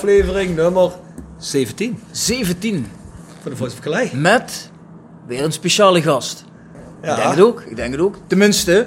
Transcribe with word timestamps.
Aflevering 0.00 0.56
nummer 0.56 0.90
17 1.38 2.02
17. 2.10 2.86
van 3.42 3.50
de 3.50 3.56
Voice 3.56 3.76
of 3.76 3.82
Calais. 3.82 4.10
Met 4.10 4.70
weer 5.26 5.44
een 5.44 5.52
speciale 5.52 6.02
gast. 6.02 6.44
Ja. 7.02 7.10
Ik 7.10 7.16
denk 7.16 7.34
het 7.34 7.40
ook. 7.40 7.62
Ik 7.62 7.76
denk 7.76 7.92
het 7.92 8.00
ook. 8.00 8.16
Tenminste, 8.26 8.86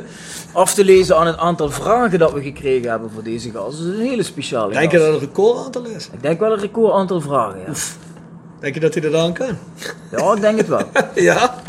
af 0.52 0.74
te 0.74 0.84
lezen 0.84 1.18
aan 1.18 1.28
het 1.28 1.38
aantal 1.38 1.72
vragen 1.72 2.20
dat 2.20 2.34
we 2.34 2.42
gekregen 2.42 2.90
hebben 2.90 3.10
voor 3.12 3.24
deze 3.24 3.52
gast. 3.52 3.78
Dat 3.78 3.88
is 3.88 3.94
een 3.94 4.08
hele 4.08 4.24
speciale 4.24 4.74
Denk 4.74 4.92
je 4.92 4.98
dat 4.98 5.06
het 5.06 5.16
een 5.16 5.20
record 5.28 5.66
aantal 5.66 5.86
is? 5.86 6.10
Ik 6.14 6.22
denk 6.22 6.40
wel 6.40 6.52
een 6.52 6.60
record 6.60 6.94
aantal 6.94 7.22
vragen, 7.22 7.60
ja. 7.60 7.74
Denk 8.60 8.74
je 8.74 8.80
dat 8.80 8.94
hij 8.94 9.02
dat 9.02 9.14
aan 9.14 9.34
kan? 9.34 9.58
Ja, 10.12 10.34
ik 10.34 10.42
denk 10.42 10.58
het 10.58 10.68
wel. 10.68 10.90
ja. 11.16 11.62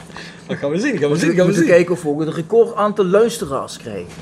Dat 0.46 0.56
gaan 0.56 0.70
we 0.70 0.78
zien, 0.78 0.98
gaan 0.98 1.10
we 1.10 1.16
zien, 1.16 1.30
We 1.30 1.36
gaan 1.36 1.46
we 1.46 1.52
zien. 1.52 1.66
kijken 1.66 1.92
of 1.92 2.02
we 2.02 2.08
ook 2.08 2.20
een 2.20 2.32
record 2.34 2.74
aantal 2.74 3.04
luisteraars 3.04 3.76
krijgen. 3.76 4.12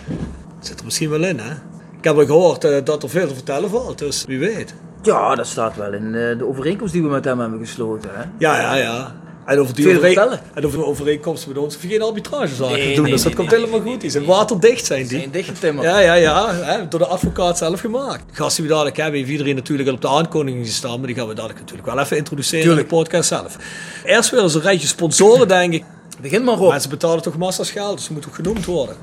Zit 0.61 0.79
er 0.79 0.84
misschien 0.84 1.11
wel 1.11 1.25
in, 1.25 1.39
hè? 1.39 1.53
Ik 1.98 2.05
heb 2.05 2.19
al 2.19 2.27
gehoord 2.27 2.65
eh, 2.65 2.84
dat 2.84 3.03
er 3.03 3.09
veel 3.11 3.28
te 3.28 3.34
vertellen 3.34 3.70
valt, 3.70 3.98
dus 3.98 4.25
wie 4.25 4.39
weet. 4.39 4.75
Ja, 5.03 5.34
dat 5.34 5.47
staat 5.47 5.77
wel 5.77 5.92
in 5.92 6.14
eh, 6.14 6.39
de 6.39 6.47
overeenkomst 6.48 6.92
die 6.92 7.03
we 7.03 7.08
met 7.08 7.25
hem 7.25 7.41
hebben 7.41 7.58
gesloten. 7.58 8.11
Hè? 8.12 8.22
Ja, 8.39 8.61
ja, 8.61 8.75
ja. 8.75 9.14
En 9.44 9.59
over 9.59 9.75
die 9.75 9.89
overeen- 9.89 10.12
vertellen. 10.14 10.41
en 10.55 10.67
over 10.67 10.78
de 10.78 10.84
overeenkomsten 10.84 11.48
met 11.48 11.59
ons 11.59 11.75
hoef 11.75 11.83
je 11.83 11.89
geen 11.89 12.03
arbitragezaken 12.03 12.77
Nee, 12.77 12.89
te 12.89 12.94
doen, 12.94 13.03
nee, 13.03 13.12
dus 13.12 13.22
dat 13.22 13.33
nee, 13.33 13.41
komt 13.47 13.50
helemaal 13.61 13.81
goed. 13.81 14.00
Die 14.00 14.11
zijn 14.11 14.25
waterdicht, 14.25 14.84
zijn 14.86 15.06
die. 15.06 15.19
Zijn 15.19 15.31
dichtgetimmerd. 15.31 15.86
Ja, 15.89 15.98
ja, 15.98 16.14
ja. 16.14 16.55
Hè, 16.55 16.89
door 16.89 17.00
de 17.00 17.06
advocaat 17.06 17.59
zelf 17.59 17.81
gemaakt. 17.81 18.22
Gast 18.33 18.56
die 18.56 18.64
we 18.64 18.70
dadelijk 18.70 18.97
hebben, 18.97 19.19
heeft 19.19 19.31
iedereen 19.31 19.55
natuurlijk 19.55 19.89
al 19.89 19.94
op 19.94 20.00
de 20.00 20.09
aankondiging 20.09 20.67
gestaan. 20.67 20.98
Maar 20.98 21.06
die 21.06 21.16
gaan 21.16 21.28
we 21.28 21.34
dadelijk 21.34 21.61
natuurlijk 21.61 21.89
wel 21.89 21.98
even 21.98 22.16
introduceren 22.16 22.64
Tuurlijk. 22.64 22.91
in 22.91 22.97
de 22.97 23.03
podcast 23.03 23.28
zelf. 23.28 23.56
Eerst 24.05 24.31
weer 24.31 24.42
eens 24.42 24.55
een 24.55 24.61
rijtje 24.61 24.87
sponsoren, 24.89 25.48
denk 25.48 25.72
ik. 25.72 25.84
Begin 26.20 26.44
maar 26.44 26.59
op. 26.59 26.70
Mensen 26.70 26.91
betalen 26.91 27.22
toch 27.22 27.37
massas 27.37 27.70
geld, 27.70 27.97
dus 27.97 28.05
ze 28.06 28.12
moeten 28.12 28.31
ook 28.31 28.37
genoemd 28.37 28.64
worden. 28.64 28.97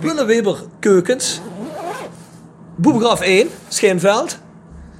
Willeweber 0.00 0.56
Keukens. 0.80 1.40
Boebegraaf 2.76 3.20
1, 3.20 3.48
Scheenveld. 3.68 4.38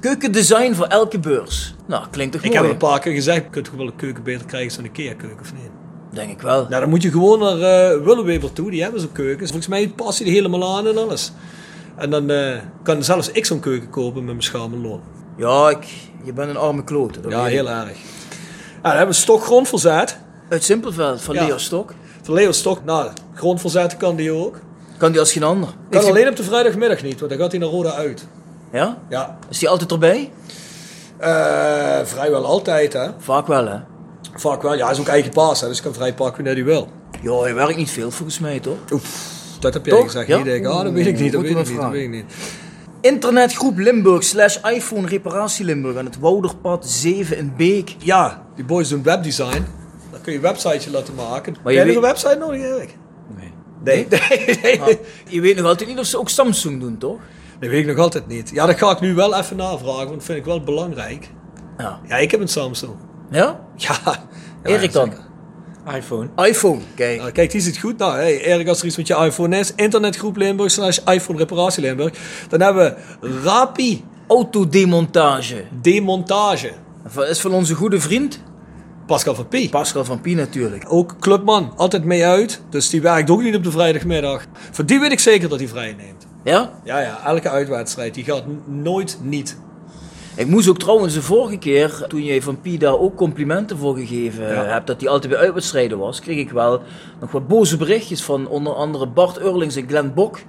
Keukendesign 0.01 0.73
voor 0.73 0.85
elke 0.85 1.19
beurs. 1.19 1.75
Nou, 1.87 2.03
klinkt 2.11 2.33
toch 2.33 2.41
Ik 2.43 2.49
mooi? 2.53 2.61
heb 2.61 2.71
een 2.71 2.77
paar 2.77 2.99
keer 2.99 3.13
gezegd, 3.13 3.43
je 3.43 3.49
kunt 3.49 3.65
toch 3.65 3.73
wel 3.73 3.85
een 3.85 3.95
keuken 3.95 4.23
beter 4.23 4.45
krijgen 4.45 4.75
dan 4.75 4.83
een 4.85 4.89
IKEA-keuken 4.91 5.39
of 5.39 5.53
niet? 5.53 5.69
Denk 6.13 6.31
ik 6.31 6.41
wel. 6.41 6.67
Nou, 6.69 6.81
dan 6.81 6.89
moet 6.89 7.01
je 7.01 7.11
gewoon 7.11 7.39
naar 7.39 7.57
Willeweber 8.03 8.53
toe, 8.53 8.71
die 8.71 8.81
hebben 8.83 9.01
zo'n 9.01 9.11
keukens. 9.11 9.49
Volgens 9.49 9.67
mij 9.67 9.89
past 9.95 10.17
die 10.17 10.27
er 10.27 10.33
helemaal 10.33 10.77
aan 10.77 10.87
en 10.87 10.97
alles. 10.97 11.31
En 11.95 12.09
dan 12.09 12.29
eh, 12.29 12.57
kan 12.83 13.03
zelfs 13.03 13.31
ik 13.31 13.45
zo'n 13.45 13.59
keuken 13.59 13.89
kopen 13.89 14.15
met 14.23 14.25
mijn 14.33 14.43
schamelloon. 14.43 15.01
Ja, 15.37 15.69
ik, 15.69 15.87
je 16.23 16.33
bent 16.33 16.49
een 16.49 16.57
arme 16.57 16.83
klote. 16.83 17.19
Ja, 17.29 17.45
ik. 17.45 17.51
heel 17.51 17.69
erg. 17.69 17.87
Ja, 17.87 18.81
dan 18.81 18.91
hebben 18.91 19.15
we 19.15 19.21
Stok 19.21 19.43
grondverzet. 19.43 20.17
Uit 20.49 20.63
Simpelveld, 20.63 21.21
van 21.21 21.35
Ja. 21.35 21.45
Leo 21.45 21.57
Stok. 21.57 21.93
Van 22.21 22.33
Leo 22.33 22.51
Stok, 22.51 22.83
nou, 22.83 23.09
grondverzetten 23.33 23.97
kan 23.97 24.15
die 24.15 24.31
ook. 24.31 24.59
Kan 24.97 25.11
die 25.11 25.19
als 25.19 25.31
geen 25.31 25.43
ander. 25.43 25.69
Kan 25.89 26.03
alleen 26.05 26.27
op 26.29 26.35
de 26.35 26.43
vrijdagmiddag 26.43 27.03
niet, 27.03 27.19
want 27.19 27.31
dan 27.31 27.39
gaat 27.41 27.51
hij 27.51 27.59
naar 27.59 27.69
Roda 27.69 27.91
uit. 27.93 28.27
Ja? 28.71 28.97
Ja, 29.09 29.37
Is 29.49 29.59
die 29.59 29.69
altijd 29.69 29.91
erbij? 29.91 30.31
Eh, 31.17 31.99
vrijwel 32.03 32.45
altijd, 32.45 32.93
hè. 32.93 33.07
Vaak 33.17 33.47
wel, 33.47 33.67
hè? 33.67 33.77
Vaak 34.35 34.61
wel. 34.61 34.75
Ja, 34.75 34.83
hij 34.83 34.93
is 34.93 34.99
ook 34.99 35.07
eigen 35.07 35.33
baas, 35.33 35.61
hè, 35.61 35.67
dus 35.67 35.75
hij 35.77 35.85
kan 35.85 35.95
vrij 35.95 36.13
pakken 36.13 36.43
wanneer 36.43 36.63
hij 36.63 36.73
wil. 36.73 36.87
Ja, 37.21 37.47
je 37.47 37.53
werkt 37.53 37.75
niet 37.77 37.89
veel 37.89 38.11
volgens 38.11 38.39
mij, 38.39 38.59
toch? 38.59 38.77
Dat 39.59 39.73
heb 39.73 39.85
jij 39.85 39.95
Toch? 39.95 40.05
gezegd. 40.05 40.27
Ja? 40.27 40.43
Denk. 40.43 40.65
Ah, 40.65 40.83
dat 40.83 40.93
weet 40.93 41.05
ik 41.05 41.19
niet, 41.19 41.31
dat 41.31 41.41
weet 41.41 41.51
ik 41.51 41.57
niet, 41.57 41.65
dat 41.67 41.75
weet 41.75 41.75
vragen. 41.77 42.01
ik 42.03 42.09
niet. 42.09 42.25
Internetgroep 43.01 43.77
Limburg 43.77 44.23
slash 44.23 44.57
iPhone 44.63 45.07
reparatie 45.07 45.65
Limburg 45.65 45.97
aan 45.97 46.05
het 46.05 46.19
Wouderpad 46.19 46.89
7 46.89 47.37
in 47.37 47.53
Beek. 47.57 47.95
Ja, 47.99 48.43
die 48.55 48.65
boys 48.65 48.89
doen 48.89 49.03
webdesign. 49.03 49.65
Dan 50.11 50.21
kun 50.21 50.31
je 50.31 50.37
een 50.37 50.43
websiteje 50.43 50.91
laten 50.91 51.15
maken. 51.15 51.53
Maar 51.53 51.73
Maar 51.73 51.85
je 51.85 51.95
een 51.95 52.01
website 52.01 52.35
nodig, 52.39 52.61
Erik? 52.61 52.97
Nee. 53.37 53.53
Nee, 53.83 54.07
nee, 54.09 54.57
nee. 54.63 54.81
Ah, 54.81 54.87
je 55.27 55.41
weet 55.41 55.55
nog 55.55 55.65
altijd 55.65 55.89
niet 55.89 55.99
of 55.99 56.05
ze 56.05 56.19
ook 56.19 56.29
Samsung 56.29 56.79
doen, 56.79 56.97
toch? 56.97 57.19
Dat 57.61 57.69
weet 57.69 57.79
ik 57.79 57.87
nog 57.87 57.97
altijd 57.97 58.27
niet. 58.27 58.49
Ja, 58.53 58.65
dat 58.65 58.77
ga 58.77 58.91
ik 58.91 58.99
nu 58.99 59.13
wel 59.13 59.35
even 59.35 59.57
navragen, 59.57 60.05
want 60.05 60.09
dat 60.09 60.23
vind 60.23 60.37
ik 60.37 60.45
wel 60.45 60.63
belangrijk. 60.63 61.29
Ja. 61.77 61.99
Ja, 62.07 62.17
ik 62.17 62.31
heb 62.31 62.39
een 62.39 62.47
Samsung. 62.47 62.93
Ja? 63.29 63.59
Ja. 63.75 63.95
Erik 64.63 64.91
dan? 64.91 65.13
iPhone. 65.95 66.29
iPhone, 66.35 66.79
kijk. 66.95 67.19
Nou, 67.19 67.31
kijk, 67.31 67.51
die 67.51 67.61
zit 67.61 67.77
goed. 67.77 67.97
Nou, 67.97 68.13
hey, 68.13 68.41
Erik, 68.41 68.67
als 68.67 68.79
er 68.79 68.85
iets 68.85 68.97
met 68.97 69.07
je 69.07 69.15
iPhone 69.15 69.59
is, 69.59 69.73
internetgroep 69.75 70.35
Limburg 70.35 70.71
slash 70.71 70.97
iPhone 70.97 71.37
reparatie 71.37 71.81
Limburg. 71.81 72.13
Dan 72.49 72.61
hebben 72.61 72.95
we 73.19 73.29
Rapi 73.43 74.03
Autodemontage. 74.27 75.63
Demontage. 75.81 76.71
Dat 77.13 77.27
is 77.27 77.39
van 77.39 77.51
onze 77.51 77.75
goede 77.75 77.99
vriend 77.99 78.41
Pascal 79.05 79.35
van 79.35 79.47
Pie. 79.47 79.69
Pascal 79.69 80.05
van 80.05 80.21
Pie 80.21 80.35
natuurlijk. 80.35 80.85
Ook 80.87 81.15
clubman, 81.19 81.73
altijd 81.75 82.03
mee 82.03 82.25
uit. 82.25 82.61
Dus 82.69 82.89
die 82.89 83.01
werkt 83.01 83.29
ook 83.29 83.41
niet 83.41 83.55
op 83.55 83.63
de 83.63 83.71
vrijdagmiddag. 83.71 84.45
Voor 84.71 84.85
die 84.85 84.99
weet 84.99 85.11
ik 85.11 85.19
zeker 85.19 85.49
dat 85.49 85.59
hij 85.59 85.67
vrij 85.67 85.95
neemt. 85.97 86.27
Ja? 86.43 86.71
Ja, 86.83 86.99
ja, 86.99 87.25
elke 87.25 87.49
uitwedstrijd. 87.49 88.13
Die 88.13 88.23
gaat 88.23 88.43
nooit 88.65 89.19
niet. 89.21 89.57
Ik 90.35 90.47
moest 90.47 90.69
ook 90.69 90.79
trouwens 90.79 91.13
de 91.13 91.21
vorige 91.21 91.57
keer, 91.57 92.05
toen 92.07 92.23
jij 92.23 92.41
van 92.41 92.61
Pie 92.61 92.77
daar 92.79 92.99
ook 92.99 93.15
complimenten 93.15 93.77
voor 93.77 93.95
gegeven 93.95 94.47
Ja. 94.47 94.63
hebt, 94.63 94.87
dat 94.87 95.01
hij 95.01 95.09
altijd 95.09 95.31
bij 95.33 95.41
uitwedstrijden 95.41 95.97
was, 95.97 96.19
kreeg 96.19 96.37
ik 96.37 96.49
wel 96.51 96.81
nog 97.19 97.31
wat 97.31 97.47
boze 97.47 97.77
berichtjes 97.77 98.23
van 98.23 98.47
onder 98.47 98.73
andere 98.73 99.07
Bart 99.07 99.37
Eurlings 99.39 99.75
en 99.75 99.87
Glenn 99.87 100.13
Bok, 100.13 100.39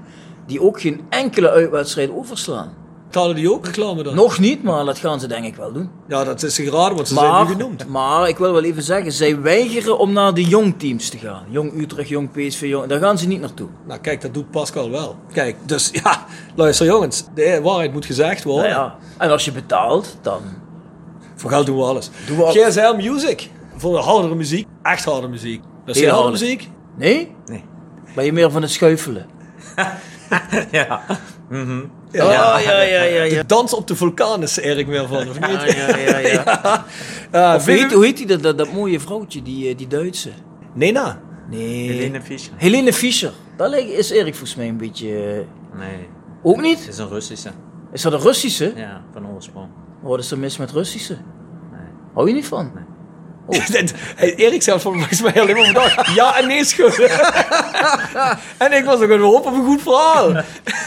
die 0.47 0.63
ook 0.63 0.81
geen 0.81 1.01
enkele 1.09 1.51
uitwedstrijd 1.51 2.11
overslaan. 2.11 2.73
Betalen 3.13 3.37
die 3.37 3.53
ook 3.53 3.67
reclame 3.67 4.03
dan? 4.03 4.15
Nog 4.15 4.39
niet, 4.39 4.63
maar 4.63 4.85
dat 4.85 4.99
gaan 4.99 5.21
ze 5.21 5.27
denk 5.27 5.45
ik 5.45 5.57
wel 5.57 5.73
doen. 5.73 5.91
Ja, 6.09 6.25
dat 6.25 6.43
is 6.43 6.57
geraden, 6.57 6.95
want 6.97 7.09
ze 7.09 7.15
zijn 7.15 7.47
nu 7.47 7.53
genoemd. 7.53 7.89
maar 7.89 8.29
ik 8.29 8.39
wil 8.39 8.53
wel 8.53 8.63
even 8.65 8.83
zeggen, 8.83 9.13
zij 9.13 9.41
weigeren 9.41 9.99
om 9.99 10.13
naar 10.13 10.35
de 10.35 10.45
jong 10.45 10.79
teams 10.79 11.09
te 11.09 11.19
gaan. 11.19 11.43
Jong 11.49 11.81
Utrecht, 11.81 12.09
Jong 12.09 12.31
PSV, 12.31 12.61
Jong, 12.61 12.87
daar 12.87 13.01
gaan 13.01 13.19
ze 13.19 13.27
niet 13.27 13.41
naartoe. 13.41 13.69
Nou, 13.87 14.01
kijk, 14.01 14.21
dat 14.21 14.35
doet 14.35 14.51
Pascal 14.51 14.91
wel. 14.91 15.17
Kijk, 15.33 15.57
dus 15.67 15.91
ja, 16.05 16.25
luister 16.55 16.87
jongens. 16.87 17.25
De 17.35 17.61
waarheid 17.63 17.93
moet 17.93 18.07
gezegd 18.07 18.45
worden. 18.45 18.71
Nou 18.71 18.83
ja, 18.83 18.97
en 19.19 19.31
als 19.31 19.45
je 19.45 19.53
betaalt, 19.53 20.17
dan... 20.23 20.41
Voor 21.35 21.51
geld 21.51 21.67
doen 21.67 21.77
we 21.77 21.83
alles. 21.83 22.11
Doen 22.27 22.37
we 22.37 22.43
al- 22.45 22.53
GSL 22.53 22.95
Music. 22.97 23.51
Voor 23.77 23.93
de 23.97 24.03
hardere 24.03 24.35
muziek. 24.35 24.67
Echt 24.83 25.05
harde 25.05 25.29
muziek. 25.29 25.63
Dat 25.85 25.97
is 25.97 26.07
harde 26.07 26.31
muziek. 26.31 26.69
Nee? 26.97 27.35
Nee. 27.47 27.65
Ben 28.15 28.25
je 28.25 28.33
meer 28.33 28.51
van 28.51 28.63
het 28.63 28.71
schuifelen? 28.71 29.27
Ja. 30.71 31.01
Mhm. 31.49 31.81
Ja. 32.13 32.31
Ja, 32.33 32.59
ja, 32.59 32.81
ja, 32.83 33.03
ja. 33.03 33.23
ja. 33.23 33.41
De 33.41 33.47
dans 33.47 33.75
op 33.75 33.87
de 33.87 33.97
vulkaan 33.97 34.43
is 34.43 34.57
er 34.57 34.63
Erik 34.65 34.87
meer 34.87 35.07
van, 35.09 35.29
of 35.29 35.39
Ja, 35.39 35.47
niet? 35.65 35.73
ja, 35.77 35.97
ja, 35.97 36.19
ja. 36.19 36.85
Ja, 37.33 37.55
Of 37.57 37.65
hoe 37.65 37.75
heet, 37.75 37.93
hoe 37.93 38.05
heet 38.05 38.17
die, 38.17 38.27
dat, 38.27 38.43
dat, 38.43 38.59
dat 38.59 38.73
mooie 38.73 39.01
vrouwtje, 39.01 39.43
die, 39.43 39.69
eh, 39.69 39.77
die 39.77 39.87
Duitse? 39.87 40.31
Nena. 40.75 41.21
Nee. 41.51 41.91
Helene 41.91 42.23
Fischer. 42.23 42.53
Helene 42.57 42.93
Fischer. 42.93 43.33
Dat 43.57 43.69
lijkt, 43.71 43.91
is 43.91 44.11
Erik 44.11 44.35
volgens 44.35 44.55
mij 44.55 44.69
een 44.69 44.77
beetje... 44.77 45.09
eh, 45.09 45.79
Nee. 45.79 46.09
Ook 46.43 46.61
niet? 46.61 46.79
Het 46.79 46.89
is 46.89 46.99
een 46.99 47.09
Russische. 47.09 47.51
Is 47.93 48.03
dat 48.03 48.13
een 48.13 48.21
Russische? 48.21 48.73
Ja, 48.77 49.03
van 49.13 49.27
oorsprong. 49.29 49.69
Wat 50.03 50.19
is 50.19 50.31
er 50.31 50.39
mis 50.39 50.57
met 50.57 50.71
Russische? 50.71 51.17
Nee. 51.73 51.81
Hou 52.15 52.29
je 52.29 52.35
niet 52.35 52.47
van? 52.47 52.71
Dit- 52.75 52.83
hey, 54.17 54.35
Erik 54.35 54.63
zelf 54.63 54.83
volgens 54.83 55.23
mij 55.23 55.41
alleen 55.41 55.57
maar 55.57 55.65
vandaag 55.65 56.15
ja 56.15 56.39
en 56.39 56.47
nee 56.47 56.65
schudden. 56.65 57.11
en 58.65 58.73
ik 58.73 58.85
was 58.85 58.95
ook 59.01 59.11
gewoon 59.11 59.23
op 59.23 59.47
op 59.47 59.53
een 59.55 59.65
goed 59.65 59.83
verhaal. 59.83 60.33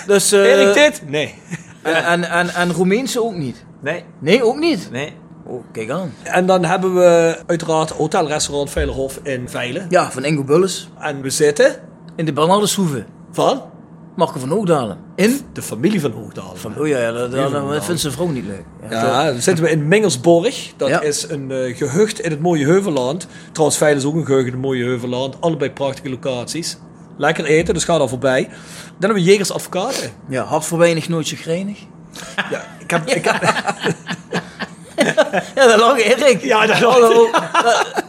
Dus, 0.07 0.31
eh, 0.31 0.39
Erik 0.39 0.73
dit? 0.73 1.01
Nee. 1.09 1.35
en, 1.81 2.03
en, 2.03 2.23
en, 2.29 2.49
en 2.49 2.71
Roemeense 2.71 3.23
ook 3.23 3.35
niet? 3.35 3.65
Nee. 3.81 4.03
Nee, 4.19 4.43
ook 4.43 4.57
niet? 4.57 4.91
Nee. 4.91 5.13
Oh, 5.47 5.63
kijk 5.71 5.89
aan. 5.89 6.13
En 6.23 6.45
dan 6.45 6.65
hebben 6.65 6.95
we 6.95 7.37
uiteraard 7.45 7.89
hotelrestaurant 7.89 8.69
Veilerhof 8.69 9.19
in 9.23 9.49
Veilen. 9.49 9.85
Ja, 9.89 10.11
van 10.11 10.25
Ingo 10.25 10.43
Bulles. 10.43 10.89
En 10.99 11.21
we 11.21 11.29
zitten 11.29 11.75
In 12.15 12.25
de 12.25 12.33
Bernardeshoeve. 12.33 13.05
van 13.31 13.61
Marco 14.15 14.39
van 14.39 14.49
Hoogdalen. 14.49 15.04
In? 15.15 15.39
de 15.53 15.61
familie 15.61 16.01
van 16.01 16.11
Hoogdalen. 16.11 16.57
Van, 16.57 16.79
oh 16.79 16.87
ja, 16.87 16.99
ja 16.99 17.11
dat, 17.11 17.31
dat, 17.31 17.51
dat 17.51 17.85
vindt 17.85 18.01
zijn 18.01 18.13
vrouw 18.13 18.27
niet 18.27 18.45
leuk. 18.45 18.63
Ja, 18.89 19.31
dan 19.31 19.41
zitten 19.41 19.63
we 19.63 19.69
in 19.71 19.87
Mengelsborg. 19.87 20.73
Dat 20.77 20.89
Ja. 20.89 21.01
is 21.01 21.29
een 21.29 21.51
eh, 21.51 21.77
gehucht 21.77 22.19
in 22.19 22.31
het 22.31 22.39
mooie 22.39 22.65
Heuvelland. 22.65 23.27
Trouwens, 23.51 23.81
is 23.81 24.05
ook 24.05 24.15
een 24.15 24.25
gehucht 24.25 24.45
in 24.45 24.51
het 24.51 24.61
mooie 24.61 24.83
Heuvelland. 24.83 25.41
Allebei 25.41 25.71
prachtige 25.71 26.09
locaties. 26.09 26.77
Lekker 27.17 27.45
eten, 27.45 27.73
dus 27.73 27.83
ga 27.83 27.97
daar 27.97 28.09
voorbij. 28.09 28.43
Dan 28.43 28.53
hebben 28.99 29.17
we 29.23 29.29
Jegers 29.29 29.51
Advocaten. 29.51 30.11
ja 30.29 30.43
hart 30.43 30.65
voor 30.65 30.77
weinig, 30.77 31.09
nooit 31.09 31.27
chagrijnig. 31.27 31.79
Ja, 32.51 32.65
ik 32.79 32.91
heb, 32.91 33.05
ik 33.09 33.25
heb, 33.25 33.41
Ja, 35.55 35.67
dat 35.67 35.79
lag 35.79 35.97
Erik. 35.99 36.41
Ja, 36.43 36.65
dat 36.65 36.79
lag- 36.79 36.93
Hallo. 36.93 37.29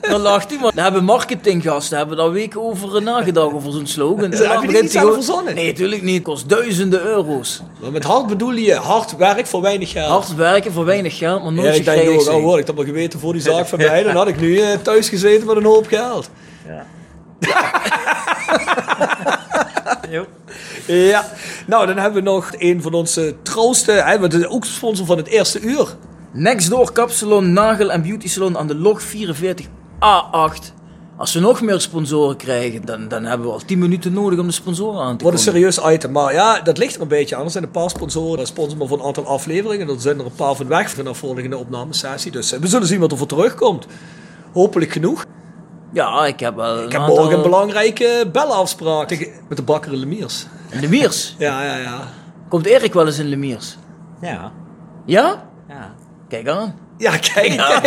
Dat 0.01 0.21
lacht 0.21 0.51
hij, 0.51 0.59
maar 0.59 0.73
daar 0.75 0.85
hebben 0.85 1.05
marketinggasten 1.05 1.99
hebben 1.99 2.17
daar 2.17 2.31
weken 2.31 2.63
over 2.63 3.03
nagedacht, 3.03 3.53
over 3.53 3.73
zo'n 3.73 3.87
slogan. 3.87 4.33
Is 4.33 4.39
dan 4.39 4.49
heb 4.51 4.61
je 4.63 4.69
die 4.69 4.83
niet 4.83 4.91
zelf 4.93 5.05
gewoon- 5.05 5.23
verzonnen? 5.23 5.55
Nee, 5.55 5.67
natuurlijk 5.67 6.03
niet. 6.03 6.15
Het 6.15 6.25
kost 6.25 6.49
duizenden 6.49 7.01
euro's. 7.03 7.63
maar 7.81 7.91
met 7.93 8.05
hard 8.05 8.27
bedoel 8.27 8.53
je 8.53 8.75
hard 8.75 9.17
werk 9.17 9.47
voor 9.47 9.61
weinig 9.63 9.91
geld. 9.91 10.09
Hard 10.09 10.35
werken 10.35 10.73
voor 10.73 10.85
weinig 10.85 11.19
geld, 11.19 11.43
maar 11.43 11.53
Ja, 11.53 11.61
nooit 11.61 11.77
ik 11.77 11.85
denk 11.85 11.87
chagrijnig 11.97 12.13
ook, 12.13 12.19
al 12.27 12.33
zijn. 12.33 12.43
hoor 12.43 12.59
ik 12.59 12.67
dat 12.67 12.75
maar 12.77 12.85
geweten 12.85 13.21
voor 13.21 13.33
die 13.33 13.43
zaak 13.43 13.67
van 13.67 13.79
mij, 13.79 14.03
dan 14.03 14.17
had 14.17 14.29
ik 14.29 14.41
nu 14.41 14.61
eh, 14.61 14.69
thuis 14.83 15.09
gezeten 15.09 15.47
met 15.47 15.57
een 15.57 15.65
hoop 15.65 15.87
geld. 15.87 16.31
Ja. 20.11 20.25
Ja, 20.87 21.25
nou 21.67 21.87
dan 21.87 21.97
hebben 21.97 22.25
we 22.25 22.31
nog 22.31 22.51
een 22.59 22.83
van 22.83 22.95
onze 22.95 23.35
trouwste, 23.43 23.93
hè, 23.93 24.19
we 24.19 24.31
zijn 24.31 24.49
ook 24.49 24.65
sponsor 24.65 25.07
van 25.07 25.17
het 25.17 25.27
eerste 25.27 25.61
uur. 25.61 25.87
Next 26.39 26.71
door 26.71 26.93
Kapsalon, 26.93 27.53
Nagel 27.53 27.91
en 27.91 28.03
Beauty 28.03 28.29
Salon 28.29 28.59
aan 28.59 28.67
de 28.67 28.75
log 28.75 29.03
44A8 29.03 30.73
Als 31.17 31.33
we 31.35 31.41
nog 31.41 31.61
meer 31.61 31.81
sponsoren 31.81 32.37
krijgen, 32.37 32.85
dan, 32.85 33.09
dan 33.09 33.25
hebben 33.25 33.47
we 33.47 33.53
al 33.53 33.61
10 33.67 33.79
minuten 33.79 34.13
nodig 34.13 34.39
om 34.39 34.47
de 34.47 34.53
sponsoren 34.53 35.01
aan 35.01 35.17
te 35.17 35.23
Wordt 35.23 35.39
een 35.39 35.45
serieus 35.45 35.79
item. 35.85 36.13
Maar 36.13 36.33
ja, 36.33 36.61
dat 36.61 36.79
ligt 36.79 36.95
er 36.95 37.01
een 37.01 37.09
beetje 37.09 37.37
aan. 37.37 37.45
Er 37.45 37.51
zijn 37.51 37.65
een 37.65 37.71
paar 37.71 37.91
sponsoren, 37.91 38.37
die 38.37 38.47
sponsoren 38.47 38.79
maar 38.79 38.89
voor 38.89 38.99
een 38.99 39.05
aantal 39.05 39.27
afleveringen. 39.27 39.89
Er 39.89 40.01
zijn 40.01 40.19
er 40.19 40.25
een 40.25 40.35
paar 40.35 40.55
van 40.55 40.67
weg 40.69 40.91
van 40.91 41.05
de 41.05 41.15
volgende 41.15 41.57
opnamesessie. 41.57 42.33
Dus 42.33 42.53
eh, 42.53 42.61
we 42.61 42.67
zullen 42.67 42.87
zien 42.87 43.01
wat 43.01 43.13
er 43.13 43.19
voor 43.19 43.27
terugkomt. 43.27 43.87
Hopelijk 44.53 44.93
genoeg. 44.93 45.25
Ja, 45.93 46.27
ik 46.27 46.41
heb 46.41 46.57
wel 46.57 46.83
Ik 46.85 46.93
heb 46.93 47.07
morgen 47.07 47.37
een 47.37 47.43
belangrijke 47.43 48.29
bellenafspraak 48.33 49.09
tegen- 49.09 49.31
met 49.49 49.57
de 49.57 49.65
bakker 49.65 49.93
in 49.93 49.99
Lemiers. 49.99 50.47
In 50.71 50.81
de 50.81 50.89
Miers. 50.89 51.35
Ja, 51.39 51.63
ja, 51.65 51.77
ja. 51.77 52.01
Komt 52.49 52.67
Erik 52.67 52.93
wel 52.93 53.07
eens 53.07 53.19
in 53.19 53.31
de 53.31 53.37
Miers? 53.37 53.77
Ja. 54.21 54.53
Ja? 55.05 55.45
Ja. 55.69 55.95
Kijk 56.29 56.49
aan. 56.49 56.75
Ja, 56.99 57.11
kijk, 57.35 57.53
ga 57.61 57.73
je. 57.75 57.81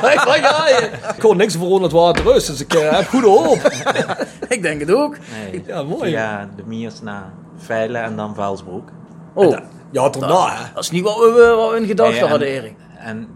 Kijk, 0.00 0.24
daar 0.26 0.38
ga 0.44 0.68
je. 0.68 0.90
Ik 1.16 1.22
hoor 1.22 1.36
niks 1.36 1.60
over 1.60 1.82
het 1.82 1.92
water 1.92 2.24
rust, 2.24 2.46
dus 2.46 2.60
ik 2.60 2.74
eh, 2.74 2.90
heb 2.96 3.08
goede 3.08 3.26
hoop. 3.28 3.58
Ik 4.48 4.62
denk 4.62 4.80
het 4.80 4.92
ook. 4.92 5.16
Nee. 5.50 5.62
Ja, 5.66 5.82
mooi. 5.82 6.10
Ja, 6.10 6.48
de 6.56 6.62
Miers 6.66 7.00
naar 7.00 7.32
Veilen 7.56 8.02
en 8.02 8.16
dan 8.16 8.34
Vuilsbroek. 8.34 8.88
Oh, 9.34 9.56
Ja, 9.92 10.08
daarna, 10.08 10.50
hè. 10.56 10.64
dat 10.74 10.82
is 10.82 10.90
niet 10.90 11.02
wat 11.04 11.16
we, 11.18 11.54
wat 11.56 11.70
we 11.70 11.76
in 11.76 11.86
gedachten 11.86 12.20
en- 12.22 12.28
hadden, 12.28 12.48
Erik. 12.48 12.74
En 12.98 13.28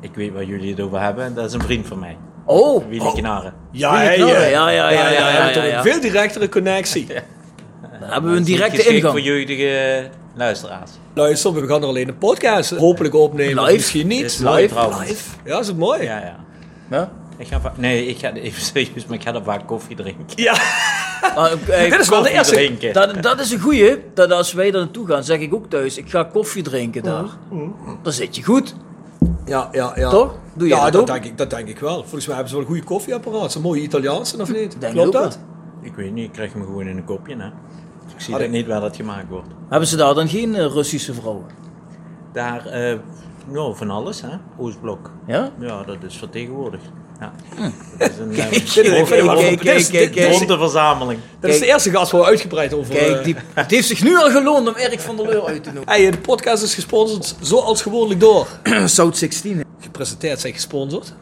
ik 0.00 0.14
weet 0.14 0.32
waar 0.32 0.44
jullie 0.44 0.70
het 0.70 0.80
over 0.80 1.00
hebben. 1.00 1.34
Dat 1.34 1.44
is 1.46 1.52
een 1.52 1.62
vriend 1.62 1.86
van 1.86 1.98
mij. 1.98 2.16
Oh, 2.44 2.84
Willy 2.88 3.12
Knarren. 3.12 3.52
Ja, 3.70 3.96
hè, 3.98 4.08
eh, 4.08 4.16
Ja, 4.18 4.26
ja, 4.26 4.70
ja, 4.70 4.90
ja, 4.90 5.08
ja, 5.10 5.46
toch 5.52 5.62
ja, 5.62 5.68
ja. 5.68 5.76
Een 5.76 5.82
veel 5.82 6.00
directere 6.00 6.48
connectie. 6.48 7.06
dan 8.00 8.08
hebben 8.10 8.30
we 8.30 8.36
een 8.36 8.44
directe 8.44 8.76
geschikt 8.76 8.94
ingang. 8.96 9.12
voor 9.12 9.20
jeugdige 9.22 10.08
luisteraars. 10.34 10.90
Luister, 11.14 11.52
we 11.52 11.66
gaan 11.66 11.82
er 11.82 11.88
alleen 11.88 12.08
een 12.08 12.18
podcast 12.18 12.70
hopelijk 12.70 13.14
opnemen. 13.14 13.62
Live? 13.62 13.74
Misschien 13.74 14.06
niet. 14.06 14.24
Is 14.24 14.38
live. 14.38 14.88
Live. 15.00 15.36
Ja, 15.44 15.58
is 15.58 15.66
het 15.66 15.78
mooi. 15.78 16.02
Ja, 16.02 16.18
ja. 16.18 16.36
Ja? 16.90 17.10
Ik 17.36 17.46
ga 17.46 17.72
nee, 17.76 18.06
ik 18.06 18.18
ga 18.18 18.32
even 18.32 18.62
serieus, 18.72 19.06
maar 19.06 19.16
ik 19.16 19.22
ga 19.22 19.32
dan 19.32 19.44
vaak 19.44 19.66
koffie 19.66 19.96
drinken. 19.96 20.24
Ja. 20.34 20.54
Eh, 21.24 21.90
Dit 21.90 22.00
is 22.00 22.08
wel 22.08 22.22
de 22.22 22.30
eerste. 22.30 22.90
Dat, 22.92 23.22
dat 23.22 23.40
is 23.40 23.50
een 23.50 23.60
goeie. 23.60 24.02
Dat 24.14 24.30
als 24.30 24.52
wij 24.52 24.70
daar 24.70 24.80
naartoe 24.80 25.06
gaan, 25.06 25.24
zeg 25.24 25.38
ik 25.38 25.54
ook 25.54 25.70
thuis. 25.70 25.96
Ik 25.96 26.10
ga 26.10 26.22
koffie 26.22 26.62
drinken 26.62 27.02
daar. 27.02 27.24
Dan 28.02 28.12
zit 28.12 28.36
je 28.36 28.42
goed. 28.42 28.74
Ja, 29.44 29.68
ja, 29.72 29.92
ja. 29.94 30.10
Toch? 30.10 30.34
Doe 30.54 30.68
je 30.68 30.74
ja, 30.74 30.82
dat 30.82 30.92
dat 30.92 31.06
denk, 31.06 31.24
ik, 31.24 31.38
dat 31.38 31.50
denk 31.50 31.68
ik 31.68 31.78
wel. 31.78 32.00
Volgens 32.00 32.26
mij 32.26 32.34
hebben 32.34 32.52
ze 32.52 32.58
wel 32.58 32.64
een 32.64 32.70
goede 32.70 32.86
koffieapparaat. 32.86 33.52
Zo'n 33.52 33.62
mooie 33.62 33.82
Italiaanse, 33.82 34.40
of 34.40 34.52
niet? 34.52 34.76
Denk 34.80 34.92
Klopt 34.92 35.12
dat? 35.12 35.38
Ik 35.82 35.94
weet 35.94 36.12
niet, 36.12 36.24
ik 36.24 36.32
krijg 36.32 36.52
hem 36.52 36.62
gewoon 36.64 36.86
in 36.86 36.96
een 36.96 37.04
kopje, 37.04 37.36
hè. 37.36 37.48
Ik 38.14 38.20
zie 38.20 38.32
dat 38.32 38.42
ik- 38.42 38.50
niet 38.50 38.66
waar 38.66 38.80
dat 38.80 38.96
gemaakt 38.96 39.28
wordt. 39.28 39.48
Hebben 39.68 39.88
ze 39.88 39.96
daar 39.96 40.14
dan 40.14 40.28
geen 40.28 40.54
eh, 40.54 40.66
Russische 40.66 41.14
vrouwen? 41.14 41.44
Daar, 42.32 42.66
eh 42.66 42.98
nou, 43.50 43.76
van 43.76 43.90
alles, 43.90 44.20
hè. 44.20 44.28
Oostblok. 44.58 45.10
Ja? 45.26 45.50
Ja, 45.60 45.82
dat 45.82 45.96
is 46.06 46.16
vertegenwoordigd. 46.16 46.84
Ja. 47.20 47.32
Hm. 47.56 47.70
Dat 47.98 48.10
is 48.10 48.18
een 48.18 48.30
Kijk, 48.34 48.52
eh, 48.52 48.72
kijk, 48.74 49.24
bonte- 49.24 49.44
kijk, 49.44 49.58
kijk, 49.60 49.86
kijk, 49.90 50.12
kijk. 50.12 50.38
bonte 50.38 50.58
verzameling. 50.58 51.20
Dat 51.40 51.50
is 51.50 51.58
de 51.58 51.66
eerste 51.66 51.90
gast 51.90 52.10
waar 52.12 52.20
we 52.20 52.26
uitgebreid 52.26 52.72
over... 52.74 52.94
Kijk, 52.94 53.24
die, 53.24 53.36
het 53.54 53.70
heeft 53.70 53.86
zich 53.88 54.02
nu 54.02 54.16
al 54.16 54.30
geloond 54.30 54.68
om 54.68 54.74
Erik 54.74 55.00
van 55.00 55.16
der 55.16 55.26
Leur 55.26 55.44
uit 55.46 55.62
te 55.64 55.70
noemen. 55.72 55.92
Hey, 55.94 56.10
de 56.10 56.18
podcast 56.18 56.62
is 56.62 56.74
gesponsord 56.74 57.34
zoals 57.40 57.82
gewoonlijk 57.82 58.20
door. 58.20 58.46
South 58.84 59.16
16. 59.16 59.64
Gepresenteerd 59.80 60.40
zijn 60.40 60.52
gesponsord. 60.52 61.14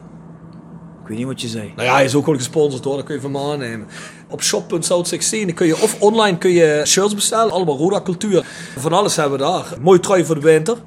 Ik 1.03 1.09
weet 1.09 1.17
niet 1.17 1.27
wat 1.27 1.41
je 1.41 1.47
zei. 1.47 1.73
Nou 1.75 1.87
ja, 1.87 1.93
hij 1.93 2.05
is 2.05 2.15
ook 2.15 2.23
gewoon 2.23 2.39
gesponsord 2.39 2.83
hoor, 2.83 2.95
dat 2.95 3.05
kun 3.05 3.15
je 3.15 3.21
van 3.21 3.31
me 3.31 3.39
aannemen. 3.39 3.87
Op 4.29 4.41
shop.south16 4.41 5.53
kun 5.53 5.67
je 5.67 5.81
of 5.81 6.01
online 6.01 6.37
kun 6.37 6.51
je 6.51 6.81
shirts 6.85 7.15
bestellen, 7.15 7.53
allemaal 7.53 7.77
Roda 7.77 8.01
cultuur. 8.01 8.45
Van 8.77 8.93
alles 8.93 9.15
hebben 9.15 9.37
we 9.37 9.45
daar. 9.45 9.65
Mooi 9.81 9.99
trui 9.99 10.25
voor 10.25 10.35
de 10.35 10.41
winter. 10.41 10.77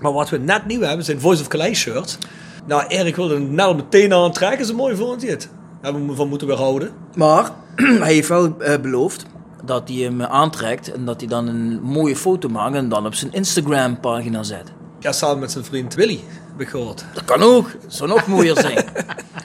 Maar 0.00 0.12
wat 0.12 0.28
we 0.28 0.38
net 0.38 0.66
nieuw 0.66 0.80
hebben 0.80 1.04
zijn 1.04 1.20
Voice 1.20 1.40
of 1.42 1.48
Calais 1.48 1.78
shirts. 1.78 2.18
Nou, 2.66 2.86
Erik 2.86 3.16
wilde 3.16 3.34
hem 3.34 3.54
net 3.54 3.66
al 3.66 3.74
meteen 3.74 4.12
aantrekken, 4.12 4.66
zo 4.66 4.74
mooi 4.74 4.96
vond 4.96 5.22
hij 5.22 5.30
het. 5.30 5.40
Daar 5.40 5.80
hebben 5.80 6.00
we 6.00 6.06
hem 6.06 6.16
van 6.16 6.28
moeten 6.28 6.46
weerhouden. 6.46 6.90
Maar 7.14 7.50
hij 8.04 8.12
heeft 8.12 8.28
wel 8.28 8.58
eh, 8.58 8.80
beloofd 8.80 9.24
dat 9.64 9.88
hij 9.88 9.96
hem 9.96 10.22
aantrekt 10.22 10.92
en 10.92 11.04
dat 11.04 11.20
hij 11.20 11.28
dan 11.28 11.46
een 11.46 11.80
mooie 11.82 12.16
foto 12.16 12.48
maakt 12.48 12.74
en 12.74 12.88
dan 12.88 13.06
op 13.06 13.14
zijn 13.14 13.32
Instagram 13.32 14.00
pagina 14.00 14.42
zet. 14.42 14.72
Ja, 14.98 15.12
samen 15.12 15.38
met 15.38 15.50
zijn 15.50 15.64
vriend 15.64 15.94
Willy, 15.94 16.20
gehoord. 16.68 17.04
Dat 17.14 17.24
kan 17.24 17.42
ook. 17.42 17.70
Dat 17.82 17.94
zou 17.94 18.08
nog 18.08 18.26
mooier 18.26 18.56
zijn. 18.56 18.84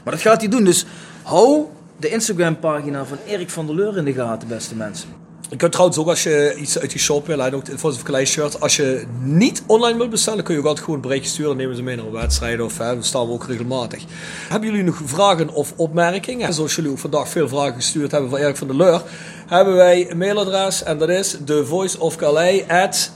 Maar 0.04 0.14
dat 0.14 0.24
gaat 0.24 0.42
hij 0.42 0.50
doen. 0.50 0.64
Dus 0.64 0.86
hou 1.24 1.66
de 1.98 2.10
Instagram 2.10 2.60
pagina 2.60 3.06
van 3.06 3.18
Erik 3.28 3.50
van 3.50 3.66
der 3.66 3.76
Leur 3.76 3.98
in 3.98 4.06
de 4.06 4.14
gaten, 4.14 4.48
beste 4.48 4.76
mensen. 4.76 5.10
Je 5.50 5.56
kunt 5.56 5.72
trouwens 5.72 6.00
ook 6.00 6.08
als 6.08 6.24
je 6.24 6.56
iets 6.60 6.80
uit 6.80 6.92
die 6.92 7.00
shop 7.00 7.28
wil, 7.28 7.44
en 7.44 7.56
ook 7.56 7.66
de 7.66 7.78
Voice 7.78 7.98
of 7.98 8.04
Calais 8.04 8.32
shirt, 8.32 8.62
als 8.62 8.76
je 8.76 9.06
niet 9.22 9.64
online 9.66 9.98
wilt 9.98 10.10
bestellen, 10.10 10.44
kun 10.44 10.54
je 10.54 10.60
ook 10.60 10.66
altijd 10.66 10.86
gewoon 10.86 11.02
een 11.02 11.08
berichtje 11.08 11.30
sturen. 11.30 11.50
Dan 11.50 11.58
nemen 11.58 11.76
ze 11.76 11.84
mee 11.84 11.96
naar 11.96 12.06
een 12.06 12.12
wedstrijd 12.12 12.62
of 12.62 12.78
hè, 12.78 12.94
dan 12.94 13.04
staan 13.04 13.28
we 13.28 13.34
ook 13.34 13.46
regelmatig. 13.46 14.04
Hebben 14.50 14.70
jullie 14.70 14.84
nog 14.84 15.02
vragen 15.06 15.54
of 15.54 15.74
opmerkingen? 15.76 16.54
Zoals 16.54 16.76
jullie 16.76 16.92
ook 16.92 17.00
vandaag 17.00 17.30
veel 17.30 17.48
vragen 17.48 17.74
gestuurd 17.74 18.12
hebben 18.12 18.30
van 18.30 18.40
Erik 18.40 18.58
van 18.58 18.68
der 18.68 18.76
Leur, 18.76 19.02
hebben 19.48 19.76
wij 19.76 20.12
een 20.12 20.18
mailadres 20.18 20.84
en 20.84 20.98
dat 20.98 21.10
is 21.10 21.38
thevoiceofcalais 21.46 23.10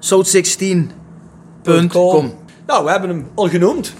South16.com 0.00 2.44
Nou, 2.66 2.84
we 2.84 2.90
hebben 2.90 3.08
hem 3.08 3.28
al 3.34 3.48
genoemd. 3.48 3.92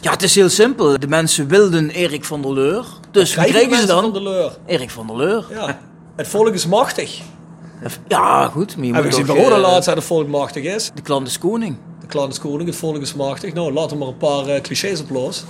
Ja, 0.00 0.10
het 0.10 0.22
is 0.22 0.34
heel 0.34 0.48
simpel. 0.48 0.98
De 0.98 1.08
mensen 1.08 1.48
wilden 1.48 1.90
Erik 1.90 2.24
van 2.24 2.42
der 2.42 2.52
Leur. 2.52 2.84
Dus 3.10 3.34
wie 3.34 3.44
krijgen 3.44 3.76
ze 3.76 3.86
dan? 3.86 4.02
Van 4.02 4.12
der 4.12 4.22
Leur. 4.22 4.56
Erik 4.66 4.90
van 4.90 5.06
der 5.06 5.16
Leur. 5.16 5.44
Ja. 5.50 5.78
Het 6.16 6.28
volk 6.28 6.48
is 6.54 6.66
machtig. 6.66 7.20
Ja, 8.08 8.46
goed. 8.46 8.76
Maar 8.76 8.86
je 8.86 8.92
Heb 8.92 9.04
ik 9.04 9.10
gezien 9.10 9.26
toch, 9.26 9.34
bij 9.36 9.44
Roda 9.44 9.56
eh, 9.56 9.62
laatst 9.62 9.84
dat 9.86 9.96
het 9.96 10.04
volk 10.04 10.28
machtig 10.28 10.64
is. 10.64 10.90
De 10.94 11.02
klant 11.02 11.26
is 11.26 11.38
koning. 11.38 11.76
De 12.00 12.06
klant 12.06 12.32
is 12.32 12.38
koning, 12.38 12.68
het 12.68 12.78
volk 12.78 13.00
is 13.00 13.14
machtig. 13.14 13.52
Nou, 13.52 13.72
laten 13.72 13.90
we 13.90 13.98
maar 14.04 14.08
een 14.12 14.16
paar 14.16 14.46
eh, 14.46 14.60
clichés 14.60 15.00
op 15.00 15.10
los. 15.10 15.44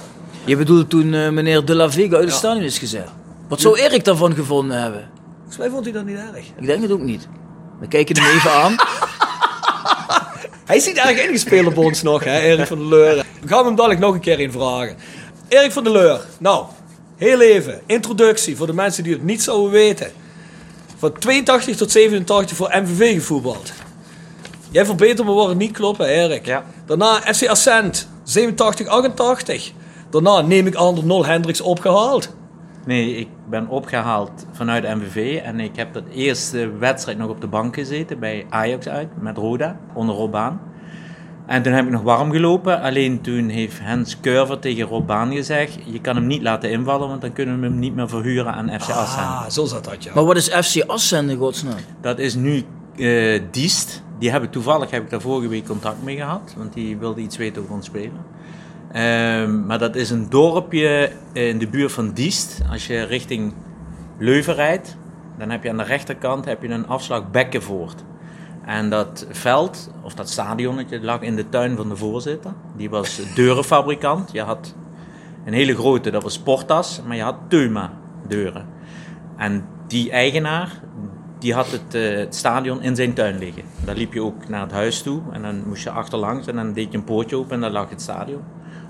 Je 0.44 0.56
bedoelt 0.56 0.90
toen 0.90 1.14
eh, 1.14 1.30
meneer 1.30 1.64
De 1.64 1.74
La 1.74 1.90
Vega 1.90 2.14
uit 2.14 2.24
het 2.24 2.32
Ja. 2.32 2.38
stadion 2.38 2.62
is 2.64 2.78
gezet. 2.78 3.08
Wat 3.48 3.60
zou 3.60 3.78
Erik 3.78 4.04
daarvan 4.04 4.34
gevonden 4.34 4.82
hebben? 4.82 5.10
Volgens 5.36 5.56
mij 5.56 5.70
vond 5.70 5.84
hij 5.84 5.92
dat 5.92 6.04
niet 6.04 6.16
erg. 6.16 6.44
Ik 6.56 6.66
denk 6.66 6.82
het 6.82 6.90
ook 6.90 7.00
niet. 7.02 7.28
We 7.80 7.88
kijken 7.88 8.16
hem 8.22 8.36
even 8.36 8.52
aan. 8.52 8.74
Hij 10.64 10.76
is 10.76 10.86
niet 10.86 10.96
erg 10.96 11.26
ingespeeld 11.26 11.66
op 11.66 11.76
ons 11.76 12.02
nog, 12.02 12.24
hè, 12.24 12.38
Erik 12.38 12.66
van 12.66 12.78
der 12.78 12.88
Leur. 12.88 13.24
We 13.40 13.48
gaan 13.48 13.64
hem 13.64 13.74
dadelijk 13.74 14.00
nog 14.00 14.14
een 14.14 14.20
keer 14.20 14.40
in 14.40 14.52
vragen. 14.52 14.96
Erik 15.48 15.72
van 15.72 15.84
der 15.84 15.92
Leur, 15.92 16.26
nou, 16.38 16.64
heel 17.16 17.40
even, 17.40 17.80
introductie 17.86 18.56
voor 18.56 18.66
de 18.66 18.72
mensen 18.72 19.02
die 19.02 19.12
het 19.12 19.22
niet 19.22 19.42
zouden 19.42 19.70
weten. 19.70 20.12
Van 20.98 21.12
82 21.12 21.76
tot 21.76 21.90
87 21.90 22.56
voor 22.56 22.76
MVV 22.82 23.14
gevoetbald. 23.14 23.72
Jij 24.70 24.84
verbetert 24.84 25.28
me 25.28 25.34
waar 25.34 25.48
het 25.48 25.58
niet 25.58 25.72
klopt, 25.72 25.98
hè, 25.98 26.06
Erik? 26.06 26.46
Ja. 26.46 26.64
Daarna 26.86 27.20
FC 27.20 27.46
Ascent, 27.46 28.08
87, 28.22 28.86
88. 28.86 29.72
Daarna 30.10 30.40
neem 30.40 30.66
ik 30.66 30.76
aan 30.76 30.94
de 30.94 31.04
Nol 31.04 31.26
Hendricks 31.26 31.60
opgehaald. 31.60 32.28
Nee, 32.86 33.16
ik 33.16 33.28
ben 33.48 33.68
opgehaald 33.68 34.46
vanuit 34.52 34.84
MVV 34.84 35.40
en 35.44 35.60
ik 35.60 35.76
heb 35.76 35.92
dat 35.92 36.04
eerste 36.12 36.70
wedstrijd 36.78 37.18
nog 37.18 37.28
op 37.28 37.40
de 37.40 37.46
bank 37.46 37.74
gezeten 37.74 38.18
bij 38.18 38.46
Ajax 38.48 38.88
uit 38.88 39.08
met 39.20 39.36
Roda 39.36 39.76
onder 39.92 40.14
Robaan. 40.14 40.60
En 41.46 41.62
toen 41.62 41.72
heb 41.72 41.84
ik 41.84 41.90
nog 41.90 42.02
warm 42.02 42.30
gelopen, 42.30 42.80
alleen 42.80 43.20
toen 43.20 43.48
heeft 43.48 43.78
Hens 43.80 44.20
Curver 44.20 44.58
tegen 44.58 44.86
Robaan 44.86 45.32
gezegd: 45.32 45.78
Je 45.84 46.00
kan 46.00 46.16
hem 46.16 46.26
niet 46.26 46.42
laten 46.42 46.70
invallen, 46.70 47.08
want 47.08 47.20
dan 47.20 47.32
kunnen 47.32 47.60
we 47.60 47.66
hem 47.66 47.78
niet 47.78 47.94
meer 47.94 48.08
verhuren 48.08 48.54
aan 48.54 48.80
FC 48.80 48.90
Assen. 48.90 49.22
Ah, 49.22 49.48
zo 49.50 49.64
zat 49.64 49.84
dat, 49.84 50.04
ja. 50.04 50.14
Maar 50.14 50.24
wat 50.24 50.36
is 50.36 50.48
FC 50.48 50.82
Assen 50.86 51.30
in 51.30 51.36
godsnaam? 51.36 51.78
Dat 52.00 52.18
is 52.18 52.34
nu 52.34 52.64
eh 52.96 53.42
Diest. 53.50 54.02
Die 54.18 54.30
heb 54.30 54.42
ik 54.42 54.50
toevallig 54.52 54.90
heb 54.90 55.02
ik 55.02 55.10
daar 55.10 55.20
vorige 55.20 55.48
week 55.48 55.66
contact 55.66 56.02
mee 56.02 56.16
gehad, 56.16 56.54
want 56.56 56.72
die 56.72 56.96
wilde 56.96 57.20
iets 57.20 57.36
weten 57.36 57.62
over 57.62 57.74
ons 57.74 57.86
spelen. 57.86 58.24
Ehm, 58.94 59.66
maar 59.66 59.78
dat 59.78 59.96
is 59.96 60.10
een 60.10 60.30
dorpje 60.30 61.10
in 61.32 61.58
de 61.58 61.66
buurt 61.66 61.92
van 61.92 62.12
Diest. 62.12 62.60
Als 62.70 62.86
je 62.86 63.02
richting 63.02 63.52
Leuven 64.18 64.54
rijdt, 64.54 64.96
dan 65.38 65.50
heb 65.50 65.62
je 65.62 65.70
aan 65.70 65.76
de 65.76 65.82
rechterkant 65.82 66.44
heb 66.44 66.62
je 66.62 66.68
een 66.68 66.86
afslag 66.86 67.30
Bekkenvoort. 67.30 68.04
En 68.64 68.90
dat 68.90 69.26
veld, 69.30 69.90
of 70.02 70.14
dat 70.14 70.30
stadionnetje, 70.30 71.00
lag 71.00 71.20
in 71.20 71.36
de 71.36 71.48
tuin 71.48 71.76
van 71.76 71.88
de 71.88 71.96
voorzitter. 71.96 72.52
Die 72.76 72.90
was 72.90 73.20
deurenfabrikant. 73.34 74.32
Je 74.32 74.40
had 74.40 74.74
een 75.44 75.52
hele 75.52 75.74
grote, 75.74 76.10
dat 76.10 76.22
was 76.22 76.34
Sportas, 76.34 77.00
maar 77.06 77.16
je 77.16 77.22
had 77.22 77.36
Teuma 77.48 77.92
deuren. 78.28 78.66
En 79.36 79.64
die 79.86 80.10
eigenaar, 80.10 80.80
die 81.38 81.54
had 81.54 81.70
het, 81.70 81.94
eh, 81.94 82.16
het 82.16 82.34
stadion 82.34 82.82
in 82.82 82.96
zijn 82.96 83.14
tuin 83.14 83.38
liggen. 83.38 83.62
Daar 83.84 83.96
liep 83.96 84.12
je 84.12 84.22
ook 84.22 84.48
naar 84.48 84.60
het 84.60 84.72
huis 84.72 85.02
toe 85.02 85.22
en 85.32 85.42
dan 85.42 85.62
moest 85.66 85.82
je 85.82 85.90
achterlangs 85.90 86.46
en 86.46 86.56
dan 86.56 86.72
deed 86.72 86.92
je 86.92 86.98
een 86.98 87.04
poortje 87.04 87.36
open 87.36 87.54
en 87.54 87.60
daar 87.60 87.70
lag 87.70 87.90
het 87.90 88.02
stadion. 88.02 88.42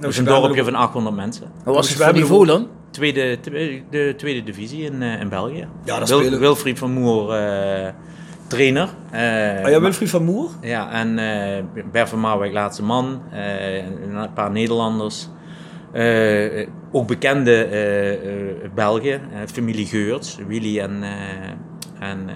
Dat 0.04 0.16
was 0.16 0.16
een 0.18 0.40
dorpje 0.42 0.64
van 0.64 0.75
800 0.75 1.16
mensen. 1.16 1.46
Wat 1.64 1.75
was 1.75 1.87
Dus 1.88 1.94
het 1.96 2.04
voor 2.04 2.14
niveau 2.14 2.46
dan? 2.46 2.68
Tweede, 2.90 3.40
tweede- 3.40 3.82
de 3.90 4.14
tweede 4.16 4.42
divisie 4.42 4.84
in, 4.84 5.02
eh, 5.02 5.20
in 5.20 5.28
België. 5.28 5.68
Ja, 5.84 6.04
Wil- 6.04 6.38
Wilfried 6.38 6.78
van 6.78 6.90
Moer, 6.92 7.30
eh, 7.32 7.92
trainer. 8.46 8.88
Eh, 9.11 9.20
Oh 9.64 9.70
ja, 9.70 9.80
Wilfried 9.80 10.11
van 10.11 10.25
Moer? 10.25 10.49
ja, 10.61 10.90
en 10.92 11.18
eh 11.18 11.62
Bert 11.92 12.08
van 12.08 12.18
Marwijk, 12.20 12.52
laatste 12.52 12.82
man. 12.82 13.23
eh, 13.32 13.76
een 13.76 14.32
paar 14.34 14.50
Nederlanders. 14.50 15.28
Eh, 15.92 16.66
ook 16.92 17.06
bekende 17.06 17.64
eh, 17.64 18.12
eh, 18.12 18.54
Belgen, 18.75 19.20
eh, 19.32 19.40
familie 19.52 19.87
Geurts, 19.87 20.38
Willy 20.49 20.78
en, 20.80 21.02
eh, 21.02 22.08
en 22.08 22.28
eh, 22.28 22.34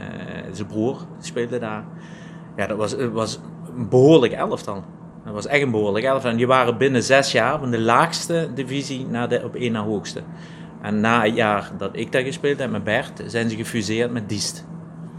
zijn 0.53 0.67
broer 0.69 0.97
speelden 1.21 1.61
daar. 1.61 1.85
Ja, 2.57 2.67
dat 2.67 2.77
was, 2.77 2.95
was 3.13 3.41
een 3.77 3.89
behoorlijk 3.89 4.33
elftal. 4.33 4.85
Dat 5.29 5.37
was 5.37 5.47
echt 5.47 5.63
een 5.63 5.71
behoorlijk 5.71 6.05
elftal. 6.05 6.31
En 6.31 6.37
die 6.37 6.47
waren 6.47 6.79
binnen 6.79 7.03
zes 7.03 7.33
jaar 7.33 7.59
van 7.59 7.71
de 7.71 7.81
laagste 7.81 8.49
divisie 8.55 9.07
naar 9.07 9.29
de 9.29 9.43
op 9.45 9.55
één 9.55 9.73
na 9.73 9.83
hoogste. 9.83 10.23
En 10.83 11.01
na 11.01 11.23
het 11.23 11.35
jaar 11.35 11.71
dat 11.79 11.91
ik 11.93 12.13
daar 12.13 12.23
gespeeld 12.23 12.59
heb 12.59 12.71
met 12.71 12.85
Bert, 12.85 13.23
zijn 13.27 13.51
ze 13.51 13.57
gefuseerd 13.57 14.13
met 14.13 14.29
Diest. 14.29 14.67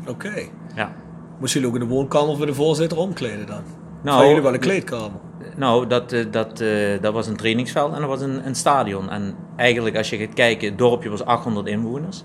Oké. 0.07 0.47
Ja. 0.75 0.95
Moesten 1.39 1.61
jullie 1.61 1.75
ook 1.75 1.81
in 1.81 1.87
de 1.87 1.95
woonkamer 1.95 2.37
voor 2.37 2.45
de 2.45 2.53
voorzitter 2.53 2.97
omkleden 2.97 3.45
dan? 3.45 3.61
Nou, 4.03 4.27
jullie 4.27 4.41
wel 4.41 4.53
een 4.53 4.59
kleedkamer? 4.59 5.19
Nou, 5.55 5.87
dat, 5.87 6.11
eh, 6.11 6.25
dat, 6.31 6.61
eh, 6.61 7.01
dat 7.01 7.13
was 7.13 7.27
een 7.27 7.35
trainingsveld 7.35 7.93
en 7.93 7.99
dat 7.99 8.09
was 8.09 8.21
een, 8.21 8.47
een 8.47 8.55
stadion. 8.55 9.09
En 9.09 9.35
eigenlijk, 9.55 9.97
als 9.97 10.09
je 10.09 10.17
gaat 10.17 10.33
kijken, 10.33 10.69
het 10.69 10.77
dorpje 10.77 11.09
was 11.09 11.25
800 11.25 11.67
inwoners. 11.67 12.23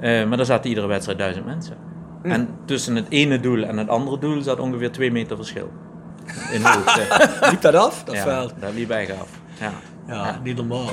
Eh, 0.00 0.28
maar 0.28 0.36
daar 0.36 0.46
zaten 0.46 0.68
iedere 0.68 0.86
wedstrijd 0.86 1.18
1000 1.18 1.46
mensen. 1.46 1.76
En 2.22 2.48
tussen 2.64 2.96
het 2.96 3.06
ene 3.08 3.40
doel 3.40 3.62
en 3.62 3.78
het 3.78 3.88
andere 3.88 4.18
doel 4.18 4.42
zat 4.42 4.60
ongeveer 4.60 4.92
2 4.92 5.12
meter 5.12 5.36
verschil. 5.36 5.70
In 6.52 6.62
hoogte. 6.62 7.06
Liep 7.50 7.60
dat 7.60 7.74
af, 7.74 8.04
dat 8.04 8.14
ja, 8.14 8.22
veld? 8.22 8.54
dat 8.60 8.74
liep 8.74 8.90
echt 8.90 9.10
af. 9.10 9.28
Ja. 9.60 9.72
Ja, 10.06 10.40
niet 10.42 10.56
normaal. 10.56 10.90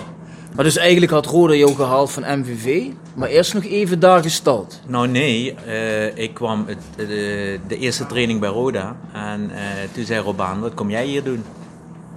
Maar 0.56 0.64
dus 0.64 0.78
eigenlijk 0.78 1.12
had 1.12 1.26
Roda 1.26 1.54
jou 1.54 1.76
gehaald 1.76 2.12
van 2.12 2.40
MVV, 2.40 2.88
maar 3.16 3.30
eerst 3.30 3.54
nog 3.54 3.64
even 3.64 4.00
daar 4.00 4.22
gestald. 4.22 4.82
Nou 4.88 5.08
nee, 5.08 5.56
eh, 5.56 6.18
ik 6.18 6.34
kwam 6.34 6.66
het, 6.68 6.78
eh, 6.98 7.08
de, 7.08 7.60
de 7.68 7.78
eerste 7.78 8.06
training 8.06 8.40
bij 8.40 8.50
Roda 8.50 8.96
en 9.14 9.52
eh, 9.52 9.60
toen 9.94 10.06
zei 10.06 10.22
Robaan, 10.22 10.60
wat 10.60 10.74
kom 10.74 10.90
jij 10.90 11.06
hier 11.06 11.24
doen? 11.24 11.44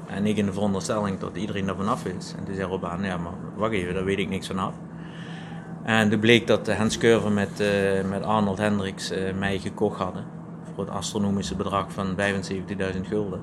En 0.07 0.27
ik 0.27 0.37
in 0.37 0.47
de 0.47 0.53
veronderstelling 0.53 1.19
dat 1.19 1.31
iedereen 1.35 1.69
er 1.69 1.77
vanaf 1.77 2.05
is. 2.05 2.35
En 2.39 2.45
toen 2.45 2.55
zei 2.55 2.69
Robaan, 2.69 3.03
ja 3.03 3.17
maar 3.17 3.33
wacht 3.57 3.73
even, 3.73 3.95
daar 3.95 4.05
weet 4.05 4.19
ik 4.19 4.29
niks 4.29 4.47
vanaf. 4.47 4.73
En 5.83 6.11
toen 6.11 6.21
bleek 6.21 6.47
dat 6.47 6.73
Hans 6.73 6.99
Curver 6.99 7.33
met, 7.33 7.61
eh, 7.61 8.05
met 8.11 8.23
Arnold 8.23 8.59
Hendricks 8.59 9.11
eh, 9.11 9.35
mij 9.35 9.59
gekocht 9.59 9.99
hadden. 9.99 10.25
Het 10.87 10.95
astronomische 10.95 11.57
bedrag 11.57 11.93
van 11.93 12.17
75.000 12.95 13.01
gulden. 13.09 13.41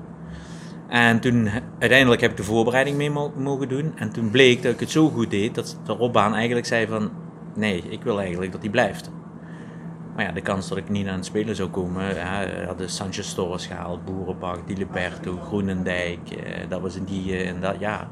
En 0.88 1.20
toen, 1.20 1.48
uiteindelijk 1.78 2.20
heb 2.20 2.30
ik 2.30 2.36
de 2.36 2.42
voorbereiding 2.44 2.96
mee 2.96 3.10
mo- 3.10 3.32
mogen 3.36 3.68
doen. 3.68 3.92
En 3.96 4.12
toen 4.12 4.30
bleek 4.30 4.62
dat 4.62 4.72
ik 4.72 4.80
het 4.80 4.90
zo 4.90 5.08
goed 5.08 5.30
deed, 5.30 5.54
dat 5.54 5.78
de 5.84 5.92
Robbaan 5.92 6.34
eigenlijk 6.34 6.66
zei 6.66 6.86
van... 6.86 7.10
Nee, 7.54 7.82
ik 7.88 8.02
wil 8.02 8.20
eigenlijk 8.20 8.52
dat 8.52 8.60
hij 8.60 8.70
blijft. 8.70 9.10
Maar 10.16 10.24
ja, 10.24 10.32
de 10.32 10.40
kans 10.40 10.68
dat 10.68 10.78
ik 10.78 10.88
niet 10.88 11.06
aan 11.06 11.14
het 11.16 11.24
spelen 11.24 11.56
zou 11.56 11.68
komen... 11.68 12.14
Ja, 12.14 12.46
hadden 12.66 12.88
Sanchez 12.90 13.32
Torres 13.34 13.66
gehaald, 13.66 14.04
Boerenbach, 14.04 14.58
Di 14.66 14.76
Liberto, 14.76 15.36
Groenendijk. 15.46 16.30
eh, 16.30 16.68
dat 16.68 16.80
was 16.80 16.96
in 16.96 17.04
die 17.04 17.32
eh, 17.32 17.46
in 17.48 17.60
dat 17.60 17.76
jaar. 17.78 18.08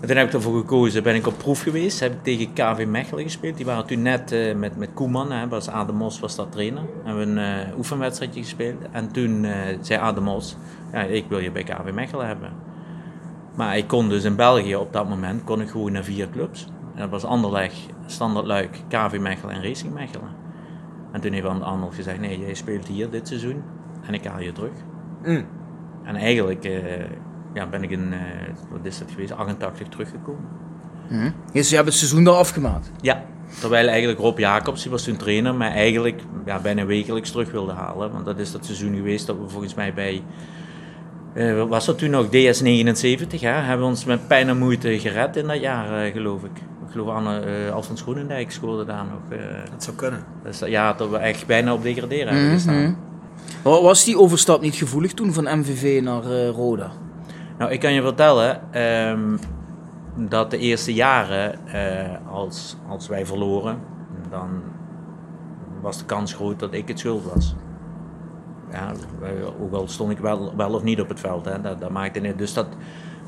En 0.00 0.08
toen 0.08 0.16
heb 0.16 0.26
ik 0.26 0.32
ervoor 0.32 0.58
gekozen, 0.58 1.02
ben 1.02 1.14
ik 1.14 1.26
op 1.26 1.38
proef 1.38 1.62
geweest. 1.62 2.00
Heb 2.00 2.12
ik 2.12 2.22
tegen 2.22 2.52
KV 2.52 2.86
Mechelen 2.86 3.22
gespeeld. 3.22 3.56
Die 3.56 3.66
waren 3.66 3.86
toen 3.86 4.02
net 4.02 4.32
eh, 4.32 4.54
met, 4.54 4.76
met 4.76 4.88
Koeman, 4.94 5.32
hè, 5.32 5.48
was 5.48 5.68
Adem 5.68 5.94
Mos 5.94 6.20
was 6.20 6.36
dat 6.36 6.52
trainer. 6.52 6.82
Hebben 7.04 7.34
we 7.34 7.40
een 7.40 7.68
eh, 7.68 7.76
oefenwedstrijdje 7.76 8.40
gespeeld. 8.40 8.82
En 8.92 9.12
toen 9.12 9.44
eh, 9.44 9.78
zei 9.80 10.00
Adem 10.00 10.22
Mos, 10.22 10.56
ja, 10.92 11.00
ik 11.00 11.24
wil 11.28 11.38
je 11.38 11.50
bij 11.50 11.62
KV 11.62 11.92
Mechelen 11.92 12.26
hebben. 12.26 12.52
Maar 13.54 13.76
ik 13.76 13.86
kon 13.86 14.08
dus 14.08 14.24
in 14.24 14.36
België 14.36 14.76
op 14.76 14.92
dat 14.92 15.08
moment 15.08 15.44
kon 15.44 15.60
ik 15.60 15.68
gewoon 15.68 15.92
naar 15.92 16.04
vier 16.04 16.30
clubs. 16.30 16.66
En 16.94 17.00
dat 17.00 17.10
was 17.10 17.24
Anderlecht, 17.24 17.86
Standard 18.06 18.46
Luik, 18.46 18.80
KV 18.88 19.18
Mechelen 19.20 19.54
en 19.54 19.62
Racing 19.62 19.94
Mechelen. 19.94 20.30
En 21.12 21.20
toen 21.20 21.32
heeft 21.32 21.46
Arnold 21.46 21.94
gezegd, 21.94 22.20
nee, 22.20 22.38
jij 22.38 22.54
speelt 22.54 22.86
hier 22.86 23.10
dit 23.10 23.28
seizoen 23.28 23.62
en 24.06 24.14
ik 24.14 24.24
haal 24.24 24.40
je 24.40 24.52
terug. 24.52 24.72
Mm. 25.24 25.46
En 26.04 26.16
eigenlijk 26.16 26.64
ja, 27.58 27.66
ben 27.66 27.82
ik 27.82 27.90
in, 27.90 28.12
eh, 28.12 28.18
wat 28.70 28.80
is 28.82 28.98
dat 28.98 29.10
geweest, 29.10 29.32
88 29.32 29.88
teruggekomen. 29.88 30.44
Dus 31.52 31.68
je 31.70 31.74
hebt 31.74 31.88
het 31.88 31.96
seizoen 31.96 32.24
daar 32.24 32.34
afgemaakt. 32.34 32.90
Ja, 33.00 33.22
terwijl 33.60 33.88
eigenlijk 33.88 34.18
Rob 34.18 34.38
Jacobs, 34.38 34.82
die 34.82 34.90
was 34.90 35.02
toen 35.02 35.16
trainer, 35.16 35.54
maar 35.54 35.70
eigenlijk 35.70 36.20
ja, 36.44 36.58
bijna 36.60 36.84
wekelijks 36.86 37.30
terug 37.30 37.50
wilde 37.50 37.72
halen. 37.72 38.12
Want 38.12 38.24
dat 38.24 38.38
is 38.38 38.52
dat 38.52 38.64
seizoen 38.64 38.94
geweest 38.94 39.26
dat 39.26 39.36
we 39.36 39.48
volgens 39.48 39.74
mij 39.74 39.94
bij, 39.94 40.22
eh, 41.34 41.56
wat 41.56 41.68
was 41.68 41.86
dat 41.86 41.98
toen 41.98 42.10
nog, 42.10 42.26
DS79, 42.26 43.40
hè? 43.40 43.48
hebben 43.50 43.78
we 43.86 43.90
ons 43.92 44.04
met 44.04 44.26
pijn 44.28 44.48
en 44.48 44.58
moeite 44.58 44.98
gered 44.98 45.36
in 45.36 45.46
dat 45.46 45.60
jaar, 45.60 46.04
eh, 46.04 46.12
geloof 46.12 46.42
ik. 46.44 46.56
Ik 46.86 46.94
geloof 46.94 47.08
Anne, 47.08 47.40
eh 47.40 47.72
Alfons 47.74 48.02
Groenendijk 48.02 48.50
scoorde 48.50 48.84
daar 48.84 49.04
nog. 49.04 49.38
eh, 49.38 49.46
Dat 49.70 49.84
zou 49.84 49.96
kunnen. 49.96 50.24
dus 50.44 50.58
dat 50.58 50.68
jaar 50.68 50.96
dat 50.96 51.10
we 51.10 51.16
echt 51.16 51.46
bijna 51.46 51.72
op 51.72 51.82
degraderen 51.82 52.32
hebben 52.32 52.50
gestaan. 52.52 52.96
Wa- 53.62 53.82
Was 53.82 54.04
die 54.04 54.18
overstap 54.18 54.60
niet 54.60 54.74
gevoelig 54.74 55.12
toen 55.12 55.32
van 55.32 55.58
MVV 55.58 56.00
naar 56.02 56.22
eh, 56.24 56.48
Roda? 56.48 56.90
Nou, 57.58 57.70
ik 57.70 57.80
kan 57.80 57.92
je 57.92 58.02
vertellen 58.02 58.72
ehm, 58.72 59.36
dat 60.14 60.50
de 60.50 60.58
eerste 60.58 60.94
jaren, 60.94 61.66
eh, 61.66 62.32
als, 62.32 62.76
als 62.88 63.08
wij 63.08 63.26
verloren, 63.26 63.78
dan 64.30 64.62
was 65.80 65.98
de 65.98 66.04
kans 66.04 66.34
groot 66.34 66.58
dat 66.58 66.74
ik 66.74 66.88
het 66.88 66.98
schuld 66.98 67.32
was. 67.32 67.54
Ja, 68.70 68.92
ook 69.60 69.72
al 69.72 69.88
stond 69.88 70.10
ik 70.10 70.18
wel, 70.18 70.56
wel 70.56 70.74
of 70.74 70.82
niet 70.82 71.00
op 71.00 71.08
het 71.08 71.20
veld, 71.20 71.44
hè, 71.44 71.60
dat, 71.60 71.80
dat 71.80 71.90
maakte 71.90 72.20
niet. 72.20 72.38
Dus 72.38 72.54
dat, 72.54 72.66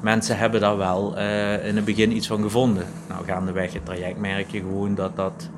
mensen 0.00 0.38
hebben 0.38 0.60
daar 0.60 0.76
wel 0.76 1.16
eh, 1.16 1.66
in 1.66 1.76
het 1.76 1.84
begin 1.84 2.16
iets 2.16 2.26
van 2.26 2.42
gevonden. 2.42 2.84
Nou, 3.08 3.24
gaandeweg 3.24 3.72
het 3.72 3.84
traject 3.84 4.18
merk 4.18 4.50
je 4.50 4.58
gewoon 4.58 4.94
dat 4.94 5.16
dat. 5.16 5.50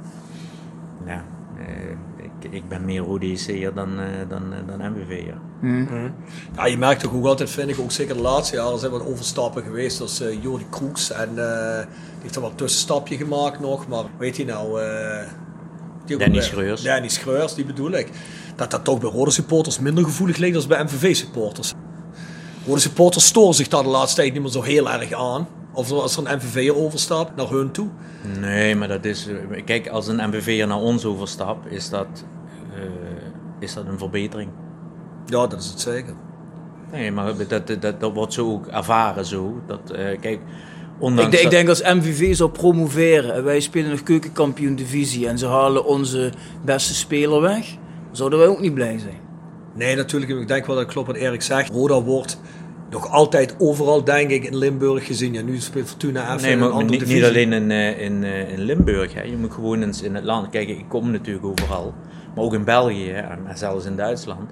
Ja, 1.06 1.24
eh, 1.58 1.96
ik, 2.44 2.52
ik 2.52 2.68
ben 2.68 2.84
meer 2.84 3.06
ODC'er 3.08 3.74
dan, 3.74 4.00
eh, 4.00 4.06
dan, 4.28 4.42
eh, 4.52 4.58
dan 4.78 4.92
MVV'er. 4.92 5.38
Ja, 6.56 6.66
je 6.66 6.78
merkt 6.78 7.00
toch 7.00 7.14
ook 7.14 7.26
altijd, 7.26 7.50
vind 7.50 7.68
ik, 7.68 7.78
ook 7.78 7.92
zeker 7.92 8.14
de 8.16 8.20
laatste 8.22 8.56
jaren 8.56 8.78
zijn 8.78 8.90
wat 8.92 9.06
overstappen 9.06 9.62
geweest. 9.62 9.96
Zoals 9.96 10.20
eh 10.20 10.42
Jordi 10.42 10.66
Kroeks 10.70 11.10
en 11.12 11.28
eh, 11.28 11.76
die 11.86 12.22
heeft 12.22 12.34
er 12.34 12.40
wel 12.40 12.50
een 12.50 12.56
tussenstapje 12.56 13.16
gemaakt 13.16 13.60
nog. 13.60 13.88
Maar 13.88 14.04
weet 14.18 14.36
je 14.36 14.44
nou... 14.44 14.82
eh 14.82 15.26
die 16.06 16.16
Danny 16.16 16.34
bij- 16.34 16.42
Schreurs. 16.46 16.82
Danny 16.82 17.08
Schreurs, 17.08 17.54
die 17.54 17.64
bedoel 17.64 17.90
ik. 17.92 18.10
Dat 18.56 18.70
dat 18.70 18.84
toch 18.84 19.00
bij 19.00 19.10
rode 19.10 19.30
supporters 19.30 19.78
minder 19.78 20.04
gevoelig 20.04 20.36
ligt 20.36 20.54
dan 20.54 20.66
bij 20.68 20.82
MVV 20.84 21.16
supporters. 21.16 21.72
Rode 22.66 22.80
supporters 22.80 23.26
storen 23.26 23.54
zich 23.54 23.68
daar 23.68 23.82
de 23.82 23.88
laatste 23.88 24.20
tijd 24.20 24.32
niet 24.32 24.42
meer 24.42 24.50
zo 24.50 24.62
heel 24.62 24.90
erg 24.90 25.12
aan. 25.12 25.48
Of 25.72 25.90
als 25.90 26.16
er 26.16 26.26
een 26.26 26.36
MVV'er 26.36 26.76
overstapt 26.76 27.36
naar 27.36 27.48
hun 27.50 27.70
toe. 27.70 27.88
Nee, 28.40 28.76
maar 28.76 28.88
dat 28.88 29.04
is. 29.04 29.28
eh, 29.50 29.64
Kijk, 29.64 29.88
als 29.88 30.06
een 30.08 30.28
MVV'er 30.28 30.66
naar 30.66 30.80
ons 30.80 31.04
overstapt, 31.04 31.72
is 31.72 31.88
dat, 31.90 32.24
eh, 32.74 32.80
is 33.58 33.74
dat 33.74 33.86
een 33.86 33.98
verbetering. 33.98 34.50
Ja, 35.26 35.46
dat 35.46 35.60
is 35.60 35.66
het 35.70 35.80
zeker. 35.80 36.14
Nee, 36.92 37.12
maar 37.12 37.32
dat, 37.48 37.66
dat, 37.82 38.00
dat, 38.00 38.12
wordt 38.12 38.32
zo 38.32 38.52
ook 38.52 38.66
ervaren 38.66 39.24
zo. 39.26 39.60
Dat, 39.66 39.90
eh, 39.90 40.04
kijk, 40.04 40.24
Ik, 40.24 40.40
ondanks 40.98 41.30
denk- 41.30 41.34
ik 41.34 41.42
dat- 41.42 41.50
denk 41.50 41.68
als 41.68 41.82
MVV 41.82 42.34
zou 42.36 42.50
promoveren 42.50 43.34
en 43.34 43.44
wij 43.44 43.60
spelen 43.60 43.90
nog 43.90 44.02
keukenkampioen 44.02 44.74
divisie 44.74 45.28
en 45.28 45.38
ze 45.38 45.46
halen 45.46 45.84
onze 45.84 46.32
beste 46.64 46.94
speler 46.94 47.40
weg, 47.40 47.76
zouden 48.10 48.38
wij 48.38 48.48
ook 48.48 48.60
niet 48.60 48.74
blij 48.74 48.98
zijn. 48.98 49.20
Nee, 49.74 49.96
natuurlijk. 49.96 50.32
Ik 50.40 50.48
denk 50.48 50.66
wel 50.66 50.74
dat 50.76 50.84
het 50.84 50.92
klopt 50.92 51.06
wat 51.06 51.16
Erik 51.16 51.42
zegt. 51.42 51.70
Roda 51.72 52.02
wordt 52.02 52.40
nog 52.92 53.10
altijd 53.10 53.54
overal, 53.58 54.04
denk 54.04 54.30
ik, 54.30 54.44
in 54.44 54.56
Limburg 54.56 55.06
gezien. 55.06 55.32
Ja, 55.32 55.42
nu 55.42 55.58
speelt 55.58 55.88
Fortuna 55.88 56.34
even 56.34 56.42
Nee, 56.42 56.56
maar 56.56 56.68
een 56.68 56.72
andere 56.72 56.90
niet, 56.90 57.00
divisie. 57.00 57.20
niet 57.20 57.30
alleen 57.30 57.52
in, 57.52 57.70
eh, 57.70 58.00
in, 58.00 58.24
eh, 58.24 58.52
in 58.52 58.60
Limburg. 58.60 59.14
Hè. 59.14 59.22
Je 59.22 59.36
moet 59.36 59.52
gewoon 59.52 59.82
eens 59.82 60.02
in 60.02 60.14
het 60.14 60.24
land. 60.24 60.50
Kijk, 60.50 60.68
ik 60.68 60.84
kom 60.88 61.10
natuurlijk 61.10 61.46
overal. 61.46 61.94
Maar 62.34 62.44
ook 62.44 62.54
in 62.54 62.64
België 62.64 63.10
hè, 63.10 63.20
en 63.20 63.58
zelfs 63.58 63.84
in 63.84 63.96
Duitsland. 63.96 64.50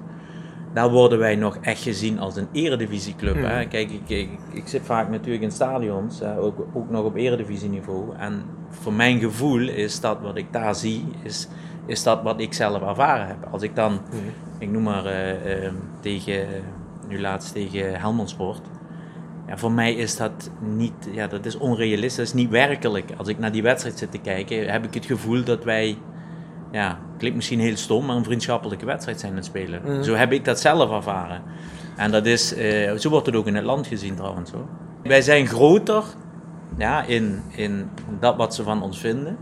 Daar 0.75 0.91
worden 0.91 1.19
wij 1.19 1.37
nog 1.37 1.59
echt 1.61 1.83
gezien 1.83 2.19
als 2.19 2.37
een 2.37 2.49
eredivisieclub. 2.53 3.37
Hè. 3.37 3.67
Kijk, 3.67 3.91
ik, 3.91 4.09
ik, 4.09 4.29
ik 4.53 4.69
zit 4.69 4.83
vaak 4.85 5.11
natuurlijk 5.11 5.43
in 5.43 5.51
stadions, 5.51 6.21
hè, 6.21 6.39
ook, 6.39 6.67
ook 6.73 6.91
nog 6.91 7.05
op 7.05 7.17
eredivisieniveau. 7.17 8.17
En 8.17 8.43
voor 8.71 8.93
mijn 8.93 9.21
gevoel 9.21 9.69
is 9.69 10.01
dat 10.01 10.19
wat 10.23 10.37
ik 10.37 10.53
daar 10.53 10.75
zie, 10.75 11.05
is, 11.23 11.49
is 11.87 12.03
dat 12.03 12.23
wat 12.23 12.41
ik 12.41 12.53
zelf 12.53 12.83
ervaren 12.83 13.27
heb. 13.27 13.49
Als 13.51 13.63
ik 13.63 13.77
dan, 13.77 14.01
ik 14.59 14.71
noem 14.71 14.83
maar 14.83 15.07
eh, 15.07 15.65
eh, 15.65 15.73
tegen, 16.01 16.47
nu 17.11 17.21
laatst 17.21 17.53
tegen 17.53 18.01
Helmond 18.01 18.31
Sport. 18.31 18.61
Ja, 19.47 19.57
voor 19.57 19.73
mij 19.73 19.95
is 19.95 20.17
dat 20.17 20.51
niet, 20.61 21.09
ja, 21.13 21.27
dat 21.27 21.47
is 21.47 21.59
onrealistisch, 21.59 22.17
dat 22.17 22.27
is 22.27 22.33
niet 22.33 22.51
werkelijk. 22.51 23.11
Als 23.17 23.29
ik 23.29 23.39
naar 23.39 23.53
die 23.53 23.63
wedstrijd 23.63 23.99
zit 23.99 24.11
te 24.11 24.19
kijken, 24.19 24.71
heb 24.71 24.85
ik 24.85 24.95
het 24.95 25.07
gevoel 25.07 25.45
dat 25.45 25.65
wij, 25.65 25.99
ja, 26.71 26.99
klinkt 27.19 27.37
misschien 27.37 27.61
heel 27.61 27.77
stom, 27.77 28.07
maar 28.07 28.17
een 28.17 28.25
vriendschappelijke 28.25 28.87
wedstrijd 28.87 29.21
zijn 29.21 29.33
aan 29.33 29.39
het 29.39 29.47
spelen. 29.47 30.05
Zo 30.05 30.15
heb 30.15 30.33
ik 30.33 30.45
dat 30.45 30.61
zelf 30.61 30.91
ervaren. 30.91 31.43
En 31.97 32.11
dat 32.11 32.27
is, 32.27 32.55
eh, 32.55 32.93
zo 32.93 33.09
wordt 33.09 33.27
het 33.27 33.37
ook 33.37 33.47
in 33.47 33.55
het 33.55 33.65
land 33.65 33.87
gezien 33.87 34.15
trouwens 34.15 34.51
hoor. 34.51 34.67
Wij 35.03 35.23
zijn 35.23 35.47
groter 35.47 36.05
ja, 36.77 37.03
in, 37.03 37.43
in 37.49 37.91
dat 38.21 38.37
wat 38.37 38.55
ze 38.55 38.63
van 38.63 38.83
ons 38.83 39.01
vinden, 39.01 39.37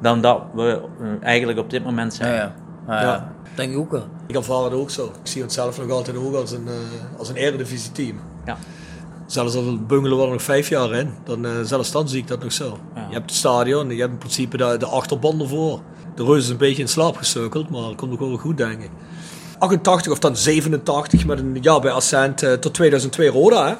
dan 0.00 0.20
dat 0.20 0.42
we 0.54 0.82
eh, 1.00 1.06
eigenlijk 1.22 1.58
op 1.58 1.70
dit 1.70 1.84
moment 1.84 2.14
zijn. 2.14 2.34
Ja, 2.34 2.54
ja. 2.86 3.00
Ja. 3.02 3.32
Denk 3.54 3.72
ik 3.72 3.78
ook 3.78 3.90
wel. 3.90 4.06
Ik 4.32 4.38
ervaar 4.38 4.64
het 4.64 4.72
ook 4.72 4.90
zo. 4.90 5.04
Ik 5.04 5.30
zie 5.30 5.42
het 5.42 5.52
zelf 5.52 5.78
nog 5.78 5.90
altijd 5.90 6.16
ook 6.16 6.34
als 6.34 6.50
een, 6.50 6.68
eh, 6.68 7.18
als 7.18 7.28
een 7.28 7.36
eredivisie 7.36 7.92
team. 7.92 8.20
Ja. 8.46 8.58
Zelfs 9.26 9.54
al 9.54 9.78
bungelen 9.86 10.18
we 10.18 10.24
er 10.24 10.30
nog 10.30 10.42
vijf 10.42 10.68
jaar 10.68 10.92
in, 10.92 11.14
dan, 11.24 11.46
eh, 11.46 11.52
zelfs 11.62 11.90
dan 11.90 12.08
zie 12.08 12.18
ik 12.18 12.28
dat 12.28 12.42
nog 12.42 12.52
zo. 12.52 12.78
Ja. 12.94 13.06
Je 13.08 13.12
hebt 13.12 13.30
het 13.30 13.38
stadion, 13.38 13.90
je 13.90 14.00
hebt 14.00 14.12
in 14.12 14.18
principe 14.18 14.56
de, 14.56 14.76
de 14.78 14.86
achterban 14.86 15.40
ervoor. 15.40 15.80
De 16.14 16.24
reus 16.24 16.42
is 16.42 16.48
een 16.48 16.56
beetje 16.56 16.82
in 16.82 16.88
slaap 16.88 17.16
gesukkeld, 17.16 17.70
maar 17.70 17.82
het 17.82 17.96
komt 17.96 18.12
ook 18.12 18.18
wel 18.18 18.36
goed, 18.36 18.56
denk 18.56 18.82
ik. 18.82 18.90
88 19.58 20.12
of 20.12 20.18
dan 20.18 20.36
87 20.36 21.26
met 21.26 21.38
een 21.38 21.58
jaar 21.60 21.80
bij 21.80 21.90
Ascent 21.90 22.42
eh, 22.42 22.52
tot 22.52 22.74
2002 22.74 23.28
Roda. 23.28 23.66
Hè? 23.66 23.74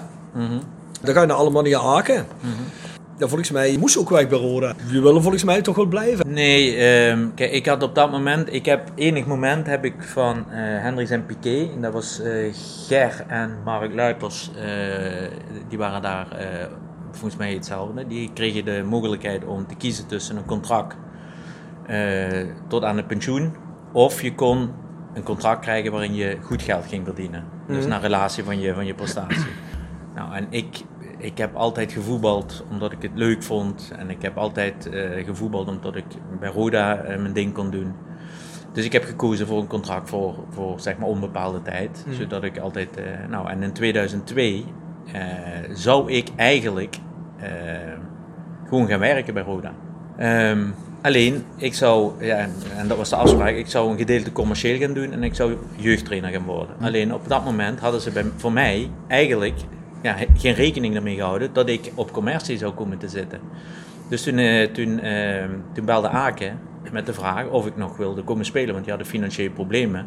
Dan 1.02 1.14
ga 1.14 1.21
je 1.21 1.26
naar 1.26 1.37
Aken. 1.76 2.26
Ja, 3.19 3.28
volgens 3.28 3.50
mij 3.50 3.76
moest 3.78 3.95
je 3.95 4.00
ook 4.00 4.09
weg 4.09 4.28
bij 4.28 4.38
Roda. 4.38 4.75
Je 4.90 5.00
willen 5.00 5.23
volgens 5.23 5.45
mij 5.45 5.62
toch 5.62 5.76
wel 5.76 5.87
blijven. 5.87 6.33
Nee, 6.33 6.76
ehm, 6.76 7.28
kijk, 7.35 7.52
ik 7.52 7.66
had 7.66 7.83
op 7.83 7.95
dat 7.95 8.11
moment, 8.11 8.52
ik 8.52 8.64
heb 8.66 8.90
enig 8.95 9.26
moment 9.26 9.66
heb 9.66 9.85
ik 9.85 9.95
van 9.99 10.45
Hendricks 10.49 11.11
en 11.11 11.26
Piqué, 11.26 11.71
en 11.75 11.81
dat 11.81 11.92
was 11.92 12.21
eh, 12.21 12.54
Ger 12.87 13.25
en 13.28 13.59
Mark 13.64 13.95
Luipers, 13.95 14.50
eh, 14.57 14.64
die 15.69 15.78
waren 15.78 16.02
daar 16.02 16.26
volgens 17.11 17.37
mij 17.37 17.52
hetzelfde. 17.52 18.07
Die 18.07 18.31
kregen 18.33 18.64
de 18.64 18.83
mogelijkheid 18.87 19.45
om 19.45 19.66
te 19.66 19.75
kiezen 19.75 20.07
tussen 20.07 20.37
een 20.37 20.45
contract 20.45 20.97
tot 22.69 22.85
aan 22.85 22.97
het 22.97 23.07
pensioen. 23.07 23.52
Of 23.92 24.23
je 24.23 24.35
kon 24.35 24.71
een 25.14 25.23
contract 25.23 25.61
krijgen 25.61 25.92
waarin 25.92 26.14
je 26.14 26.37
goed 26.42 26.62
geld 26.62 26.87
ging 26.87 27.04
verdienen. 27.04 27.45
Dus 27.66 27.87
naar 27.87 28.00
relatie 28.00 28.45
van 28.45 28.61
je, 28.61 28.75
van 28.75 28.87
je 28.87 28.95
prestatie. 28.95 29.45
nou, 30.14 30.35
en 30.35 30.47
ik, 30.50 30.83
ik 31.23 31.38
heb 31.38 31.55
altijd 31.57 31.93
gevoetbald 31.93 32.64
omdat 32.71 32.93
ik 32.93 33.02
het 33.02 33.11
leuk 33.14 33.43
vond. 33.43 33.93
En 33.99 34.11
ik 34.11 34.23
heb 34.23 34.37
altijd 34.38 34.88
eh, 34.88 35.25
gevoetbald 35.25 35.69
omdat 35.69 35.97
ik 35.97 36.05
bij 36.41 36.50
Roda 36.50 36.97
eh, 36.97 37.21
mijn 37.21 37.33
ding 37.33 37.52
kon 37.52 37.71
doen. 37.71 37.93
Dus 38.73 38.85
ik 38.85 38.93
heb 38.93 39.05
gekozen 39.05 39.47
voor 39.47 39.61
een 39.61 39.67
contract 39.67 40.09
voor, 40.09 40.35
voor 40.50 40.81
zeg 40.81 40.99
maar 40.99 41.09
onbepaalde 41.09 41.62
tijd. 41.62 42.05
Zodat 42.19 42.45
ik 42.45 42.59
altijd. 42.59 42.97
eh, 42.97 43.05
nou, 43.29 43.49
en 43.49 43.62
in 43.62 43.73
2002 43.73 44.64
eh, 45.12 45.21
zou 45.73 46.12
ik 46.12 46.29
eigenlijk 46.37 46.97
gewoon 48.69 48.88
gaan 48.88 48.99
werken 48.99 49.35
bij 49.35 49.43
Roda. 49.43 49.73
Ehm, 50.17 50.67
alleen, 51.02 51.45
ik 51.57 51.75
zou, 51.75 52.25
ja, 52.25 52.37
en, 52.37 52.52
en 52.76 52.88
dat 52.88 52.97
was 52.97 53.09
de 53.09 53.17
afspraak, 53.17 53.55
ik 53.55 53.67
zou 53.67 53.91
een 53.91 53.99
gedeelte 53.99 54.33
commercieel 54.33 54.79
gaan 54.79 54.93
doen 54.93 55.12
en 55.12 55.23
ik 55.23 55.35
zou 55.35 55.57
jeugdtrainer 55.76 56.31
gaan 56.31 56.45
worden. 56.45 56.76
Alleen 56.81 57.14
op 57.14 57.29
dat 57.29 57.45
moment 57.45 57.81
hadden 57.81 58.00
ze 58.00 58.11
bij, 58.11 58.25
voor 58.37 58.52
mij 58.52 58.91
eigenlijk 59.09 59.55
ja, 60.02 60.16
geen 60.37 60.54
rekening 60.54 60.94
ermee 60.97 61.14
gehouden 61.16 61.52
dat 61.52 61.68
ik 61.68 61.92
op 61.94 62.12
commercie 62.12 62.59
zou 62.59 62.73
komen 62.73 62.99
te 62.99 63.09
zitten. 63.09 63.40
Dus 64.09 64.23
toen, 64.23 64.38
eh, 64.38 64.68
toen, 64.71 65.00
eh, 65.00 65.44
toen 65.73 65.85
belde 65.85 66.09
Aken 66.09 66.59
met 66.92 67.06
de 67.06 67.12
vraag 67.12 67.47
of 67.49 67.66
ik 67.66 67.76
nog 67.76 67.97
wilde 67.97 68.23
komen 68.23 68.44
spelen, 68.44 68.73
want 68.73 68.85
die 68.85 68.92
hadden 68.92 69.11
financiële 69.12 69.50
problemen. 69.50 70.06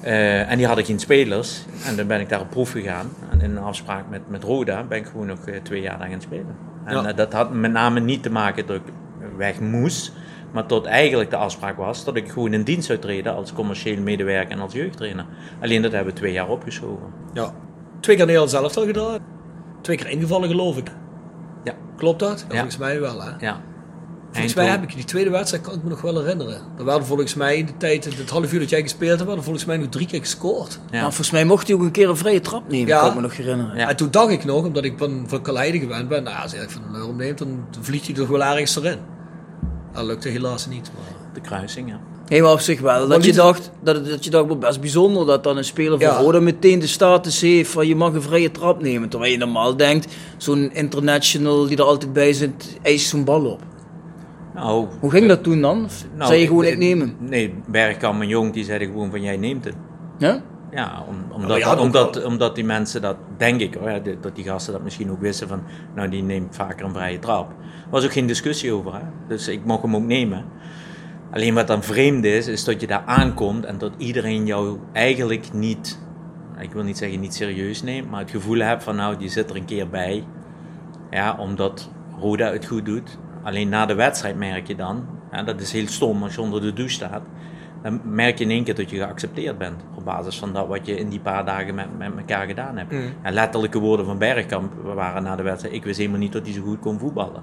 Eh, 0.00 0.50
en 0.50 0.56
die 0.56 0.66
hadden 0.66 0.84
geen 0.84 0.98
spelers. 0.98 1.64
En 1.86 1.96
dan 1.96 2.06
ben 2.06 2.20
ik 2.20 2.28
daar 2.28 2.40
op 2.40 2.50
proef 2.50 2.70
gegaan. 2.70 3.06
En 3.30 3.40
in 3.40 3.50
een 3.50 3.62
afspraak 3.62 4.04
met, 4.10 4.20
met 4.28 4.44
Roda 4.44 4.82
ben 4.84 4.98
ik 4.98 5.06
gewoon 5.06 5.26
nog 5.26 5.38
eh, 5.46 5.60
twee 5.62 5.80
jaar 5.80 5.98
daar 5.98 6.08
gaan 6.08 6.20
spelen. 6.20 6.56
En 6.84 7.02
Ja. 7.02 7.12
dat 7.12 7.32
had 7.32 7.52
met 7.52 7.72
name 7.72 8.00
niet 8.00 8.22
te 8.22 8.30
maken 8.30 8.66
dat 8.66 8.76
ik 8.76 8.92
weg 9.36 9.60
moest. 9.60 10.12
Maar 10.52 10.66
tot 10.66 10.86
eigenlijk 10.86 11.30
de 11.30 11.36
afspraak 11.36 11.76
was 11.76 12.04
dat 12.04 12.16
ik 12.16 12.28
gewoon 12.30 12.52
in 12.52 12.62
dienst 12.62 12.86
zou 12.86 12.98
treden 12.98 13.34
als 13.34 13.52
commercieel 13.52 14.00
medewerker 14.00 14.50
en 14.50 14.60
als 14.60 14.72
jeugdtrainer. 14.72 15.24
Alleen 15.60 15.82
dat 15.82 15.92
hebben 15.92 16.12
we 16.14 16.18
twee 16.20 16.32
jaar 16.32 16.48
opgeschoven. 16.48 17.06
Ja. 17.32 17.52
Twee 18.00 18.16
keer 18.16 18.24
Nederland 18.24 18.50
zelf 18.50 18.76
al 18.76 18.84
gedaan. 18.86 19.18
Twee 19.80 19.96
keer 19.96 20.08
ingevallen, 20.08 20.48
geloof 20.48 20.76
ik. 20.76 20.88
Ja. 21.64 21.72
Klopt 21.96 22.18
dat? 22.18 22.44
Ja. 22.48 22.54
Volgens 22.54 22.76
mij 22.76 23.00
wel, 23.00 23.22
hè? 23.22 23.30
Ja. 23.38 23.60
Volgens 24.32 24.54
mij 24.54 24.66
heb 24.66 24.82
ik 24.82 24.94
die 24.94 25.04
tweede 25.04 25.30
wedstrijd, 25.30 25.62
kan 25.62 25.74
ik 25.74 25.82
me 25.82 25.88
nog 25.88 26.00
wel 26.00 26.18
herinneren. 26.20 26.60
Er 26.78 26.84
werden 26.84 27.06
volgens 27.06 27.34
mij 27.34 27.56
in 27.56 27.66
de 27.66 27.76
tijd, 27.76 28.04
het 28.04 28.30
half 28.30 28.52
uur 28.52 28.60
dat 28.60 28.68
jij 28.68 28.82
gespeeld 28.82 29.10
hebt, 29.10 29.24
werden 29.24 29.44
volgens 29.44 29.64
mij 29.64 29.76
nog 29.76 29.88
drie 29.88 30.06
keer 30.06 30.20
gescoord. 30.20 30.80
Ja. 30.90 30.92
Maar 30.92 31.00
volgens 31.02 31.30
mij 31.30 31.44
mocht 31.44 31.66
hij 31.66 31.76
ook 31.76 31.82
een 31.82 31.90
keer 31.90 32.08
een 32.08 32.16
vrije 32.16 32.40
trap 32.40 32.68
nemen, 32.68 32.86
Ja. 32.86 32.98
kan 33.00 33.08
ik 33.08 33.14
me 33.14 33.20
nog 33.20 33.36
herinneren. 33.36 33.76
Ja. 33.76 33.88
En 33.88 33.96
toen 33.96 34.10
dacht 34.10 34.28
ik 34.30 34.44
nog, 34.44 34.64
omdat 34.64 34.84
ik 34.84 34.94
van, 34.96 35.24
van 35.26 35.42
Kaleide 35.42 35.78
gewend 35.78 36.08
ben, 36.08 36.22
nou, 36.22 36.42
als 36.42 36.52
hij 36.56 36.68
van 36.68 36.82
een 36.88 36.94
euro 36.94 37.12
neemt, 37.12 37.38
dan 37.38 37.64
vliegt 37.80 38.06
hij 38.06 38.16
er 38.16 38.32
wel 38.32 38.44
ergens 38.44 38.76
erin. 38.76 38.98
Dat 39.92 40.04
lukte 40.04 40.28
helaas 40.28 40.66
niet. 40.66 40.90
Maar... 40.94 41.19
De 41.32 41.40
kruising, 41.40 41.88
ja. 41.88 42.00
Hé, 42.26 42.40
maar 42.40 42.52
op 42.52 42.60
zich 42.60 42.80
wel. 42.80 43.08
Dat 43.08 43.24
je, 43.24 43.32
dacht, 43.32 43.70
dat, 43.82 44.24
je 44.24 44.30
dacht, 44.30 44.46
wel 44.46 44.58
best 44.58 44.80
bijzonder 44.80 45.26
dat 45.26 45.44
dan 45.44 45.56
een 45.56 45.64
speler 45.64 45.98
van 46.00 46.08
Ja. 46.08 46.20
Roda 46.20 46.40
meteen 46.40 46.78
de 46.78 46.86
status 46.86 47.40
heeft 47.40 47.70
van 47.70 47.86
je 47.86 47.96
mag 47.96 48.12
een 48.12 48.22
vrije 48.22 48.50
trap 48.50 48.82
nemen. 48.82 49.08
Terwijl 49.08 49.32
je 49.32 49.38
normaal 49.38 49.76
denkt, 49.76 50.14
zo'n 50.36 50.70
international 50.72 51.66
die 51.66 51.76
er 51.76 51.82
altijd 51.82 52.12
bij 52.12 52.32
zit, 52.32 52.78
eist 52.82 53.08
zo'n 53.08 53.24
bal 53.24 53.44
op. 53.44 53.62
Nou, 54.54 54.86
Hoe 55.00 55.10
ging 55.10 55.28
dat 55.28 55.42
toen 55.42 55.60
dan? 55.60 55.88
Nou, 56.16 56.28
zei 56.28 56.40
je 56.40 56.46
gewoon 56.46 56.64
ik 56.64 56.78
neem 56.78 57.00
hem? 57.00 57.16
Nee, 57.18 57.54
Bergkamp 57.66 58.20
en 58.20 58.28
Jong 58.28 58.52
die 58.52 58.64
zeiden 58.64 58.88
gewoon 58.88 59.10
van 59.10 59.22
jij 59.22 59.36
neemt 59.36 59.64
het. 59.64 59.74
Ja? 60.18 60.42
Ja, 60.70 61.04
om, 61.08 61.16
omdat, 61.42 61.78
omdat, 61.78 62.14
wel- 62.14 62.24
omdat 62.24 62.54
die 62.54 62.64
mensen 62.64 63.02
dat, 63.02 63.16
denk 63.36 63.60
ik 63.60 63.74
hoor, 63.74 64.00
dat 64.20 64.34
die 64.34 64.44
gasten 64.44 64.72
dat 64.72 64.82
misschien 64.82 65.10
ook 65.10 65.20
wisten 65.20 65.48
van, 65.48 65.62
nou 65.94 66.08
die 66.08 66.22
neemt 66.22 66.56
vaker 66.56 66.86
een 66.86 66.94
vrije 66.94 67.18
trap. 67.18 67.50
Er 67.50 67.90
was 67.90 68.04
ook 68.04 68.12
geen 68.12 68.26
discussie 68.26 68.72
over, 68.72 68.92
hè? 68.94 69.00
dus 69.28 69.48
ik 69.48 69.64
mocht 69.64 69.82
hem 69.82 69.96
ook 69.96 70.04
nemen. 70.04 70.44
Alleen 71.30 71.54
wat 71.54 71.66
dan 71.66 71.82
vreemd 71.82 72.24
is, 72.24 72.46
is 72.46 72.64
dat 72.64 72.80
je 72.80 72.86
daar 72.86 73.02
aankomt 73.06 73.64
en 73.64 73.78
dat 73.78 73.92
iedereen 73.96 74.46
jou 74.46 74.78
eigenlijk 74.92 75.52
niet, 75.52 75.98
ik 76.58 76.72
wil 76.72 76.82
niet 76.82 76.98
zeggen 76.98 77.20
niet 77.20 77.34
serieus 77.34 77.82
neemt, 77.82 78.10
maar 78.10 78.20
het 78.20 78.30
gevoel 78.30 78.58
hebt 78.58 78.82
van 78.82 78.96
nou 78.96 79.16
die 79.16 79.28
zit 79.28 79.50
er 79.50 79.56
een 79.56 79.64
keer 79.64 79.88
bij. 79.88 80.24
Ja, 81.10 81.36
omdat 81.38 81.90
Roda 82.18 82.52
het 82.52 82.66
goed 82.66 82.84
doet. 82.84 83.18
Alleen 83.42 83.68
na 83.68 83.86
de 83.86 83.94
wedstrijd 83.94 84.36
merk 84.36 84.66
je 84.66 84.74
dan, 84.74 85.06
ja, 85.32 85.42
dat 85.42 85.60
is 85.60 85.72
heel 85.72 85.86
stom 85.88 86.22
als 86.22 86.34
je 86.34 86.40
onder 86.40 86.60
de 86.60 86.72
douche 86.72 86.94
staat, 86.94 87.22
dan 87.82 88.00
merk 88.04 88.38
je 88.38 88.44
in 88.44 88.50
één 88.50 88.64
keer 88.64 88.74
dat 88.74 88.90
je 88.90 88.96
geaccepteerd 88.96 89.58
bent. 89.58 89.82
Op 89.94 90.04
basis 90.04 90.38
van 90.38 90.52
dat 90.52 90.66
wat 90.66 90.86
je 90.86 90.96
in 90.96 91.08
die 91.08 91.20
paar 91.20 91.44
dagen 91.44 91.74
met, 91.74 91.98
met 91.98 92.10
elkaar 92.16 92.46
gedaan 92.46 92.76
hebt. 92.76 92.92
En 93.22 93.32
letterlijke 93.32 93.78
woorden 93.78 94.06
van 94.06 94.18
Bergkamp 94.18 94.72
waren 94.94 95.22
na 95.22 95.36
de 95.36 95.42
wedstrijd, 95.42 95.74
ik 95.74 95.84
wist 95.84 95.98
helemaal 95.98 96.18
niet 96.18 96.32
dat 96.32 96.44
hij 96.44 96.52
zo 96.52 96.62
goed 96.62 96.80
kon 96.80 96.98
voetballen. 96.98 97.42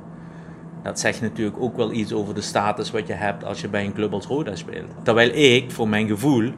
Dat 0.87 0.99
zegt 0.99 1.21
natuurlijk 1.21 1.57
ook 1.59 1.75
wel 1.75 1.91
iets 1.91 2.13
over 2.13 2.33
de 2.33 2.41
status 2.41 2.91
wat 2.91 3.07
je 3.07 3.13
hebt 3.13 3.43
als 3.43 3.61
je 3.61 3.69
bij 3.69 3.85
een 3.85 3.93
club 3.93 4.13
als 4.13 4.25
Roda 4.25 4.55
speelt. 4.55 4.91
Terwijl 5.03 5.29
ik, 5.29 5.71
voor 5.71 5.87
mijn 5.87 6.07
gevoel, 6.07 6.51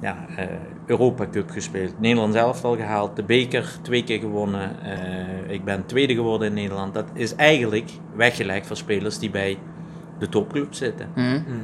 ja, 0.00 0.26
eh, 0.36 0.46
Europa 0.86 1.26
Cup 1.30 1.50
gespeeld. 1.50 2.00
Nederland 2.00 2.32
zelf 2.32 2.64
al 2.64 2.76
gehaald. 2.76 3.16
De 3.16 3.22
beker 3.22 3.78
twee 3.82 4.04
keer 4.04 4.18
gewonnen. 4.18 4.82
Eh, 4.82 5.52
ik 5.52 5.64
ben 5.64 5.86
tweede 5.86 6.14
geworden 6.14 6.48
in 6.48 6.54
Nederland. 6.54 6.94
Dat 6.94 7.06
is 7.12 7.34
eigenlijk 7.34 7.90
weggelegd 8.14 8.66
voor 8.66 8.76
spelers 8.76 9.18
die 9.18 9.30
bij 9.30 9.58
de 10.18 10.28
topclub 10.28 10.74
zitten. 10.74 11.08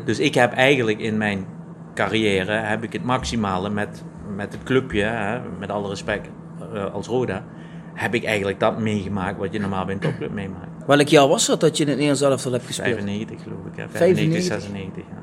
Dus 0.05 0.19
ik 0.19 0.35
heb 0.35 0.53
eigenlijk 0.53 0.99
in 0.99 1.17
mijn 1.17 1.47
carrière 1.95 2.53
heb 2.53 2.83
ik 2.83 2.93
het 2.93 3.05
maximale 3.05 3.71
met, 3.71 4.05
met 4.37 4.53
het 4.53 4.63
clubje, 4.63 5.03
hè, 5.03 5.41
met 5.59 5.71
alle 5.71 5.89
respect 5.89 6.29
eh, 6.75 6.95
als 6.95 7.07
Roda, 7.07 7.45
heb 7.95 8.15
ik 8.15 8.25
eigenlijk 8.25 8.61
dat 8.61 8.79
meegemaakt 8.79 9.39
wat 9.39 9.53
je 9.53 9.59
normaal 9.59 9.85
bij 9.85 9.95
een 9.95 10.01
topclub 10.01 10.33
meemaakt. 10.33 10.87
Welk 10.87 11.09
jaar 11.09 11.29
was 11.29 11.47
dat 11.47 11.61
dat 11.61 11.77
je 11.77 11.83
in 11.83 11.89
het 11.89 11.99
Nederlands 11.99 12.31
elftal 12.31 12.53
hebt 12.53 12.67
gespeeld? 12.67 12.95
95 12.95 13.43
geloof 13.43 13.59
ik. 13.73 13.77
Hè. 13.77 13.89
95? 13.89 13.99
95, 13.99 14.45
96. 14.45 15.03
Ja. 15.11 15.23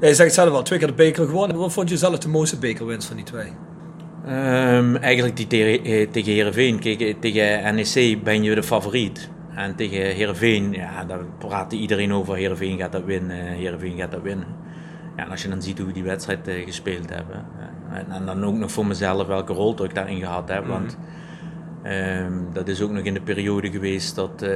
Ja, 0.00 0.08
je 0.08 0.14
zegt 0.14 0.34
zelf 0.34 0.50
wel, 0.50 0.62
twee 0.62 0.78
keer 0.78 0.88
de 0.88 0.94
beker 0.94 1.26
gewonnen. 1.26 1.56
Wat 1.56 1.72
vond 1.72 1.88
je 1.88 1.96
zelf 1.96 2.18
de 2.18 2.28
mooiste 2.28 2.58
bekerwinst 2.58 3.06
van 3.06 3.16
die 3.16 3.24
twee? 3.24 3.52
Ehm, 4.26 4.96
eigenlijk 4.96 5.36
die 5.36 5.46
tegen, 5.46 5.84
eh, 5.84 6.08
tegen 6.10 6.32
Heerenveen. 6.32 6.78
Kijk, 6.78 7.00
eh, 7.00 7.14
tegen 7.20 7.74
NEC 7.74 8.22
ben 8.22 8.42
je 8.42 8.54
de 8.54 8.62
favoriet. 8.62 9.30
En 9.54 9.74
tegen 9.74 10.14
Heerenveen, 10.14 10.72
ja, 10.72 11.04
daar 11.04 11.24
praatte 11.38 11.76
iedereen 11.76 12.12
over. 12.12 12.36
Heerenveen 12.36 12.78
gaat 12.78 12.92
dat 12.92 13.04
winnen, 13.04 13.36
Heerenveen 13.36 13.98
gaat 13.98 14.10
dat 14.10 14.22
winnen. 14.22 14.46
Ja, 15.16 15.24
en 15.24 15.30
als 15.30 15.42
je 15.42 15.48
dan 15.48 15.62
ziet 15.62 15.78
hoe 15.78 15.86
we 15.86 15.92
die 15.92 16.02
wedstrijd 16.02 16.48
eh, 16.48 16.64
gespeeld 16.64 17.10
hebben. 17.10 17.44
en, 17.92 18.06
en 18.10 18.26
dan 18.26 18.44
ook 18.44 18.54
nog 18.54 18.72
voor 18.72 18.86
mezelf 18.86 19.26
welke 19.26 19.52
rol 19.52 19.84
ik 19.84 19.94
daarin 19.94 20.20
gehad 20.20 20.48
heb. 20.48 20.66
Want 20.66 20.98
ehm, 21.82 22.32
dat 22.52 22.68
is 22.68 22.82
ook 22.82 22.90
nog 22.90 23.04
in 23.04 23.14
de 23.14 23.20
periode 23.20 23.70
geweest 23.70 24.14
dat, 24.14 24.42
eh, 24.42 24.50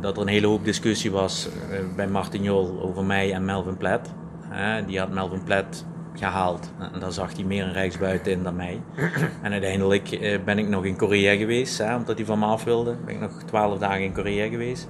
dat 0.00 0.16
er 0.16 0.22
een 0.22 0.28
hele 0.28 0.46
hoop 0.46 0.64
discussie 0.64 1.10
was 1.10 1.48
eh, 1.70 1.78
bij 1.96 2.08
Martin 2.08 2.42
Jol 2.42 2.82
over 2.82 3.04
mij 3.04 3.32
en 3.32 3.44
Melvin 3.44 3.76
Plet. 3.76 4.12
Die 4.86 4.98
had 4.98 5.12
Melvin 5.12 5.42
Plet 5.42 5.84
gehaald. 6.18 6.72
En 6.92 7.00
daar 7.00 7.12
zag 7.12 7.34
hij 7.34 7.44
meer 7.44 7.64
een 7.64 7.72
rechtsbuiten 7.72 8.32
in 8.32 8.42
dan 8.42 8.56
mij. 8.56 8.80
En 9.42 9.52
uiteindelijk 9.52 10.10
eh, 10.10 10.38
ben 10.44 10.58
ik 10.58 10.68
nog 10.68 10.84
in 10.84 10.96
Korea 10.96 11.36
geweest, 11.36 11.80
omdat 11.80 12.16
hij 12.16 12.26
van 12.26 12.38
me 12.38 12.44
af 12.44 12.64
wilde. 12.64 12.96
Ben 13.04 13.14
ik 13.14 13.20
nog 13.20 13.42
twaalf 13.42 13.78
dagen 13.78 14.02
in 14.02 14.12
Korea 14.12 14.48
geweest. 14.48 14.88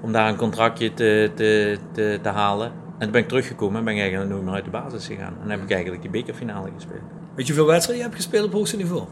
Om 0.00 0.12
daar 0.12 0.28
een 0.28 0.36
contractje 0.36 0.94
te, 0.94 1.30
te, 1.34 1.78
te, 1.92 2.18
te 2.22 2.28
halen. 2.28 2.66
En 2.66 3.06
toen 3.06 3.10
ben 3.10 3.20
ik 3.20 3.28
teruggekomen 3.28 3.78
en 3.78 3.84
ben 3.84 3.94
ik 3.94 4.00
eigenlijk 4.00 4.30
nooit 4.30 4.44
meer 4.44 4.54
uit 4.54 4.64
de 4.64 4.70
basis 4.70 5.06
gegaan. 5.06 5.32
En 5.32 5.40
dan 5.40 5.50
heb 5.50 5.62
ik 5.62 5.70
eigenlijk 5.70 6.02
die 6.02 6.10
bekerfinale 6.10 6.70
gespeeld. 6.74 7.00
Weet 7.34 7.46
je 7.46 7.52
hoeveel 7.52 7.70
wedstrijden 7.70 8.04
je 8.04 8.10
hebt 8.10 8.22
gespeeld 8.22 8.46
op 8.46 8.52
hoogste 8.52 8.76
niveau? 8.76 9.04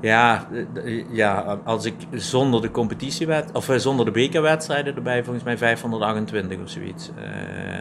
Ja, 0.00 0.48
eh, 0.52 0.98
eh, 0.98 1.04
ja, 1.10 1.58
als 1.64 1.84
ik 1.84 1.94
zonder 2.12 2.60
de 2.62 2.70
competitiewed 2.70 3.50
of 3.52 3.68
eh, 3.68 3.76
zonder 3.76 4.04
de 4.04 4.10
bekerwedstrijden 4.10 4.96
erbij, 4.96 5.24
volgens 5.24 5.44
mij 5.44 5.58
528 5.58 6.58
of 6.62 6.68
zoiets. 6.70 7.10
Eh, 7.16 7.80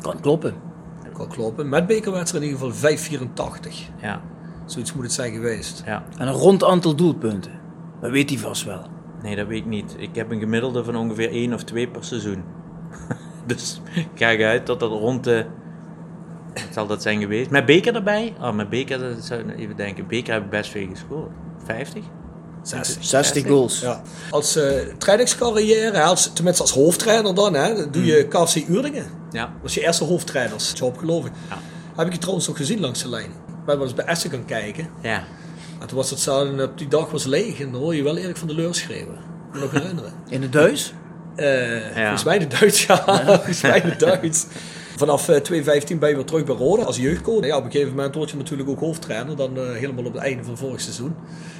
Kan 0.00 0.20
kloppen. 0.20 0.54
Kan 1.12 1.28
kloppen. 1.28 1.68
Met 1.68 1.86
bekerwedstrijden 1.86 2.50
in 2.50 2.54
ieder 2.54 2.72
geval 2.72 2.88
584. 2.88 3.88
ja, 4.00 4.20
Zoiets 4.66 4.92
moet 4.94 5.02
het 5.04 5.12
zijn 5.12 5.32
geweest. 5.32 5.82
ja. 5.86 6.04
En 6.18 6.26
een 6.26 6.34
rond 6.34 6.64
aantal 6.64 6.94
doelpunten. 6.94 7.52
Dat 8.00 8.10
weet 8.10 8.30
hij 8.30 8.38
vast 8.38 8.64
wel. 8.64 8.86
Nee, 9.22 9.36
dat 9.36 9.46
weet 9.46 9.58
ik 9.58 9.66
niet. 9.66 9.94
Ik 9.98 10.14
heb 10.14 10.30
een 10.30 10.38
gemiddelde 10.40 10.84
van 10.84 10.96
ongeveer 10.96 11.30
één 11.30 11.52
of 11.52 11.64
twee 11.64 11.88
per 11.88 12.04
seizoen. 12.04 12.44
dus 13.46 13.80
ik 13.94 14.08
kijk 14.14 14.42
uit 14.42 14.66
dat 14.66 14.80
dat 14.80 14.90
rond 14.90 15.24
de. 15.24 15.46
Zal 16.74 16.86
dat 16.86 17.02
zijn 17.02 17.20
geweest? 17.20 17.50
Met 17.50 17.66
beker 17.66 17.94
erbij? 17.94 18.34
Oh, 18.40 18.52
met 18.52 18.68
beker, 18.68 18.98
dat 18.98 19.24
zou 19.24 19.40
ik 19.40 19.58
even 19.58 19.76
denken. 19.76 20.06
Beker 20.06 20.32
heb 20.32 20.42
ik 20.42 20.50
best 20.50 20.70
veel 20.70 20.86
gescoord. 20.90 21.30
50? 21.64 22.02
60. 22.62 23.04
60 23.04 23.46
goals. 23.46 23.80
Ja. 23.80 24.02
Als 24.30 24.56
eh 24.56 24.72
trainingscarrière, 24.98 26.02
als, 26.02 26.32
tenminste 26.32 26.62
als 26.62 26.72
hoofdtrainer 26.72 27.34
dan, 27.34 27.54
hè, 27.54 27.74
dan 27.74 27.88
doe 27.90 28.04
je 28.04 28.28
KFC 28.28 28.68
Uerdingen. 28.68 29.06
Ja. 29.30 29.42
Dat 29.42 29.50
was 29.62 29.74
je 29.74 29.80
eerste 29.80 30.04
hoofdtrainersjob, 30.04 30.98
geloof 30.98 31.24
ik. 31.26 31.32
Ja. 31.48 31.58
Heb 31.96 32.06
ik 32.06 32.12
je 32.12 32.18
trouwens 32.18 32.50
ook 32.50 32.56
gezien 32.56 32.80
langs 32.80 33.02
de 33.02 33.08
lijn. 33.08 33.30
Ik 33.30 33.64
ben 33.66 33.76
wel 33.76 33.86
eens 33.86 33.94
bij 33.94 34.04
Essen 34.04 34.30
gaan 34.30 34.44
kijken. 34.44 34.88
Ja. 35.02 35.24
En 35.80 35.86
toen 35.86 35.96
was 35.96 36.10
het 36.10 36.18
zo, 36.20 36.46
en 36.46 36.62
op 36.62 36.78
die 36.78 36.88
dag 36.88 37.10
was 37.10 37.24
leeg. 37.24 37.60
En 37.60 37.72
dan 37.72 37.80
hoor 37.80 37.94
je 37.94 38.02
wel 38.02 38.16
Erik 38.16 38.36
van 38.36 38.46
der 38.46 38.56
Leur 38.56 38.74
schreeuwen. 38.74 39.14
Ik 39.14 39.52
me 39.52 39.60
nog 39.60 39.70
herinneren. 39.70 40.12
In 40.28 40.42
het 40.42 40.52
Duits? 40.52 40.92
Eh, 41.36 41.80
Volgens 41.94 42.24
mij 42.24 42.38
de 42.38 42.46
Duits, 42.46 42.86
ja. 42.86 43.04
volgens 43.26 43.60
mij 43.62 43.80
de 43.80 43.96
Duits. 43.96 44.46
Vanaf 44.96 45.20
eh, 45.20 45.36
2015 45.36 45.98
ben 45.98 46.08
je 46.08 46.14
weer 46.14 46.24
terug 46.24 46.44
bij 46.44 46.54
Rode 46.54 46.84
als 46.84 46.96
jeugdcoach. 46.96 47.46
Ja, 47.46 47.56
op 47.56 47.64
een 47.64 47.70
gegeven 47.70 47.94
moment 47.94 48.14
word 48.14 48.30
je 48.30 48.36
natuurlijk 48.36 48.68
ook 48.68 48.80
hoofdtrainer. 48.80 49.36
Dan 49.36 49.56
eh, 49.56 49.72
helemaal 49.72 50.04
op 50.04 50.12
het 50.12 50.22
einde 50.22 50.44
van 50.44 50.56
vorig 50.56 50.80
seizoen. 50.80 51.14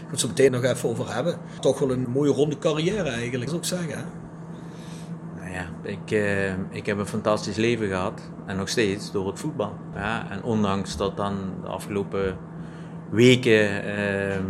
Ik 0.04 0.10
het 0.10 0.20
zo 0.20 0.28
meteen 0.28 0.50
nog 0.50 0.64
even 0.64 0.88
over 0.88 1.14
hebben. 1.14 1.38
Toch 1.60 1.78
wel 1.78 1.90
een 1.90 2.06
mooie 2.08 2.30
ronde 2.30 2.58
carrière 2.58 3.08
eigenlijk, 3.08 3.50
zou 3.50 3.60
ik 3.60 3.66
zeggen. 3.66 3.98
Hè? 3.98 4.04
Nou 5.40 5.54
ja, 5.54 5.90
ik, 5.90 6.10
eh, 6.10 6.76
ik 6.76 6.86
heb 6.86 6.98
een 6.98 7.06
fantastisch 7.06 7.56
leven 7.56 7.88
gehad. 7.88 8.20
En 8.46 8.56
nog 8.56 8.68
steeds 8.68 9.12
door 9.12 9.26
het 9.26 9.38
voetbal. 9.38 9.72
Ja, 9.94 10.30
en 10.30 10.42
ondanks 10.42 10.96
dat 10.96 11.16
dan 11.16 11.34
de 11.62 11.68
afgelopen 11.68 12.36
weken 13.10 13.84
eh, 13.84 14.40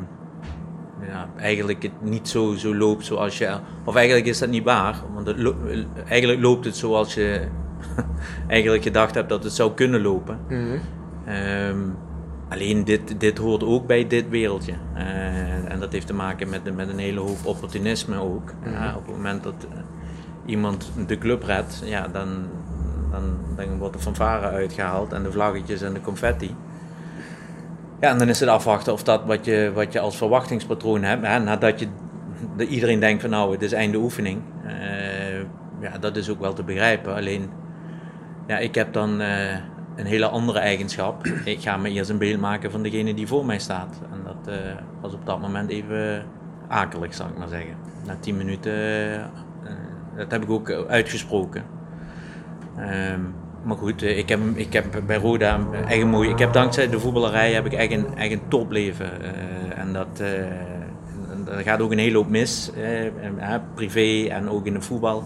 ja, 1.07 1.31
eigenlijk 1.37 1.83
het 1.83 2.03
niet 2.03 2.29
zo, 2.29 2.55
zo 2.55 2.75
loopt 2.75 3.05
zoals 3.05 3.39
je... 3.39 3.59
Of 3.85 3.95
eigenlijk 3.95 4.27
is 4.27 4.39
dat 4.39 4.49
niet 4.49 4.65
waar. 4.65 5.03
Want 5.15 5.35
eigenlijk 6.07 6.41
loopt 6.41 6.65
het 6.65 6.77
zoals 6.77 7.15
je 7.15 7.49
eigenlijk 8.49 8.83
gedacht 8.83 9.15
hebt 9.15 9.29
dat 9.29 9.45
het 9.45 9.53
zou 9.53 9.73
kunnen 9.75 10.03
lopen. 10.03 10.39
Ehm, 11.27 11.79
alleen 12.49 12.85
dit, 12.85 13.21
dit 13.21 13.39
hoort 13.39 13.63
ook 13.65 13.87
bij 13.87 14.07
dit 14.07 14.29
wereldje. 14.29 14.73
Eh, 14.95 15.73
en 15.73 15.81
dat 15.81 15.93
heeft 15.93 16.07
te 16.07 16.15
maken 16.15 16.49
met, 16.49 16.77
met 16.77 16.89
een 16.89 16.99
hele 16.99 17.21
hoop 17.21 17.39
opportunisme 17.45 18.17
ook. 18.21 18.53
Ja, 18.65 18.95
op 18.97 19.07
het 19.07 19.15
moment 19.17 19.43
dat 19.43 19.55
eh, 19.71 19.79
iemand 20.47 20.93
de 21.07 21.19
club 21.19 21.43
redt, 21.43 21.83
ja, 21.85 22.09
dan, 22.09 22.29
dan, 23.11 23.23
dan 23.57 23.79
wordt 23.79 23.95
de 23.95 24.01
fanfare 24.03 24.47
uitgehaald 24.47 25.13
en 25.13 25.23
de 25.23 25.33
vlaggetjes 25.33 25.83
en 25.83 25.93
de 25.93 26.01
confetti. 26.01 26.55
Ja, 28.01 28.11
en 28.11 28.19
dan 28.19 28.29
is 28.29 28.41
het 28.41 28.49
afwachten 28.49 28.93
of 28.93 29.03
dat 29.03 29.25
wat 29.25 29.45
je, 29.45 29.71
wat 29.75 29.93
je 29.93 30.01
als 30.01 30.17
verwachtingspatroon 30.17 31.03
hebt, 31.03 31.27
hè, 31.27 31.39
nadat 31.39 31.81
je, 31.81 31.87
dat 32.57 32.69
iedereen 32.69 33.01
denkt 33.01 33.21
van 33.21 33.31
nou, 33.31 33.53
het 33.53 33.63
is 33.63 33.73
einde 33.73 33.99
oefening. 33.99 34.41
eh, 34.67 35.41
ja, 35.81 35.99
dat 36.01 36.17
is 36.17 36.31
ook 36.31 36.41
wel 36.41 36.53
te 36.53 36.63
begrijpen. 36.63 37.15
Alleen, 37.15 37.51
ja, 38.47 38.59
ik 38.59 38.75
heb 38.75 38.93
dan 38.93 39.21
eh, 39.21 39.55
een 39.97 40.07
hele 40.07 40.29
andere 40.29 40.59
eigenschap. 40.59 41.27
Ik 41.45 41.61
ga 41.61 41.77
me 41.77 41.91
eerst 41.91 42.11
een 42.11 42.19
beeld 42.19 42.41
maken 42.41 42.71
van 42.71 42.83
degene 42.83 43.15
die 43.15 43.27
voor 43.27 43.47
mij 43.47 43.59
staat. 43.59 44.01
En 44.13 44.21
dat 44.25 44.55
eh, 44.55 44.59
was 45.01 45.15
op 45.15 45.27
dat 45.27 45.41
moment 45.41 45.71
even 45.71 46.25
akelig, 46.69 47.15
zal 47.15 47.27
ik 47.27 47.39
maar 47.39 47.49
zeggen. 47.49 47.75
Na 48.07 48.17
tien 48.21 48.37
minuten, 48.37 48.73
eh, 49.15 49.23
dat 50.17 50.31
heb 50.31 50.43
ik 50.43 50.51
ook 50.51 50.71
uitgesproken. 50.71 51.65
Ehm, 52.77 53.21
maar 53.63 53.77
goed, 53.77 54.03
ik 54.03 54.29
heb, 54.29 54.41
ik 54.55 54.73
heb 54.73 55.03
bij 55.07 55.17
Roda 55.17 55.61
echt 55.87 56.05
mooi. 56.05 56.31
Ik 56.31 56.39
heb 56.39 56.53
dankzij 56.53 56.89
de 56.89 57.01
voetballerij 57.01 57.53
heb 57.53 57.67
ik 57.67 57.73
echt 57.73 57.93
een, 57.93 58.17
echt 58.17 58.33
een 58.33 58.49
topleven. 58.49 59.11
en 59.77 59.93
dat, 59.93 60.21
er 61.49 61.63
gaat 61.63 61.81
ook 61.81 61.93
een 61.93 61.99
hele 61.99 62.17
hoop 62.17 62.29
mis, 62.29 62.71
privé 63.75 64.29
en 64.29 64.49
ook 64.49 64.67
in 64.67 64.73
de 64.73 64.81
voetbal. 64.81 65.25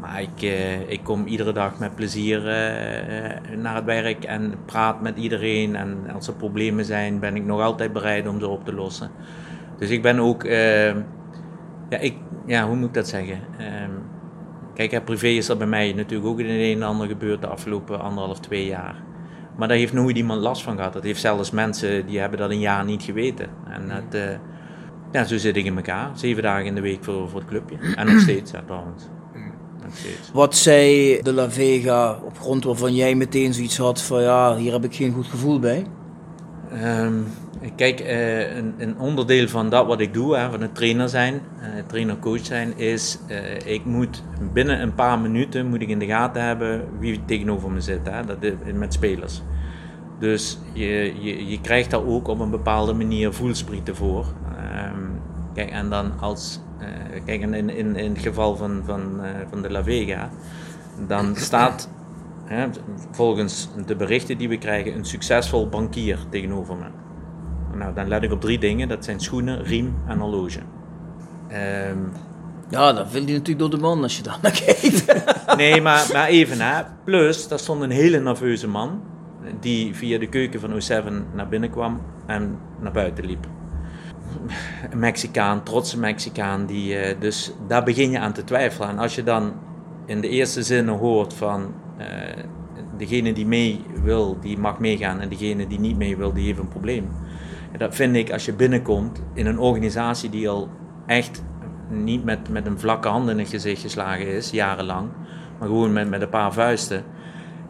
Maar 0.00 0.22
ik, 0.22 0.42
eh, 0.42 0.90
ik 0.90 1.00
kom 1.02 1.26
iedere 1.26 1.52
dag 1.52 1.78
met 1.78 1.94
plezier 1.94 2.48
eh, 2.48 3.56
naar 3.56 3.74
het 3.74 3.84
werk 3.84 4.24
en 4.24 4.54
praat 4.64 5.00
met 5.00 5.16
iedereen. 5.16 5.76
En 5.76 6.10
als 6.14 6.26
er 6.26 6.34
problemen 6.34 6.84
zijn, 6.84 7.18
ben 7.18 7.36
ik 7.36 7.44
nog 7.44 7.60
altijd 7.60 7.92
bereid 7.92 8.28
om 8.28 8.40
ze 8.40 8.48
op 8.48 8.64
te 8.64 8.72
lossen. 8.72 9.10
Dus 9.78 9.90
ik 9.90 10.02
ben 10.02 10.18
ook, 10.18 10.44
eh, 10.44 10.94
ja, 11.88 11.98
ik, 12.00 12.14
ja, 12.46 12.66
hoe 12.66 12.76
moet 12.76 12.88
ik 12.88 12.94
dat 12.94 13.08
zeggen? 13.08 13.40
Ehm, 13.58 13.90
Kijk, 14.74 15.04
privé 15.04 15.26
is 15.26 15.48
er 15.48 15.56
bij 15.56 15.66
mij 15.66 15.92
natuurlijk 15.92 16.28
ook 16.28 16.38
het 16.38 16.48
een 16.48 16.76
en 16.76 16.82
ander 16.82 17.08
gebeurd 17.08 17.40
de 17.40 17.46
afgelopen 17.46 18.00
anderhalf, 18.00 18.40
twee 18.40 18.66
jaar. 18.66 18.94
Maar 19.56 19.68
daar 19.68 19.76
heeft 19.76 19.92
nooit 19.92 20.16
iemand 20.16 20.40
last 20.40 20.62
van 20.62 20.76
gehad. 20.76 20.92
Dat 20.92 21.02
heeft 21.02 21.20
zelfs 21.20 21.50
mensen 21.50 22.06
die 22.06 22.18
hebben 22.18 22.38
dat 22.38 22.50
een 22.50 22.58
jaar 22.58 22.84
niet 22.84 23.02
geweten. 23.02 23.48
En 23.68 23.88
dat, 23.88 24.20
eh, 24.20 24.36
ja, 25.12 25.24
zo 25.24 25.36
zit 25.36 25.56
ik 25.56 25.64
in 25.64 25.76
elkaar. 25.76 26.10
Zeven 26.14 26.42
dagen 26.42 26.66
in 26.66 26.74
de 26.74 26.80
week 26.80 27.04
voor, 27.04 27.28
voor 27.28 27.40
het 27.40 27.48
clubje. 27.48 27.76
En 27.96 28.06
nog 28.06 28.20
steeds, 28.28 28.50
ja, 28.50 28.62
trouwens. 28.66 29.08
Wat 30.32 30.56
zei 30.56 31.18
de 31.22 31.32
La 31.32 31.50
Vega 31.50 32.18
op 32.24 32.38
grond 32.38 32.64
waarvan 32.64 32.94
jij 32.94 33.14
meteen 33.14 33.54
zoiets 33.54 33.76
had 33.76 34.02
van 34.02 34.22
ja, 34.22 34.56
hier 34.56 34.72
heb 34.72 34.84
ik 34.84 34.94
geen 34.94 35.12
goed 35.12 35.26
gevoel 35.26 35.58
bij? 35.58 35.86
Ehm, 36.72 37.14
kijk, 37.76 38.00
eh, 38.00 38.56
een, 38.56 38.74
een 38.78 38.98
onderdeel 38.98 39.48
van 39.48 39.70
dat 39.70 39.86
wat 39.86 40.00
ik 40.00 40.14
doe, 40.14 40.36
hè, 40.36 40.50
van 40.50 40.60
het 40.60 40.74
trainer 40.74 41.08
zijn, 41.08 41.40
eh, 41.60 41.68
trainer-coach 41.86 42.44
zijn, 42.44 42.78
is 42.78 43.18
eh, 43.26 43.72
ik 43.72 43.84
moet 43.84 44.22
binnen 44.52 44.82
een 44.82 44.94
paar 44.94 45.18
minuten 45.18 45.66
moet 45.66 45.82
ik 45.82 45.88
in 45.88 45.98
de 45.98 46.06
gaten 46.06 46.42
hebben 46.42 46.88
wie 46.98 47.24
tegenover 47.24 47.70
me 47.70 47.80
zit, 47.80 48.00
hè, 48.10 48.24
dat 48.24 48.38
met 48.74 48.92
spelers. 48.92 49.42
Dus 50.18 50.58
je, 50.72 51.14
je, 51.20 51.46
je 51.46 51.60
krijgt 51.60 51.90
daar 51.90 52.06
ook 52.06 52.28
op 52.28 52.40
een 52.40 52.50
bepaalde 52.50 52.92
manier 52.92 53.32
voelsprieten 53.32 53.96
voor. 53.96 54.26
Ehm, 54.56 55.04
kijk, 55.54 55.70
en 55.70 55.90
dan 55.90 56.12
als, 56.20 56.60
kijk, 57.24 57.40
in, 57.40 57.54
in, 57.54 57.96
in 57.96 58.12
het 58.12 58.22
geval 58.22 58.56
van, 58.56 58.82
van, 58.84 59.24
eh, 59.24 59.30
van 59.50 59.62
de 59.62 59.70
La 59.70 59.82
Vega, 59.84 60.30
dan 61.06 61.36
staat 61.36 61.88
hè, 62.44 62.66
volgens 63.10 63.68
de 63.86 63.96
berichten 63.96 64.38
die 64.38 64.48
we 64.48 64.58
krijgen, 64.58 64.94
een 64.94 65.04
succesvol 65.04 65.68
bankier 65.68 66.18
tegenover 66.30 66.76
me. 66.76 66.86
Nou, 67.78 67.94
dan 67.94 68.08
let 68.08 68.22
ik 68.22 68.32
op 68.32 68.40
drie 68.40 68.58
dingen. 68.58 68.88
Dat 68.88 69.04
zijn 69.04 69.20
schoenen, 69.20 69.62
riem 69.62 69.94
en 70.06 70.18
horloge. 70.18 70.60
Ehm, 71.48 71.98
Ja, 72.68 72.92
dat 72.92 73.10
vind 73.10 73.28
je 73.28 73.32
natuurlijk 73.32 73.58
door 73.58 73.70
de 73.70 73.86
man 73.86 74.02
als 74.02 74.16
je 74.16 74.22
daar 74.22 74.38
naar 74.42 74.62
kijkt. 74.64 75.04
nee, 75.56 75.80
maar, 75.80 76.08
maar 76.12 76.26
even 76.28 76.60
hè. 76.60 76.82
Plus, 77.04 77.48
daar 77.48 77.58
stond 77.58 77.82
een 77.82 77.90
hele 77.90 78.20
nerveuze 78.20 78.68
man. 78.68 79.02
Die 79.60 79.94
via 79.94 80.18
de 80.18 80.28
keuken 80.28 80.60
van 80.60 80.70
O7 80.70 81.34
naar 81.34 81.48
binnen 81.48 81.70
kwam 81.70 82.00
en 82.26 82.58
naar 82.80 82.92
buiten 82.92 83.24
liep. 83.26 83.46
Een 84.90 84.98
Mexicaan, 84.98 85.62
trotse 85.62 85.98
Mexicaan. 85.98 86.66
Die, 86.66 86.96
eh, 86.96 87.20
dus 87.20 87.52
daar 87.66 87.84
begin 87.84 88.10
je 88.10 88.18
aan 88.18 88.32
te 88.32 88.44
twijfelen. 88.44 88.88
En 88.88 88.98
als 88.98 89.14
je 89.14 89.22
dan 89.22 89.52
in 90.06 90.20
de 90.20 90.28
eerste 90.28 90.62
zinnen 90.62 90.94
hoort 90.94 91.34
van... 91.34 91.74
eh, 91.96 92.44
degene 92.96 93.32
die 93.32 93.46
mee 93.46 93.84
wil, 94.02 94.40
die 94.40 94.58
mag 94.58 94.78
meegaan. 94.78 95.20
En 95.20 95.28
degene 95.28 95.66
die 95.66 95.80
niet 95.80 95.96
mee 95.96 96.16
wil, 96.16 96.32
die 96.32 96.46
heeft 96.46 96.58
een 96.58 96.68
probleem. 96.68 97.08
Dat 97.78 97.94
vind 97.94 98.16
ik, 98.16 98.32
als 98.32 98.44
je 98.44 98.52
binnenkomt 98.52 99.22
in 99.34 99.46
een 99.46 99.58
organisatie 99.58 100.30
die 100.30 100.48
al 100.48 100.68
echt 101.06 101.42
niet 101.88 102.24
met, 102.24 102.48
met 102.48 102.66
een 102.66 102.78
vlakke 102.78 103.08
hand 103.08 103.28
in 103.28 103.38
het 103.38 103.48
gezicht 103.48 103.82
geslagen 103.82 104.26
is, 104.26 104.50
jarenlang, 104.50 105.08
maar 105.58 105.68
gewoon 105.68 105.92
met, 105.92 106.08
met 106.08 106.22
een 106.22 106.28
paar 106.28 106.52
vuisten. 106.52 107.04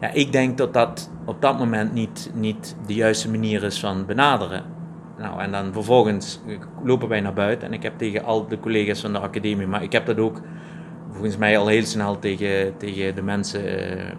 Ja, 0.01 0.11
ik 0.11 0.31
denk 0.31 0.57
dat 0.57 0.73
dat 0.73 1.11
op 1.25 1.41
dat 1.41 1.57
moment 1.57 1.93
niet, 1.93 2.31
niet 2.33 2.75
de 2.85 2.93
juiste 2.93 3.29
manier 3.29 3.63
is 3.63 3.79
van 3.79 4.05
benaderen. 4.05 4.63
Nou, 5.21 5.41
en 5.41 5.51
dan 5.51 5.73
vervolgens 5.73 6.41
lopen 6.83 7.07
wij 7.07 7.21
naar 7.21 7.33
buiten 7.33 7.67
en 7.67 7.73
ik 7.73 7.83
heb 7.83 7.97
tegen 7.97 8.23
al 8.23 8.47
de 8.47 8.59
collega's 8.59 9.01
van 9.01 9.13
de 9.13 9.19
academie, 9.19 9.67
maar 9.67 9.83
ik 9.83 9.91
heb 9.91 10.05
dat 10.05 10.17
ook 10.17 10.41
volgens 11.11 11.37
mij 11.37 11.57
al 11.57 11.67
heel 11.67 11.85
snel 11.85 12.19
tegen, 12.19 12.77
tegen 12.77 13.15
de 13.15 13.21
mensen 13.21 13.65
eh, 13.65 14.09
eh, 14.09 14.15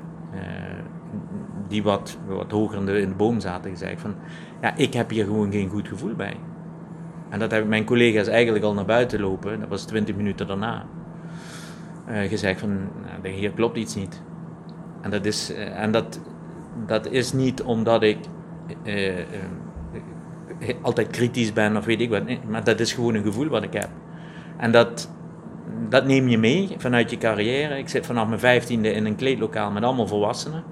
die 1.69 1.83
wat, 1.83 2.19
wat 2.27 2.51
hoger 2.51 2.79
in 2.79 3.09
de, 3.09 3.15
boom 3.17 3.41
zaten 3.41 3.71
gezegd 3.71 4.01
van, 4.01 4.15
ja, 4.61 4.77
ik 4.77 4.95
heb 4.95 5.11
hier 5.11 5.25
gewoon 5.25 5.53
geen 5.53 5.69
goed 5.69 5.89
gevoel 5.89 6.15
bij. 6.15 6.37
En 7.29 7.39
dat 7.39 7.51
heb 7.51 7.63
ik 7.63 7.69
mijn 7.69 7.85
collega's 7.85 8.27
eigenlijk 8.27 8.65
al 8.65 8.75
naar 8.75 8.85
buiten 8.85 9.21
lopen, 9.21 9.61
dat 9.61 9.69
was 9.69 9.85
20 9.85 10.17
minuten 10.17 10.47
daarna, 10.47 10.87
eh, 12.07 12.29
gezegd 12.29 12.61
van, 12.61 12.79
nou, 13.23 13.35
hier 13.35 13.53
klopt 13.53 13.77
iets 13.77 13.95
niet. 13.95 14.23
En 15.01 15.11
dat 15.11 15.25
is, 15.25 15.55
en 15.55 15.93
dat, 15.93 16.21
dat 16.87 17.07
is 17.07 17.33
niet 17.33 17.63
omdat 17.63 18.03
ik 18.03 18.19
altijd 20.81 21.11
kritisch 21.11 21.53
ben 21.53 21.77
of 21.77 21.85
weet 21.85 22.01
ik 22.01 22.11
wat, 22.11 22.25
nee, 22.25 22.41
maar 22.49 22.65
dat 22.65 22.81
is 22.81 22.93
gewoon 22.93 23.15
een 23.15 23.23
gevoel 23.23 23.49
wat 23.49 23.63
ik 23.63 23.73
heb. 23.73 23.89
En 24.57 24.73
dat, 24.73 25.11
dat 25.89 26.05
neem 26.05 26.29
je 26.29 26.39
mee 26.39 26.75
vanuit 26.79 27.11
je 27.11 27.19
carrière. 27.19 27.79
Ik 27.79 27.89
zit 27.89 28.07
vanaf 28.07 28.29
mijn 28.29 28.41
vijftiende 28.41 28.93
in 28.93 29.07
een 29.07 29.17
kleedlokaal 29.17 29.71
met 29.71 29.83
allemaal 29.83 30.07
volwassenen. 30.07 30.65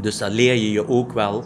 Dus 0.00 0.18
daar 0.18 0.30
leer 0.30 0.54
je 0.54 0.70
je 0.70 0.88
ook 0.88 1.12
wel, 1.12 1.44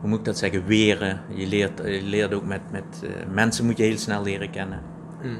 hoe 0.00 0.08
moet 0.08 0.18
ik 0.18 0.24
dat 0.24 0.38
zeggen, 0.38 0.66
weren. 0.66 1.20
Je 1.28 1.46
leert, 1.46 1.78
je 1.84 2.02
leert 2.02 2.34
ook 2.34 2.44
met, 2.44 2.60
met 2.70 3.02
uh, 3.02 3.10
mensen 3.32 3.64
moet 3.64 3.76
je 3.76 3.82
heel 3.82 3.98
snel 3.98 4.22
leren 4.22 4.50
kennen. 4.50 4.80
Mm. 5.22 5.36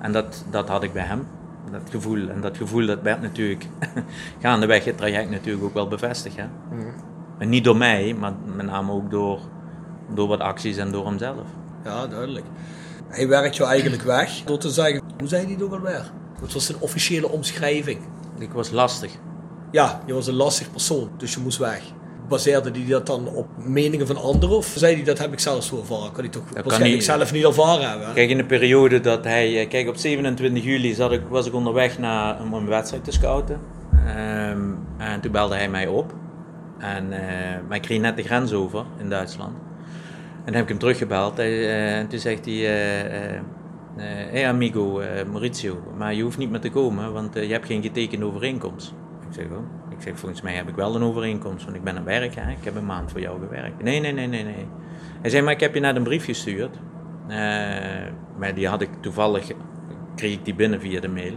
En 0.00 0.12
dat, 0.12 0.44
dat 0.50 0.68
had 0.68 0.82
ik 0.82 0.92
bij 0.92 1.04
hem, 1.04 1.26
dat 1.70 1.90
gevoel. 1.90 2.28
En 2.28 2.40
dat 2.40 2.56
gevoel 2.56 2.86
dat 2.86 3.02
werd 3.02 3.20
natuurlijk 3.20 3.66
gaandeweg 4.42 4.84
het 4.84 4.96
traject 4.96 5.30
natuurlijk 5.30 5.64
ook 5.64 5.74
wel 5.74 5.88
bevestigd. 5.88 6.36
Hè? 6.36 6.44
Mm. 6.70 6.92
En 7.38 7.48
niet 7.48 7.64
door 7.64 7.76
mij, 7.76 8.14
maar 8.18 8.32
met 8.56 8.66
name 8.66 8.92
ook 8.92 9.10
door, 9.10 9.40
door 10.14 10.28
wat 10.28 10.40
acties 10.40 10.76
en 10.76 10.92
door 10.92 11.06
hemzelf. 11.06 11.46
Ja, 11.84 12.06
duidelijk. 12.06 12.46
Hij 13.08 13.28
werkt 13.28 13.56
jou 13.56 13.70
eigenlijk 13.70 14.02
weg 14.02 14.42
door 14.44 14.58
te 14.58 14.70
zeggen, 14.70 15.02
hoe 15.18 15.28
zei 15.28 15.46
hij 15.46 15.64
ook 15.64 15.72
alweer? 15.72 16.10
Wat 16.40 16.52
was 16.52 16.68
een 16.68 16.76
officiële 16.78 17.28
omschrijving? 17.28 17.98
Ik 18.38 18.52
was 18.52 18.70
lastig. 18.70 19.10
Ja, 19.70 20.02
je 20.06 20.12
was 20.12 20.26
een 20.26 20.34
lastig 20.34 20.70
persoon, 20.70 21.10
dus 21.16 21.34
je 21.34 21.40
moest 21.40 21.58
weg. 21.58 21.82
Baseerde 22.28 22.70
hij 22.70 22.86
dat 22.88 23.06
dan 23.06 23.28
op 23.28 23.46
meningen 23.56 24.06
van 24.06 24.16
anderen 24.16 24.56
of 24.56 24.74
zei 24.76 24.94
hij 24.94 25.04
dat 25.04 25.18
heb 25.18 25.32
ik 25.32 25.38
zelf 25.40 25.64
zo 25.64 25.78
ervaren? 25.78 26.12
Kan 26.12 26.22
hij 26.22 26.32
toch 26.32 26.42
dat 26.44 26.64
waarschijnlijk 26.64 27.04
kan 27.06 27.16
zelf 27.16 27.32
niet 27.32 27.44
ervaren 27.44 27.88
hebben? 27.88 28.06
Hè? 28.06 28.12
Kijk, 28.12 28.30
in 28.30 28.36
de 28.36 28.44
periode 28.44 29.00
dat 29.00 29.24
hij... 29.24 29.66
Kijk, 29.68 29.88
op 29.88 29.96
27 29.96 30.64
juli 30.64 30.94
zat 30.94 31.12
ik, 31.12 31.22
was 31.28 31.46
ik 31.46 31.54
onderweg 31.54 31.98
naar, 31.98 32.40
om 32.40 32.54
een 32.54 32.66
wedstrijd 32.66 33.04
te 33.04 33.12
scouten. 33.12 33.60
Um, 33.92 34.78
en 34.98 35.20
toen 35.20 35.32
belde 35.32 35.54
hij 35.54 35.68
mij 35.68 35.86
op. 35.86 36.14
En 36.78 37.06
uh, 37.12 37.18
wij 37.68 37.80
kregen 37.80 38.02
net 38.02 38.16
de 38.16 38.22
grens 38.22 38.52
over 38.52 38.84
in 38.98 39.08
Duitsland. 39.08 39.52
En 40.44 40.54
heb 40.54 40.62
ik 40.62 40.68
hem 40.68 40.78
teruggebeld. 40.78 41.38
Uh, 41.38 41.98
en 41.98 42.08
toen 42.08 42.18
zegt 42.18 42.44
hij... 42.44 42.54
Uh, 42.54 43.40
hey 44.30 44.48
amigo, 44.48 45.02
Maurizio, 45.30 45.82
maar 45.96 46.14
je 46.14 46.22
hoeft 46.22 46.38
niet 46.38 46.50
meer 46.50 46.60
te 46.60 46.70
komen, 46.70 47.12
want 47.12 47.34
je 47.34 47.52
hebt 47.52 47.66
geen 47.66 47.82
getekende 47.82 48.26
overeenkomst. 48.26 48.94
Ik 49.28 49.34
zeg, 49.34 49.44
oh. 49.44 49.58
ik 49.90 49.96
zeg, 50.02 50.18
volgens 50.18 50.40
mij 50.40 50.54
heb 50.54 50.68
ik 50.68 50.74
wel 50.74 50.94
een 50.94 51.02
overeenkomst, 51.02 51.64
want 51.64 51.76
ik 51.76 51.84
ben 51.84 51.96
aan 51.96 52.04
werk, 52.04 52.34
hè? 52.34 52.50
ik 52.50 52.64
heb 52.64 52.76
een 52.76 52.86
maand 52.86 53.10
voor 53.10 53.20
jou 53.20 53.40
gewerkt. 53.40 53.82
Nee, 53.82 54.00
nee, 54.00 54.12
nee, 54.12 54.26
nee, 54.26 54.44
nee. 54.44 54.66
Hij 55.20 55.30
zei, 55.30 55.42
maar 55.42 55.52
ik 55.52 55.60
heb 55.60 55.74
je 55.74 55.80
net 55.80 55.96
een 55.96 56.02
brief 56.02 56.24
gestuurd. 56.24 56.78
Maar 58.38 58.54
die 58.54 58.68
had 58.68 58.80
ik 58.80 58.88
toevallig, 59.00 59.50
kreeg 60.14 60.32
ik 60.32 60.44
die 60.44 60.54
binnen 60.54 60.80
via 60.80 61.00
de 61.00 61.08
mail. 61.08 61.34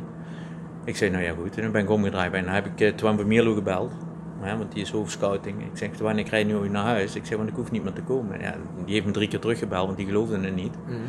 Ik 0.83 0.95
zei, 0.95 1.11
nou 1.11 1.23
ja 1.23 1.33
goed, 1.33 1.55
en 1.55 1.61
dan 1.61 1.71
ben 1.71 1.81
ik 1.81 1.89
omgedraaid. 1.89 2.33
En 2.33 2.45
dan 2.45 2.53
heb 2.53 2.69
ik 2.75 2.97
Twan 2.97 3.17
Vermeerlo 3.17 3.53
gebeld, 3.53 3.91
hè, 4.39 4.57
want 4.57 4.71
die 4.71 4.81
is 4.81 4.91
hoofdscouting. 4.91 5.61
Ik 5.61 5.77
zeg, 5.77 5.97
wanneer 5.97 6.23
krijg 6.23 6.47
je 6.47 6.53
nu 6.53 6.69
naar 6.69 6.83
huis? 6.83 7.15
Ik 7.15 7.25
zeg, 7.25 7.37
want 7.37 7.49
ik 7.49 7.55
hoef 7.55 7.71
niet 7.71 7.83
meer 7.83 7.93
te 7.93 8.01
komen. 8.01 8.41
Ja, 8.41 8.55
die 8.85 8.93
heeft 8.93 9.05
me 9.05 9.11
drie 9.11 9.27
keer 9.27 9.39
teruggebeld, 9.39 9.85
want 9.85 9.97
die 9.97 10.05
geloofde 10.05 10.39
het 10.39 10.55
niet. 10.55 10.75
Mm. 10.87 11.01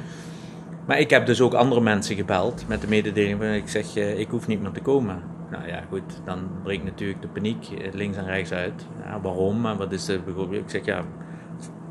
Maar 0.87 0.99
ik 0.99 1.11
heb 1.11 1.27
dus 1.27 1.41
ook 1.41 1.55
andere 1.55 1.81
mensen 1.81 2.17
gebeld 2.17 2.65
met 2.69 2.81
de 2.81 2.89
mededeling 2.89 3.39
van, 3.39 3.47
ik 3.47 3.69
zeg, 3.69 3.97
uh, 3.97 4.19
ik 4.19 4.29
hoef 4.29 4.47
niet 4.47 4.63
meer 4.63 4.73
te 4.73 4.81
komen. 4.81 5.23
Nou 5.51 5.67
ja, 5.67 5.83
goed, 5.89 6.21
dan 6.25 6.49
breekt 6.63 6.85
natuurlijk 6.85 7.23
de 7.23 7.29
paniek 7.29 7.67
links 7.93 8.17
en 8.17 8.25
rechts 8.25 8.53
uit. 8.53 8.87
Ja, 9.05 9.21
waarom? 9.21 9.67
En 9.67 9.77
wat 9.77 9.93
is 9.93 10.05
de 10.05 10.21
Ik 10.51 10.65
zeg, 10.67 10.85
ja, 10.85 11.03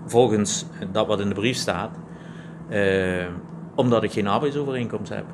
volgens 0.06 0.66
dat 0.92 1.08
wat 1.08 1.20
in 1.20 1.28
de 1.28 1.34
brief 1.34 1.58
staat, 1.58 1.98
uh, 2.70 3.26
omdat 3.76 4.04
ik 4.04 4.12
geen 4.12 4.28
arbeidsovereenkomst 4.28 5.14
heb. 5.14 5.26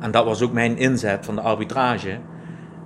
En 0.00 0.10
dat 0.10 0.24
was 0.24 0.42
ook 0.42 0.52
mijn 0.52 0.76
inzet 0.76 1.24
van 1.24 1.34
de 1.34 1.40
arbitrage. 1.40 2.18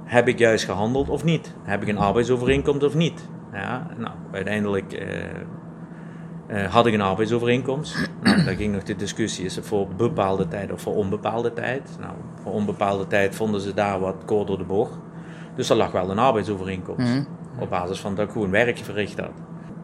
Heb 0.08 0.28
ik 0.28 0.38
juist 0.38 0.64
gehandeld 0.64 1.08
of 1.08 1.24
niet? 1.24 1.54
Heb 1.62 1.82
ik 1.82 1.88
een 1.88 1.98
arbeidsovereenkomst 1.98 2.82
of 2.82 2.94
niet? 2.94 3.28
Ja, 3.52 3.86
nou, 3.96 4.14
uiteindelijk 4.32 4.92
uh, 4.92 6.62
uh, 6.62 6.72
had 6.72 6.86
ik 6.86 6.94
een 6.94 7.00
arbeidsovereenkomst. 7.00 7.96
Nou, 8.22 8.44
daar 8.44 8.54
ging 8.54 8.72
nog 8.72 8.82
de 8.82 8.96
discussie, 8.96 9.44
is 9.44 9.56
het 9.56 9.66
voor 9.66 9.88
bepaalde 9.96 10.48
tijd 10.48 10.72
of 10.72 10.80
voor 10.80 10.94
onbepaalde 10.94 11.52
tijd? 11.52 11.96
Nou, 12.00 12.12
voor 12.42 12.52
onbepaalde 12.52 13.06
tijd 13.06 13.34
vonden 13.34 13.60
ze 13.60 13.74
daar 13.74 14.00
wat 14.00 14.24
koord 14.24 14.46
door 14.46 14.58
de 14.58 14.64
bocht. 14.64 14.98
Dus 15.54 15.70
er 15.70 15.76
lag 15.76 15.90
wel 15.90 16.10
een 16.10 16.18
arbeidsovereenkomst. 16.18 17.06
Mm 17.06 17.26
Op 17.58 17.70
basis 17.70 18.00
van 18.00 18.14
dat 18.14 18.26
ik 18.26 18.32
gewoon 18.32 18.50
werk 18.50 18.78
verricht 18.78 19.18
had. 19.18 19.32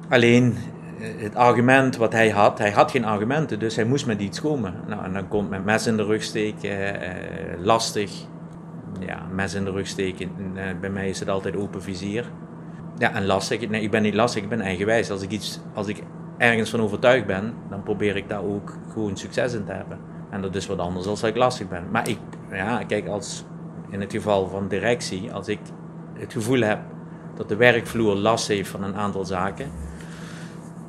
Alleen, 0.08 0.56
het 0.98 1.34
argument 1.34 1.96
wat 1.96 2.12
hij 2.12 2.30
had, 2.30 2.58
hij 2.58 2.70
had 2.70 2.90
geen 2.90 3.04
argumenten, 3.04 3.58
dus 3.58 3.76
hij 3.76 3.84
moest 3.84 4.06
met 4.06 4.20
iets 4.20 4.40
komen. 4.40 4.74
Nou, 4.86 5.04
en 5.04 5.12
dan 5.12 5.28
komt 5.28 5.50
met 5.50 5.64
mes 5.64 5.86
in 5.86 5.96
de 5.96 6.04
rug 6.04 6.22
steken, 6.22 7.00
eh, 7.00 7.10
lastig. 7.58 8.26
Ja, 9.00 9.26
mes 9.30 9.54
in 9.54 9.64
de 9.64 9.70
rug 9.70 9.86
steken, 9.86 10.30
eh, 10.54 10.64
bij 10.80 10.90
mij 10.90 11.08
is 11.08 11.20
het 11.20 11.28
altijd 11.28 11.56
open 11.56 11.82
vizier. 11.82 12.24
Ja, 12.98 13.12
en 13.12 13.26
lastig, 13.26 13.68
nee, 13.68 13.82
ik 13.82 13.90
ben 13.90 14.02
niet 14.02 14.14
lastig, 14.14 14.42
ik 14.42 14.48
ben 14.48 14.60
eigenwijs. 14.60 15.10
Als 15.10 15.22
ik, 15.22 15.30
iets, 15.30 15.60
als 15.74 15.86
ik 15.86 16.02
ergens 16.38 16.70
van 16.70 16.80
overtuigd 16.80 17.26
ben, 17.26 17.54
dan 17.68 17.82
probeer 17.82 18.16
ik 18.16 18.28
daar 18.28 18.44
ook 18.44 18.76
gewoon 18.92 19.16
succes 19.16 19.54
in 19.54 19.64
te 19.64 19.72
hebben. 19.72 19.98
En 20.30 20.42
dat 20.42 20.54
is 20.54 20.66
wat 20.66 20.78
anders 20.78 21.04
dan 21.04 21.12
als 21.12 21.22
ik 21.22 21.36
lastig 21.36 21.68
ben. 21.68 21.84
Maar 21.90 22.08
ik, 22.08 22.18
ja, 22.50 22.84
kijk, 22.84 23.06
als 23.06 23.44
in 23.90 24.00
het 24.00 24.12
geval 24.12 24.48
van 24.48 24.68
directie, 24.68 25.32
als 25.32 25.48
ik 25.48 25.58
het 26.12 26.32
gevoel 26.32 26.60
heb 26.60 26.78
dat 27.36 27.48
de 27.48 27.56
werkvloer 27.56 28.14
last 28.14 28.48
heeft 28.48 28.68
van 28.68 28.82
een 28.82 28.94
aantal 28.94 29.24
zaken, 29.24 29.70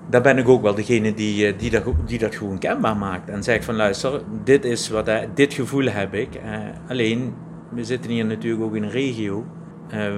daar 0.09 0.21
ben 0.21 0.37
ik 0.37 0.47
ook 0.47 0.61
wel 0.61 0.75
degene 0.75 1.13
die, 1.13 1.47
eh, 1.47 1.59
die, 1.59 1.69
dat, 1.69 1.83
die 2.05 2.19
dat 2.19 2.35
gewoon 2.35 2.57
kenbaar 2.57 2.97
maakt. 2.97 3.29
En 3.29 3.43
zegt 3.43 3.65
van 3.65 3.75
luister, 3.75 4.21
dit, 4.43 4.65
is 4.65 4.89
wat, 4.89 5.09
dit 5.33 5.53
gevoel 5.53 5.85
heb 5.85 6.13
ik. 6.13 6.29
Alleen, 6.87 7.33
we 7.75 7.83
zitten 7.83 8.11
hier 8.11 8.25
natuurlijk 8.25 8.63
ook 8.63 8.75
in 8.75 8.83
een 8.83 8.89
regio 8.89 9.45
uh, 9.93 10.13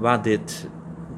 waar 0.00 0.22
dit 0.22 0.68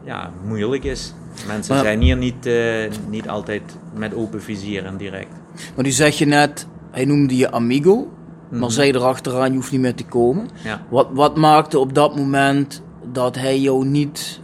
ja, 0.05 0.31
moeilijk 0.45 0.85
is. 0.85 1.15
Mensen 1.47 1.79
zijn 1.79 2.01
hier 2.01 2.17
niet, 2.17 2.47
uh, 2.47 2.91
niet 3.09 3.29
altijd 3.29 3.77
met 3.95 4.15
open 4.15 4.43
vizier 4.43 4.85
en 4.85 4.97
direct. 4.97 5.33
Maar 5.75 5.85
nu 5.85 5.91
zeg 5.91 6.19
je 6.19 6.27
net, 6.27 6.67
hij 6.91 7.05
noemde 7.05 7.37
je 7.37 7.51
amigo, 7.51 7.97
mm 7.97 8.07
-hmm. 8.49 8.59
maar 8.59 8.71
zei 8.71 8.91
erachteraan, 8.91 9.51
je 9.51 9.57
hoeft 9.57 9.73
niet 9.73 9.81
meer 9.81 9.95
te 9.95 10.05
komen. 10.05 10.49
Ja. 10.65 10.83
Wat, 10.89 11.09
wat 11.13 11.37
maakte 11.37 11.79
op 11.79 11.95
dat 11.95 12.17
moment 12.17 12.83
dat 13.13 13.35
hij 13.37 13.59
jou 13.59 13.85
niet 13.85 14.41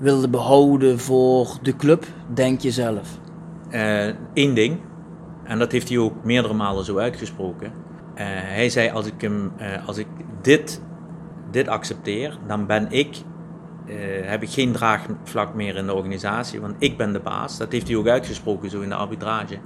wilde 0.00 0.28
behouden 0.28 0.98
voor 0.98 1.58
de 1.62 1.76
club, 1.76 2.06
denk 2.34 2.60
je 2.60 2.70
zelf? 2.70 3.18
Eén 3.70 4.16
uh, 4.48 4.54
ding, 4.54 4.78
en 5.44 5.58
dat 5.58 5.72
heeft 5.72 5.88
hij 5.88 5.98
ook 5.98 6.24
meerdere 6.24 6.54
malen 6.54 6.84
zo 6.84 6.98
uitgesproken. 6.98 7.66
Uh, 7.66 8.24
hij 8.26 8.70
zei: 8.70 8.90
Als 8.90 9.06
ik, 9.06 9.20
hem, 9.20 9.52
uh, 9.60 9.86
als 9.88 9.96
ik 9.96 10.06
dit, 10.42 10.80
dit 11.50 11.68
accepteer, 11.68 12.38
dan 12.46 12.66
ben 12.66 12.86
ik, 12.90 13.16
heb 14.22 14.42
ik 14.42 14.50
geen 14.50 14.72
draagvlak 14.72 15.54
meer 15.54 15.76
in 15.76 15.86
de 15.86 15.94
organisatie, 15.94 16.60
want 16.60 16.74
ik 16.78 16.96
ben 16.96 17.12
de 17.12 17.20
baas. 17.20 17.58
Dat 17.58 17.72
heeft 17.72 17.88
hij 17.88 17.96
ook 17.96 18.08
uitgesproken 18.08 18.70
zo 18.70 18.80
in 18.80 18.88
de 18.88 18.94
arbitrage. 18.94 19.58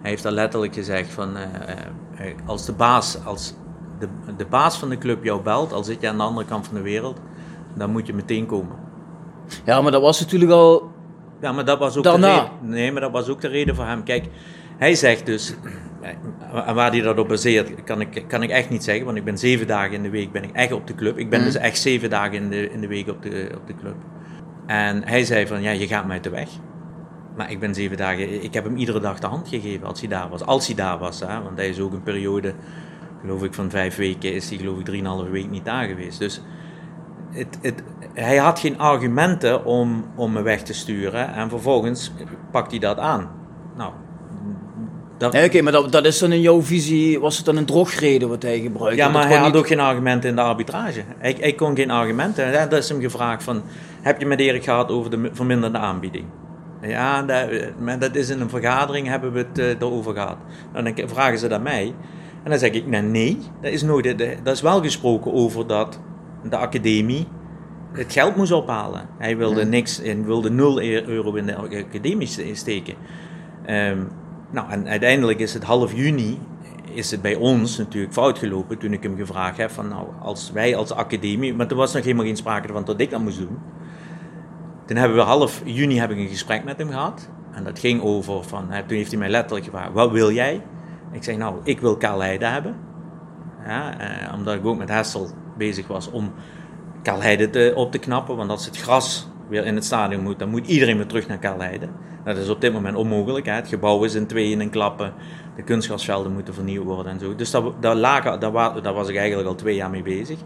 Hij 0.00 0.10
heeft 0.10 0.22
daar 0.22 0.32
letterlijk 0.32 0.74
gezegd: 0.74 1.12
van, 1.12 1.36
Als 2.46 2.66
de 2.66 2.72
baas, 2.72 3.24
als 3.24 3.54
de, 3.98 4.08
de 4.36 4.46
baas 4.46 4.78
van 4.78 4.88
de 4.88 4.98
club 4.98 5.24
jou 5.24 5.42
belt, 5.42 5.72
al 5.72 5.84
zit 5.84 6.00
je 6.00 6.08
aan 6.08 6.16
de 6.16 6.22
andere 6.22 6.46
kant 6.46 6.66
van 6.66 6.76
de 6.76 6.82
wereld, 6.82 7.18
dan 7.74 7.90
moet 7.90 8.06
je 8.06 8.14
meteen 8.14 8.46
komen. 8.46 8.76
Ja, 9.64 9.80
maar 9.80 9.92
dat 9.92 10.02
was 10.02 10.20
natuurlijk 10.20 10.52
al 10.52 10.90
ja, 11.40 11.52
maar 11.52 11.64
dat 11.64 11.78
was 11.78 11.96
ook 11.96 12.04
Daarna. 12.04 12.34
de 12.34 12.40
reden. 12.40 12.50
Nee, 12.60 12.92
maar 12.92 13.00
dat 13.00 13.10
was 13.10 13.28
ook 13.28 13.40
de 13.40 13.48
reden 13.48 13.74
voor 13.74 13.84
hem. 13.84 14.02
Kijk, 14.02 14.26
hij 14.78 14.94
zegt 14.94 15.26
dus, 15.26 15.54
en 16.00 16.74
waar 16.74 16.90
hij 16.90 17.00
dat 17.00 17.18
op 17.18 17.28
baseert, 17.28 17.84
kan 17.84 18.00
ik, 18.00 18.24
kan 18.26 18.42
ik 18.42 18.50
echt 18.50 18.70
niet 18.70 18.84
zeggen, 18.84 19.04
want 19.04 19.16
ik 19.16 19.24
ben 19.24 19.38
zeven 19.38 19.66
dagen 19.66 19.92
in 19.92 20.02
de 20.02 20.10
week 20.10 20.32
ben 20.32 20.42
ik 20.42 20.50
echt 20.52 20.72
op 20.72 20.86
de 20.86 20.94
club. 20.94 21.18
Ik 21.18 21.30
ben 21.30 21.38
Mhm. 21.40 21.48
dus 21.48 21.56
echt 21.58 21.78
zeven 21.78 22.10
dagen 22.10 22.32
in 22.32 22.50
de, 22.50 22.70
in 22.70 22.80
de 22.80 22.86
week 22.86 23.08
op 23.08 23.22
de, 23.22 23.50
op 23.56 23.66
de 23.66 23.74
club. 23.74 23.94
En 24.66 25.02
hij 25.04 25.24
zei 25.24 25.46
van, 25.46 25.62
ja, 25.62 25.70
je 25.70 25.86
gaat 25.86 26.06
mij 26.06 26.20
te 26.20 26.30
weg. 26.30 26.48
Maar 27.36 27.50
ik 27.50 27.60
ben 27.60 27.74
zeven 27.74 27.96
dagen, 27.96 28.44
ik 28.44 28.54
heb 28.54 28.64
hem 28.64 28.76
iedere 28.76 29.00
dag 29.00 29.18
de 29.18 29.26
hand 29.26 29.48
gegeven 29.48 29.86
als 29.86 30.00
hij 30.00 30.08
daar 30.08 30.28
was. 30.28 30.44
Als 30.44 30.66
hij 30.66 30.76
daar 30.76 30.98
was, 30.98 31.20
hè, 31.20 31.42
want 31.42 31.56
hij 31.56 31.68
is 31.68 31.80
ook 31.80 31.92
een 31.92 32.02
periode, 32.02 32.54
geloof 33.20 33.42
ik, 33.42 33.54
van 33.54 33.70
vijf 33.70 33.96
weken, 33.96 34.34
is 34.34 34.48
hij 34.48 34.58
geloof 34.58 34.78
ik 34.78 34.84
drieënhalve 34.84 35.30
week 35.30 35.50
niet 35.50 35.64
daar 35.64 35.84
geweest. 35.84 36.18
Dus 36.18 36.42
het, 37.30 37.58
het, 37.62 37.82
hij 38.14 38.36
had 38.36 38.58
geen 38.58 38.78
argumenten 38.78 39.64
om, 39.64 40.04
om 40.16 40.32
me 40.32 40.42
weg 40.42 40.62
te 40.62 40.72
sturen 40.74 41.34
en 41.34 41.48
vervolgens 41.48 42.12
pakt 42.50 42.70
hij 42.70 42.80
dat 42.80 42.98
aan. 42.98 43.30
Nou, 43.76 43.92
dat, 45.20 45.32
Nee, 45.32 45.46
oké, 45.46 45.62
maar 45.62 45.72
dat, 45.72 45.92
dat 45.92 46.04
is 46.04 46.18
dan 46.18 46.32
in 46.32 46.40
jouw 46.40 46.62
visie, 46.62 47.20
was 47.20 47.36
het 47.36 47.46
dan 47.46 47.56
een 47.56 47.64
drogreden 47.64 48.28
wat 48.28 48.42
hij 48.42 48.60
gebruikte? 48.60 48.96
ja, 48.96 49.08
maar 49.08 49.26
hij 49.28 49.36
had 49.36 49.46
niet- 49.46 49.56
ook 49.56 49.66
geen 49.66 49.80
argumenten 49.80 50.30
in 50.30 50.36
de 50.36 50.42
arbitrage. 50.42 51.02
Hij, 51.18 51.36
hij 51.40 51.52
kon 51.52 51.76
geen 51.76 51.90
argumenten. 51.90 52.52
Dat 52.52 52.72
is 52.72 52.88
hem 52.88 53.00
gevraagd 53.00 53.42
van, 53.42 53.62
heb 54.02 54.20
je 54.20 54.26
met 54.26 54.40
Erik 54.40 54.64
gehad 54.64 54.90
over 54.90 55.10
de 55.10 55.30
verminderde 55.32 55.78
aanbieding? 55.78 56.24
Ja, 56.82 57.22
dat, 57.22 57.48
maar 57.78 57.98
dat 57.98 58.14
is 58.14 58.28
in 58.28 58.40
een 58.40 58.48
vergadering 58.48 59.06
hebben 59.08 59.32
we 59.32 59.38
het 59.38 59.58
eh, 59.58 59.68
erover 59.68 60.14
gehad. 60.14 60.36
En 60.72 60.84
dan 60.84 61.08
vragen 61.08 61.38
ze 61.38 61.48
dat 61.48 61.62
mij. 61.62 61.94
En 62.44 62.50
dan 62.50 62.58
zeg 62.58 62.70
ik, 62.70 62.86
nee, 62.86 63.02
nee 63.02 63.38
dat 63.62 63.72
is 63.72 63.82
nooit. 63.82 64.18
Dat 64.44 64.54
is 64.54 64.60
wel 64.62 64.82
gesproken 64.82 65.32
over 65.32 65.66
dat 65.66 66.00
de 66.48 66.56
academie 66.56 67.26
het 67.92 68.12
geld 68.12 68.36
moest 68.36 68.52
ophalen. 68.52 69.08
Hij 69.18 69.36
wilde 69.36 69.64
niks, 69.64 69.96
hij 70.02 70.22
wilde 70.24 70.50
0 70.50 70.82
euro 70.82 71.34
in 71.34 71.46
de 71.46 71.56
academie 71.56 72.26
ste- 72.26 72.54
steken. 72.54 72.94
Ehm, 73.66 73.98
nou, 74.50 74.70
en 74.70 74.88
uiteindelijk 74.88 75.38
is 75.38 75.54
het 75.54 75.62
half 75.62 75.94
juni 75.94 76.38
is 76.92 77.10
het 77.10 77.22
bij 77.22 77.34
ons 77.34 77.78
natuurlijk 77.78 78.12
fout 78.12 78.38
gelopen 78.38 78.78
toen 78.78 78.92
ik 78.92 79.02
hem 79.02 79.16
gevraagd 79.16 79.56
heb 79.56 79.70
van 79.70 79.88
nou, 79.88 80.06
als 80.20 80.50
wij 80.52 80.76
als 80.76 80.92
academie, 80.92 81.54
maar 81.54 81.66
er 81.66 81.74
was 81.76 81.92
nog 81.92 82.02
helemaal 82.02 82.24
geen 82.24 82.36
sprake 82.36 82.72
van 82.72 82.84
dat 82.84 83.00
ik 83.00 83.10
dat 83.10 83.20
moest 83.20 83.38
doen. 83.38 83.58
Toen 84.86 84.96
hebben 84.96 85.16
we 85.16 85.22
half 85.22 85.62
juni 85.64 85.98
heb 85.98 86.10
ik 86.10 86.18
een 86.18 86.28
gesprek 86.28 86.64
met 86.64 86.78
hem 86.78 86.88
gehad. 86.88 87.28
En 87.52 87.64
dat 87.64 87.78
ging 87.78 88.02
over 88.02 88.44
van, 88.44 88.70
hè, 88.70 88.82
toen 88.82 88.96
heeft 88.96 89.10
hij 89.10 89.18
mij 89.18 89.28
letterlijk 89.28 89.64
gevraagd, 89.64 89.92
wat 89.92 90.10
wil 90.10 90.32
jij? 90.32 90.62
Ik 91.12 91.24
zeg 91.24 91.36
nou, 91.36 91.56
ik 91.62 91.80
wil 91.80 91.96
Kaalheide 91.96 92.46
hebben. 92.46 92.76
Ja, 93.66 93.98
eh, 93.98 94.34
omdat 94.34 94.54
ik 94.54 94.66
ook 94.66 94.78
met 94.78 94.88
Hessel 94.88 95.28
bezig 95.56 95.86
was 95.86 96.10
om 96.10 96.32
Kaalheide 97.02 97.50
te, 97.50 97.72
op 97.74 97.92
te 97.92 97.98
knappen. 97.98 98.36
Want 98.36 98.50
als 98.50 98.64
het 98.64 98.76
gras 98.76 99.28
weer 99.50 99.66
in 99.66 99.74
het 99.74 99.84
stadion 99.84 100.22
moet, 100.22 100.38
dan 100.38 100.48
moet 100.48 100.66
iedereen 100.66 100.96
weer 100.96 101.06
terug 101.06 101.28
naar 101.28 101.38
Kaalheide. 101.38 101.88
Dat 102.24 102.36
is 102.36 102.48
op 102.48 102.60
dit 102.60 102.72
moment 102.72 102.96
onmogelijk. 102.96 103.46
Het 103.46 103.68
gebouw 103.68 104.04
is 104.04 104.14
in 104.14 104.26
tweeën 104.26 104.60
en 104.60 104.70
klappen. 104.70 105.12
De 105.56 105.62
kunstgrasvelden 105.62 106.32
moeten 106.32 106.54
vernieuwd 106.54 106.84
worden 106.84 107.12
en 107.12 107.18
zo. 107.18 107.34
Dus 107.34 107.54
daar, 107.80 107.94
lagen, 107.94 108.52
was 108.94 109.08
ik 109.08 109.16
eigenlijk 109.16 109.48
al 109.48 109.54
twee 109.54 109.74
jaar 109.74 109.90
mee 109.90 110.02
bezig. 110.02 110.38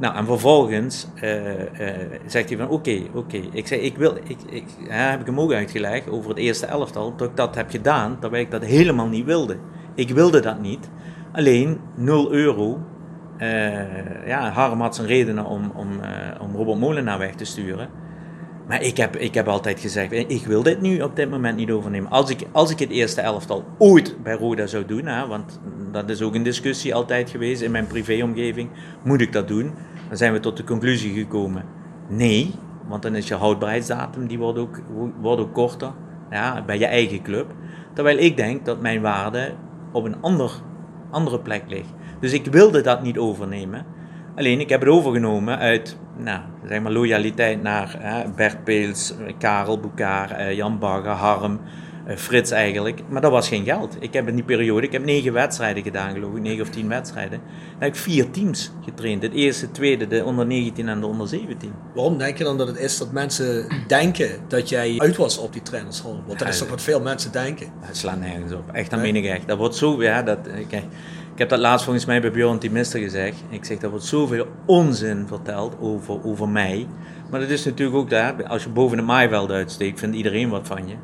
Nou, 0.00 0.16
en 0.16 0.26
vervolgens 0.26 1.06
eh, 1.14 1.88
eh, 1.88 2.10
zegt 2.26 2.48
hij 2.48 2.58
van 2.58 2.68
oké, 2.68 3.02
oké. 3.14 3.40
Ik 3.52 3.66
zei, 3.66 3.80
ik 3.80 3.96
wil, 3.96 4.16
ik, 4.24 4.36
ik, 4.50 4.64
hè, 4.88 5.10
heb 5.10 5.20
ik 5.20 5.26
hem 5.26 5.40
ook 5.40 5.52
uitgelegd 5.52 6.10
over 6.10 6.28
het 6.28 6.38
eerste 6.38 6.66
elftal, 6.66 7.16
dat 7.16 7.28
ik 7.28 7.36
dat 7.36 7.54
heb 7.54 7.70
gedaan, 7.70 8.18
terwijl 8.18 8.44
ik 8.44 8.50
dat 8.50 8.64
helemaal 8.64 9.08
niet 9.08 9.24
wilde. 9.24 9.56
Ik 9.94 10.10
wilde 10.10 10.40
dat 10.40 10.60
niet. 10.60 10.90
Alleen 11.32 11.80
0 11.94 12.32
euro. 12.32 12.80
eh, 13.38 14.26
ja, 14.26 14.50
Harm 14.50 14.80
had 14.80 14.94
zijn 14.94 15.06
redenen 15.06 15.44
om, 15.44 15.72
om, 15.74 15.88
om 16.40 16.56
Robert 16.56 16.78
Molenaar 16.78 17.18
weg 17.18 17.34
te 17.34 17.44
sturen. 17.44 17.88
Maar 18.72 18.82
ik 18.82 18.96
heb, 18.96 19.16
ik 19.16 19.34
heb 19.34 19.48
altijd 19.48 19.80
gezegd, 19.80 20.12
ik 20.12 20.46
wil 20.46 20.62
dit 20.62 20.80
nu 20.80 21.00
op 21.00 21.16
dit 21.16 21.30
moment 21.30 21.56
niet 21.56 21.70
overnemen. 21.70 22.10
Als 22.10 22.30
ik, 22.30 22.46
als 22.52 22.70
ik 22.70 22.78
het 22.78 22.90
eerste 22.90 23.20
elftal 23.20 23.64
ooit 23.78 24.16
bij 24.22 24.34
Roda 24.34 24.66
zou 24.66 24.84
doen, 24.84 25.06
hè, 25.06 25.26
want 25.26 25.60
dat 25.90 26.10
is 26.10 26.22
ook 26.22 26.34
een 26.34 26.42
discussie 26.42 26.94
altijd 26.94 27.30
geweest 27.30 27.62
in 27.62 27.70
mijn 27.70 27.86
privéomgeving, 27.86 28.70
moet 29.04 29.20
ik 29.20 29.32
dat 29.32 29.48
doen? 29.48 29.72
Dan 30.08 30.16
zijn 30.16 30.32
we 30.32 30.40
tot 30.40 30.56
de 30.56 30.64
conclusie 30.64 31.14
gekomen, 31.14 31.64
nee, 32.08 32.54
want 32.88 33.02
dan 33.02 33.14
is 33.14 33.28
je 33.28 33.34
houdbaarheidsdatum, 33.34 34.26
die 34.26 34.38
wordt 34.38 34.58
ook, 34.58 34.80
wordt 35.20 35.40
ook 35.40 35.54
korter, 35.54 35.92
ja, 36.30 36.64
bij 36.64 36.78
je 36.78 36.86
eigen 36.86 37.22
club. 37.22 37.54
Terwijl 37.94 38.18
ik 38.18 38.36
denk 38.36 38.64
dat 38.64 38.80
mijn 38.80 39.00
waarde 39.00 39.52
op 39.92 40.04
een 40.04 40.20
ander, 40.20 40.50
andere 41.10 41.40
plek 41.40 41.62
ligt. 41.68 41.92
Dus 42.20 42.32
ik 42.32 42.46
wilde 42.46 42.80
dat 42.80 43.02
niet 43.02 43.18
overnemen. 43.18 43.86
Alleen 44.36 44.60
ik 44.60 44.68
heb 44.68 44.80
het 44.80 44.88
overgenomen 44.88 45.58
uit 45.58 45.96
nou, 46.16 46.40
zeg 46.68 46.80
maar 46.80 46.92
loyaliteit 46.92 47.62
naar 47.62 47.96
hè, 47.98 48.28
Bert 48.36 48.64
Peels, 48.64 49.14
Karel 49.38 49.80
Boekaar, 49.80 50.30
eh, 50.30 50.56
Jan 50.56 50.78
Bagger, 50.78 51.10
Harm, 51.10 51.60
eh, 52.06 52.16
Frits 52.16 52.50
eigenlijk. 52.50 53.02
Maar 53.08 53.20
dat 53.20 53.30
was 53.30 53.48
geen 53.48 53.64
geld. 53.64 53.96
Ik 54.00 54.12
heb 54.12 54.28
in 54.28 54.34
die 54.34 54.44
periode, 54.44 54.86
ik 54.86 54.92
heb 54.92 55.04
negen 55.04 55.32
wedstrijden 55.32 55.82
gedaan 55.82 56.12
geloof 56.12 56.34
ik, 56.34 56.42
negen 56.42 56.62
of 56.62 56.68
tien 56.68 56.88
wedstrijden. 56.88 57.40
Dan 57.40 57.78
heb 57.78 57.88
ik 57.88 57.96
vier 58.00 58.30
teams 58.30 58.72
getraind. 58.84 59.22
Het 59.22 59.32
eerste, 59.32 59.64
het 59.64 59.74
tweede, 59.74 60.06
de 60.06 60.24
onder 60.24 60.46
19 60.46 60.88
en 60.88 61.00
de 61.00 61.06
onder 61.06 61.28
17. 61.28 61.72
Waarom 61.94 62.18
denk 62.18 62.38
je 62.38 62.44
dan 62.44 62.58
dat 62.58 62.66
het 62.66 62.78
is 62.78 62.98
dat 62.98 63.12
mensen 63.12 63.66
denken 63.86 64.28
dat 64.48 64.68
jij 64.68 64.94
uit 64.98 65.16
was 65.16 65.38
op 65.38 65.52
die 65.52 65.62
trainerschool? 65.62 66.22
Want 66.26 66.38
dat 66.38 66.48
is 66.48 66.58
toch 66.58 66.68
wat 66.68 66.82
veel 66.82 67.00
mensen 67.00 67.32
denken. 67.32 67.66
Dat 67.86 67.96
slaat 67.96 68.20
nergens 68.20 68.52
op. 68.52 68.70
Echt, 68.72 68.90
dat 68.90 69.00
Nee? 69.00 69.12
meen 69.12 69.24
ik 69.24 69.30
echt. 69.30 69.48
Dat 69.48 69.58
wordt 69.58 69.74
zo, 69.76 70.02
ja, 70.02 70.22
dat, 70.22 70.46
eh, 70.46 70.66
kijk, 70.68 70.84
ik 71.32 71.38
heb 71.38 71.48
dat 71.48 71.58
laatst 71.58 71.84
volgens 71.84 72.06
mij 72.06 72.20
bij 72.20 72.30
Björn 72.30 72.58
Mister 72.70 73.00
gezegd. 73.00 73.44
Ik 73.48 73.64
zeg, 73.64 73.78
dat 73.78 73.90
wordt 73.90 74.04
zoveel 74.04 74.46
onzin 74.66 75.26
verteld 75.26 75.76
over, 75.80 76.24
over 76.24 76.48
mij. 76.48 76.86
Maar 77.30 77.40
dat 77.40 77.48
is 77.48 77.64
natuurlijk 77.64 77.98
ook 77.98 78.10
daar, 78.10 78.46
als 78.46 78.62
je 78.62 78.68
boven 78.68 78.96
het 78.96 79.06
maaiveld 79.06 79.50
uitsteekt, 79.50 79.98
vindt 79.98 80.16
iedereen 80.16 80.48
wat 80.48 80.66
van 80.66 80.88
je. 80.88 80.94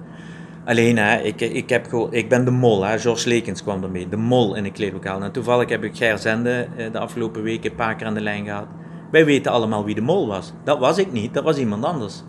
Alleen, 0.65 0.97
hè, 0.97 1.21
ik, 1.21 1.41
ik, 1.41 1.69
heb 1.69 1.93
ik 2.11 2.29
ben 2.29 2.45
de 2.45 2.51
mol, 2.51 2.85
hè. 2.85 2.99
George 2.99 3.29
Lekens 3.29 3.63
kwam 3.63 3.83
ermee, 3.83 4.09
de 4.09 4.17
mol 4.17 4.55
in 4.55 4.65
een 4.65 4.73
kleedlokaal. 4.73 5.23
En 5.23 5.33
toevallig 5.33 5.69
heb 5.69 5.85
ik 5.85 5.97
Ger 5.97 6.19
Zende 6.19 6.67
eh, 6.77 6.93
de 6.93 6.99
afgelopen 6.99 7.43
weken 7.43 7.71
een 7.71 7.77
paar 7.77 7.97
keer 7.97 8.07
aan 8.07 8.15
de 8.15 8.21
lijn 8.21 8.45
gehad. 8.45 8.67
Wij 9.11 9.25
weten 9.25 9.53
allemaal 9.53 9.85
wie 9.85 9.95
de 9.95 10.01
mol 10.01 10.27
was. 10.27 10.53
Dat 10.65 10.79
was 10.79 10.99
ik 10.99 11.13
niet, 11.13 11.35
dat 11.35 11.45
was 11.45 11.57
iemand 11.57 11.85
anders. 11.85 12.23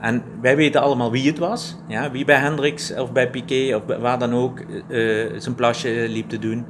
En 0.00 0.22
wij 0.40 0.56
weten 0.56 0.80
allemaal 0.80 1.10
wie 1.10 1.26
het 1.26 1.38
was. 1.38 1.76
Ja, 1.86 2.10
wie 2.10 2.24
bij 2.24 2.38
Hendricks 2.38 2.94
of 2.94 3.12
bij 3.12 3.30
Piquet 3.30 3.74
of 3.74 3.96
waar 4.00 4.18
dan 4.18 4.34
ook 4.34 4.60
eh, 4.88 5.24
eh, 5.24 5.40
zijn 5.40 5.54
plasje 5.54 6.06
liep 6.08 6.28
te 6.28 6.38
doen. 6.38 6.66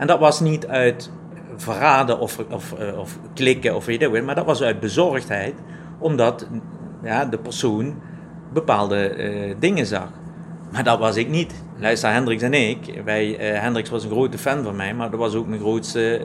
En 0.00 0.06
dat 0.06 0.18
was 0.18 0.40
niet 0.40 0.66
uit 0.66 1.10
verraden 1.56 2.18
of, 2.18 2.38
of, 2.50 2.72
eh, 2.72 2.98
of 2.98 3.18
klikken 3.34 3.76
of 3.76 3.84
weet 3.84 4.06
wat, 4.06 4.22
maar 4.22 4.34
dat 4.34 4.46
was 4.46 4.62
uit 4.62 4.80
bezorgdheid. 4.80 5.54
Omdat 5.98 6.46
ja, 7.02 7.24
de 7.24 7.38
persoon 7.38 7.94
bepaalde 8.52 9.08
eh, 9.08 9.54
dingen 9.58 9.86
zag. 9.86 10.08
Maar 10.72 10.84
dat 10.84 10.98
was 10.98 11.16
ik 11.16 11.28
niet. 11.28 11.64
Luister, 11.76 12.12
Hendricks 12.12 12.42
en 12.42 12.54
ik. 12.54 13.02
Wij, 13.04 13.38
eh, 13.38 13.60
Hendricks 13.60 13.90
was 13.90 14.04
een 14.04 14.10
grote 14.10 14.38
fan 14.38 14.62
van 14.62 14.76
mij, 14.76 14.94
maar 14.94 15.10
dat 15.10 15.18
was 15.18 15.34
ook 15.34 15.46
mijn 15.46 15.60
grootste. 15.60 16.20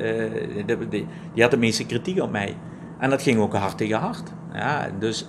die 1.33 1.41
had 1.43 1.51
de 1.51 1.57
meeste 1.57 1.85
kritiek 1.85 2.21
op 2.21 2.31
mij. 2.31 2.57
En 2.99 3.09
dat 3.09 3.21
ging 3.21 3.39
ook 3.39 3.53
hard 3.53 3.77
tegen 3.77 3.97
hard. 3.97 4.31
Ja, 4.53 4.89
dus 4.99 5.27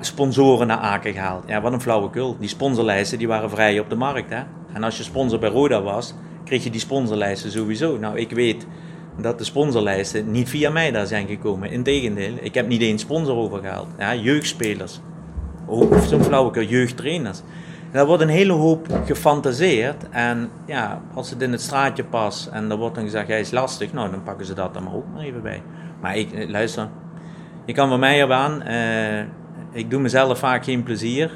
sponsoren 0.00 0.66
naar 0.66 0.78
Aken 0.78 1.12
gehaald. 1.12 1.44
Ja, 1.46 1.60
wat 1.60 1.72
een 1.72 1.80
flauwekul. 1.80 2.36
Die 2.38 2.48
sponsorlijsten 2.48 3.18
die 3.18 3.28
waren 3.28 3.50
vrij 3.50 3.78
op 3.78 3.90
de 3.90 3.96
markt. 3.96 4.30
Hè? 4.30 4.42
En 4.72 4.82
als 4.84 4.96
je 4.96 5.02
sponsor 5.02 5.38
bij 5.38 5.50
Roda 5.50 5.82
was, 5.82 6.14
kreeg 6.44 6.64
je 6.64 6.70
die 6.70 6.80
sponsorlijsten 6.80 7.50
sowieso. 7.50 7.98
Nou, 7.98 8.18
ik 8.18 8.30
weet 8.30 8.66
dat 9.20 9.38
de 9.38 9.44
sponsorlijsten 9.44 10.30
niet 10.30 10.48
via 10.48 10.70
mij 10.70 10.90
daar 10.90 11.06
zijn 11.06 11.26
gekomen. 11.26 11.70
Integendeel, 11.70 12.34
ik 12.40 12.54
heb 12.54 12.68
niet 12.68 12.80
één 12.80 12.98
sponsor 12.98 13.36
overgehaald. 13.36 13.88
Ja, 13.98 14.14
jeugdspelers. 14.14 15.00
Ook 15.66 15.94
zo'n 16.08 16.24
flauwekul, 16.24 16.62
jeugdtrainers. 16.62 17.42
Daar 17.92 18.06
wordt 18.06 18.22
een 18.22 18.28
hele 18.28 18.52
hoop 18.52 19.00
gefantaseerd. 19.04 20.08
En 20.10 20.50
ja, 20.66 21.02
als 21.14 21.30
het 21.30 21.42
in 21.42 21.52
het 21.52 21.60
straatje 21.60 22.04
past 22.04 22.46
en 22.46 22.70
er 22.70 22.76
wordt 22.76 22.94
dan 22.94 23.04
gezegd, 23.04 23.28
hij 23.28 23.40
is 23.40 23.50
lastig, 23.50 23.92
nou 23.92 24.10
dan 24.10 24.22
pakken 24.22 24.46
ze 24.46 24.54
dat 24.54 24.74
dan 24.74 24.82
maar 24.82 24.94
ook 24.94 25.06
maar 25.14 25.22
even 25.22 25.42
bij. 25.42 25.62
Maar 26.00 26.16
ik, 26.16 26.32
eh, 26.32 26.48
luister, 26.48 26.88
je 27.64 27.72
kan 27.72 27.88
van 27.88 28.00
mij 28.00 28.24
af 28.24 28.30
aan, 28.30 28.62
eh, 28.62 29.20
ik 29.72 29.90
doe 29.90 30.00
mezelf 30.00 30.38
vaak 30.38 30.64
geen 30.64 30.82
plezier. 30.82 31.30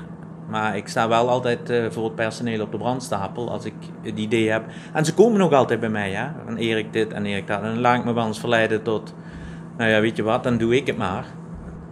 Maar 0.49 0.77
ik 0.77 0.89
sta 0.89 1.09
wel 1.09 1.29
altijd 1.29 1.71
eh, 1.71 1.85
voor 1.91 2.05
het 2.05 2.15
personeel 2.15 2.63
op 2.63 2.71
de 2.73 2.79
brandstapel 2.79 3.51
als 3.51 3.65
ik 3.65 3.75
het 4.03 4.19
idee 4.19 4.51
heb. 4.51 4.65
En 4.93 5.05
ze 5.05 5.15
komen 5.15 5.39
nog 5.39 5.53
altijd 5.53 5.81
bij 5.81 5.89
mij, 5.89 6.11
hè. 6.13 6.27
Van 6.45 6.57
Erik 6.57 6.93
dit 6.93 7.13
en 7.13 7.27
Erik 7.27 7.47
dat. 7.47 7.63
En 7.63 7.65
dan 7.69 7.81
laat 7.81 7.99
ik 7.99 8.05
me 8.05 8.13
wel 8.13 8.27
eens 8.27 8.41
verleiden 8.41 8.83
tot, 8.83 9.15
nou 9.77 9.91
ja, 9.91 10.01
weet 10.01 10.17
je 10.17 10.23
wat, 10.23 10.43
dan 10.43 10.59
doe 10.59 10.77
ik 10.77 10.87
het 10.87 10.97
maar. 10.97 11.25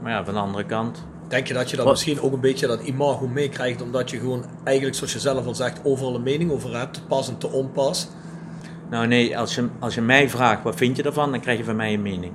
Maar 0.03 0.13
ja, 0.13 0.25
van 0.25 0.35
de 0.35 0.41
andere 0.41 0.65
kant, 0.65 1.07
Denk 1.29 1.47
je 1.47 1.55
dat 1.55 1.71
je 1.71 1.77
dan 1.77 1.85
Wat- 1.85 1.95
misschien 1.95 2.21
ook 2.21 2.33
een 2.33 2.41
beetje 2.41 2.67
dat 2.67 2.83
imago 2.83 3.27
meekrijgt, 3.29 3.83
omdat 3.83 4.11
je 4.11 4.19
gewoon 4.19 4.45
eigenlijk, 4.65 4.97
zoals 4.97 5.13
je 5.13 5.19
zelf 5.19 5.47
al 5.47 5.55
zegt, 5.55 5.81
overal 5.85 6.15
een 6.15 6.23
mening 6.23 6.51
over 6.51 6.77
hebt, 6.79 6.95
te 6.95 7.03
pas 7.05 7.29
en 7.29 7.39
te 7.39 7.49
onpas? 7.51 8.09
Nou 8.91 9.07
nee, 9.07 9.39
als 9.39 9.55
je, 9.55 9.69
als 9.79 9.95
je 9.95 10.01
mij 10.01 10.29
vraagt 10.29 10.63
wat 10.63 10.75
vind 10.75 10.97
je 10.97 11.03
ervan, 11.03 11.31
dan 11.31 11.41
krijg 11.41 11.59
je 11.59 11.65
van 11.65 11.77
mij 11.77 11.93
een 11.95 12.03
mening. 12.03 12.33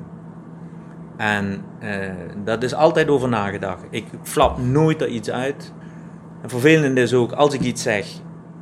En 1.17 1.61
eh, 1.79 2.09
dat 2.43 2.63
is 2.63 2.73
altijd 2.73 3.09
over 3.09 3.29
nagedacht. 3.29 3.83
Ik 3.89 4.05
flap 4.23 4.57
nooit 4.57 5.01
er 5.01 5.07
iets 5.07 5.29
uit. 5.31 5.73
En 6.41 6.49
vervelend 6.49 6.97
is 6.97 7.13
ook, 7.13 7.31
als 7.31 7.53
ik 7.53 7.61
iets 7.61 7.81
zeg, 7.81 8.07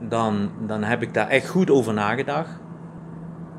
dan, 0.02 0.50
dan 0.66 0.84
heb 0.84 1.02
ik 1.02 1.14
daar 1.14 1.28
echt 1.28 1.48
goed 1.48 1.70
over 1.70 1.94
nagedacht. 1.94 2.60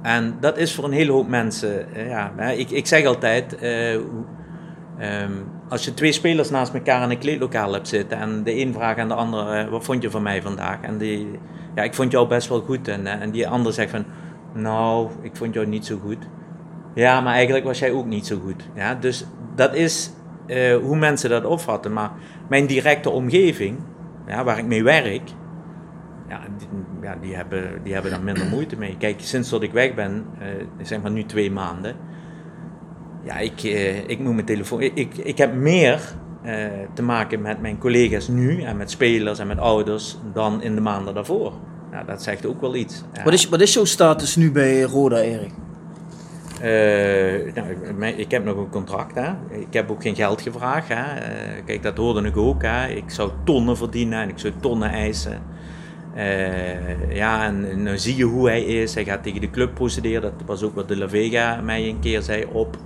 En 0.03 0.37
dat 0.41 0.59
is 0.59 0.75
voor 0.75 0.85
een 0.85 0.93
hele 0.93 1.13
hoop 1.13 1.29
mensen, 1.29 1.95
eh, 1.95 2.09
ja, 2.09 2.33
ik, 2.41 2.71
ik 2.71 2.87
zeg 2.87 3.05
altijd, 3.05 3.57
eh, 3.57 3.95
ehm, 3.95 5.33
als 5.69 5.85
je 5.85 5.95
twee 5.95 6.13
spelers 6.13 6.51
naast 6.51 6.75
elkaar 6.75 7.03
in 7.03 7.11
een 7.11 7.19
kleedlokaal 7.19 7.73
hebt 7.73 7.89
zitten 7.89 8.19
en 8.19 8.43
de 8.45 8.61
een 8.61 8.73
vraagt 8.73 8.99
aan 8.99 9.09
de 9.09 9.15
ander, 9.15 9.49
eh, 9.49 9.69
wat 9.69 9.85
vond 9.85 10.03
je 10.03 10.11
van 10.11 10.23
mij 10.23 10.43
vandaag? 10.43 10.81
En 10.81 10.99
die, 10.99 11.31
ja, 11.75 11.83
ik 11.83 11.95
vond 11.95 12.13
jou 12.13 12.29
best 12.29 12.49
wel 12.49 12.61
goed. 12.61 12.89
En, 12.89 13.07
en 13.07 13.31
die 13.31 13.49
ander 13.49 13.73
zegt 13.73 13.91
van, 13.91 14.05
nou, 14.53 15.11
ik 15.23 15.37
vond 15.37 15.55
jou 15.55 15.67
niet 15.67 15.87
zo 15.87 15.99
goed. 16.03 16.29
Ja, 16.95 17.21
maar 17.21 17.35
eigenlijk 17.35 17.65
was 17.65 17.79
jij 17.79 17.93
ook 17.93 18.07
niet 18.07 18.27
zo 18.27 18.39
goed. 18.45 18.69
Ja, 18.75 18.95
dus 18.95 19.25
dat 19.55 19.75
is 19.75 20.13
hoe 20.83 20.97
mensen 20.97 21.31
dat 21.31 21.45
opvatten. 21.45 21.93
Maar 21.93 22.11
mijn 22.49 22.67
directe 22.67 23.11
omgeving, 23.11 23.79
ja, 24.29 24.45
waar 24.45 24.59
ik 24.59 24.67
mee 24.67 24.83
werk, 24.83 25.31
ja, 26.29 26.41
die, 26.59 26.69
ja, 27.03 27.17
die, 27.21 27.35
hebben, 27.35 27.81
die 27.83 27.93
hebben 27.93 28.11
daar 28.11 28.23
minder 28.23 28.47
moeite 28.47 28.77
mee. 28.77 28.97
Kijk, 28.99 29.21
sinds 29.21 29.51
dat 29.51 29.63
ik 29.63 29.73
weg 29.73 29.95
ben, 29.95 30.25
eh, 30.39 30.49
zeg 30.83 31.03
maar 31.03 31.11
nu 31.11 31.25
twee 31.25 31.51
maanden, 31.51 31.97
ja, 33.25 33.39
ik, 33.39 33.63
eh, 33.63 34.09
ik 34.09 34.19
moet 34.19 34.35
mijn 34.35 34.47
telefoon. 34.47 34.81
Ik, 34.81 35.17
ik, 35.17 35.39
heb 35.39 35.55
meer 35.55 36.01
eh, 36.43 36.67
te 36.95 37.03
maken 37.03 37.43
met 37.43 37.61
mijn 37.61 37.79
collega's 37.79 38.29
nu 38.29 38.63
en 38.63 38.77
met 38.77 38.91
spelers 38.91 39.39
en 39.39 39.47
met 39.47 39.59
ouders 39.59 40.19
dan 40.33 40.63
in 40.63 40.75
de 40.75 40.81
maanden 40.81 41.15
daarvoor. 41.15 41.53
Ja, 41.93 42.05
dat 42.05 42.23
zegt 42.23 42.47
ook 42.47 42.61
wel 42.61 42.75
iets. 42.75 43.05
Wat 43.25 43.33
is, 43.33 43.49
wat 43.49 43.61
is 43.61 43.75
jouw 43.75 43.85
status 43.85 44.37
nu 44.37 44.53
bij 44.53 44.83
Roda, 44.83 45.21
Erik? 45.21 45.53
Eh, 46.61 47.55
nou, 47.55 48.07
ik 48.17 48.31
heb 48.31 48.45
nog 48.45 48.57
een 48.57 48.71
contract. 48.71 49.15
Hè. 49.15 49.31
Ik 49.49 49.73
heb 49.73 49.91
ook 49.91 50.03
geen 50.03 50.15
geld 50.15 50.41
gevraagd. 50.43 50.89
Hè. 50.89 51.19
Eh, 51.19 51.65
kijk, 51.65 51.83
dat 51.83 51.97
hoorde 51.97 52.29
ik 52.29 52.37
ook. 52.37 52.63
Hè. 52.63 52.89
Ik 52.89 53.11
zou 53.11 53.31
tonnen 53.45 53.77
verdienen 53.77 54.21
en 54.21 54.29
ik 54.29 54.39
zou 54.39 54.53
tonnen 54.61 54.91
eisen. 54.91 55.43
Eh, 56.15 57.15
ja, 57.15 57.45
en 57.45 57.83
nu 57.83 57.99
zie 57.99 58.17
je 58.17 58.25
hoe 58.25 58.49
hij 58.49 58.63
is. 58.63 58.95
Hij 58.95 59.05
gaat 59.05 59.23
tegen 59.23 59.41
de 59.41 59.51
club 59.51 59.75
procederen. 59.75 60.33
Dat 60.39 60.47
was 60.47 60.63
ook 60.63 60.75
wat 60.75 60.89
de 60.89 60.97
La 60.97 61.09
Vega 61.09 61.61
mij 61.61 61.89
een 61.89 62.01
keer 62.01 62.23
zei 62.23 62.47
op 62.53 62.77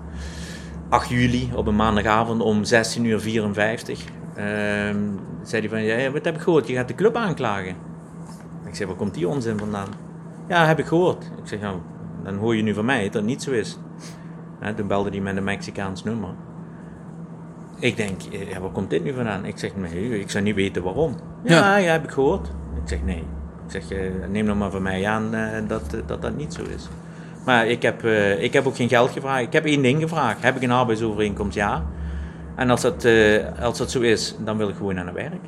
8 0.89 1.09
juli, 1.09 1.51
op 1.55 1.67
een 1.67 1.77
maandagavond 1.77 2.43
om 2.43 2.63
16.54 2.65 3.03
uur. 3.03 3.21
54. 3.21 4.05
Ehm, 4.35 4.97
zei 5.43 5.61
hij 5.61 5.69
van, 5.69 5.83
ja, 5.83 6.11
wat 6.11 6.25
heb 6.25 6.35
ik 6.35 6.41
gehoord? 6.41 6.69
Je 6.69 6.75
gaat 6.75 6.89
de 6.89 6.95
club 6.95 7.17
aanklagen. 7.17 7.77
Ik 8.67 8.75
zeg, 8.75 8.87
waar 8.87 8.97
komt 8.97 9.15
die 9.15 9.29
onzin 9.29 9.59
vandaan? 9.59 9.89
Ja, 10.49 10.67
heb 10.67 10.79
ik 10.79 10.87
gehoord. 10.87 11.25
Ik 11.25 11.49
zeg, 11.49 11.61
nou, 11.61 11.77
dan 12.25 12.35
hoor 12.35 12.57
je 12.57 12.63
nu 12.63 12.75
van 12.75 12.85
mij 12.85 13.05
dat 13.05 13.15
het 13.15 13.25
niet 13.25 13.43
zo 13.43 13.51
is. 13.51 13.79
Hè, 14.61 14.75
toen 14.75 14.87
belde 14.87 15.11
hij 15.11 15.21
met 15.21 15.37
een 15.37 15.45
Mexicaans 15.45 16.05
nummer. 16.05 16.31
Ik 17.79 17.97
denk, 17.97 18.21
ja, 18.51 18.61
waar 18.61 18.71
komt 18.71 18.91
dit 18.91 19.05
nu 19.05 19.13
vandaan? 19.13 19.45
Ik 19.45 19.59
zeg, 19.59 19.77
nee, 19.77 20.21
ik 20.21 20.31
zou 20.31 20.45
niet 20.45 20.55
weten 20.55 20.83
waarom. 20.83 21.17
Ja, 21.45 21.57
Ja. 21.57 21.77
ja, 21.77 21.93
heb 21.93 22.05
ik 22.05 22.11
gehoord. 22.11 22.47
Ik 22.83 22.89
zeg, 22.89 23.03
nee. 23.03 23.25
Ik 23.75 23.83
zeg, 23.89 23.99
neem 24.31 24.45
nog 24.45 24.59
maar 24.59 24.71
van 24.71 24.83
mij 24.83 25.07
aan 25.07 25.35
eh, 25.35 25.69
dat, 25.69 25.95
eh, 25.95 26.01
dat 26.07 26.23
dat 26.23 26.37
niet 26.37 26.55
zo 26.55 26.63
is. 26.77 26.89
Maar 27.45 27.67
ik 27.67 27.83
heb, 27.83 28.05
eh, 28.05 28.43
ik 28.43 28.53
heb 28.53 28.67
ook 28.67 28.77
geen 28.77 28.89
geld 28.89 29.11
gevraagd. 29.11 29.43
Ik 29.43 29.53
heb 29.53 29.65
één 29.65 29.83
ding 29.83 30.01
gevraagd. 30.01 30.43
Heb 30.43 30.57
ik 30.57 30.63
een 30.63 30.71
arbeidsovereenkomst? 30.71 31.55
Ja. 31.55 31.85
En 32.57 32.71
als 32.71 32.81
dat, 32.81 33.07
als 33.61 33.79
dat 33.79 33.91
zo 33.91 34.01
is, 34.01 34.37
dan 34.45 34.57
wil 34.57 34.69
ik 34.69 34.77
gewoon 34.77 34.99
aan 34.99 35.07
het 35.07 35.15
werk. 35.15 35.45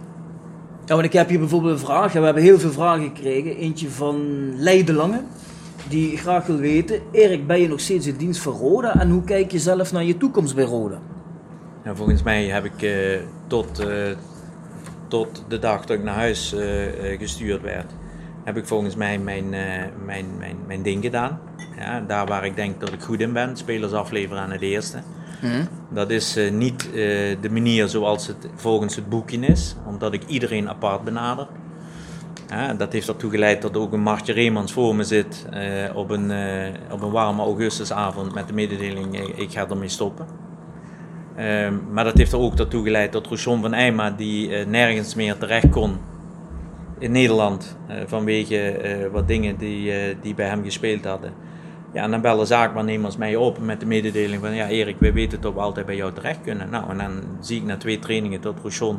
Ja, 0.84 0.94
want 0.94 1.07
ik 1.07 1.12
heb 1.12 1.28
hier 1.28 1.38
bijvoorbeeld 1.38 1.72
een 1.72 1.86
vraag. 1.86 2.12
We 2.12 2.18
hebben 2.20 2.42
heel 2.42 2.59
veel 2.59 2.70
vragen 2.70 3.05
gekregen. 3.05 3.57
Eentje 3.57 3.90
van 3.90 4.16
Leide 4.57 4.92
Lange. 4.92 5.20
Die 5.89 6.16
graag 6.16 6.47
wil 6.47 6.57
weten. 6.57 7.01
Erik, 7.11 7.47
ben 7.47 7.61
je 7.61 7.68
nog 7.68 7.80
steeds 7.80 8.07
in 8.07 8.16
dienst 8.16 8.41
voor 8.41 8.53
Roda? 8.53 9.01
En 9.01 9.11
hoe 9.11 9.24
kijk 9.24 9.53
je 9.53 9.59
zelf 9.59 9.93
naar 9.93 10.05
je 10.05 10.16
toekomst 10.16 10.55
bij 10.55 10.64
Roda? 10.64 10.99
Nou, 11.85 11.97
volgens 11.97 12.22
mij 12.22 12.45
heb 12.45 12.64
ik 12.64 12.82
eh, 12.82 13.20
tot, 13.47 13.78
eh, 13.78 14.16
tot 15.09 15.45
de 15.49 15.59
dag 15.59 15.85
dat 15.85 15.97
ik 15.97 16.03
naar 16.03 16.14
huis 16.14 16.55
eh, 16.55 17.18
gestuurd 17.18 17.62
werd, 17.62 17.93
heb 18.45 18.57
ik 18.57 18.66
volgens 18.66 18.97
mij 18.97 19.18
mijn, 19.18 19.55
eh, 19.55 19.82
mijn, 20.05 20.26
mijn, 20.39 20.57
mijn 20.66 20.82
ding 20.82 21.03
gedaan. 21.03 21.41
Ja, 21.78 22.01
daar 22.01 22.26
waar 22.26 22.45
ik 22.45 22.57
denk 22.57 22.80
dat 22.80 22.93
ik 22.93 23.01
goed 23.01 23.20
in 23.20 23.32
ben, 23.32 23.57
spelers 23.57 23.93
afleveren 23.93 24.43
aan 24.43 24.51
het 24.51 24.61
eerste. 24.61 24.99
Dat 25.91 26.11
is 26.11 26.37
eh, 26.37 26.53
niet 26.53 26.87
eh, 26.87 26.93
de 27.41 27.51
manier 27.51 27.89
zoals 27.89 28.26
het 28.26 28.49
volgens 28.55 28.97
het 28.97 29.09
boekje 29.09 29.39
is, 29.39 29.76
omdat 29.87 30.12
ik 30.12 30.22
iedereen 30.26 30.68
apart 30.68 31.05
benader. 31.05 31.47
Dat 32.76 32.92
heeft 32.92 33.09
ertoe 33.09 33.30
geleid 33.30 33.62
dat 33.62 33.76
ook 33.76 33.92
een 33.92 34.03
Martje 34.03 34.32
Reemans 34.32 34.72
voor 34.72 34.97
me 34.97 35.05
zit 35.05 35.47
eh, 35.51 35.97
op, 35.97 36.11
een, 36.11 36.30
eh, 36.30 36.72
op 36.90 37.03
een 37.03 37.11
warme 37.11 37.42
augustusavond 37.42 38.34
met 38.34 38.47
de 38.47 38.55
mededeling: 38.55 39.18
ik 39.36 39.53
ga 39.53 39.68
ermee 39.68 39.88
stoppen. 39.88 40.26
Ehm, 41.36 41.74
maar 41.90 42.05
dat 42.05 42.18
heeft 42.18 42.32
er 42.32 42.38
ook 42.38 42.57
toe 42.57 42.82
geleid 42.82 43.12
dat 43.12 43.26
Rochon 43.26 43.61
van 43.61 43.74
Eyma, 43.74 44.11
die 44.11 44.57
eh, 44.57 44.66
nergens 44.66 45.14
meer 45.14 45.38
terecht 45.38 45.68
kon 45.68 45.97
in 46.99 47.12
Nederland, 47.12 47.76
vanwege 48.07 49.09
wat 49.12 49.28
dingen 49.28 49.57
die, 49.57 49.92
die 50.20 50.34
bij 50.34 50.47
hem 50.47 50.64
gespeeld 50.64 51.05
hadden, 51.05 51.32
Ja, 51.92 52.03
en 52.03 52.11
dan 52.11 52.20
bellen 52.20 52.47
zaakwaarnemers 52.47 53.16
mij 53.16 53.36
op 53.36 53.59
met 53.59 53.80
de 53.80 53.86
mededeling 53.86 54.40
van 54.42 54.55
ja 54.55 54.68
Erik, 54.68 54.97
wij 54.99 55.12
weten 55.12 55.40
dat 55.40 55.55
we 55.55 55.61
altijd 55.61 55.86
bij 55.86 55.97
jou 55.97 56.12
terecht 56.12 56.40
kunnen. 56.40 56.70
Nou, 56.70 56.90
en 56.90 56.99
dan 56.99 57.22
zie 57.40 57.61
ik 57.61 57.64
na 57.64 57.76
twee 57.76 57.99
trainingen 57.99 58.40
dat 58.40 58.55
Rochon 58.62 58.99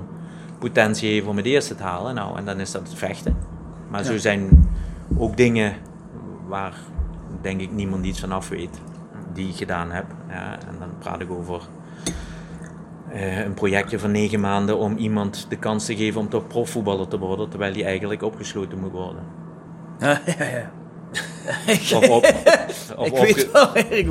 potentie 0.60 1.12
heeft 1.12 1.28
om 1.28 1.38
het 1.38 1.46
eerste 1.46 1.76
te 1.76 1.84
halen. 1.84 2.16
Nou, 2.16 2.38
en 2.38 2.46
dan 2.46 2.60
is 2.60 2.72
dat 2.72 2.82
het 2.90 2.98
vechten. 2.98 3.38
Maar 3.90 4.04
zo 4.04 4.18
zijn 4.18 4.70
ook 5.18 5.38
dingen 5.38 5.74
waar 6.48 6.74
denk 7.42 7.62
ik 7.62 7.72
niemand 7.72 8.06
iets 8.06 8.20
van 8.20 8.32
af 8.32 8.50
weet, 8.50 8.80
die 9.34 9.48
ik 9.50 9.56
gedaan 9.56 9.92
heb. 9.92 10.06
Ja, 10.30 10.52
en 10.68 10.76
dan 10.80 10.90
praat 11.00 11.22
ik 11.22 11.32
over 11.32 11.62
eh, 13.12 13.40
een 13.40 13.54
projectje 13.54 14.00
van 14.00 14.12
negen 14.12 14.40
maanden 14.40 14.78
om 14.78 14.98
iemand 14.98 15.46
de 15.50 15.56
kans 15.58 15.86
te 15.86 15.96
geven 15.96 16.22
om 16.22 16.30
toch 16.30 16.48
profvoetballer 16.48 17.08
te 17.08 17.20
worden, 17.20 17.50
terwijl 17.50 17.74
hij 17.74 17.86
eigenlijk 17.86 18.22
opgesloten 18.24 18.80
moet 18.80 18.92
worden. 18.92 19.24
Ja, 20.00 20.22
ja, 20.40 20.46
ja. 20.46 20.72
Of, 21.98 22.10
op, 22.10 22.24
of, 22.98 23.06
ik 23.08 23.14
opge- 23.14 23.22
weet 23.22 23.52
wel 23.52 23.78
ik 23.78 24.10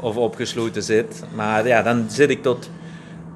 of 0.00 0.16
opgesloten 0.16 0.82
zit. 0.82 1.24
Maar 1.34 1.66
ja, 1.66 1.82
dan 1.82 2.04
zit 2.08 2.30
ik 2.30 2.42
tot. 2.42 2.70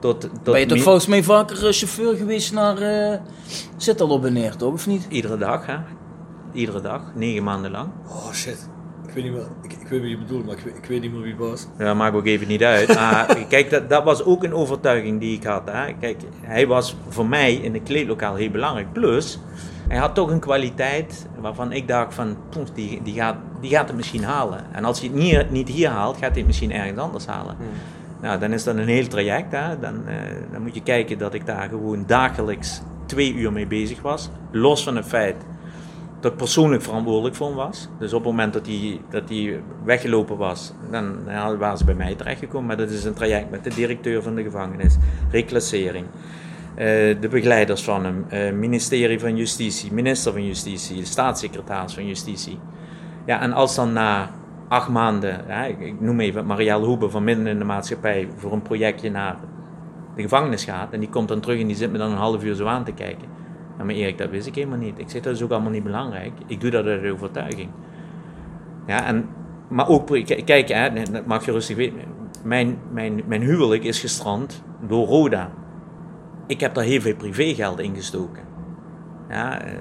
Tot, 0.01 0.21
tot 0.21 0.43
Ben 0.43 0.61
je 0.61 0.67
toch 0.67 0.83
volgens 0.83 1.07
mij 1.07 1.23
vaker 1.23 1.67
eh, 1.67 1.73
chauffeur 1.73 2.17
geweest 2.17 2.53
naar 2.53 2.83
uh, 2.83 3.19
Zit 3.77 4.01
al 4.01 4.09
op 4.09 4.25
en 4.25 4.33
neer, 4.33 4.57
toch? 4.57 4.73
Of 4.73 4.87
niet? 4.87 5.07
Iedere 5.09 5.37
dag, 5.37 5.67
hè? 5.67 5.77
Iedere 6.53 6.81
dag, 6.81 7.03
negen 7.15 7.43
maanden 7.43 7.71
lang. 7.71 7.89
Oh 8.09 8.33
shit. 8.33 8.69
Ik 9.07 9.13
weet 9.15 9.25
niet 9.25 9.33
meer, 9.33 9.49
ik, 9.63 9.73
ik 9.73 9.89
weet 9.89 10.01
wie 10.01 10.11
je 10.11 10.19
bedoelt, 10.19 10.47
maar 10.47 10.57
ik 10.57 10.65
weet, 10.65 10.77
ik 10.77 10.85
weet 10.85 11.01
niet 11.01 11.13
meer 11.13 11.21
wie 11.21 11.31
het 11.31 11.41
was. 11.41 11.67
Ja, 11.79 11.95
maakt 11.95 12.17
ook 12.17 12.27
even 12.27 12.49
niet 12.49 12.63
uit. 12.63 12.95
Maar 12.95 13.37
kijk, 13.49 13.71
dat, 13.71 13.91
dat 13.91 14.05
was 14.05 14.25
ook 14.25 14.45
een 14.45 14.55
overtuiging 14.55 15.21
die 15.21 15.37
ik 15.37 15.45
had. 15.45 15.63
Hè. 15.65 15.93
Kijk, 15.93 16.21
hij 16.41 16.67
was 16.67 16.97
voor 17.09 17.27
mij 17.27 17.55
in 17.55 17.75
het 17.75 17.83
kleedlokaal 17.83 18.35
heel 18.35 18.51
belangrijk. 18.51 18.93
Plus, 18.93 19.39
hij 19.89 19.99
had 19.99 20.15
toch 20.15 20.31
een 20.31 20.41
kwaliteit 20.41 21.27
waarvan 21.41 21.73
ik 21.73 21.89
dacht 21.89 22.15
van, 22.15 22.37
"Poeh, 22.51 22.67
die, 22.75 23.03
die, 23.03 23.15
gaat, 23.15 23.37
die 23.61 23.71
gaat 23.71 23.87
het 23.89 23.97
misschien 23.97 24.25
halen. 24.25 24.65
En 24.73 24.85
als 24.85 25.01
hij 25.01 25.09
het 25.09 25.17
niet, 25.17 25.51
niet 25.51 25.69
hier 25.69 25.89
haalt, 25.89 26.17
gaat 26.17 26.31
hij 26.31 26.39
het 26.39 26.47
misschien 26.47 26.73
ergens 26.73 26.99
anders 26.99 27.27
halen. 27.27 27.57
Nou, 28.21 28.39
dan 28.41 28.53
is 28.53 28.65
dat 28.65 28.77
een 28.77 28.89
heel 28.89 29.07
traject. 29.07 29.53
Hè. 29.53 29.79
Dan, 29.79 30.07
eh, 30.07 30.15
dan 30.53 30.63
moet 30.63 30.75
je 30.75 30.83
kijken 30.83 31.19
dat 31.19 31.35
ik 31.35 31.47
daar 31.47 31.69
gewoon 31.69 32.05
dagelijks 32.07 32.83
twee 33.07 33.35
uur 33.35 33.53
mee 33.53 33.67
bezig 33.67 34.03
was. 34.03 34.31
Los 34.51 34.85
van 34.85 34.97
het 34.97 35.07
feit 35.07 35.37
dat 36.21 36.33
ik 36.33 36.39
persoonlijk 36.39 36.83
verantwoordelijk 36.83 37.37
voor 37.37 37.47
hem 37.47 37.57
was. 37.57 37.89
Dus 37.99 38.13
op 38.13 38.19
het 38.23 38.31
moment 38.31 38.53
dat 38.53 38.67
hij, 38.67 39.01
dat 39.11 39.29
hij 39.29 39.61
weggelopen 39.85 40.37
was, 40.37 40.73
dan 40.91 41.25
waren 41.59 41.79
ze 41.79 41.85
bij 41.85 41.95
mij 41.95 42.15
terechtgekomen. 42.15 42.67
Maar 42.67 42.77
dat 42.77 42.91
is 42.91 43.05
een 43.05 43.15
traject 43.15 43.51
met 43.51 43.65
de 43.65 43.71
directeur 43.75 44.23
van 44.23 44.35
de 44.35 44.43
gevangenis, 44.43 44.97
reclassering. 45.31 46.07
eh, 46.75 46.85
de 47.21 47.29
begeleiders 47.31 47.83
van 47.85 48.05
hem, 48.05 48.25
eh, 48.29 48.53
ministerie 48.53 49.21
van 49.21 49.37
Justitie, 49.37 49.93
minister 49.93 50.33
van 50.33 50.47
Justitie, 50.47 51.05
staatssecretaris 51.05 51.95
van 51.95 52.07
Justitie. 52.07 52.59
Ja, 53.27 53.41
en 53.41 53.53
als 53.53 53.75
dan 53.75 53.93
na 53.93 54.31
acht 54.69 54.89
maanden, 54.89 55.45
ja, 55.49 55.65
ik, 55.65 56.01
noem 56.01 56.21
even 56.21 56.47
Marielle 56.47 56.87
Hoebe 56.87 57.11
van 57.11 57.25
Midden 57.25 57.47
in 57.47 57.59
de 57.59 57.65
Maatschappij, 57.65 58.29
voor 58.37 58.53
een 58.53 58.63
projectje 58.63 59.11
naar 59.11 59.37
de 60.15 60.23
gevangenis 60.23 60.65
gaat 60.65 60.93
en 60.93 61.01
die 61.01 61.09
komt 61.09 61.29
dan 61.29 61.41
terug 61.41 61.61
en 61.61 61.67
die 61.67 61.77
zit 61.77 61.93
me 61.93 61.99
dan 61.99 62.11
een 62.11 62.17
half 62.17 62.45
uur 62.45 62.55
zo 62.55 62.67
aan 62.67 62.85
te 62.85 62.93
kijken. 62.93 63.29
Ja, 63.79 63.85
maar 63.85 63.95
Erik, 63.95 64.19
dat 64.19 64.31
wist 64.31 64.47
ik 64.47 64.55
helemaal 64.55 64.79
niet. 64.79 64.99
Ik 64.99 65.11
zeg, 65.11 65.23
dat 65.23 65.35
is 65.35 65.43
ook 65.43 65.51
allemaal 65.51 65.71
niet 65.71 65.83
belangrijk. 65.83 66.33
Ik 66.47 66.61
doe 66.61 66.71
dat 66.71 66.85
uit 66.85 67.13
overtuiging. 67.13 67.71
Ja, 68.87 69.05
en, 69.05 69.29
maar 69.69 69.89
ook, 69.89 70.07
kijk, 70.45 70.69
hè, 70.69 70.93
dat 71.11 71.27
mag 71.27 71.45
je 71.45 71.53
rustig 71.53 71.77
weten. 71.77 71.99
Mijn, 72.45 72.79
mijn, 72.93 73.23
mijn 73.27 73.43
huwelijk 73.43 73.85
is 73.85 74.01
gestrand 74.01 74.63
door 74.87 75.07
Roda. 75.07 75.51
Ik 76.47 76.61
heb 76.61 76.75
daar 76.75 76.85
heel 76.85 77.01
veel 77.01 77.17
privégeld 77.17 77.81
in 77.81 77.95
gestoken. 77.95 78.43
Ja, 79.29 79.61
eh, 79.61 79.73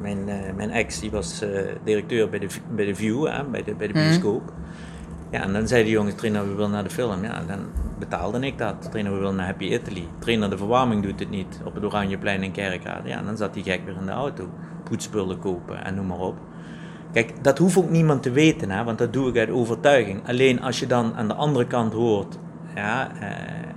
mijn, 0.00 0.28
eh, 0.28 0.54
mijn 0.56 0.70
ex 0.70 1.00
die 1.00 1.10
was 1.10 1.42
eh, 1.42 1.60
directeur 1.84 2.28
bij 2.28 2.38
de, 2.38 2.46
bij 2.74 2.84
de 2.84 2.94
View, 2.94 3.28
bij 3.50 3.62
de, 3.62 3.74
bij 3.74 3.86
de 3.86 3.92
bioscoop. 3.92 4.52
Ja, 5.30 5.42
en 5.42 5.52
dan 5.52 5.68
zei 5.68 5.84
de 5.84 5.90
jongen, 5.90 6.16
trainer, 6.16 6.48
we 6.48 6.54
willen 6.54 6.70
naar 6.70 6.84
de 6.84 6.90
film. 6.90 7.22
Ja, 7.22 7.42
dan 7.46 7.58
betaalde 7.98 8.40
ik 8.40 8.58
dat. 8.58 8.90
Trainer, 8.90 9.12
we 9.12 9.18
willen 9.18 9.36
naar 9.36 9.46
Happy 9.46 9.64
Italy. 9.64 10.04
Trainer, 10.18 10.50
de 10.50 10.56
verwarming 10.56 11.02
doet 11.02 11.20
het 11.20 11.30
niet 11.30 11.60
op 11.64 11.74
het 11.74 11.84
Oranjeplein 11.84 12.42
in 12.42 12.52
Kerkrade. 12.52 13.08
Ja, 13.08 13.18
en 13.18 13.24
dan 13.24 13.36
zat 13.36 13.54
die 13.54 13.62
gek 13.62 13.80
weer 13.84 13.96
in 13.96 14.06
de 14.06 14.12
auto. 14.12 14.48
Poetspullen 14.84 15.38
kopen 15.38 15.84
en 15.84 15.94
noem 15.94 16.06
maar 16.06 16.18
op. 16.18 16.36
Kijk, 17.12 17.44
dat 17.44 17.58
hoeft 17.58 17.76
ook 17.76 17.90
niemand 17.90 18.22
te 18.22 18.30
weten, 18.30 18.70
hè, 18.70 18.84
want 18.84 18.98
dat 18.98 19.12
doe 19.12 19.28
ik 19.28 19.36
uit 19.36 19.50
overtuiging. 19.50 20.28
Alleen 20.28 20.62
als 20.62 20.80
je 20.80 20.86
dan 20.86 21.14
aan 21.16 21.28
de 21.28 21.34
andere 21.34 21.66
kant 21.66 21.92
hoort, 21.92 22.38
ja, 22.74 23.10
eh, 23.20 23.28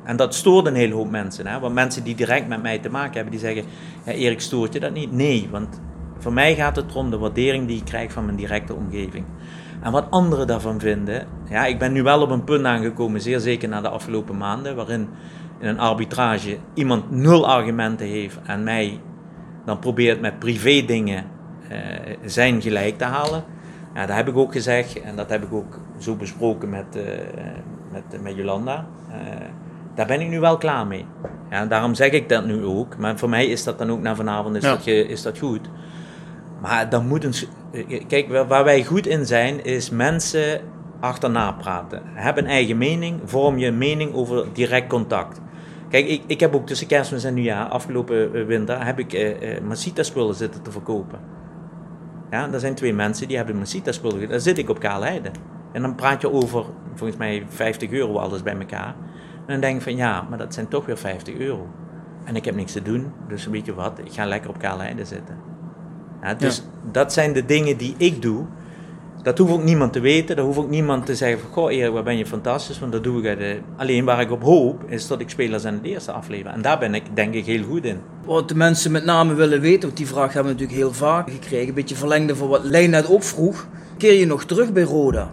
en 0.04 0.16
dat 0.16 0.36
stoort 0.36 0.66
een 0.66 0.76
hele 0.76 0.94
hoop 0.94 1.10
mensen. 1.10 1.48
Hè, 1.48 1.60
want 1.60 1.74
mensen 1.74 2.04
die 2.04 2.16
direct 2.16 2.48
met 2.48 2.62
mij 2.62 2.80
te 2.80 2.90
maken 2.90 3.14
hebben, 3.14 3.32
die 3.32 3.40
zeggen, 3.40 3.64
ja, 4.06 4.12
Erik, 4.12 4.42
stoort 4.42 4.74
je 4.74 4.80
dat 4.80 4.94
niet? 4.94 5.12
Nee, 5.12 5.48
want 5.52 5.82
voor 6.24 6.34
mij 6.34 6.56
gaat 6.56 6.76
het 6.76 6.96
om 6.96 7.10
de 7.10 7.18
waardering 7.18 7.68
die 7.68 7.78
ik 7.78 7.86
krijg 7.86 8.12
van 8.12 8.26
mijn 8.26 8.38
directe 8.38 8.74
omgeving. 8.74 9.26
En 9.82 9.92
wat 9.92 10.06
anderen 10.10 10.48
daarvan 10.48 10.80
vinden, 10.80 11.28
ja, 11.50 11.66
ik 11.66 11.80
ben 11.80 11.92
nu 11.92 12.04
wel 12.04 12.22
op 12.22 12.30
een 12.30 12.44
punt 12.44 12.66
aangekomen, 12.66 13.22
zeer 13.22 13.40
zeker 13.40 13.70
na 13.70 13.82
de 13.82 13.90
afgelopen 13.90 14.38
maanden, 14.38 14.76
waarin 14.76 15.10
in 15.60 15.68
een 15.68 15.80
arbitrage 15.80 16.58
iemand 16.74 17.12
nul 17.12 17.48
argumenten 17.48 18.08
heeft 18.08 18.40
en 18.46 18.64
mij 18.64 19.00
dan 19.66 19.80
probeert 19.80 20.22
met 20.22 20.40
privé 20.40 20.86
dingen 20.86 21.26
eh, 21.70 21.80
zijn 22.26 22.62
gelijk 22.62 22.98
te 22.98 23.04
halen. 23.04 23.44
Ja, 23.94 24.06
dat 24.06 24.16
heb 24.16 24.28
ik 24.28 24.38
ook 24.38 24.52
gezegd 24.52 25.02
en 25.02 25.16
dat 25.16 25.30
heb 25.30 25.44
ik 25.44 25.54
ook 25.54 25.80
zo 25.98 26.16
besproken 26.16 26.70
met, 26.70 26.96
eh, 26.96 27.04
met, 27.92 28.22
met 28.22 28.36
Jolanda. 28.36 28.86
Eh, 29.12 29.18
daar 29.96 30.08
ben 30.08 30.22
ik 30.22 30.30
nu 30.30 30.40
wel 30.40 30.58
klaar 30.58 30.88
mee. 30.88 31.06
Ja, 31.50 31.66
daarom 31.66 31.96
zeg 31.96 32.12
ik 32.12 32.30
dat 32.30 32.46
nu 32.46 32.64
ook. 32.64 32.98
Maar 32.98 33.18
voor 33.18 33.30
mij 33.30 33.46
is 33.46 33.64
dat 33.64 33.78
dan 33.78 33.92
ook 33.92 34.02
na 34.02 34.16
vanavond 34.16 34.56
is, 34.56 34.64
Ja. 34.64 34.70
dat, 34.76 34.88
is 34.88 35.22
dat 35.22 35.38
goed. 35.38 35.70
Maar 36.64 36.90
dan 36.90 37.08
moet 37.08 37.24
een. 37.24 37.34
s- 37.34 37.48
eh, 37.72 38.04
Kijk, 38.08 38.30
waar- 38.48 38.64
wij 38.64 38.84
goed 38.84 39.08
in 39.08 39.26
zijn, 39.26 39.64
is 39.64 39.90
mensen 39.90 40.62
achterna 41.00 41.52
praten. 41.52 42.02
Heb 42.06 42.38
een 42.38 42.46
eigen 42.48 42.78
mening, 42.78 43.20
vorm 43.26 43.58
je 43.58 43.72
mening 43.72 44.14
over 44.14 44.46
direct 44.54 44.88
contact. 44.88 45.42
Kijk, 45.90 46.08
ik, 46.08 46.22
ik 46.28 46.40
heb 46.40 46.56
ook 46.56 46.68
tussen 46.68 46.88
kerstmis 46.88 47.24
en 47.24 47.34
nieuwjaar, 47.34 47.66
afgelopen 47.68 48.34
eh, 48.36 48.46
winter, 48.46 48.86
heb 48.86 49.00
ik 49.00 49.14
eh, 49.14 49.56
eh, 49.56 49.64
Masita-spullen 49.64 50.36
zitten 50.36 50.62
te 50.62 50.72
verkopen. 50.72 51.20
Ja, 52.32 52.52
er 52.52 52.60
zijn 52.60 52.76
twee 52.76 52.94
mensen 52.94 53.28
die 53.28 53.38
hebben 53.38 53.58
Masita-spullen. 53.58 54.20
ge- 54.20 54.28
Daar 54.28 54.40
zit 54.40 54.58
ik 54.58 54.70
op 54.70 54.80
Kaalheide. 54.80 55.30
En 55.72 55.82
dan 55.82 55.96
praat 55.96 56.22
je 56.22 56.32
over, 56.32 56.66
volgens 56.94 57.20
mij, 57.20 57.44
50 57.50 57.92
euro 57.92 58.18
alles 58.18 58.44
bij 58.44 58.58
elkaar. 58.58 58.96
En 59.46 59.52
dan 59.52 59.60
denk 59.60 59.76
ik 59.76 59.82
van, 59.82 59.96
ja, 59.96 60.26
maar 60.30 60.38
dat 60.38 60.54
zijn 60.54 60.68
toch 60.68 60.86
weer 60.86 60.98
50 60.98 61.36
euro. 61.38 61.68
En 62.24 62.36
ik 62.36 62.46
heb 62.46 62.56
niks 62.56 62.72
te 62.72 62.82
doen, 62.82 63.12
dus 63.28 63.46
weet 63.48 63.66
je 63.66 63.74
wat, 63.74 64.00
ik 64.04 64.12
ga 64.14 64.26
lekker 64.26 64.50
op 64.50 64.58
Kaalheide 64.60 65.06
zitten. 65.06 65.38
Ja, 66.24 66.34
dus 66.34 66.64
dat 66.92 67.14
zijn 67.14 67.34
de 67.34 67.46
dingen 67.46 67.78
die 67.78 67.96
ik 67.98 68.22
doe. 68.22 68.46
Dat 69.24 69.38
hoeft 69.38 69.52
ook 69.52 69.64
niemand 69.64 69.94
te 69.94 70.00
weten. 70.00 70.36
Dat 70.36 70.46
hoeft 70.46 70.58
ook 70.58 70.70
niemand 70.70 71.06
te 71.06 71.16
zeggen 71.16 71.40
van... 71.40 71.50
Goh 71.52 71.72
Erik, 71.72 71.94
wat 71.94 72.04
ben 72.04 72.18
je 72.18 72.26
fantastisch. 72.26 72.80
Want 72.80 72.92
dat 72.92 73.04
doe 73.04 73.22
ik 73.22 73.38
de... 73.38 73.60
Alleen 73.78 74.06
waar 74.06 74.22
ik 74.22 74.32
op 74.32 74.44
hoop, 74.44 74.84
is 74.88 75.08
dat 75.08 75.20
ik 75.20 75.30
spelers 75.30 75.66
aan 75.66 75.74
het 75.74 75.84
eerste 75.84 76.12
aflever. 76.12 76.52
En 76.52 76.62
daar 76.62 76.80
ben 76.80 76.94
ik 76.94 77.04
denk 77.14 77.34
ik 77.34 77.46
heel 77.46 77.64
goed 77.64 77.86
in. 77.86 77.98
Wat 78.26 78.48
de 78.48 78.56
mensen 78.56 78.92
met 78.92 79.06
name 79.06 79.34
willen 79.34 79.62
weten, 79.62 79.82
want 79.82 79.98
die 79.98 80.08
vraag 80.08 80.34
hebben 80.34 80.54
we 80.54 80.60
natuurlijk 80.60 80.78
heel 80.78 80.94
vaak 80.94 81.30
gekregen. 81.30 81.68
Een 81.68 81.74
beetje 81.74 81.96
verlengde 81.96 82.36
van 82.36 82.48
wat 82.48 82.64
Lijn 82.64 82.90
net 82.90 83.10
ook 83.10 83.24
vroeg. 83.24 83.68
Keer 83.98 84.14
je 84.14 84.26
nog 84.26 84.46
terug 84.46 84.72
bij 84.72 84.84
Roda? 84.84 85.32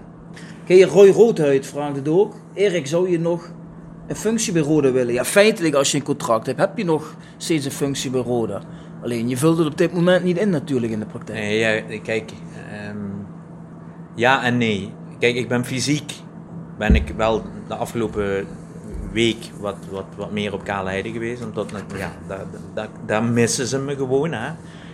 Ken 0.64 0.76
je 0.76 0.86
Roy 0.86 1.10
Roodhuid, 1.10 1.66
vraagt 1.66 1.96
het 1.96 2.08
ook. 2.08 2.34
Erik, 2.54 2.86
zou 2.86 3.10
je 3.10 3.18
nog 3.18 3.50
een 4.06 4.16
functie 4.16 4.52
bij 4.52 4.62
Roda 4.62 4.92
willen? 4.92 5.14
Ja, 5.14 5.24
feitelijk 5.24 5.74
als 5.74 5.90
je 5.90 5.96
een 5.96 6.04
contract 6.04 6.46
hebt, 6.46 6.58
heb 6.58 6.78
je 6.78 6.84
nog 6.84 7.14
steeds 7.36 7.64
een 7.64 7.70
functie 7.70 8.10
bij 8.10 8.20
Roda. 8.20 8.62
Alleen, 9.02 9.28
je 9.28 9.36
vult 9.36 9.58
het 9.58 9.66
op 9.66 9.78
dit 9.78 9.92
moment 9.92 10.24
niet 10.24 10.38
in 10.38 10.50
natuurlijk 10.50 10.92
in 10.92 10.98
de 10.98 11.06
praktijk. 11.06 11.38
Nee, 11.38 11.58
ja, 11.58 11.98
kijk, 12.02 12.32
ehm, 12.72 12.96
ja 14.14 14.42
en 14.42 14.58
nee. 14.58 14.92
Kijk, 15.18 15.34
ik 15.34 15.48
ben 15.48 15.64
fysiek, 15.64 16.12
ben 16.78 16.94
ik 16.94 17.12
wel 17.16 17.42
de 17.68 17.74
afgelopen 17.74 18.46
week 19.12 19.50
wat, 19.60 19.76
wat, 19.90 20.04
wat 20.16 20.32
meer 20.32 20.52
op 20.52 20.64
kale 20.64 20.88
heide 20.88 21.10
geweest. 21.10 21.44
Omdat, 21.44 21.70
ja, 21.96 22.12
daar, 22.28 22.44
daar, 22.74 22.88
daar 23.06 23.22
missen 23.24 23.66
ze 23.66 23.78
me 23.78 23.96
gewoon. 23.96 24.32
Hè. 24.32 24.50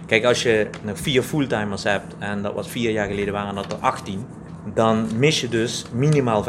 Kijk, 0.06 0.24
als 0.24 0.42
je 0.42 0.68
nog 0.82 0.98
vier 0.98 1.22
fulltimers 1.22 1.84
hebt, 1.84 2.14
en 2.18 2.42
dat 2.42 2.54
was 2.54 2.68
vier 2.68 2.90
jaar 2.90 3.06
geleden 3.06 3.32
waren 3.32 3.54
dat 3.54 3.72
er 3.72 3.78
18, 3.78 4.26
dan 4.74 5.06
mis 5.16 5.40
je 5.40 5.48
dus 5.48 5.84
minimaal 5.92 6.44
25% 6.44 6.48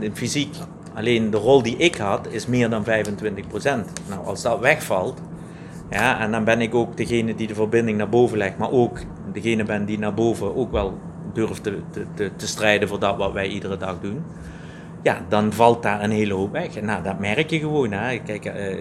in 0.00 0.16
fysiek. 0.16 0.54
Alleen 0.94 1.30
de 1.30 1.36
rol 1.36 1.62
die 1.62 1.76
ik 1.76 1.96
had 1.96 2.26
is 2.30 2.46
meer 2.46 2.70
dan 2.70 2.84
25%. 2.84 2.88
Nou, 4.08 4.24
als 4.24 4.42
dat 4.42 4.60
wegvalt, 4.60 5.20
ja, 5.90 6.20
en 6.20 6.30
dan 6.30 6.44
ben 6.44 6.60
ik 6.60 6.74
ook 6.74 6.96
degene 6.96 7.34
die 7.34 7.46
de 7.46 7.54
verbinding 7.54 7.98
naar 7.98 8.08
boven 8.08 8.38
legt, 8.38 8.58
maar 8.58 8.70
ook 8.70 8.98
degene 9.32 9.64
ben 9.64 9.84
die 9.84 9.98
naar 9.98 10.14
boven 10.14 10.56
ook 10.56 10.72
wel 10.72 10.98
durft 11.32 11.62
te, 11.62 11.80
te, 12.14 12.30
te, 12.36 12.46
strijden 12.46 12.88
voor 12.88 12.98
dat 12.98 13.16
wat 13.16 13.32
wij 13.32 13.48
iedere 13.48 13.76
dag 13.76 14.00
doen. 14.00 14.22
Ja, 15.02 15.20
dan 15.28 15.52
valt 15.52 15.82
daar 15.82 16.02
een 16.02 16.10
hele 16.10 16.34
hoop 16.34 16.52
weg. 16.52 16.80
Nou, 16.80 17.02
dat 17.02 17.18
merk 17.18 17.50
je 17.50 17.58
gewoon. 17.58 17.92
Hè. 17.92 18.18
Kijk, 18.18 18.44
eh, 18.44 18.76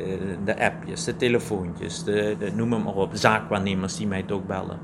de 0.46 0.60
appjes, 0.60 1.04
de 1.04 1.16
telefoontjes, 1.16 2.04
de, 2.04 2.36
de, 2.40 2.52
noem 2.56 2.70
maar 2.70 2.96
op, 2.96 3.10
zaakwaarnemers 3.14 3.98
die 3.98 4.08
mij 4.08 4.24
toch 4.24 4.46
bellen. 4.46 4.80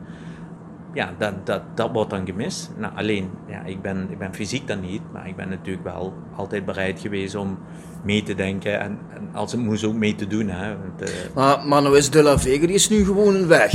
Ja, 0.93 1.13
dat, 1.17 1.45
dat, 1.45 1.61
dat 1.75 1.91
wordt 1.91 2.09
dan 2.09 2.25
gemist. 2.25 2.71
Nou, 2.77 2.93
alleen, 2.95 3.29
ja, 3.47 3.63
ik, 3.65 3.81
ben, 3.81 4.07
ik 4.11 4.17
ben 4.17 4.33
fysiek 4.33 4.67
dan 4.67 4.79
niet, 4.79 5.01
maar 5.11 5.27
ik 5.27 5.35
ben 5.35 5.49
natuurlijk 5.49 5.83
wel 5.83 6.13
altijd 6.35 6.65
bereid 6.65 6.99
geweest 6.99 7.35
om 7.35 7.57
mee 8.03 8.23
te 8.23 8.35
denken 8.35 8.79
en, 8.79 8.99
en 9.13 9.29
als 9.33 9.51
het 9.51 9.61
moest 9.61 9.83
ook 9.83 9.93
mee 9.93 10.15
te 10.15 10.27
doen. 10.27 10.49
Hè. 10.49 10.69
Want, 10.77 11.01
eh, 11.01 11.09
Maar, 11.35 11.67
maar 11.67 11.81
nou 11.81 11.97
is 11.97 12.09
De 12.09 12.23
La 12.23 12.39
Vega, 12.39 12.65
die 12.65 12.75
is 12.75 12.89
nu 12.89 13.05
gewoon 13.05 13.35
een 13.35 13.47
weg. 13.47 13.71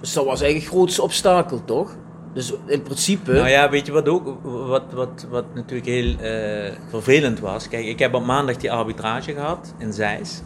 Dus 0.00 0.12
dat 0.12 0.24
was 0.24 0.40
eigenlijk 0.40 0.70
het 0.70 0.74
grootste 0.74 1.02
obstakel, 1.02 1.64
toch? 1.64 1.96
Dus 2.32 2.54
in 2.66 2.82
principe... 2.82 3.32
Nou 3.32 3.48
ja, 3.48 3.70
weet 3.70 3.86
je 3.86 3.92
wat 3.92 4.08
ook, 4.08 4.38
wat, 4.42 4.82
wat, 4.92 5.26
wat 5.30 5.44
natuurlijk 5.54 5.88
heel 5.88 6.16
eh, 6.18 6.72
vervelend 6.88 7.40
was? 7.40 7.68
Kijk, 7.68 7.86
ik 7.86 7.98
heb 7.98 8.14
op 8.14 8.24
maandag 8.24 8.56
die 8.56 8.72
arbitrage 8.72 9.32
gehad 9.32 9.74
in 9.78 9.92
Zeist. 9.92 10.44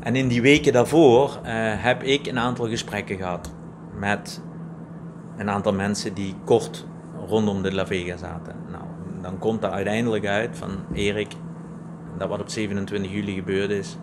En 0.00 0.16
in 0.16 0.28
die 0.28 0.42
weken 0.42 0.72
daarvoor 0.72 1.38
eh, 1.42 1.52
heb 1.56 2.02
ik 2.02 2.26
een 2.26 2.38
aantal 2.38 2.68
gesprekken 2.68 3.16
gehad 3.16 3.50
met 3.98 4.40
een 5.36 5.50
aantal 5.50 5.72
mensen 5.72 6.14
die 6.14 6.34
kort 6.44 6.86
rondom 7.26 7.62
de 7.62 7.74
La 7.74 7.86
Vega 7.86 8.16
zaten. 8.16 8.54
Nou, 8.70 8.84
dan 9.22 9.38
komt 9.38 9.62
er 9.62 9.70
uiteindelijk 9.70 10.26
uit 10.26 10.56
van 10.56 10.70
Erik, 10.92 11.32
dat 12.18 12.28
wat 12.28 12.40
op 12.40 12.48
27 12.48 13.12
juli 13.12 13.34
gebeurd 13.34 13.70
is, 13.70 13.96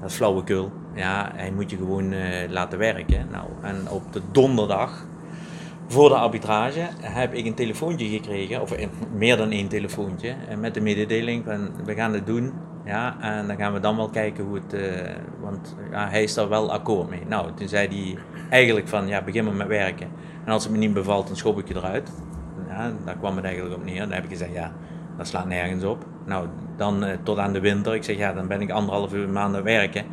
dat 0.00 0.10
is 0.10 0.16
flauwekul. 0.16 0.72
Ja, 0.94 1.30
hij 1.34 1.52
moet 1.52 1.70
je 1.70 1.76
gewoon 1.76 2.12
eh, 2.12 2.50
laten 2.50 2.78
werken. 2.78 3.26
Nou, 3.30 3.46
en 3.62 3.90
op 3.90 4.12
de 4.12 4.20
donderdag 4.32 5.06
voor 5.86 6.08
de 6.08 6.14
arbitrage 6.14 6.88
heb 7.00 7.34
ik 7.34 7.46
een 7.46 7.54
telefoontje 7.54 8.08
gekregen, 8.08 8.60
of 8.60 8.74
meer 9.14 9.36
dan 9.36 9.50
één 9.50 9.68
telefoontje, 9.68 10.34
eh, 10.48 10.56
met 10.56 10.74
de 10.74 10.80
mededeling 10.80 11.44
van 11.44 11.70
we 11.84 11.94
gaan 11.94 12.12
het 12.12 12.26
doen. 12.26 12.52
Ja, 12.84 13.16
en 13.20 13.46
dan 13.46 13.56
gaan 13.56 13.72
we 13.72 13.80
dan 13.80 13.96
wel 13.96 14.08
kijken 14.08 14.44
hoe 14.44 14.54
het, 14.54 14.76
want 15.40 15.76
ja, 15.90 16.08
hij 16.08 16.22
is 16.22 16.34
daar 16.34 16.48
wel 16.48 16.72
akkoord 16.72 17.10
mee. 17.10 17.22
Nou, 17.26 17.54
toen 17.54 17.68
zei 17.68 17.88
hij 17.88 18.22
eigenlijk 18.50 18.88
van 18.88 19.08
ja, 19.08 19.22
begin 19.22 19.44
maar 19.44 19.54
met 19.54 19.66
werken. 19.66 20.08
En 20.48 20.54
als 20.54 20.62
het 20.62 20.72
me 20.72 20.78
niet 20.78 20.94
bevalt, 20.94 21.26
dan 21.26 21.36
schop 21.36 21.58
ik 21.58 21.68
je 21.68 21.76
eruit. 21.76 22.10
Ja, 22.68 22.92
daar 23.04 23.16
kwam 23.16 23.36
het 23.36 23.44
eigenlijk 23.44 23.76
op 23.76 23.84
neer. 23.84 24.00
Dan 24.00 24.12
heb 24.12 24.24
ik 24.24 24.30
gezegd 24.30 24.52
ja, 24.52 24.72
dat 25.16 25.26
slaat 25.26 25.46
nergens 25.46 25.84
op. 25.84 26.04
Nou, 26.26 26.46
dan 26.76 27.04
uh, 27.04 27.10
tot 27.22 27.38
aan 27.38 27.52
de 27.52 27.60
winter. 27.60 27.94
Ik 27.94 28.04
zeg 28.04 28.16
ja, 28.16 28.32
dan 28.32 28.46
ben 28.46 28.60
ik 28.60 28.70
anderhalve 28.70 29.16
maanden 29.16 29.62
werken. 29.62 30.04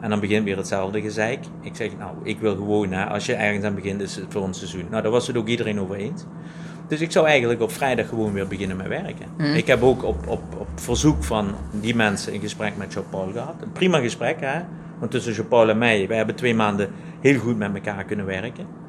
En 0.00 0.10
dan 0.10 0.20
begint 0.20 0.44
weer 0.44 0.56
hetzelfde 0.56 1.00
gezeik. 1.00 1.38
Ik 1.60 1.76
zeg, 1.76 1.90
nou, 1.98 2.14
ik 2.22 2.38
wil 2.38 2.54
gewoon, 2.54 2.92
hè, 2.92 3.04
als 3.04 3.26
je 3.26 3.34
ergens 3.34 3.64
aan 3.64 3.74
begint, 3.74 4.00
is 4.00 4.16
het 4.16 4.26
voor 4.28 4.42
ons 4.42 4.58
seizoen. 4.58 4.86
Nou, 4.90 5.02
daar 5.02 5.12
was 5.12 5.26
het 5.26 5.36
ook 5.36 5.48
iedereen 5.48 5.80
over 5.80 5.96
eens. 5.96 6.24
Dus 6.88 7.00
ik 7.00 7.12
zou 7.12 7.26
eigenlijk 7.26 7.60
op 7.60 7.72
vrijdag 7.72 8.08
gewoon 8.08 8.32
weer 8.32 8.46
beginnen 8.46 8.76
met 8.76 8.88
werken. 8.88 9.26
Mhm. 9.36 9.54
Ik 9.54 9.66
heb 9.66 9.82
ook 9.82 10.04
op, 10.04 10.28
op, 10.28 10.42
op 10.58 10.68
verzoek 10.74 11.24
van 11.24 11.54
die 11.72 11.94
mensen 11.94 12.34
een 12.34 12.40
gesprek 12.40 12.76
met 12.76 12.92
Jean-Paul 12.92 13.32
gehad. 13.32 13.54
Een 13.60 13.72
prima 13.72 13.98
gesprek, 13.98 14.40
hè. 14.40 14.60
Want 14.98 15.10
tussen 15.10 15.32
Jean-Paul 15.32 15.70
en 15.70 15.78
mij, 15.78 16.08
wij 16.08 16.16
hebben 16.16 16.34
twee 16.34 16.54
maanden 16.54 16.90
heel 17.20 17.38
goed 17.38 17.56
met 17.56 17.74
elkaar 17.74 18.04
kunnen 18.04 18.26
werken. 18.26 18.80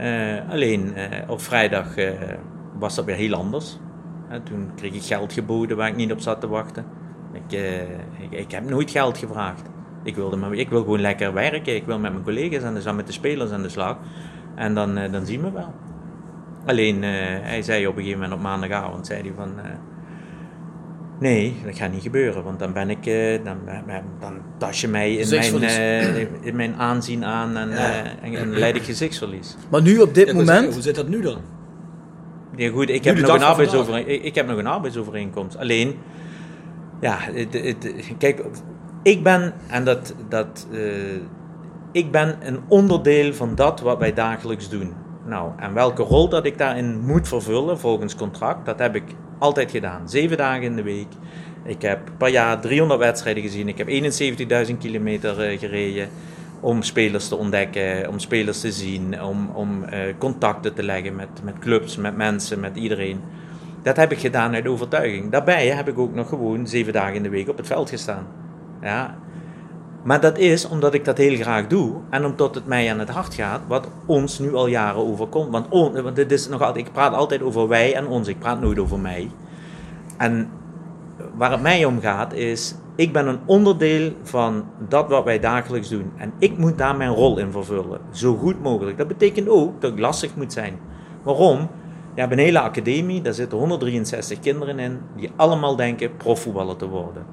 Eh, 0.00 0.50
alleen 0.50 0.94
eh, 0.94 1.30
op 1.30 1.40
vrijdag 1.40 1.96
eh, 1.96 2.12
was 2.78 2.94
dat 2.94 3.04
weer 3.04 3.16
heel 3.16 3.34
anders. 3.34 3.78
toen 4.44 4.70
kreeg 4.74 4.92
ik 4.92 5.02
geld 5.02 5.32
geboden 5.32 5.76
waar 5.76 5.88
ik 5.88 5.96
niet 5.96 6.12
op 6.12 6.20
zat 6.20 6.40
te 6.40 6.48
wachten. 6.48 6.84
Ik, 7.32 7.60
ik, 8.30 8.50
heb 8.50 8.68
nooit 8.68 8.90
geld 8.90 9.18
gevraagd. 9.18 9.62
Ik, 10.02 10.14
wilde 10.14 10.36
maar, 10.36 10.52
ik 10.52 10.68
wil 10.68 10.80
gewoon 10.80 11.00
lekker 11.00 11.32
werken. 11.32 11.74
Ik 11.74 11.86
wil 11.86 11.98
met 11.98 12.12
mijn 12.12 12.24
collega's 12.24 12.62
aan 12.62 12.74
de 12.74 12.80
slag, 12.80 12.94
met 12.94 13.06
de 13.06 13.12
spelers 13.12 13.50
aan 13.50 13.62
de 13.62 13.68
slag. 13.68 13.96
En 14.54 14.74
dan, 14.74 14.94
dan 14.94 15.26
zien 15.26 15.42
we 15.42 15.50
wel. 15.50 15.74
Alleen, 16.66 16.96
uh, 16.96 17.10
hij 17.42 17.62
zei 17.62 17.86
op 17.86 17.96
een 17.96 18.02
gegeven 18.02 18.20
moment 18.20 18.38
op 18.38 18.44
maandagavond, 18.44 19.06
zei 19.06 19.22
hij 19.22 19.32
van... 19.36 19.52
nee, 21.20 21.56
dat 21.64 21.76
gaat 21.76 21.92
niet 21.92 22.02
gebeuren, 22.02 22.44
want 22.44 22.58
dan 22.58 22.72
ben 22.72 22.90
ik... 22.90 23.04
dan, 23.44 23.58
dan 24.20 24.34
tas 24.58 24.80
je 24.80 24.88
mij 24.88 25.14
in 25.14 25.28
mijn, 25.60 26.28
in 26.40 26.56
mijn 26.56 26.74
aanzien 26.74 27.24
aan 27.24 27.56
en, 27.56 27.70
ja. 27.70 28.02
en, 28.22 28.34
en 28.34 28.58
leid 28.58 28.76
ik 28.76 28.82
gezichtsverlies. 28.82 29.56
Maar 29.70 29.82
nu 29.82 29.98
op 29.98 30.14
dit 30.14 30.26
Ja, 30.26 30.34
moment... 30.34 30.72
Hoe 30.72 30.82
zit 30.82 30.94
dat 30.94 31.08
nu 31.08 31.20
dan? 31.20 31.38
Ja, 32.56 32.70
goed, 32.70 32.88
ik 32.88 33.02
Nu 33.04 33.10
heb, 33.10 33.18
nog 33.72 33.88
een. 33.88 34.08
Ik, 34.08 34.22
ik 34.22 34.34
heb 34.34 34.46
nog 34.46 34.58
een 34.58 34.66
arbeidsovereenkomst. 34.66 35.56
Alleen, 35.56 35.98
ja, 37.00 37.16
het, 37.20 37.52
het, 37.52 37.92
kijk, 38.18 38.44
ik 39.02 39.22
ben, 39.22 39.54
en 39.68 39.84
dat, 39.84 40.14
dat, 40.28 40.66
eh, 40.72 40.80
ik 41.92 42.10
ben 42.10 42.38
een 42.42 42.60
onderdeel 42.68 43.34
van 43.34 43.54
dat 43.54 43.80
wat 43.80 43.98
wij 43.98 44.12
dagelijks 44.12 44.68
doen. 44.68 44.92
Nou, 45.26 45.50
en 45.56 45.74
welke 45.74 46.02
rol 46.02 46.28
dat 46.28 46.44
ik 46.44 46.58
daarin 46.58 47.00
moet 47.00 47.28
vervullen 47.28 47.78
volgens 47.78 48.14
contract, 48.14 48.66
dat 48.66 48.78
heb 48.78 48.94
ik 48.94 49.04
altijd 49.40 49.70
gedaan. 49.70 50.08
Zeven 50.08 50.36
dagen 50.36 50.62
in 50.62 50.76
de 50.76 50.82
week. 50.82 51.08
Ik 51.64 51.82
heb 51.82 52.00
per 52.16 52.28
jaar 52.28 52.60
300 52.60 53.00
wedstrijden 53.00 53.42
gezien. 53.42 53.68
Ik 53.68 53.78
heb 53.78 53.88
71.000 54.68 54.78
kilometer 54.78 55.40
eh, 55.40 55.58
gereden 55.58 56.08
om 56.60 56.82
spelers 56.82 57.28
te 57.28 57.36
ontdekken, 57.36 58.08
om 58.08 58.18
spelers 58.18 58.60
te 58.60 58.72
zien, 58.72 59.22
om, 59.22 59.50
om 59.54 59.84
eh, 59.84 60.00
contacten 60.18 60.74
te 60.74 60.82
leggen 60.82 61.16
met, 61.16 61.28
met 61.42 61.58
clubs, 61.58 61.96
met 61.96 62.16
mensen, 62.16 62.60
met 62.60 62.76
iedereen. 62.76 63.20
Dat 63.82 63.96
heb 63.96 64.12
ik 64.12 64.18
gedaan 64.18 64.54
uit 64.54 64.66
overtuiging. 64.66 65.30
Daarbij 65.30 65.66
heb 65.66 65.88
ik 65.88 65.98
ook 65.98 66.14
nog 66.14 66.28
gewoon 66.28 66.66
zeven 66.66 66.92
dagen 66.92 67.14
in 67.14 67.22
de 67.22 67.28
week 67.28 67.48
op 67.48 67.56
het 67.56 67.66
veld 67.66 67.90
gestaan. 67.90 68.26
Ja. 68.82 69.18
Maar 70.02 70.20
dat 70.20 70.38
is 70.38 70.68
omdat 70.68 70.94
ik 70.94 71.04
dat 71.04 71.18
heel 71.18 71.36
graag 71.36 71.66
doe 71.66 71.94
en 72.10 72.24
omdat 72.24 72.54
het 72.54 72.66
mij 72.66 72.90
aan 72.90 72.98
het 72.98 73.08
hart 73.08 73.34
gaat, 73.34 73.60
wat 73.68 73.88
ons 74.06 74.38
nu 74.38 74.54
al 74.54 74.66
jaren 74.66 75.06
overkomt. 75.06 75.50
Want, 75.50 76.16
dit 76.16 76.32
is 76.32 76.48
nog 76.48 76.62
altijd, 76.62 76.86
ik 76.86 76.92
praat 76.92 77.14
altijd 77.14 77.42
over 77.42 77.68
wij 77.68 77.94
en 77.94 78.06
ons, 78.06 78.28
ik 78.28 78.38
praat 78.38 78.60
nooit 78.60 78.78
over 78.78 78.98
mij. 78.98 79.30
En 80.16 80.50
waar 81.36 81.50
het 81.50 81.62
mij 81.62 81.84
om 81.84 82.00
gaat 82.00 82.32
is, 82.32 82.74
ik 82.94 83.12
ben 83.12 83.26
een 83.26 83.38
onderdeel 83.44 84.12
van 84.22 84.64
dat 84.88 85.08
wat 85.08 85.24
wij 85.24 85.38
dagelijks 85.38 85.88
doen. 85.88 86.12
En 86.16 86.32
ik 86.38 86.58
moet 86.58 86.78
daar 86.78 86.96
mijn 86.96 87.14
rol 87.14 87.38
in 87.38 87.52
vervullen, 87.52 88.00
zo 88.10 88.34
goed 88.34 88.62
mogelijk. 88.62 88.98
Dat 88.98 89.08
betekent 89.08 89.48
ook 89.48 89.80
dat 89.80 89.92
ik 89.92 89.98
lastig 89.98 90.36
moet 90.36 90.52
zijn. 90.52 90.78
Waarom? 91.22 91.68
Je 92.14 92.20
hebt 92.20 92.32
een 92.32 92.38
hele 92.38 92.60
academie, 92.60 93.22
daar 93.22 93.34
zitten 93.34 93.58
163 93.58 94.40
kinderen 94.40 94.78
in, 94.78 95.00
die 95.16 95.30
allemaal 95.36 95.76
denken 95.76 96.16
profvoetballer 96.16 96.76
te 96.76 96.88
worden. 96.88 97.24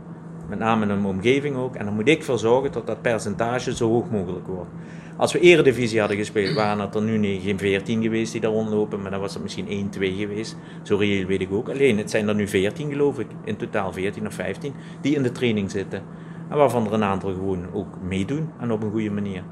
Met 0.49 0.59
name 0.59 0.81
in 0.81 0.87
mijn 0.87 1.05
omgeving 1.05 1.55
ook. 1.55 1.75
En 1.75 1.85
dan 1.85 1.93
moet 1.93 2.07
ik 2.07 2.17
ervoor 2.17 2.39
zorgen 2.39 2.71
dat 2.71 2.87
dat 2.87 3.01
percentage 3.01 3.75
zo 3.75 3.89
hoog 3.89 4.09
mogelijk 4.09 4.47
wordt. 4.47 4.69
Als 5.17 5.33
we 5.33 5.39
eredivisie 5.39 5.99
hadden 5.99 6.17
gespeeld, 6.17 6.55
waren 6.55 6.79
het 6.79 6.95
er 6.95 7.01
nu 7.01 7.17
niet, 7.17 7.41
geen 7.43 7.57
14 7.57 8.01
geweest 8.01 8.31
die 8.31 8.41
daar 8.41 8.51
rondlopen, 8.51 9.01
maar 9.01 9.11
dan 9.11 9.19
was 9.19 9.33
het 9.33 9.43
misschien 9.43 9.67
1, 9.67 9.89
2 9.89 10.13
geweest. 10.13 10.57
Zo 10.83 10.97
reëel 10.97 11.25
weet 11.25 11.41
ik 11.41 11.51
ook. 11.51 11.69
Alleen, 11.69 11.97
het 11.97 12.09
zijn 12.09 12.27
er 12.27 12.35
nu 12.35 12.47
14 12.47 12.89
geloof 12.89 13.19
ik, 13.19 13.27
in 13.43 13.55
totaal 13.55 13.93
14 13.93 14.27
of 14.27 14.33
15, 14.33 14.73
die 15.01 15.15
in 15.15 15.23
de 15.23 15.31
training 15.31 15.71
zitten. 15.71 16.01
En 16.49 16.57
waarvan 16.57 16.85
er 16.85 16.93
een 16.93 17.03
aantal 17.03 17.33
gewoon 17.33 17.65
ook 17.73 17.87
meedoen 18.07 18.49
en 18.59 18.71
op 18.71 18.83
een 18.83 18.91
goede 18.91 19.11
manier. 19.11 19.43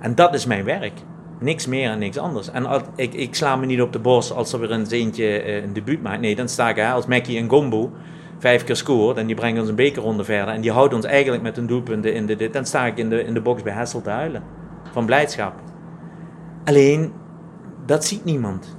En 0.00 0.14
dat 0.14 0.34
is 0.34 0.46
mijn 0.46 0.64
werk. 0.64 0.92
Niks 1.38 1.66
meer 1.66 1.90
en 1.90 1.98
niks 1.98 2.18
anders. 2.18 2.50
En 2.50 2.66
ik, 2.96 3.14
ik 3.14 3.34
sla 3.34 3.56
me 3.56 3.66
niet 3.66 3.80
op 3.80 3.92
de 3.92 3.98
borst 3.98 4.32
als 4.32 4.52
er 4.52 4.60
weer 4.60 4.70
een 4.70 4.86
zeentje 4.86 5.44
uh, 5.46 5.62
een 5.62 5.72
debuut 5.72 6.02
maakt. 6.02 6.20
Nee, 6.20 6.36
dan 6.36 6.48
sta 6.48 6.68
ik 6.68 6.80
als 6.80 7.06
Mackie 7.06 7.38
en 7.38 7.48
Gombo 7.48 7.92
vijf 8.42 8.64
keer 8.64 8.76
scoort 8.76 9.16
en 9.16 9.26
die 9.26 9.36
brengen 9.36 9.60
ons 9.60 9.68
een 9.68 9.74
bekerronde 9.74 10.24
verder 10.24 10.54
en 10.54 10.60
die 10.60 10.70
houden 10.70 10.96
ons 10.96 11.06
eigenlijk 11.06 11.42
met 11.42 11.56
een 11.56 11.66
doelpunt 11.66 12.04
in 12.04 12.26
de 12.26 12.36
dit, 12.36 12.52
dan 12.52 12.66
sta 12.66 12.86
ik 12.86 12.96
in 12.96 13.08
de, 13.08 13.24
in 13.24 13.34
de 13.34 13.40
box 13.40 13.62
bij 13.62 13.72
Hessel 13.72 14.00
te 14.00 14.10
huilen. 14.10 14.42
Van 14.92 15.06
blijdschap. 15.06 15.52
Alleen, 16.64 17.12
dat 17.86 18.04
ziet 18.04 18.24
niemand. 18.24 18.76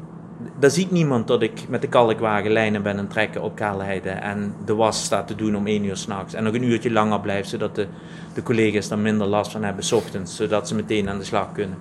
Dat 0.60 0.74
ziet 0.74 0.92
niemand 0.92 1.28
dat 1.28 1.42
ik 1.42 1.70
met 1.70 1.82
de 1.82 1.88
kalkwagen 1.88 2.52
lijnen 2.52 2.84
ben 2.84 2.98
en 2.98 3.08
trekken 3.08 3.42
op 3.42 3.56
kaalheide 3.56 4.10
en 4.10 4.56
de 4.66 4.76
was 4.76 5.04
staat 5.04 5.28
te 5.28 5.36
doen 5.36 5.56
om 5.56 5.68
één 5.68 5.84
uur 5.84 5.98
s'nachts 5.98 6.34
en 6.34 6.44
nog 6.44 6.54
een 6.54 6.64
uurtje 6.64 6.92
langer 6.92 7.20
blijft, 7.20 7.50
zodat 7.50 7.76
de, 7.76 7.88
de 8.34 8.44
collega's 8.44 8.90
er 8.90 9.00
minder 9.00 9.28
last 9.28 9.52
van 9.52 9.64
hebben 9.64 9.84
s 9.84 9.92
ochtends, 9.92 10.36
zodat 10.36 10.68
ze 10.68 10.76
meteen 10.76 11.10
aan 11.10 11.18
de 11.18 11.24
slag 11.24 11.52
kunnen. 11.52 11.78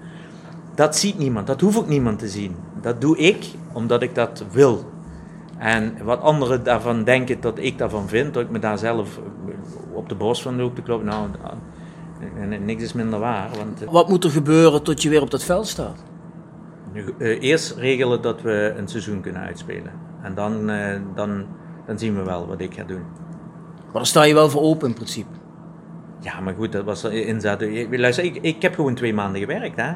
Dat 0.74 0.96
ziet 0.96 1.18
niemand, 1.18 1.46
dat 1.46 1.60
hoeft 1.60 1.78
ook 1.78 1.88
niemand 1.88 2.18
te 2.18 2.28
zien. 2.28 2.56
Dat 2.80 3.00
doe 3.00 3.18
ik 3.18 3.46
omdat 3.72 4.02
ik 4.02 4.14
dat 4.14 4.44
wil. 4.52 4.91
En 5.62 6.04
wat 6.04 6.20
anderen 6.20 6.64
daarvan 6.64 7.04
denken 7.04 7.40
dat 7.40 7.58
ik 7.58 7.78
daarvan 7.78 8.08
vind, 8.08 8.34
dat 8.34 8.42
ik 8.42 8.50
me 8.50 8.58
daar 8.58 8.78
zelf 8.78 9.20
op 9.92 10.08
de 10.08 10.14
borst 10.14 10.42
van 10.42 10.56
loop 10.56 10.74
te 10.74 10.82
kloppen, 10.82 11.06
nou, 11.08 11.28
niks 12.60 12.82
is 12.82 12.92
minder 12.92 13.18
waar. 13.18 13.48
Want, 13.56 13.84
Wat 13.90 14.08
moet 14.08 14.24
er 14.24 14.30
gebeuren 14.30 14.82
tot 14.82 15.02
je 15.02 15.08
weer 15.08 15.22
op 15.22 15.30
dat 15.30 15.44
veld 15.44 15.66
staat? 15.66 16.04
Nu, 16.92 17.14
eerst 17.18 17.76
regelen 17.76 18.22
dat 18.22 18.42
we 18.42 18.74
een 18.76 18.88
seizoen 18.88 19.20
kunnen 19.20 19.42
uitspelen. 19.42 19.92
En 20.22 20.34
dan, 20.34 20.66
dan, 21.14 21.44
dan 21.86 21.98
zien 21.98 22.16
we 22.16 22.22
wel 22.22 22.46
wat 22.46 22.60
ik 22.60 22.74
ga 22.74 22.82
doen. 22.84 23.02
Maar 23.84 23.92
daar 23.92 24.06
sta 24.06 24.22
je 24.22 24.34
wel 24.34 24.50
voor 24.50 24.62
open 24.62 24.88
in 24.88 24.94
principe. 24.94 25.34
Ja, 26.20 26.40
maar 26.40 26.54
goed, 26.54 26.72
dat 26.72 26.84
was 26.84 27.04
inzet. 27.04 27.88
Luister, 27.90 28.24
ik, 28.24 28.36
ik 28.36 28.62
heb 28.62 28.74
gewoon 28.74 28.94
twee 28.94 29.14
maanden 29.14 29.40
gewerkt, 29.40 29.76
hè, 29.80 29.92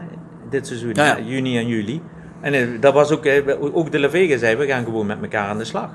dit 0.50 0.66
seizoen, 0.66 0.94
Ja, 0.94 1.04
ja. 1.04 1.20
juni 1.20 1.58
en 1.58 1.66
juli. 1.66 2.02
En 2.40 2.54
uh, 2.54 2.80
dat 2.80 2.92
was 2.94 3.10
ook, 3.10 3.26
ook 3.72 3.92
de 3.92 3.98
Levege 3.98 4.38
zei, 4.38 4.56
we 4.56 4.66
gaan 4.66 4.84
gewoon 4.84 5.06
met 5.06 5.18
elkaar 5.22 5.48
aan 5.48 5.58
de 5.58 5.64
slag. 5.64 5.90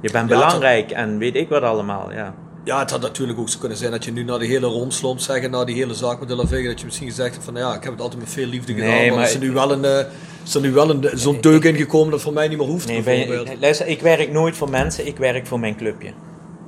Je 0.00 0.10
bent 0.10 0.28
Ja, 0.30 0.34
belangrijk 0.36 0.90
en 0.90 1.18
weet 1.18 1.36
ik 1.36 1.48
wat 1.48 1.62
allemaal, 1.62 2.12
ja. 2.12 2.34
Ja, 2.64 2.78
het 2.78 2.90
had 2.90 3.00
natuurlijk 3.00 3.38
ook 3.38 3.48
zo 3.48 3.58
kunnen 3.58 3.78
zijn 3.78 3.90
dat 3.90 4.04
je 4.04 4.12
nu 4.12 4.24
naar 4.24 4.38
die 4.38 4.48
hele 4.48 4.66
romslomp 4.66 5.18
zeggen, 5.18 5.50
naar 5.50 5.66
die 5.66 5.74
hele 5.74 5.94
zaak 5.94 6.18
met 6.18 6.28
de 6.28 6.34
La 6.36 6.46
Vega, 6.46 6.68
dat 6.68 6.78
je 6.80 6.84
misschien 6.86 7.08
gezegd 7.08 7.32
hebt 7.32 7.44
van 7.44 7.54
ja, 7.54 7.74
ik 7.74 7.82
heb 7.82 7.92
het 7.92 8.00
altijd 8.00 8.20
met 8.20 8.30
veel 8.30 8.46
liefde 8.46 8.72
gedaan, 8.74 8.88
Nee, 8.88 9.08
maar, 9.08 9.18
maar- 9.18 9.26
is 9.28 9.34
er 9.34 9.40
nu 9.40 9.52
wel 9.52 9.72
een, 9.72 9.84
eh, 9.84 9.98
is 10.44 10.54
er 10.54 10.60
nu 10.60 10.72
wel 10.72 10.90
een, 10.90 11.08
zo'n 11.12 11.40
deuk 11.40 11.64
ingekomen 11.64 12.10
dat 12.10 12.20
voor 12.22 12.32
mij 12.32 12.48
niet 12.48 12.58
meer 12.58 12.66
hoeft 12.66 12.86
Nee, 12.86 12.96
je- 12.96 13.02
bijvoorbeeld. 13.02 13.60
luister, 13.60 13.86
ik 13.86 14.00
werk 14.00 14.32
nooit 14.32 14.56
voor 14.56 14.70
mensen, 14.70 15.06
ik 15.06 15.16
werk 15.16 15.46
voor 15.46 15.60
mijn 15.60 15.76
clubje. 15.76 16.10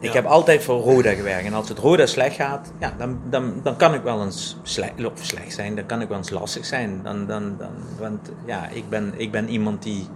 Ik 0.00 0.08
Ja. 0.08 0.12
heb 0.14 0.24
altijd 0.24 0.62
voor 0.64 0.80
Roda 0.80 1.12
gewerkt. 1.12 1.46
En 1.46 1.52
als 1.52 1.68
het 1.68 1.78
Roda 1.78 2.06
slecht 2.06 2.34
gaat, 2.36 2.72
ja, 2.80 2.94
dan, 2.98 3.18
dan, 3.30 3.52
dan 3.62 3.76
kan 3.76 3.94
ik 3.94 4.02
wel 4.02 4.24
eens 4.24 4.56
slecht, 4.62 4.92
of 5.04 5.12
slecht 5.20 5.52
zijn. 5.54 5.74
Dan 5.74 5.86
kan 5.86 6.00
ik 6.00 6.08
wel 6.08 6.16
eens 6.16 6.30
lastig 6.30 6.64
zijn. 6.64 7.00
Dan, 7.02 7.26
dan, 7.26 7.54
dan, 7.58 7.70
want 7.98 8.30
ja, 8.46 8.68
ik 8.68 8.88
ben, 8.88 9.12
ik 9.16 9.30
ben 9.30 9.48
iemand 9.48 9.82
die, 9.82 10.06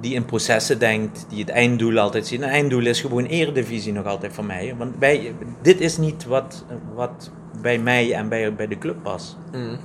die 0.00 0.14
in 0.14 0.24
processen 0.24 0.78
denkt, 0.78 1.26
die 1.28 1.40
het 1.40 1.48
einddoel 1.48 1.98
altijd 1.98 2.26
ziet. 2.26 2.40
Een 2.42 2.48
einddoel 2.48 2.86
is 2.86 3.00
gewoon 3.00 3.24
eredivisie 3.24 3.92
nog 3.92 4.06
altijd 4.06 4.32
voor 4.32 4.44
mij. 4.44 4.74
Want 4.78 4.98
bij, 4.98 5.34
dit 5.62 5.80
is 5.80 5.96
niet 5.96 6.24
wat, 6.24 6.64
wat 6.94 7.30
bij 7.62 7.78
mij 7.78 8.12
en 8.14 8.28
bij, 8.28 8.54
bij 8.54 8.66
de 8.66 8.78
club 8.78 8.96
past. 9.02 9.36
Mm. 9.52 9.76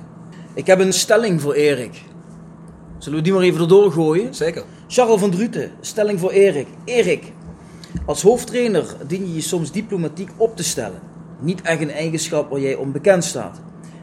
Ik 0.54 0.66
heb 0.66 0.80
een 0.80 0.92
stelling 0.92 1.40
voor 1.40 1.52
Erik. 1.54 2.02
Zullen 2.98 3.18
we 3.18 3.24
die 3.24 3.32
maar 3.32 3.42
even 3.42 3.60
erdoor 3.60 3.92
gooien? 3.92 4.34
Zeker. 4.34 4.62
Charles 4.88 5.20
van 5.20 5.30
Druten, 5.30 5.70
stelling 5.80 6.20
voor 6.20 6.30
Erik. 6.30 6.66
Erik, 6.84 7.32
als 8.04 8.22
hoofdtrainer 8.22 8.84
dien 9.06 9.26
je 9.26 9.34
je 9.34 9.40
soms 9.40 9.72
diplomatiek 9.72 10.30
op 10.36 10.56
te 10.56 10.64
stellen. 10.64 11.00
Niet 11.40 11.62
echt 11.62 11.80
een 11.80 11.90
eigenschap 11.90 12.50
waar 12.50 12.60
jij 12.60 12.74
onbekend 12.74 13.24
staat. 13.24 13.60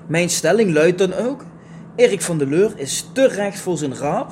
Mijn 0.08 0.30
stelling 0.30 0.74
luidt 0.74 0.98
dan 0.98 1.14
ook: 1.14 1.46
Erik 1.96 2.22
van 2.22 2.38
der 2.38 2.48
Leur 2.48 2.72
is 2.76 3.10
te 3.14 3.28
recht 3.28 3.60
voor 3.60 3.78
zijn 3.78 3.96
raap 3.96 4.32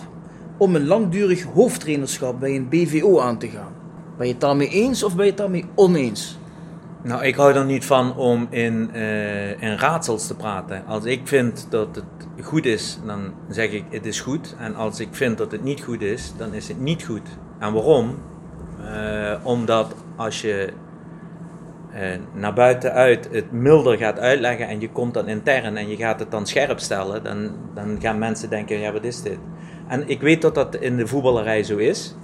om 0.58 0.76
een 0.76 0.88
langdurig 0.88 1.44
hoofdtrainerschap 1.44 2.40
bij 2.40 2.56
een 2.56 2.70
BVO 2.70 3.20
aan 3.20 3.38
te 3.38 3.48
gaan. 3.48 3.74
Ben 4.18 4.28
je 4.28 4.32
het 4.32 4.42
daarmee 4.42 4.70
eens 4.70 5.04
of 5.04 5.16
ben 5.16 5.24
je 5.26 5.32
het 5.32 5.40
daarmee 5.40 5.66
oneens? 5.76 6.40
Nou, 7.04 7.24
ik 7.24 7.36
hou 7.36 7.54
er 7.54 7.66
niet 7.66 7.86
van 7.86 8.16
om 8.16 8.48
in, 8.50 8.90
eh, 8.94 9.62
in 9.62 9.78
raadsels 9.78 10.28
te 10.28 10.36
praten. 10.36 10.84
Als 10.88 11.06
ik 11.06 11.22
vind 11.24 11.68
dat 11.70 11.96
het 11.96 12.46
goed 12.46 12.66
is, 12.66 13.00
dan 13.06 13.34
zeg 13.50 13.72
ik 13.72 13.84
het 13.90 14.06
is 14.06 14.20
goed. 14.20 14.56
En 14.60 14.76
als 14.76 15.00
ik 15.00 15.08
vind 15.12 15.38
dat 15.38 15.52
het 15.52 15.64
niet 15.64 15.82
goed 15.84 16.02
is, 16.02 16.34
dan 16.38 16.54
is 16.54 16.68
het 16.68 16.80
niet 16.80 17.04
goed. 17.04 17.28
En 17.60 17.74
waarom? 17.74 18.16
Eh, 18.86 19.34
omdat 19.44 19.96
als 20.16 20.42
je 20.42 20.70
eh, 21.94 22.02
naar 22.34 22.54
buiten 22.54 22.94
uit 22.94 23.30
het 23.32 23.52
milder 23.52 23.98
gaat 23.98 24.20
uitleggen 24.20 24.68
en 24.68 24.80
je 24.80 24.90
komt 24.90 25.14
dan 25.14 25.28
intern 25.28 25.78
en 25.78 25.90
je 25.90 25.96
gaat 25.96 26.20
het 26.20 26.32
dan 26.32 26.48
scherp 26.48 26.80
stellen, 26.80 27.24
dan, 27.24 27.52
dan 27.74 27.98
gaan 28.02 28.18
mensen 28.18 28.50
denken, 28.50 28.80
ja 28.80 28.92
wat 28.92 29.04
is 29.04 29.22
dit? 29.22 29.38
En 29.88 30.10
ik 30.10 30.22
weet 30.22 30.42
dat 30.42 30.56
dat 30.56 30.76
in 30.76 30.98
de 30.98 31.08
voetballerij 31.08 31.64
zo 31.64 31.78
is. 31.78 32.16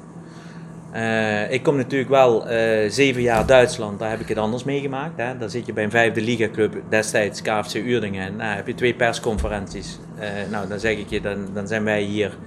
Uh, 0.95 1.51
ik 1.51 1.63
kom 1.63 1.75
natuurlijk 1.75 2.09
wel 2.09 2.51
uh, 2.51 2.89
zeven 2.89 3.21
jaar 3.21 3.45
Duitsland, 3.45 3.99
daar 3.99 4.09
heb 4.09 4.19
ik 4.19 4.27
het 4.27 4.37
anders 4.37 4.63
meegemaakt. 4.63 5.17
Daar 5.17 5.49
zit 5.49 5.65
je 5.65 5.73
bij 5.73 5.83
een 5.83 5.91
vijfde 5.91 6.21
ligaclub, 6.21 6.75
destijds 6.89 7.41
KFC 7.41 7.75
Uerdingen. 7.75 8.35
Nou, 8.35 8.55
heb 8.55 8.67
je 8.67 8.73
twee 8.73 8.93
persconferenties. 8.93 9.99
Uh, 10.19 10.23
nou, 10.51 10.67
dan 10.67 10.79
zeg 10.79 10.97
ik 10.97 11.09
je, 11.09 11.21
dan, 11.21 11.47
dan 11.53 11.67
zijn 11.67 11.83
wij 11.83 12.01
hier, 12.01 12.37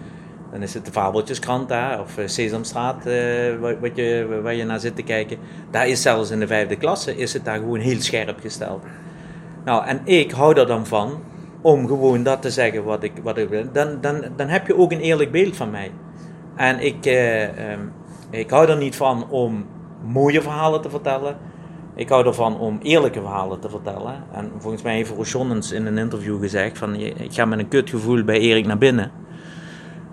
dan 0.52 0.62
is 0.62 0.74
het 0.74 0.84
de 0.84 0.92
Fabeltjeskrant 0.92 1.68
daar, 1.68 2.00
of 2.00 2.18
Sesamstraat, 2.24 3.04
wat 3.80 3.96
je, 3.96 4.40
waar 4.42 4.54
je 4.54 4.64
naar 4.64 4.80
zit 4.80 4.96
te 4.96 5.02
kijken. 5.02 5.38
Daar 5.70 5.88
is 5.88 6.02
zelfs 6.02 6.30
in 6.30 6.40
de 6.40 6.46
vijfde 6.46 6.76
klasse, 6.76 7.16
is 7.16 7.32
het 7.32 7.44
daar 7.44 7.58
gewoon 7.58 7.78
heel 7.78 8.00
scherp 8.00 8.40
gesteld. 8.40 8.82
Nou, 9.64 9.86
en 9.86 10.00
ik 10.04 10.30
hou 10.30 10.58
er 10.58 10.66
dan 10.66 10.86
van 10.86 11.22
om 11.60 11.86
gewoon 11.86 12.22
dat 12.22 12.42
te 12.42 12.50
zeggen 12.50 12.84
wat 12.84 13.02
ik, 13.02 13.12
wat 13.22 13.38
ik 13.38 13.48
wil. 13.48 13.64
Dan, 13.72 13.98
dan, 14.00 14.24
dan 14.36 14.48
heb 14.48 14.66
je 14.66 14.76
ook 14.76 14.92
een 14.92 15.00
eerlijk 15.00 15.30
beeld 15.30 15.56
van 15.56 15.70
mij. 15.70 15.90
En 16.56 16.80
ik... 16.80 17.06
Um, 17.06 17.92
ik 18.30 18.50
hou 18.50 18.68
er 18.68 18.76
niet 18.76 18.96
van 18.96 19.30
om 19.30 19.66
mooie 20.04 20.42
verhalen 20.42 20.80
te 20.80 20.90
vertellen. 20.90 21.36
Ik 21.94 22.08
hou 22.08 22.26
ervan 22.26 22.58
om 22.58 22.78
eerlijke 22.82 23.20
verhalen 23.20 23.60
te 23.60 23.68
vertellen. 23.68 24.24
En 24.32 24.50
volgens 24.58 24.82
mij 24.82 24.94
heeft 24.94 25.10
Rochon 25.10 25.52
eens 25.52 25.72
in 25.72 25.86
een 25.86 25.98
interview 25.98 26.40
gezegd 26.40 26.78
van... 26.78 26.94
Ik 26.94 27.32
ga 27.32 27.44
met 27.44 27.58
een 27.58 27.68
kutgevoel 27.68 28.24
bij 28.24 28.38
Erik 28.38 28.66
naar 28.66 28.78
binnen. 28.78 29.10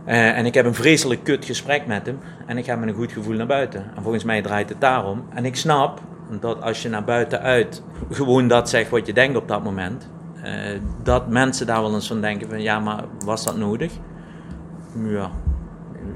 Uh, 0.08 0.38
en 0.38 0.46
ik 0.46 0.54
heb 0.54 0.66
een 0.66 0.74
vreselijk 0.74 1.24
kut 1.24 1.46
gesprek 1.46 1.88
met 1.88 2.06
hem. 2.06 2.20
En 2.46 2.58
ik 2.58 2.66
ga 2.66 2.76
met 2.76 2.90
een 2.90 2.96
goed 2.96 3.12
gevoel 3.12 3.36
naar 3.36 3.48
buiten. 3.48 3.86
En 3.96 4.04
volgens 4.04 4.24
mij 4.24 4.42
draait 4.42 4.70
het 4.70 4.82
daarom. 4.82 5.24
En 5.34 5.46
ik 5.46 5.56
snap 5.56 6.02
dat 6.40 6.62
als 6.62 6.82
je 6.82 6.90
naar 6.90 7.04
buiten 7.04 7.42
uit 7.42 7.84
gewoon 8.12 8.48
dat 8.48 8.70
zegt 8.70 8.90
wat 8.90 9.08
je 9.08 9.14
denkt 9.14 9.38
op 9.38 9.48
dat 9.48 9.64
moment... 9.64 10.10
Uh, 10.44 10.80
dat 11.04 11.28
mensen 11.30 11.66
daar 11.66 11.82
wel 11.82 11.94
eens 11.94 12.08
van 12.08 12.22
denken 12.22 12.50
van... 12.50 12.62
Ja, 12.62 12.80
maar 12.80 13.04
was 13.26 13.44
dat 13.44 13.58
nodig? 13.58 13.92
Ja, 15.04 15.30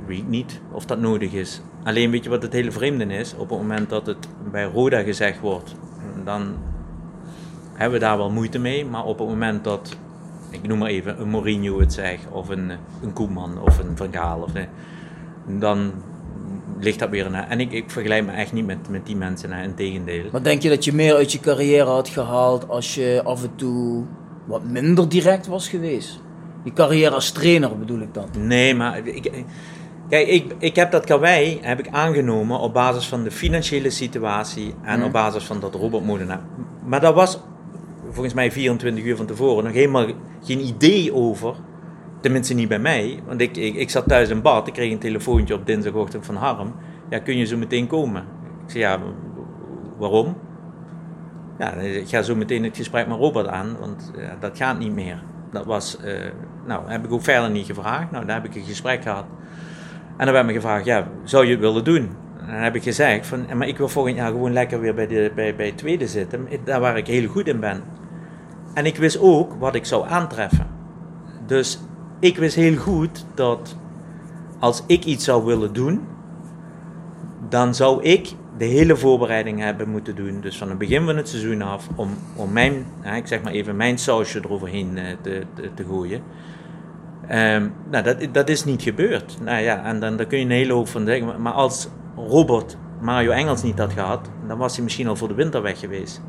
weet 0.05 0.27
niet 0.27 0.61
of 0.71 0.85
dat 0.85 0.99
nodig 0.99 1.31
is. 1.31 1.61
Alleen 1.83 2.11
weet 2.11 2.23
je 2.23 2.29
wat 2.29 2.41
het 2.41 2.53
hele 2.53 2.71
vreemde 2.71 3.05
is? 3.05 3.35
Op 3.35 3.49
het 3.49 3.57
moment 3.57 3.89
dat 3.89 4.05
het 4.05 4.27
bij 4.51 4.63
Roda 4.63 5.01
gezegd 5.01 5.39
wordt, 5.39 5.75
dan 6.23 6.53
hebben 7.73 7.99
we 7.99 8.05
daar 8.05 8.17
wel 8.17 8.31
moeite 8.31 8.59
mee. 8.59 8.85
Maar 8.85 9.03
op 9.03 9.19
het 9.19 9.27
moment 9.27 9.63
dat, 9.63 9.97
ik 10.51 10.67
noem 10.67 10.77
maar 10.77 10.89
even, 10.89 11.21
een 11.21 11.29
Mourinho 11.29 11.79
het 11.79 11.93
zegt, 11.93 12.27
of 12.31 12.49
een, 12.49 12.71
een 13.01 13.13
Koeman, 13.13 13.61
of 13.61 13.79
een 13.79 13.97
Van 13.97 14.13
Gaal, 14.13 14.41
of, 14.41 14.51
dan 15.59 15.91
ligt 16.79 16.99
dat 16.99 17.09
weer 17.09 17.29
naar. 17.29 17.49
En 17.49 17.59
ik, 17.59 17.71
ik 17.71 17.89
vergelijk 17.89 18.25
me 18.25 18.31
echt 18.31 18.53
niet 18.53 18.65
met, 18.65 18.89
met 18.89 19.05
die 19.05 19.15
mensen, 19.15 19.51
in 19.51 19.75
tegendeel. 19.75 20.23
Maar 20.31 20.43
denk 20.43 20.61
je 20.61 20.69
dat 20.69 20.85
je 20.85 20.93
meer 20.93 21.15
uit 21.15 21.31
je 21.31 21.39
carrière 21.39 21.89
had 21.89 22.09
gehaald 22.09 22.69
als 22.69 22.95
je 22.95 23.21
af 23.23 23.43
en 23.43 23.55
toe 23.55 24.03
wat 24.45 24.63
minder 24.63 25.09
direct 25.09 25.47
was 25.47 25.69
geweest? 25.69 26.19
Die 26.63 26.73
carrière 26.73 27.15
als 27.15 27.31
trainer 27.31 27.77
bedoel 27.77 27.99
ik 27.99 28.13
dan? 28.13 28.27
Nee, 28.37 28.75
maar 28.75 29.07
ik, 29.07 29.43
Kijk, 30.11 30.27
ik, 30.27 30.55
ik 30.59 30.75
heb 30.75 30.91
dat 30.91 31.05
karwei 31.05 31.59
heb 31.61 31.79
ik 31.79 31.87
aangenomen 31.91 32.59
op 32.59 32.73
basis 32.73 33.05
van 33.07 33.23
de 33.23 33.31
financiële 33.31 33.89
situatie 33.89 34.73
en 34.81 34.97
mhm. 34.97 35.05
op 35.05 35.11
basis 35.11 35.43
van 35.43 35.59
dat 35.59 35.75
Robert 35.75 36.05
Molenaar. 36.05 36.41
Maar 36.85 37.01
dat 37.01 37.13
was 37.13 37.39
volgens 38.11 38.33
mij 38.33 38.51
24 38.51 39.03
uur 39.03 39.15
van 39.15 39.25
tevoren 39.25 39.63
nog 39.63 39.73
helemaal 39.73 40.05
geen 40.43 40.59
idee 40.59 41.13
over. 41.13 41.55
Tenminste 42.19 42.53
niet 42.53 42.67
bij 42.67 42.79
mij, 42.79 43.19
want 43.25 43.41
ik, 43.41 43.57
ik, 43.57 43.75
ik 43.75 43.89
zat 43.89 44.07
thuis 44.07 44.29
in 44.29 44.41
bad. 44.41 44.67
Ik 44.67 44.73
kreeg 44.73 44.91
een 44.91 44.99
telefoontje 44.99 45.53
op 45.53 45.65
dinsdagochtend 45.65 46.25
van 46.25 46.35
Harm. 46.35 46.73
Ja, 47.09 47.19
kun 47.19 47.37
je 47.37 47.45
zo 47.45 47.57
meteen 47.57 47.87
komen? 47.87 48.21
Ik 48.65 48.71
zei, 48.71 48.83
ja, 48.83 48.99
waarom? 49.97 50.37
Ja, 51.59 51.73
ik 51.73 52.07
ga 52.07 52.21
zo 52.21 52.35
meteen 52.35 52.63
het 52.63 52.77
gesprek 52.77 53.07
met 53.07 53.17
Robert 53.17 53.47
aan, 53.47 53.77
want 53.79 54.11
dat 54.39 54.57
gaat 54.57 54.79
niet 54.79 54.93
meer. 54.93 55.23
Dat 55.51 55.65
was, 55.65 55.97
uh, 56.05 56.19
nou, 56.65 56.89
heb 56.89 57.05
ik 57.05 57.11
ook 57.11 57.21
verder 57.21 57.49
niet 57.49 57.65
gevraagd. 57.65 58.11
Nou, 58.11 58.25
daar 58.25 58.35
heb 58.35 58.45
ik 58.45 58.55
een 58.55 58.67
gesprek 58.67 59.01
gehad. 59.01 59.25
En 60.17 60.25
dan 60.25 60.33
werd 60.33 60.45
me 60.45 60.53
gevraagd, 60.53 60.85
ja, 60.85 61.07
zou 61.23 61.45
je 61.45 61.51
het 61.51 61.59
willen 61.59 61.83
doen? 61.83 62.09
En 62.39 62.47
dan 62.47 62.63
heb 62.63 62.75
ik 62.75 62.83
gezegd, 62.83 63.27
van, 63.27 63.45
maar 63.53 63.67
ik 63.67 63.77
wil 63.77 63.89
volgend 63.89 64.15
jaar 64.15 64.31
gewoon 64.31 64.53
lekker 64.53 64.79
weer 64.79 64.93
bij, 64.93 65.07
de, 65.07 65.31
bij, 65.35 65.55
bij 65.55 65.71
tweede 65.71 66.07
zitten, 66.07 66.47
daar 66.63 66.79
waar 66.79 66.97
ik 66.97 67.07
heel 67.07 67.27
goed 67.27 67.47
in 67.47 67.59
ben. 67.59 67.83
En 68.73 68.85
ik 68.85 68.97
wist 68.97 69.19
ook 69.19 69.53
wat 69.59 69.75
ik 69.75 69.85
zou 69.85 70.07
aantreffen. 70.07 70.67
Dus 71.45 71.79
ik 72.19 72.37
wist 72.37 72.55
heel 72.55 72.77
goed 72.77 73.25
dat 73.35 73.75
als 74.59 74.83
ik 74.87 75.05
iets 75.05 75.25
zou 75.25 75.45
willen 75.45 75.73
doen, 75.73 76.01
dan 77.49 77.75
zou 77.75 78.03
ik 78.03 78.33
de 78.57 78.65
hele 78.65 78.95
voorbereiding 78.95 79.59
hebben 79.59 79.89
moeten 79.89 80.15
doen. 80.15 80.41
Dus 80.41 80.57
van 80.57 80.69
het 80.69 80.77
begin 80.77 81.05
van 81.05 81.17
het 81.17 81.29
seizoen 81.29 81.61
af, 81.61 81.87
om, 81.95 82.09
om 82.35 82.51
mijn, 82.51 82.85
ik 83.15 83.27
zeg 83.27 83.41
maar 83.41 83.53
even, 83.53 83.75
mijn 83.75 83.97
sausje 83.97 84.39
eroverheen 84.43 84.97
eh, 84.97 85.05
te, 85.21 85.43
te, 85.53 85.69
te 85.73 85.83
gooien. 85.83 86.21
Um, 87.21 87.73
nou, 87.89 88.03
dat, 88.03 88.17
dat 88.31 88.49
is 88.49 88.63
niet 88.63 88.81
gebeurd. 88.81 89.37
Nou 89.43 89.61
ja, 89.61 89.83
en 89.83 89.99
dan, 89.99 90.17
dan 90.17 90.27
kun 90.27 90.37
je 90.37 90.45
een 90.45 90.51
hele 90.51 90.73
hoop 90.73 90.87
van 90.87 91.05
denken. 91.05 91.41
Maar 91.41 91.53
als 91.53 91.89
Robert 92.15 92.77
Mario 92.99 93.31
Engels 93.31 93.63
niet 93.63 93.79
had 93.79 93.93
gehad, 93.93 94.29
dan 94.47 94.57
was 94.57 94.75
hij 94.75 94.83
misschien 94.83 95.07
al 95.07 95.15
voor 95.15 95.27
de 95.27 95.33
winter 95.33 95.61
weg 95.61 95.79
geweest. 95.79 96.21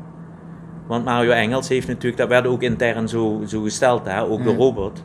Want 0.87 1.05
Mario 1.05 1.31
Engels 1.31 1.67
heeft 1.67 1.87
natuurlijk, 1.87 2.17
dat 2.17 2.29
werd 2.29 2.47
ook 2.47 2.61
intern 2.61 3.09
zo, 3.09 3.41
zo 3.47 3.61
gesteld, 3.61 4.05
hè, 4.05 4.21
ook 4.21 4.43
door 4.43 4.53
mm. 4.53 4.59
Robert. 4.59 5.03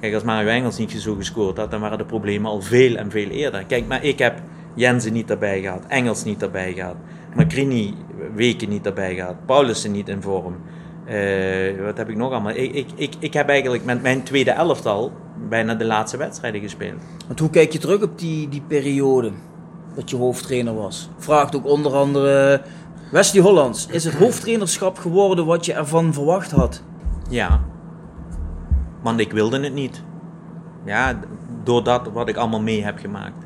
Kijk, 0.00 0.14
als 0.14 0.22
Mario 0.22 0.48
Engels 0.48 0.78
niet 0.78 0.90
zo 0.90 1.14
gescoord 1.14 1.56
had, 1.56 1.70
dan 1.70 1.80
waren 1.80 1.98
de 1.98 2.04
problemen 2.04 2.50
al 2.50 2.60
veel 2.60 2.96
en 2.96 3.10
veel 3.10 3.28
eerder. 3.28 3.64
Kijk, 3.64 3.86
maar 3.86 4.04
ik 4.04 4.18
heb 4.18 4.40
Jensen 4.74 5.12
niet 5.12 5.30
erbij 5.30 5.60
gehad, 5.60 5.84
Engels 5.88 6.24
niet 6.24 6.42
erbij 6.42 6.72
gehad, 6.72 6.96
Macrini 7.34 7.94
weken 8.34 8.68
niet 8.68 8.86
erbij 8.86 9.14
gehad, 9.14 9.46
Paulussen 9.46 9.92
niet 9.92 10.08
in 10.08 10.22
vorm. 10.22 10.56
Uh, 11.08 11.84
wat 11.84 11.96
heb 11.96 12.08
ik 12.08 12.16
nog 12.16 12.30
allemaal? 12.30 12.54
Ik, 12.54 12.72
ik, 12.72 12.86
ik, 12.94 13.14
ik 13.18 13.32
heb 13.34 13.48
eigenlijk 13.48 13.84
met 13.84 14.02
mijn 14.02 14.22
tweede 14.22 14.50
elftal 14.50 15.12
bijna 15.48 15.74
de 15.74 15.84
laatste 15.84 16.16
wedstrijden 16.16 16.60
gespeeld. 16.60 17.02
Want 17.26 17.38
hoe 17.38 17.50
kijk 17.50 17.72
je 17.72 17.78
terug 17.78 18.02
op 18.02 18.18
die, 18.18 18.48
die 18.48 18.62
periode 18.66 19.30
dat 19.94 20.10
je 20.10 20.16
hoofdtrainer 20.16 20.74
was? 20.74 21.10
Vraagt 21.18 21.56
ook 21.56 21.66
onder 21.66 21.92
andere 21.92 22.62
Wesley 23.10 23.42
Hollands. 23.42 23.86
Is 23.86 24.04
het 24.04 24.14
hoofdtrainerschap 24.14 24.98
geworden 24.98 25.46
wat 25.46 25.66
je 25.66 25.72
ervan 25.72 26.12
verwacht 26.12 26.50
had? 26.50 26.82
Ja. 27.30 27.60
Want 29.02 29.20
ik 29.20 29.32
wilde 29.32 29.60
het 29.60 29.74
niet. 29.74 30.02
Ja, 30.84 31.20
door 31.62 31.84
dat 31.84 32.10
wat 32.12 32.28
ik 32.28 32.36
allemaal 32.36 32.62
mee 32.62 32.84
heb 32.84 32.98
gemaakt. 32.98 33.44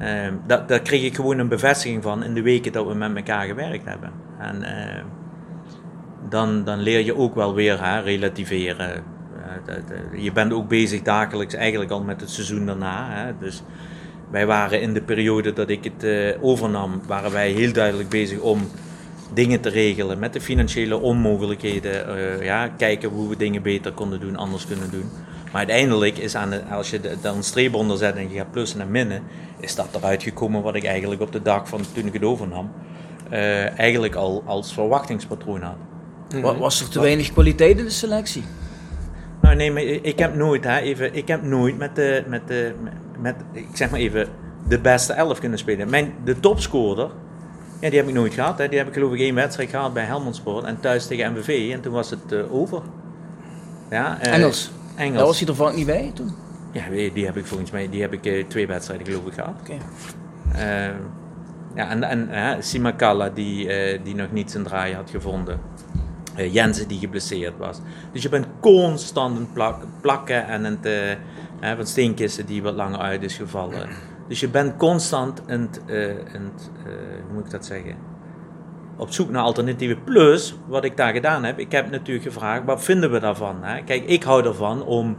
Uh, 0.00 0.28
dat, 0.46 0.68
daar 0.68 0.80
kreeg 0.80 1.04
ik 1.04 1.14
gewoon 1.14 1.38
een 1.38 1.48
bevestiging 1.48 2.02
van 2.02 2.24
in 2.24 2.34
de 2.34 2.42
weken 2.42 2.72
dat 2.72 2.86
we 2.86 2.94
met 2.94 3.16
elkaar 3.16 3.46
gewerkt 3.46 3.84
hebben. 3.84 4.12
En 4.38 4.62
uh, 4.62 5.04
dan, 6.28 6.64
dan 6.64 6.78
leer 6.78 7.04
je 7.04 7.16
ook 7.16 7.34
wel 7.34 7.54
weer 7.54 7.84
hè, 7.84 8.00
relativeren 8.00 9.02
je 10.16 10.32
bent 10.32 10.52
ook 10.52 10.68
bezig 10.68 11.02
dagelijks 11.02 11.54
eigenlijk 11.54 11.90
al 11.90 12.02
met 12.02 12.20
het 12.20 12.30
seizoen 12.30 12.66
daarna. 12.66 13.10
Hè? 13.10 13.32
Dus 13.38 13.62
wij 14.30 14.46
waren 14.46 14.80
in 14.80 14.94
de 14.94 15.02
periode 15.02 15.52
dat 15.52 15.68
ik 15.68 15.84
het 15.84 16.04
uh, 16.04 16.30
overnam, 16.40 17.00
waren 17.06 17.32
wij 17.32 17.50
heel 17.50 17.72
duidelijk 17.72 18.08
bezig 18.08 18.38
om 18.38 18.68
dingen 19.32 19.60
te 19.60 19.68
regelen 19.68 20.18
met 20.18 20.32
de 20.32 20.40
financiële 20.40 21.00
onmogelijkheden. 21.00 22.16
Uh, 22.16 22.44
ja, 22.44 22.68
kijken 22.68 23.08
hoe 23.08 23.28
we 23.28 23.36
dingen 23.36 23.62
beter 23.62 23.92
konden 23.92 24.20
doen, 24.20 24.36
anders 24.36 24.66
kunnen 24.66 24.90
doen. 24.90 25.10
Maar 25.44 25.66
uiteindelijk 25.66 26.18
is 26.18 26.36
aan 26.36 26.50
de, 26.50 26.62
als 26.64 26.90
je 26.90 27.00
dan 27.20 27.36
een 27.36 27.42
streep 27.42 27.74
onder 27.74 27.96
zet 27.96 28.16
en 28.16 28.30
je 28.30 28.36
gaat 28.36 28.50
plussen 28.50 28.80
en 28.80 28.90
minnen, 28.90 29.22
is 29.60 29.74
dat 29.74 29.88
eruit 29.92 30.22
gekomen 30.22 30.62
wat 30.62 30.74
ik 30.74 30.84
eigenlijk 30.84 31.20
op 31.20 31.32
de 31.32 31.42
dag 31.42 31.68
van 31.68 31.80
toen 31.92 32.06
ik 32.06 32.12
het 32.12 32.24
overnam, 32.24 32.70
uh, 33.32 33.78
eigenlijk 33.78 34.14
al 34.14 34.42
als 34.46 34.72
verwachtingspatroon 34.72 35.62
had. 35.62 35.76
Was 36.58 36.80
er 36.80 36.88
te 36.88 37.00
weinig 37.00 37.32
kwaliteit 37.32 37.78
in 37.78 37.84
de 37.84 37.90
selectie? 37.90 38.44
Nou 39.40 39.56
nee, 39.56 39.72
maar 39.72 39.82
ik 39.82 40.18
heb 40.18 40.34
nooit, 40.34 40.64
hè, 40.64 40.78
even, 40.78 41.14
ik 41.14 41.28
heb 41.28 41.42
nooit 41.42 41.78
met 41.78 41.96
de, 41.96 42.24
met 42.26 42.48
de, 42.48 42.74
met, 43.18 43.34
ik 43.52 43.68
zeg 43.72 43.90
maar 43.90 44.00
even, 44.00 44.28
de 44.68 44.78
beste 44.78 45.12
elf 45.12 45.38
kunnen 45.38 45.58
spelen. 45.58 45.90
Mijn, 45.90 46.14
de 46.24 46.40
topscorer, 46.40 47.10
ja, 47.80 47.88
die 47.90 47.98
heb 47.98 48.08
ik 48.08 48.14
nooit 48.14 48.34
gehad. 48.34 48.58
Hè. 48.58 48.68
Die 48.68 48.78
heb 48.78 48.86
ik 48.86 48.94
geloof 48.94 49.12
ik 49.12 49.20
één 49.20 49.34
wedstrijd 49.34 49.70
gehad 49.70 49.92
bij 49.92 50.04
Helmond 50.04 50.36
Sport 50.36 50.64
en 50.64 50.80
thuis 50.80 51.06
tegen 51.06 51.32
MVV 51.32 51.72
en 51.72 51.80
toen 51.80 51.92
was 51.92 52.10
het 52.10 52.32
uh, 52.32 52.54
over. 52.54 52.82
Ja, 53.90 54.18
uh, 54.26 54.34
Engels. 54.34 54.70
Engels. 54.96 55.16
Daar 55.16 55.26
was 55.26 55.38
hij 55.38 55.48
er 55.48 55.54
vaak 55.54 55.74
niet 55.74 55.86
bij 55.86 56.10
toen? 56.14 56.30
Ja, 56.72 56.82
die 57.14 57.24
heb 57.24 57.36
ik 57.36 57.46
volgens 57.46 57.70
mij 57.70 57.88
die 57.90 58.00
heb 58.00 58.12
ik, 58.12 58.26
eh, 58.26 58.44
twee 58.48 58.66
wedstrijden 58.66 59.06
geloof 59.06 59.26
ik 59.26 59.32
gehad. 59.32 59.54
Oké. 59.60 59.76
Eh, 60.54 60.94
ja, 61.74 61.88
en, 61.88 62.02
en 62.02 62.30
eh, 62.30 62.56
Simakala 62.60 63.28
die, 63.28 63.68
eh, 63.68 64.00
die 64.04 64.14
nog 64.14 64.32
niet 64.32 64.50
zijn 64.50 64.64
draai 64.64 64.94
had 64.94 65.10
gevonden. 65.10 65.60
Eh, 66.34 66.54
Jensen 66.54 66.88
die 66.88 66.98
geblesseerd 66.98 67.58
was. 67.58 67.78
Dus 68.12 68.22
je 68.22 68.28
bent 68.28 68.46
constant 68.60 69.36
aan 69.36 69.48
het 69.52 70.00
plakken 70.00 70.46
en 70.48 70.64
het, 70.64 71.18
eh, 71.70 71.76
van 71.76 71.86
steenkisten 71.86 72.46
die 72.46 72.62
wat 72.62 72.74
langer 72.74 72.98
uit 72.98 73.22
is 73.22 73.36
gevallen. 73.36 73.88
Dus 74.28 74.40
je 74.40 74.48
bent 74.48 74.76
constant 74.76 75.42
het, 75.46 75.80
eh, 75.86 75.96
het, 76.06 76.70
eh, 76.86 76.92
hoe 77.26 77.32
moet 77.34 77.44
ik 77.44 77.50
dat 77.50 77.64
zeggen? 77.66 77.94
Op 78.96 79.10
zoek 79.12 79.30
naar 79.30 79.42
alternatieven. 79.42 80.04
Plus, 80.04 80.56
wat 80.66 80.84
ik 80.84 80.96
daar 80.96 81.12
gedaan 81.12 81.44
heb, 81.44 81.58
ik 81.58 81.72
heb 81.72 81.90
natuurlijk 81.90 82.26
gevraagd, 82.26 82.64
wat 82.64 82.84
vinden 82.84 83.10
we 83.12 83.20
daarvan? 83.20 83.56
Hè? 83.62 83.82
Kijk, 83.82 84.04
ik 84.06 84.22
hou 84.22 84.46
ervan 84.46 84.82
om 84.84 85.16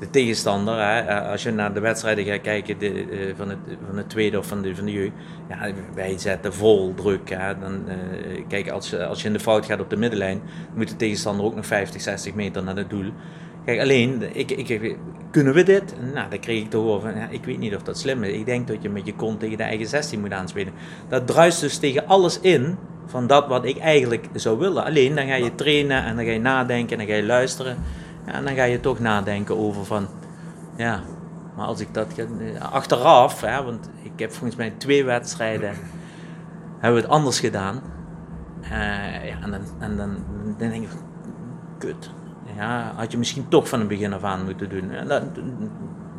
de 0.00 0.10
tegenstander, 0.10 0.74
hè, 0.74 0.98
eh, 1.00 1.30
als 1.30 1.42
je 1.42 1.50
naar 1.50 1.74
de 1.74 1.80
wedstrijden 1.80 2.24
gaat 2.24 2.40
kijken 2.40 2.78
de, 2.78 3.32
van, 3.36 3.48
het, 3.48 3.58
van 3.86 3.96
het 3.96 4.08
tweede 4.08 4.38
of 4.38 4.46
van 4.46 4.62
de, 4.62 4.74
van 4.76 4.84
de 4.84 4.92
jeugd, 4.92 5.12
ja, 5.48 5.70
wij 5.94 6.18
zetten 6.18 6.54
vol 6.54 6.94
druk. 6.94 7.30
Hè. 7.30 7.58
Dan, 7.58 7.84
kijk, 8.48 8.68
als, 8.70 8.90
je- 8.90 9.06
als 9.06 9.20
je 9.22 9.26
in 9.26 9.32
de 9.32 9.40
fout 9.40 9.66
gaat 9.66 9.80
op 9.80 9.90
de 9.90 9.96
middenlijn, 9.96 10.40
moet 10.74 10.88
de 10.88 10.96
tegenstander 10.96 11.44
ook 11.44 11.54
nog 11.54 11.66
50, 11.66 12.00
60 12.00 12.34
meter 12.34 12.62
naar 12.62 12.76
het 12.76 12.90
doel. 12.90 13.12
Kijk, 13.66 13.80
alleen, 13.80 14.22
ik, 14.32 14.50
ik, 14.50 14.96
kunnen 15.30 15.54
we 15.54 15.62
dit? 15.62 15.94
Nou, 16.14 16.30
dan 16.30 16.38
kreeg 16.38 16.62
ik 16.62 16.70
te 16.70 16.76
horen 16.76 17.00
van, 17.00 17.14
ja, 17.20 17.28
ik 17.30 17.44
weet 17.44 17.58
niet 17.58 17.74
of 17.74 17.82
dat 17.82 17.98
slim 17.98 18.22
is. 18.22 18.32
Ik 18.32 18.46
denk 18.46 18.66
dat 18.66 18.82
je 18.82 18.88
met 18.88 19.06
je 19.06 19.14
kont 19.14 19.40
tegen 19.40 19.56
de 19.56 19.62
eigen 19.62 19.86
16 19.86 20.20
moet 20.20 20.32
aanspelen. 20.32 20.72
Dat 21.08 21.26
druist 21.26 21.60
dus 21.60 21.78
tegen 21.78 22.06
alles 22.06 22.40
in 22.40 22.76
van 23.06 23.26
dat 23.26 23.46
wat 23.46 23.64
ik 23.64 23.78
eigenlijk 23.78 24.28
zou 24.34 24.58
willen. 24.58 24.84
Alleen, 24.84 25.14
dan 25.14 25.26
ga 25.26 25.34
je 25.34 25.54
trainen 25.54 26.04
en 26.04 26.16
dan 26.16 26.24
ga 26.24 26.30
je 26.30 26.40
nadenken 26.40 26.98
en 26.98 27.06
dan 27.06 27.14
ga 27.14 27.20
je 27.20 27.26
luisteren. 27.26 27.76
Ja, 28.26 28.32
en 28.32 28.44
dan 28.44 28.54
ga 28.54 28.64
je 28.64 28.80
toch 28.80 28.98
nadenken 28.98 29.56
over 29.58 29.84
van, 29.84 30.08
ja, 30.76 31.02
maar 31.56 31.66
als 31.66 31.80
ik 31.80 31.94
dat 31.94 32.08
achteraf, 32.58 33.40
hè, 33.40 33.64
want 33.64 33.90
ik 34.02 34.12
heb 34.16 34.32
volgens 34.32 34.56
mij 34.56 34.72
twee 34.76 35.04
wedstrijden, 35.04 35.74
hebben 36.78 37.00
we 37.00 37.06
het 37.06 37.16
anders 37.16 37.40
gedaan. 37.40 37.80
Eh, 38.62 38.70
ja, 39.28 39.40
en 39.42 39.50
dan, 39.50 39.60
en 39.78 39.96
dan, 39.96 40.16
dan 40.58 40.68
denk 40.70 40.82
ik 40.82 40.88
kut. 41.78 42.10
Ja, 42.56 42.92
had 42.96 43.12
je 43.12 43.18
misschien 43.18 43.48
toch 43.48 43.68
van 43.68 43.78
het 43.78 43.88
begin 43.88 44.12
af 44.12 44.22
aan 44.22 44.44
moeten 44.44 44.68
doen. 44.68 44.90
Dat, 45.08 45.22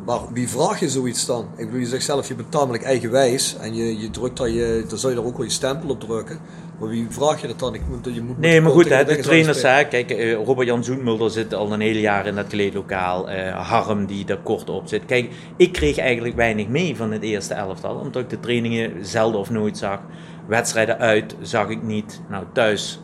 Maar 0.06 0.20
wie 0.32 0.48
vraag 0.48 0.80
je 0.80 0.88
zoiets 0.88 1.26
dan? 1.26 1.46
Ik 1.56 1.64
bedoel, 1.64 1.80
je 1.80 1.86
zegt 1.86 2.04
zelf, 2.04 2.28
je 2.28 2.34
bent 2.34 2.50
tamelijk 2.50 2.82
eigenwijs 2.84 3.56
en 3.60 3.74
je, 3.74 4.00
je 4.00 4.10
drukt 4.10 4.36
daar 4.36 4.48
je, 4.48 4.84
dan 4.88 4.98
zou 4.98 5.12
je 5.12 5.18
er 5.18 5.26
ook 5.26 5.36
wel 5.36 5.46
je 5.46 5.52
stempel 5.52 5.88
op 5.88 6.00
drukken. 6.00 6.38
Maar 6.78 6.88
wie 6.88 7.06
vraag 7.10 7.40
je 7.40 7.46
dat 7.46 7.58
dan? 7.58 7.74
Ik 7.74 7.80
moet, 7.88 8.14
je 8.14 8.22
moet 8.22 8.38
Nee, 8.38 8.60
maar 8.60 8.72
goed, 8.72 8.88
hè, 8.88 9.04
de 9.04 9.18
trainers, 9.18 9.62
hè, 9.62 9.84
kijk, 9.84 10.10
eh, 10.10 10.32
Robert-Jan 10.34 10.84
Zoetmulder 10.84 11.30
zit 11.30 11.54
al 11.54 11.72
een 11.72 11.80
hele 11.80 12.00
jaar 12.00 12.26
in 12.26 12.34
dat 12.34 12.46
kleedlokaal. 12.46 13.30
eh, 13.30 13.68
Harm 13.68 14.06
die 14.06 14.24
daar 14.24 14.42
kort 14.42 14.70
op 14.70 14.88
zit. 14.88 15.04
Kijk, 15.04 15.30
ik 15.56 15.72
kreeg 15.72 15.98
eigenlijk 15.98 16.36
weinig 16.36 16.68
mee 16.68 16.96
van 16.96 17.10
het 17.12 17.22
eerste 17.22 17.54
elftal, 17.54 17.94
omdat 17.96 18.22
ik 18.22 18.30
de 18.30 18.40
trainingen 18.40 19.06
zelden 19.06 19.40
of 19.40 19.50
nooit 19.50 19.78
zag. 19.78 20.00
Wedstrijden 20.46 20.98
uit 20.98 21.36
zag 21.40 21.68
ik 21.68 21.82
niet. 21.82 22.20
Nou, 22.28 22.44
thuis 22.52 23.00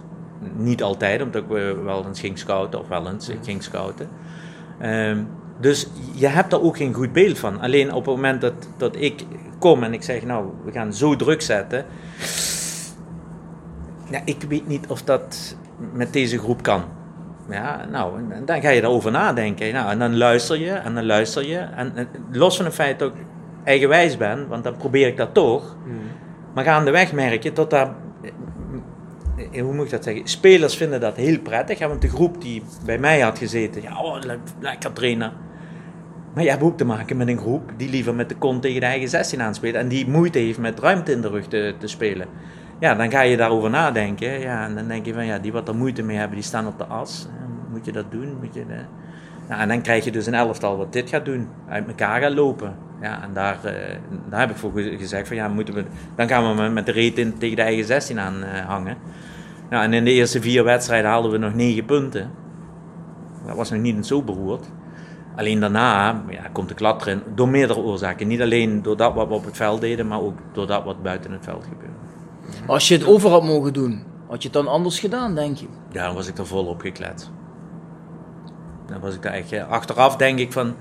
niet 0.57 0.82
altijd, 0.82 1.22
omdat 1.22 1.42
ik 1.42 1.57
eh, 1.57 1.84
wel 1.84 2.07
eens 2.07 2.20
ging 2.20 2.38
scouten, 2.38 2.80
of 2.80 2.88
wel 2.88 3.09
eens 3.09 3.28
ik 3.28 3.38
ging 3.42 3.62
scouten. 3.62 4.09
Ehm, 4.80 5.22
dus 5.61 5.88
je 6.14 6.26
hebt 6.26 6.51
daar 6.51 6.61
ook 6.61 6.76
geen 6.76 6.95
goed 6.95 7.12
beeld 7.12 7.38
van. 7.38 7.61
Alleen 7.61 7.92
op 7.92 8.07
het 8.07 8.14
moment 8.14 8.40
dat, 8.40 8.55
dat 8.76 8.97
ik 8.97 9.24
kom 9.59 9.82
en 9.82 9.92
ik 9.92 10.03
zeg, 10.03 10.24
nou, 10.24 10.47
we 10.64 10.72
gaan 10.72 10.95
zo 10.95 11.16
druk 11.16 11.42
zetten. 11.42 11.84
Ja, 14.11 14.20
ik 14.24 14.42
weet 14.49 14.66
niet 14.66 14.86
of 14.86 15.03
dat 15.03 15.57
met 15.92 16.12
deze 16.12 16.38
groep 16.38 16.62
kan. 16.62 16.84
Ja, 17.49 17.86
nou, 17.90 18.32
en 18.32 18.45
dan 18.45 18.61
ga 18.61 18.68
je 18.68 18.80
daarover 18.80 19.11
nadenken. 19.11 19.72
Nou, 19.72 19.90
en 19.90 19.99
dan 19.99 20.16
luister 20.16 20.59
je 20.59 20.70
en 20.70 20.95
dan 20.95 21.07
luister 21.07 21.47
je. 21.47 21.59
En, 21.59 21.92
en 21.97 22.09
los 22.32 22.57
van 22.57 22.64
het 22.64 22.74
feit 22.74 22.99
dat 22.99 23.12
ik 23.14 23.26
eigenwijs 23.64 24.16
ben, 24.16 24.49
want 24.49 24.64
dan 24.64 24.76
probeer 24.76 25.07
ik 25.07 25.16
dat 25.16 25.34
toch. 25.34 25.76
Maar 26.55 26.64
gaandeweg 26.64 27.12
merk 27.12 27.42
je 27.42 27.53
dat 27.53 27.70
daar, 27.70 27.95
hoe 29.61 29.72
moet 29.74 29.85
ik 29.85 29.91
dat 29.91 30.05
zeggen, 30.05 30.28
spelers 30.28 30.76
vinden 30.76 31.01
dat 31.01 31.16
heel 31.16 31.39
prettig. 31.41 31.78
hè, 31.78 31.89
Want 31.89 32.03
de 32.03 32.09
groep 32.09 32.41
die 32.41 32.62
bij 32.85 32.99
mij 32.99 33.20
had 33.20 33.39
gezeten, 33.39 33.82
ja, 33.82 34.01
oh, 34.03 34.20
le- 34.20 34.39
lekker 34.61 34.93
trainen. 34.93 35.32
Maar 36.35 36.45
je 36.45 36.51
hebt 36.51 36.62
ook 36.62 36.76
te 36.76 36.85
maken 36.85 37.16
met 37.16 37.28
een 37.28 37.39
groep 37.39 37.72
die 37.76 37.91
liever 37.91 38.14
met 38.14 38.28
de 38.28 38.35
kont 38.35 38.62
tegen 38.62 38.80
de 38.80 38.87
eigen 38.87 39.09
16 39.09 39.43
aanspeelt. 39.43 39.74
En 39.74 39.89
die 39.89 40.09
moeite 40.09 40.39
heeft 40.39 40.59
met 40.59 40.80
ruimte 40.80 41.12
in 41.12 41.20
de 41.20 41.28
rug 41.28 41.47
te, 41.47 41.74
te 41.78 41.87
spelen. 41.87 42.26
Ja, 42.80 42.95
dan 42.95 43.11
ga 43.11 43.20
je 43.20 43.37
daarover 43.37 43.70
nadenken. 43.70 44.41
Ja, 44.41 44.64
en 44.64 44.74
dan 44.74 44.89
denk 44.89 45.07
je 45.07 45.14
van 45.14 45.26
ja, 45.26 45.39
die 45.39 45.53
wat 45.53 45.68
er 45.68 45.74
moeite 45.74 46.03
mee 46.03 46.16
hebben, 46.16 46.37
die 46.37 46.45
staan 46.47 46.66
op 46.66 46.78
de 46.78 46.85
as. 46.85 47.28
Ja, 47.39 47.47
Moet 47.70 47.85
je 47.85 47.93
dat 47.93 48.11
doen? 48.11 48.37
Moet 48.41 48.55
je 48.55 48.66
de... 48.66 48.74
ja, 49.49 49.59
en 49.61 49.68
dan 49.68 49.80
krijg 49.82 50.05
je 50.05 50.11
dus 50.12 50.26
een 50.26 50.35
elftal 50.35 50.76
wat 50.76 50.93
dit 50.93 51.09
gaat 51.09 51.24
doen. 51.24 51.49
Uit 51.68 51.87
elkaar 51.87 52.20
gaat 52.20 52.32
lopen. 52.35 52.76
Ja, 53.01 53.22
en 53.22 53.30
daar, 53.32 53.64
eh, 53.64 53.97
daar 54.28 54.40
heb 54.40 54.51
ik 54.51 54.57
voor 54.57 54.72
ge- 54.72 54.97
gezegd 54.99 55.26
van 55.28 55.36
ja, 55.36 55.49
moeten 55.49 55.74
we, 55.74 55.84
dan 56.16 56.28
gaan 56.28 56.57
we 56.57 56.62
met- 56.68 56.86
de 56.86 56.92
reet 56.92 57.18
in, 57.18 57.38
tegen 57.38 57.57
de 57.57 57.62
eigen 57.62 57.84
16 57.84 58.20
aan 58.20 58.42
eh, 58.42 58.66
hangen. 58.66 58.97
Nou, 59.70 59.84
en 59.84 59.92
in 59.92 60.05
de 60.05 60.11
eerste 60.12 60.40
vier 60.40 60.64
wedstrijden 60.64 61.11
haalden 61.11 61.30
we 61.30 61.38
nog 61.38 61.55
negen 61.55 61.84
punten. 61.84 62.30
Dat 63.47 63.57
was 63.57 63.70
nog 63.70 63.80
niet 63.80 64.07
zo 64.07 64.22
beroerd. 64.22 64.66
Alleen 65.36 65.61
daarna 65.61 66.22
ja, 66.28 66.42
komt 66.53 66.68
de 66.68 66.74
klad 66.74 67.03
erin 67.07 67.22
door 67.34 67.49
meerdere 67.49 67.80
oorzaken. 67.80 68.28
Niet 68.28 68.40
alleen 68.42 68.82
door 68.82 68.97
dat 68.97 69.14
wat 69.14 69.28
we 69.28 69.34
op 69.34 69.45
het 69.45 69.57
veld 69.57 69.80
deden, 69.80 70.07
maar 70.07 70.20
ook 70.20 70.38
door 70.53 70.66
dat 70.66 70.84
wat 70.84 71.03
buiten 71.03 71.32
het 71.32 71.45
veld 71.45 71.64
gebeurde. 71.64 71.92
Als 72.66 72.88
je 72.88 72.95
het 72.95 73.07
over 73.07 73.30
had 73.30 73.45
mogen 73.45 73.72
doen, 73.72 74.03
had 74.28 74.42
je 74.42 74.49
het 74.49 74.57
dan 74.57 74.68
anders 74.68 74.99
gedaan, 75.01 75.34
denk 75.34 75.57
je? 75.57 75.66
Ja, 75.92 76.05
dan 76.07 76.14
was 76.14 76.28
ik 76.28 76.38
er 76.38 76.47
vol 76.47 76.66
op 76.66 76.80
geklet. 76.80 77.30
Dan 78.86 79.01
was 79.01 79.14
ik 79.14 79.22
daar 79.22 79.32
echt... 79.32 79.53
eh, 79.53 79.68
Achteraf 79.68 80.16
denk 80.16 80.38
ik 80.38 80.53
van... 80.53 80.74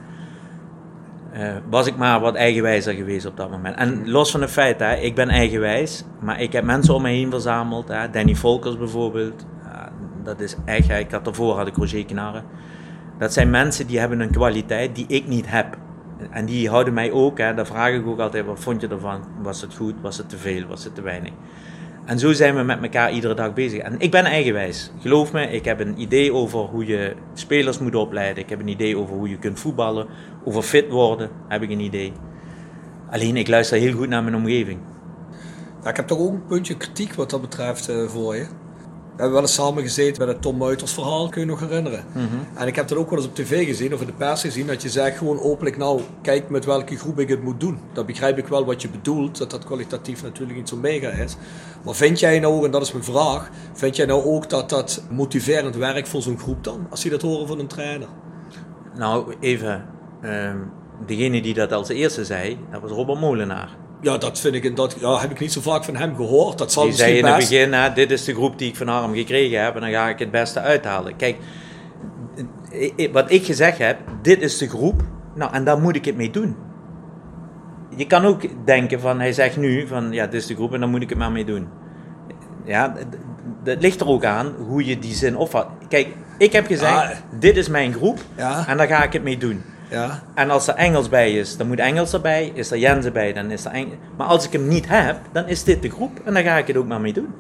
eh, 1.34 1.56
was 1.70 1.88
ik 1.88 1.96
maar 1.96 2.20
wat 2.20 2.36
eigenwijzer 2.36 2.94
geweest 2.94 3.26
op 3.26 3.38
dat 3.38 3.50
moment. 3.50 3.78
En 3.78 4.10
los 4.10 4.32
van 4.32 4.42
het 4.42 4.52
feit, 4.52 4.80
hè, 4.80 4.96
ik 4.96 5.16
ben 5.16 5.30
eigenwijs, 5.30 6.04
maar 6.20 6.42
ik 6.42 6.52
heb 6.52 6.64
mensen 6.64 6.94
om 6.94 7.02
me 7.02 7.10
heen 7.10 7.32
verzameld. 7.32 7.88
Hè, 7.88 8.10
Danny 8.10 8.36
Volkers 8.36 8.78
bijvoorbeeld. 8.78 9.46
Dat 10.24 10.40
is 10.40 10.56
echt... 10.66 10.90
Ik 10.90 11.12
had 11.12 11.26
daarvoor 11.26 11.56
had 11.56 11.68
ik 11.68 11.76
Roger. 11.76 12.44
Dat 13.18 13.34
zijn 13.34 13.50
mensen 13.50 13.88
die 13.88 14.00
hebben 14.00 14.20
een 14.20 14.32
kwaliteit 14.32 14.96
die 14.96 15.06
ik 15.08 15.28
niet 15.28 15.50
heb. 15.50 15.78
En 16.30 16.46
die 16.46 16.70
houden 16.70 16.94
mij 16.94 17.12
ook, 17.12 17.38
hè, 17.38 17.54
daar 17.54 17.66
vraag 17.66 17.94
ik 17.94 18.08
ook 18.08 18.20
altijd, 18.20 18.46
wat 18.46 18.60
vond 18.60 18.82
je 18.82 18.88
ervan? 18.88 19.24
Was 19.42 19.62
het 19.62 19.76
goed? 19.76 19.94
Was 20.02 20.18
het 20.18 20.30
te 20.30 20.38
veel? 20.38 20.68
Was 20.68 20.84
het 20.84 20.96
te 20.96 21.02
weinig? 21.02 21.32
En 22.06 22.20
zo 22.20 22.32
zijn 22.32 22.56
we 22.56 22.62
met 22.62 22.82
elkaar 22.82 23.12
iedere 23.12 23.34
dag 23.34 23.54
bezig. 23.54 23.80
En 23.80 23.96
ik 24.00 24.12
ben 24.12 24.26
eigenwijs. 24.26 24.92
Geloof 25.00 25.34
me, 25.34 25.48
ik 25.48 25.66
heb 25.66 25.80
een 25.80 26.02
idee 26.02 26.34
over 26.34 26.60
hoe 26.60 26.86
je 26.86 27.16
spelers 27.34 27.80
moet 27.80 27.96
opleiden. 27.96 28.44
Ik 28.44 28.50
heb 28.50 28.60
een 28.60 28.68
idee 28.68 28.98
over 28.98 29.16
hoe 29.16 29.30
je 29.30 29.38
kunt 29.38 29.60
voetballen. 29.60 30.08
Over 30.44 30.62
fit 30.62 30.90
worden 30.90 31.30
heb 31.48 31.62
ik 31.62 31.70
een 31.70 31.80
idee. 31.80 32.14
Alleen 33.10 33.38
ik 33.38 33.48
luister 33.48 33.78
heel 33.78 33.94
goed 33.94 34.10
naar 34.10 34.24
mijn 34.24 34.36
omgeving. 34.36 34.80
Ik 35.86 35.96
heb 35.96 36.08
toch 36.08 36.20
ook 36.20 36.34
een 36.34 36.46
puntje 36.46 36.78
kritiek 36.78 37.14
wat 37.14 37.30
dat 37.30 37.42
betreft 37.42 37.90
eh, 37.90 38.08
voor 38.08 38.36
je. 38.36 38.48
We 39.16 39.20
hebben 39.22 39.32
wel 39.32 39.42
eens 39.42 39.54
samen 39.54 39.84
gezeten 39.84 40.26
bij 40.26 40.34
het 40.34 40.42
Tom 40.42 40.58
Muiters 40.58 40.92
verhaal, 40.94 41.30
kun 41.30 41.42
je 41.42 41.48
nog 41.48 41.60
herinneren. 41.60 42.04
En 42.54 42.68
ik 42.68 42.76
heb 42.76 42.88
dat 42.88 42.98
ook 42.98 43.10
wel 43.10 43.20
eens 43.20 43.28
op 43.28 43.36
tv 43.36 43.66
gezien 43.66 43.94
of 43.94 44.00
in 44.00 44.06
de 44.08 44.14
pers 44.14 44.42
gezien, 44.42 44.68
dat 44.68 44.82
je 44.82 44.90
zegt 44.90 45.18
gewoon 45.18 45.40
openlijk, 45.40 45.78
nou, 45.78 46.02
kijk 46.22 46.50
met 46.50 46.66
welke 46.66 46.96
groep 46.98 47.20
ik 47.20 47.30
het 47.30 47.44
moet 47.44 47.60
doen. 47.60 47.80
Dat 47.94 48.06
begrijp 48.06 48.38
ik 48.38 48.48
wel 48.48 48.66
wat 48.66 48.82
je 48.82 48.90
bedoelt, 48.90 49.38
dat 49.38 49.52
dat 49.52 49.64
kwalitatief 49.66 50.24
natuurlijk 50.24 50.58
niet 50.58 50.70
zo 50.70 50.76
mega 50.78 51.10
is. 51.10 51.36
Maar 51.84 51.94
vind 51.96 52.20
jij 52.20 52.40
nou, 52.40 52.66
en 52.66 52.72
dat 52.72 52.82
is 52.82 52.92
mijn 52.92 53.04
vraag, 53.04 53.50
vind 53.74 53.96
jij 53.96 54.06
nou 54.06 54.24
ook 54.24 54.50
dat 54.50 54.70
dat 54.70 55.04
motiverend 55.10 55.76
werkt 55.76 56.10
voor 56.10 56.22
zo'n 56.22 56.40
groep 56.40 56.64
dan, 56.64 56.88
als 56.90 57.02
die 57.02 57.12
dat 57.12 57.22
horen 57.22 57.48
van 57.48 57.60
een 57.60 57.68
trainer? 57.68 58.08
Nou, 58.98 59.34
even. 59.40 59.86
ehm, 60.22 60.58
degene 61.06 61.42
die 61.42 61.54
dat 61.54 61.72
als 61.72 61.90
eerste 61.90 62.26
zei, 62.26 62.58
dat 62.72 62.82
was 62.82 62.92
Robert 62.92 63.20
Molenaar. 63.20 63.70
Ja, 64.04 64.18
dat 64.18 64.40
vind 64.40 64.56
ik, 64.56 64.66
en 64.66 64.76
dat 64.76 64.96
ja, 65.00 65.20
heb 65.20 65.32
ik 65.32 65.40
niet 65.40 65.52
zo 65.52 65.62
vaak 65.62 65.84
van 65.84 65.96
hem 65.96 66.16
gehoord. 66.16 66.58
Dat 66.58 66.72
zal 66.72 66.84
Die 66.84 66.94
zei 66.94 67.18
in 67.18 67.26
het 67.26 67.36
best. 67.36 67.50
begin, 67.50 67.74
hè, 67.74 67.94
dit 67.94 68.12
is 68.12 68.24
de 68.26 68.34
groep 68.34 68.58
die 68.58 68.70
ik 68.70 68.76
van 68.76 68.88
Harm 68.88 69.14
gekregen 69.14 69.64
heb 69.64 69.76
en 69.76 69.82
dan 69.82 69.90
ga 69.92 70.10
ik 70.10 70.20
het 70.20 70.32
beste 70.32 70.60
uithalen. 70.60 71.16
Kijk, 71.16 71.38
wat 73.12 73.32
ik 73.32 73.46
gezegd 73.46 73.78
heb, 73.78 73.98
dit 74.22 74.42
is 74.42 74.58
de 74.58 74.70
groep, 74.70 75.02
nou 75.36 75.54
en 75.54 75.64
daar 75.64 75.80
moet 75.80 75.96
ik 75.96 76.06
het 76.06 76.16
mee 76.16 76.30
doen. 76.32 76.56
Je 77.96 78.08
kan 78.08 78.26
ook 78.26 78.42
denken 78.66 79.00
van, 79.00 79.20
hij 79.20 79.34
zegt 79.34 79.58
nu 79.58 79.88
van, 79.88 80.12
ja, 80.12 80.26
dit 80.28 80.42
is 80.42 80.48
de 80.48 80.56
groep 80.56 80.74
en 80.74 80.80
dan 80.80 80.90
moet 80.90 81.02
ik 81.02 81.10
het 81.10 81.18
maar 81.18 81.32
mee 81.32 81.46
doen. 81.46 81.68
Ja, 82.66 82.94
dat 83.64 83.82
ligt 83.82 84.02
er 84.02 84.08
ook 84.08 84.26
aan 84.26 84.54
hoe 84.68 84.86
je 84.86 85.00
die 85.00 85.14
zin 85.14 85.36
opvat. 85.38 85.68
Kijk, 85.90 86.08
ik 86.38 86.52
heb 86.52 86.66
gezegd, 86.68 86.92
Ja. 86.92 87.12
dit 87.40 87.58
is 87.58 87.68
mijn 87.70 87.94
groep 87.94 88.20
Ja. 88.38 88.68
en 88.68 88.78
daar 88.78 88.88
ga 88.88 89.04
ik 89.04 89.14
het 89.14 89.24
mee 89.24 89.38
doen. 89.38 89.62
Ja, 89.94 90.24
En 90.36 90.50
als 90.50 90.68
er 90.68 90.76
Engels 90.76 91.10
bij 91.10 91.34
is, 91.34 91.58
dan 91.58 91.68
moet 91.68 91.80
Engels 91.80 92.14
erbij. 92.14 92.52
Is 92.54 92.72
er 92.72 92.78
Jens 92.78 93.06
erbij, 93.06 93.34
dan 93.34 93.52
is 93.52 93.66
er 93.66 93.72
Engels. 93.72 93.96
Maar 94.18 94.28
als 94.28 94.46
ik 94.46 94.52
hem 94.52 94.68
niet 94.68 94.88
heb, 94.88 95.18
dan 95.32 95.48
is 95.48 95.64
dit 95.64 95.82
de 95.82 95.90
groep. 95.90 96.20
En 96.26 96.34
dan 96.34 96.44
ga 96.44 96.58
ik 96.58 96.68
het 96.68 96.78
ook 96.78 96.88
maar 96.88 97.02
mee 97.02 97.14
doen. 97.14 97.34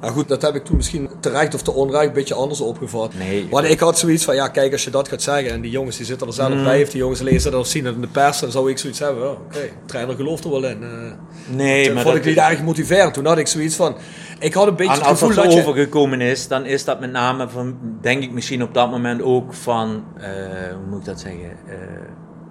Nou 0.00 0.12
goed, 0.12 0.28
dat 0.28 0.42
heb 0.42 0.54
ik 0.54 0.64
toen 0.64 0.76
misschien 0.76 1.08
terecht 1.20 1.54
of 1.54 1.62
te 1.62 1.72
onrecht 1.72 2.06
een 2.06 2.12
beetje 2.12 2.34
anders 2.34 2.60
opgevat. 2.60 3.14
Nee. 3.14 3.46
Want 3.50 3.66
ik 3.66 3.80
had 3.80 3.98
zoiets 3.98 4.24
van, 4.24 4.34
ja 4.34 4.48
kijk, 4.48 4.72
als 4.72 4.84
je 4.84 4.90
dat 4.90 5.08
gaat 5.08 5.22
zeggen 5.22 5.52
en 5.52 5.60
die 5.60 5.70
jongens 5.70 5.96
die 5.96 6.06
zitten 6.06 6.26
er 6.26 6.32
zelf 6.32 6.54
Mm. 6.54 6.64
bij, 6.64 6.82
of 6.82 6.88
die 6.88 7.00
jongens 7.00 7.20
lezen 7.20 7.50
dat 7.50 7.60
of 7.60 7.66
zien 7.66 7.84
het 7.84 7.94
in 7.94 8.00
de 8.00 8.06
pers, 8.06 8.40
dan 8.40 8.50
zou 8.50 8.70
ik 8.70 8.78
zoiets 8.78 8.98
hebben, 8.98 9.30
oh, 9.30 9.40
oké, 9.40 9.58
trainer 9.86 10.14
gelooft 10.16 10.44
er 10.44 10.50
wel 10.50 10.64
in. 10.64 10.82
eh 10.82 10.88
Nee, 11.56 11.84
toen 11.84 11.94
maar 11.94 12.02
vond 12.02 12.14
dat, 12.14 12.24
ik 12.24 12.30
niet 12.30 12.44
erg 12.44 12.62
motiverend. 12.62 13.14
Toen 13.14 13.26
had 13.26 13.38
ik 13.38 13.46
zoiets 13.46 13.76
van, 13.76 13.96
ik 14.38 14.54
had 14.54 14.66
een 14.66 14.76
beetje 14.76 14.92
het 14.92 15.02
als 15.02 15.18
gevoel 15.18 15.34
dat 15.34 15.44
dat 15.44 15.52
je... 15.52 15.60
overgekomen 15.60 16.20
is, 16.20 16.48
dan 16.48 16.64
is 16.66 16.84
dat 16.84 17.00
met 17.00 17.10
name 17.10 17.48
van, 17.48 17.76
denk 18.00 18.22
ik 18.22 18.32
misschien 18.32 18.62
op 18.62 18.74
dat 18.74 18.90
moment 18.90 19.22
ook 19.22 19.54
van, 19.54 20.04
eh, 20.16 20.28
hoe 20.74 20.86
moet 20.88 20.98
ik 20.98 21.04
dat 21.04 21.20
zeggen? 21.20 21.50
Eh, 21.68 21.74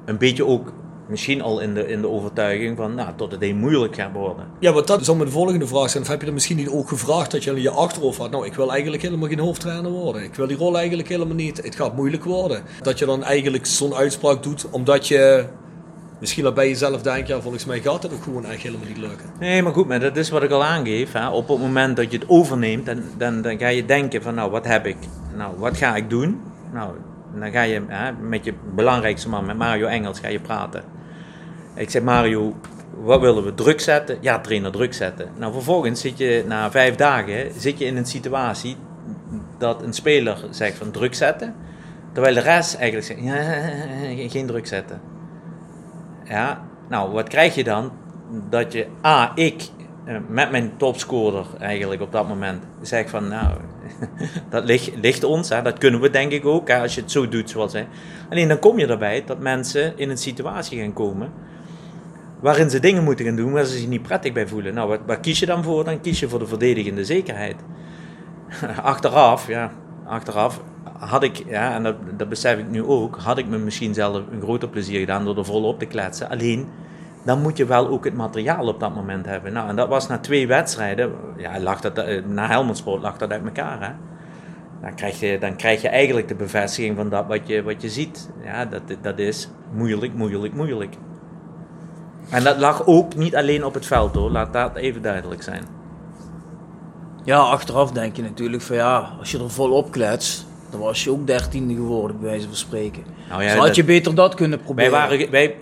een 0.06 0.18
beetje 0.18 0.45
ook 0.45 0.74
misschien 1.08 1.41
al 1.41 1.60
in 1.60 1.74
de, 1.74 1.88
in 1.88 2.01
de 2.01 2.10
overtuiging 2.10 2.78
van 2.78 2.95
nou, 2.95 3.10
tot 3.16 3.32
het 3.32 3.41
heel 3.41 3.55
moeilijk 3.55 3.95
gaat 3.95 4.14
worden. 4.14 4.45
Ja, 4.60 4.74
want 4.74 4.88
dat 4.88 5.05
zou 5.05 5.18
mijn 5.18 5.30
volgende 5.30 5.68
vraag 5.68 5.89
zijn. 5.89 6.03
Of 6.03 6.10
heb 6.10 6.22
je 6.22 6.28
er 6.28 6.34
misschien 6.34 6.58
niet 6.58 6.70
ook 6.70 6.88
gevraagd 6.88 7.32
dat 7.32 7.43
je 7.43 7.51
in 7.51 7.62
je 7.62 7.70
achterhoofd 7.70 8.18
had? 8.18 8.32
Nou, 8.32 8.45
ik 8.45 8.53
wil 8.53 8.72
eigenlijk 8.72 9.01
helemaal 9.01 9.28
geen 9.28 9.39
hoofdtrainer 9.39 9.91
worden. 9.91 10.24
Ik 10.24 10.36
wil 10.36 10.47
die 10.47 10.58
rol 10.58 10.78
eigenlijk 10.78 11.10
helemaal 11.10 11.36
niet. 11.36 11.64
Het 11.64 11.76
gaat 11.76 11.95
moeilijk 11.95 12.24
worden. 12.24 12.64
Dat 12.82 12.99
je 12.99 13.05
dan 13.05 13.24
eigenlijk 13.24 13.66
zo'n 13.66 13.95
uitspraak 13.95 14.43
doet 14.43 14.70
omdat 14.70 15.08
je 15.08 15.45
misschien 16.20 16.45
al 16.45 16.51
bij 16.51 16.68
jezelf 16.68 17.01
denkt, 17.01 17.28
ja, 17.28 17.41
volgens 17.41 17.66
mij 17.66 17.80
gaat 17.80 18.03
het 18.03 18.14
ook 18.14 18.24
gewoon 18.24 18.45
echt 18.45 18.62
helemaal 18.62 18.88
niet 18.88 18.97
lukken. 18.97 19.30
Nee, 19.39 19.64
maar 19.64 19.74
goed, 19.74 19.88
maar 19.88 19.99
dat 19.99 20.18
is 20.18 20.30
wat 20.30 20.43
ik 20.43 20.51
al 20.51 20.64
aangeef. 20.64 21.12
Hè. 21.12 21.30
Op 21.30 21.47
het 21.47 21.60
moment 21.60 21.95
dat 21.95 22.12
je 22.12 22.18
het 22.18 22.30
overneemt, 22.30 22.86
dan, 22.86 23.01
dan, 23.18 23.41
dan 23.41 23.60
ga 23.60 23.68
je 23.68 23.86
denken 23.86 24.22
van 24.22 24.36
nou, 24.36 24.51
wat 24.51 24.66
heb 24.66 24.86
ik? 24.86 24.97
Nou, 25.36 25.53
wat 25.58 25.78
ga 25.78 25.95
ik 25.95 26.10
doen? 26.10 26.41
Nou, 26.74 26.89
dan 27.34 27.52
ga 27.52 27.62
je 27.62 27.82
met 28.22 28.46
je 28.46 28.54
belangrijkste 28.76 29.30
man, 29.30 29.46
met 29.46 29.58
Mario 29.58 29.88
Engels, 29.88 30.20
ga 30.20 30.28
je 30.28 30.40
praten. 30.40 30.84
Ik 31.76 31.90
zeg 31.90 32.02
Mario, 32.02 32.56
wat 33.04 33.20
willen 33.20 33.44
we? 33.44 33.54
Druk 33.54 33.80
zetten? 33.80 34.18
Ja, 34.22 34.40
trainer, 34.40 34.72
druk 34.72 34.94
zetten. 34.94 35.30
Nou, 35.38 35.54
vervolgens 35.54 36.02
zit 36.02 36.18
je 36.18 36.44
na 36.48 36.72
vijf 36.72 36.96
dagen 36.96 37.52
zit 37.58 37.78
je 37.78 37.86
in 37.86 37.98
een 37.98 38.06
situatie 38.06 38.76
dat 39.58 39.84
een 39.84 39.94
speler 39.94 40.38
zegt 40.50 40.78
van 40.78 40.92
druk 40.92 41.16
zetten. 41.16 41.56
Terwijl 42.12 42.36
de 42.36 42.42
rest 42.42 42.76
eigenlijk 42.76 43.06
zegt, 43.06 43.20
ja, 43.22 44.30
geen 44.38 44.48
druk 44.48 44.68
zetten. 44.68 45.02
Ja, 46.24 46.62
nou, 46.90 47.12
wat 47.12 47.28
krijg 47.28 47.56
je 47.56 47.64
dan? 47.64 47.92
Dat 48.50 48.74
je, 48.74 48.88
A, 49.06 49.32
ik 49.36 49.70
eh, 50.06 50.16
met 50.28 50.52
mijn 50.52 50.72
topscorer 50.78 51.46
eigenlijk 51.60 52.02
op 52.02 52.12
dat 52.12 52.28
moment 52.28 52.64
zeg 52.82 53.10
van, 53.10 53.28
nou, 53.28 53.58
dat 54.50 54.64
ligt, 55.02 55.24
ons, 55.24 55.50
hè, 55.50 55.62
dat 55.62 55.78
kunnen 55.78 56.02
we 56.02 56.10
denk 56.10 56.32
ik 56.32 56.46
ook, 56.46 56.68
hè, 56.68 56.80
als 56.82 56.96
je 56.96 57.02
het 57.02 57.12
zo 57.12 57.28
doet 57.28 57.50
zoals 57.50 57.74
hij. 57.74 57.88
Alleen 58.30 58.48
dan 58.48 58.60
kom 58.60 58.80
je 58.80 58.88
erbij 58.88 59.24
dat 59.26 59.40
mensen 59.40 59.98
in 59.98 60.10
een 60.10 60.18
situatie 60.18 60.80
gaan 60.80 60.94
komen 60.94 61.32
waarin 62.40 62.70
ze 62.70 62.80
dingen 62.80 63.04
moeten 63.04 63.26
gaan 63.26 63.36
doen 63.36 63.52
waar 63.52 63.66
ze 63.66 63.78
zich 63.78 63.88
niet 63.88 64.02
prettig 64.02 64.34
bij 64.34 64.48
voelen. 64.48 64.74
Nou, 64.74 65.00
wat, 65.06 65.20
kies 65.20 65.40
je 65.40 65.46
dan 65.46 65.64
voor? 65.64 65.84
Dan 65.84 66.02
kies 66.02 66.20
je 66.20 66.30
voor 66.30 66.40
de 66.40 66.48
verdedigende 66.48 67.06
zekerheid. 67.06 67.56
achteraf, 68.82 69.48
ja, 69.48 69.72
achteraf 70.06 70.62
had 71.00 71.24
ik, 71.24 71.44
ja, 71.48 71.76
en 71.76 71.84
dat, 71.84 71.96
dat 72.18 72.30
besef 72.30 72.60
ik 72.60 72.70
nu 72.70 72.84
ook, 72.84 73.18
had 73.18 73.38
ik 73.38 73.48
me 73.48 73.58
misschien 73.58 73.94
zelf 73.94 74.22
een 74.32 74.42
groter 74.42 74.70
plezier 74.70 75.00
gedaan 75.00 75.26
door 75.26 75.38
er 75.38 75.46
volop 75.46 75.80
te 75.80 75.86
kletsen. 75.86 76.30
Alleen, 76.30 76.68
dan 77.28 77.42
moet 77.42 77.58
je 77.58 77.66
wel 77.66 77.88
ook 77.88 78.06
het 78.06 78.14
materiaal 78.14 78.68
op 78.68 78.80
dat 78.80 78.96
moment 78.96 79.26
hebben. 79.26 79.54
Nou, 79.54 79.70
en 79.70 79.76
dat 79.76 79.88
was 79.88 80.08
na 80.08 80.18
twee 80.18 80.48
wedstrijden, 80.48 81.12
ja, 81.38 81.60
lag 81.60 81.82
dat, 81.82 81.98
eh, 81.98 82.24
na 82.26 82.48
Helmond 82.48 82.84
lag 82.86 83.18
dat 83.18 83.32
uit 83.32 83.44
elkaar, 83.46 83.82
hè. 83.82 83.92
Dan 84.82 84.96
krijg, 84.96 85.20
je, 85.20 85.38
dan 85.40 85.56
krijg 85.56 85.82
je 85.82 85.88
eigenlijk 85.88 86.28
de 86.28 86.36
bevestiging 86.36 86.96
van 86.96 87.10
dat 87.10 87.26
wat 87.28 87.48
je, 87.48 87.64
wat 87.64 87.82
je 87.82 87.90
ziet. 87.90 88.30
Ja, 88.44 88.66
dat, 88.66 88.82
dat 89.02 89.20
is 89.20 89.50
moeilijk, 89.72 90.14
moeilijk, 90.14 90.54
moeilijk. 90.54 90.96
En 92.30 92.44
dat 92.44 92.58
lag 92.58 92.86
ook 92.86 93.16
niet 93.16 93.36
alleen 93.36 93.66
op 93.66 93.74
het 93.74 93.86
veld 93.86 94.16
hoor, 94.16 94.32
laat 94.32 94.54
dat 94.54 94.76
even 94.76 95.02
duidelijk 95.02 95.44
zijn. 95.44 95.64
Ja, 97.24 97.38
achteraf 97.38 97.92
denk 97.92 98.16
je 98.16 98.22
natuurlijk 98.22 98.64
van 98.64 98.76
ja, 98.76 99.16
als 99.20 99.32
je 99.32 99.40
er 99.40 99.50
volop 99.50 99.92
klets, 99.92 100.46
dan 100.70 100.80
was 100.80 101.04
je 101.04 101.12
ook 101.12 101.28
dertiende 101.28 101.74
geworden, 101.74 102.20
bij 102.20 102.30
wijze 102.30 102.48
van 102.48 102.56
spreken. 102.56 103.04
Nou 103.30 103.44
ja, 103.44 103.52
dus 103.52 103.60
had 103.60 103.76
je 103.76 103.84
beter 103.84 104.16
dat 104.16 104.36
kunnen 104.36 104.60
proberen. 104.60 104.92
Wij 104.92 105.00
waren, 105.00 105.32
wij, 105.32 105.56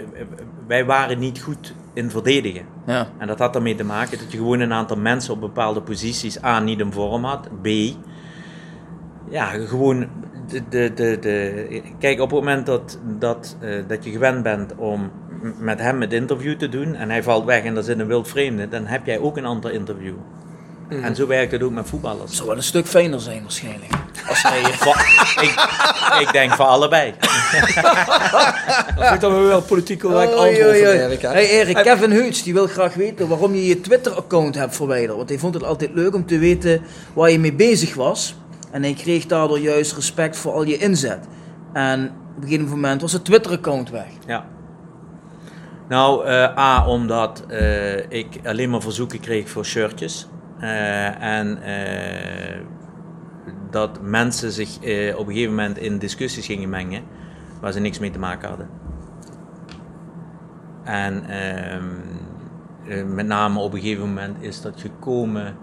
wij 0.67 0.85
waren 0.85 1.19
niet 1.19 1.41
goed 1.41 1.73
in 1.93 2.09
verdedigen. 2.09 2.65
Ja. 2.85 3.07
En 3.17 3.27
dat 3.27 3.39
had 3.39 3.55
ermee 3.55 3.75
te 3.75 3.83
maken 3.83 4.17
dat 4.17 4.31
je 4.31 4.37
gewoon 4.37 4.59
een 4.59 4.73
aantal 4.73 4.97
mensen 4.97 5.33
op 5.33 5.39
bepaalde 5.39 5.81
posities 5.81 6.43
A 6.43 6.59
niet 6.59 6.79
in 6.79 6.91
vorm 6.91 7.23
had, 7.23 7.49
B 7.61 7.67
ja, 9.29 9.45
gewoon 9.45 10.07
de, 10.47 10.61
de, 10.69 10.91
de, 10.93 11.17
de, 11.19 11.81
kijk, 11.99 12.19
op 12.19 12.29
het 12.29 12.39
moment 12.39 12.65
dat, 12.65 12.99
dat, 13.19 13.57
uh, 13.61 13.83
dat 13.87 14.03
je 14.03 14.11
gewend 14.11 14.43
bent 14.43 14.75
om 14.75 15.11
met 15.59 15.79
hem 15.79 16.01
het 16.01 16.13
interview 16.13 16.57
te 16.57 16.69
doen 16.69 16.95
en 16.95 17.09
hij 17.09 17.23
valt 17.23 17.45
weg 17.45 17.63
en 17.63 17.77
er 17.77 17.83
zit 17.83 17.99
een 17.99 18.07
wild 18.07 18.27
vreemde, 18.27 18.67
dan 18.67 18.85
heb 18.85 19.05
jij 19.05 19.19
ook 19.19 19.37
een 19.37 19.45
ander 19.45 19.71
interview. 19.71 20.15
Mm. 20.89 21.03
En 21.03 21.15
zo 21.15 21.27
werkt 21.27 21.51
het 21.51 21.63
ook 21.63 21.71
met 21.71 21.89
voetballers. 21.89 22.23
Het 22.23 22.33
zou 22.33 22.47
wel 22.47 22.57
een 22.57 22.63
stuk 22.63 22.87
fijner 22.87 23.19
zijn 23.19 23.41
waarschijnlijk. 23.41 23.93
Als 24.29 24.41
hij, 24.41 24.59
ik, 25.45 26.27
ik, 26.27 26.31
denk 26.31 26.53
voor 26.53 26.65
allebei. 26.65 27.13
dat 28.95 29.07
vind 29.07 29.21
dan 29.21 29.47
wel 29.47 29.61
politiek 29.61 29.99
correct 29.99 30.33
oh, 30.33 30.39
antwoord 30.39 30.77
van 30.77 30.87
Erik. 30.87 31.21
Hey 31.21 31.49
Erik, 31.49 31.75
Kevin 31.75 32.11
Heuts 32.11 32.43
die 32.43 32.53
wil 32.53 32.67
graag 32.67 32.93
weten 32.93 33.27
waarom 33.27 33.55
je 33.55 33.65
je 33.65 33.81
Twitter-account 33.81 34.55
hebt 34.55 34.75
verwijderd. 34.75 35.17
Want 35.17 35.29
hij 35.29 35.37
vond 35.39 35.53
het 35.53 35.63
altijd 35.63 35.91
leuk 35.93 36.15
om 36.15 36.25
te 36.25 36.37
weten 36.37 36.81
waar 37.13 37.31
je 37.31 37.39
mee 37.39 37.53
bezig 37.53 37.93
was. 37.93 38.35
En 38.71 38.83
hij 38.83 38.93
kreeg 38.93 39.25
daardoor 39.25 39.59
juist 39.59 39.93
respect 39.93 40.37
voor 40.37 40.53
al 40.53 40.63
je 40.63 40.77
inzet. 40.77 41.25
En 41.73 42.11
op 42.35 42.43
een 42.43 42.49
gegeven 42.49 42.69
moment 42.69 43.01
was 43.01 43.11
het 43.11 43.25
Twitter-account 43.25 43.89
weg. 43.89 44.07
Ja. 44.27 44.45
Nou, 45.89 46.27
uh, 46.27 46.57
A, 46.57 46.87
omdat 46.87 47.43
uh, 47.49 47.97
ik 48.11 48.27
alleen 48.45 48.69
maar 48.69 48.81
verzoeken 48.81 49.19
kreeg 49.19 49.49
voor 49.49 49.65
shirtjes. 49.65 50.27
Uh, 50.61 51.21
en 51.21 51.59
dat 53.69 54.01
mensen 54.01 54.51
zich 54.51 54.77
op 55.15 55.27
een 55.27 55.33
gegeven 55.33 55.55
moment 55.55 55.77
in 55.77 55.97
discussies 55.97 56.45
gingen 56.45 56.69
mengen 56.69 57.03
waar 57.61 57.71
ze 57.71 57.79
niks 57.79 57.99
mee 57.99 58.11
te 58.11 58.19
maken 58.19 58.49
hadden. 58.49 58.69
En 60.83 61.25
ehm, 61.29 63.15
met 63.15 63.27
name 63.27 63.59
op 63.59 63.73
een 63.73 63.79
gegeven 63.79 64.07
moment 64.07 64.37
is 64.39 64.61
dat 64.61 64.81
gekomen 64.81 65.55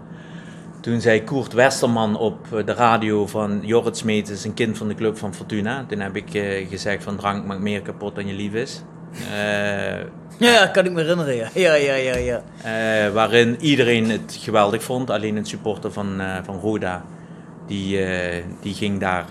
toen 0.81 1.01
zei 1.01 1.23
Koert 1.23 1.53
Westerman 1.53 2.17
op 2.17 2.47
de 2.65 2.73
radio 2.73 3.27
van 3.27 3.59
Jorrit 3.61 3.97
Smeet 3.97 4.29
is 4.29 4.43
een 4.43 4.53
kind 4.53 4.77
van 4.77 4.87
de 4.87 4.95
club 4.95 5.17
van 5.17 5.33
Fortuna. 5.33 5.85
Toen 5.87 5.99
heb 5.99 6.15
ik 6.15 6.29
gezegd 6.69 7.03
van 7.03 7.15
drank 7.15 7.45
maakt 7.45 7.61
meer 7.61 7.81
kapot 7.81 8.15
dan 8.15 8.27
je 8.27 8.33
lief 8.33 8.53
is. 8.53 8.83
Uh, 9.13 9.99
ja, 10.37 10.67
kan 10.67 10.85
ik 10.85 10.91
me 10.91 11.01
herinneren. 11.01 11.35
Ja, 11.35 11.49
ja, 11.53 11.73
ja, 11.73 11.93
ja. 11.93 12.15
ja. 12.15 12.43
Uh, 12.65 13.13
waarin 13.13 13.61
iedereen 13.61 14.09
het 14.09 14.37
geweldig 14.39 14.83
vond. 14.83 15.09
Alleen 15.09 15.35
een 15.35 15.45
supporter 15.45 15.91
van, 15.91 16.21
van 16.43 16.59
Roda, 16.59 17.05
die, 17.67 17.99
die 18.61 18.73
ging 18.73 18.99
daar 18.99 19.25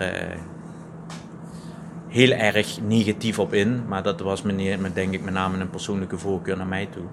heel 2.08 2.30
erg 2.30 2.80
negatief 2.80 3.38
op 3.38 3.54
in. 3.54 3.82
Maar 3.88 4.02
dat 4.02 4.20
was 4.20 4.42
meneer, 4.42 4.80
met, 4.80 4.94
denk 4.94 5.12
ik 5.12 5.24
met 5.24 5.34
name 5.34 5.58
een 5.58 5.70
persoonlijke 5.70 6.18
voorkeur 6.18 6.56
naar 6.56 6.66
mij 6.66 6.88
toe. 6.92 7.04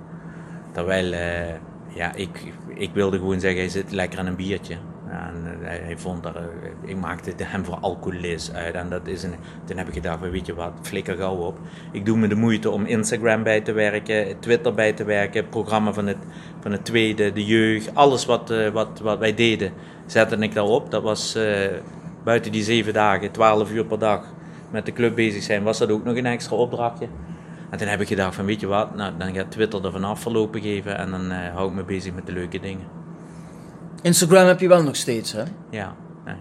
Terwijl 0.72 1.13
ja, 1.93 2.13
ik, 2.13 2.53
ik 2.67 2.89
wilde 2.93 3.17
gewoon 3.17 3.39
zeggen, 3.39 3.59
hij 3.59 3.70
zit 3.70 3.91
lekker 3.91 4.20
aan 4.20 4.26
een 4.26 4.36
biertje. 4.36 4.76
En 5.10 5.57
eh, 5.62 5.68
hij, 5.70 5.97
vond 5.97 6.24
dat, 6.24 6.36
eh, 6.36 6.41
ik 6.86 6.95
maakte 6.95 7.34
hem 7.43 7.66
voor 7.66 7.78
alcoholist 7.82 8.53
uit. 8.53 8.74
En 8.74 8.89
dat 8.89 9.07
is 9.07 9.24
een, 9.24 9.34
toen 9.66 9.78
heb 9.78 9.88
ik 9.88 9.93
gedacht, 9.93 10.20
weet 10.20 10.45
je 10.45 10.53
wat, 10.53 10.72
flikker 10.82 11.18
gauw 11.18 11.36
op. 11.36 11.60
Ik 11.91 12.05
doe 12.05 12.18
me 12.18 12.28
de 12.28 12.36
moeite 12.36 12.70
om 12.70 12.86
Instagram 12.86 13.43
bij 13.43 13.62
te 13.62 13.72
werken, 13.72 14.39
Twitter 14.39 14.74
bij 14.74 14.93
te 14.93 15.03
werken, 15.03 15.41
het 15.41 15.49
programma 15.49 15.93
van 15.93 16.07
het, 16.07 16.18
van 16.60 16.72
het 16.72 16.86
tweede, 16.86 17.34
de 17.34 17.45
jeugd, 17.45 17.95
alles 17.95 18.26
wat, 18.26 18.51
uh, 18.51 18.70
wat, 18.70 18.99
wat 18.99 19.20
wij 19.20 19.34
deden, 19.34 19.72
zette 20.05 20.36
ik 20.36 20.53
daarop. 20.53 20.91
Dat 20.91 21.03
was 21.03 21.38
buiten 22.24 22.51
die 22.51 22.64
zeven 22.64 22.93
dagen, 22.93 23.32
twaalf 23.32 23.72
uur 23.72 23.86
per 23.86 23.99
dag 23.99 24.26
met 24.72 24.86
de 24.86 24.93
club 24.93 25.16
bezig 25.16 25.43
zijn, 25.43 25.64
was 25.64 25.78
dat 25.78 25.91
ook 25.91 26.03
nog 26.03 26.16
een 26.16 26.26
extra 26.26 26.55
opdrachtje. 26.55 27.07
En 27.70 27.78
toen 27.78 27.88
heb 27.88 28.01
ik 28.01 28.07
gedacht 28.07 28.36
van 28.36 28.45
weet 28.45 28.60
je 28.60 28.68
wat, 28.68 28.95
nou, 28.95 29.14
dan 29.18 29.34
gaat 29.34 29.51
Twitter 29.51 29.86
er 29.86 29.91
vanaf 29.91 30.20
verlopen 30.22 30.62
geven 30.62 30.97
en 30.97 31.12
dan 31.12 31.32
hou 31.32 31.70
ik 31.70 31.76
me 31.76 31.84
bezig 31.84 32.14
met 32.14 32.26
de 32.26 32.32
leuke 32.32 32.60
dingen. 32.60 32.98
Instagram 34.01 34.47
heb 34.47 34.59
je 34.59 34.67
wel 34.67 34.83
nog 34.83 34.95
steeds, 34.95 35.31
hè? 35.31 35.39
Ja. 35.69 35.95
ja, 36.25 36.37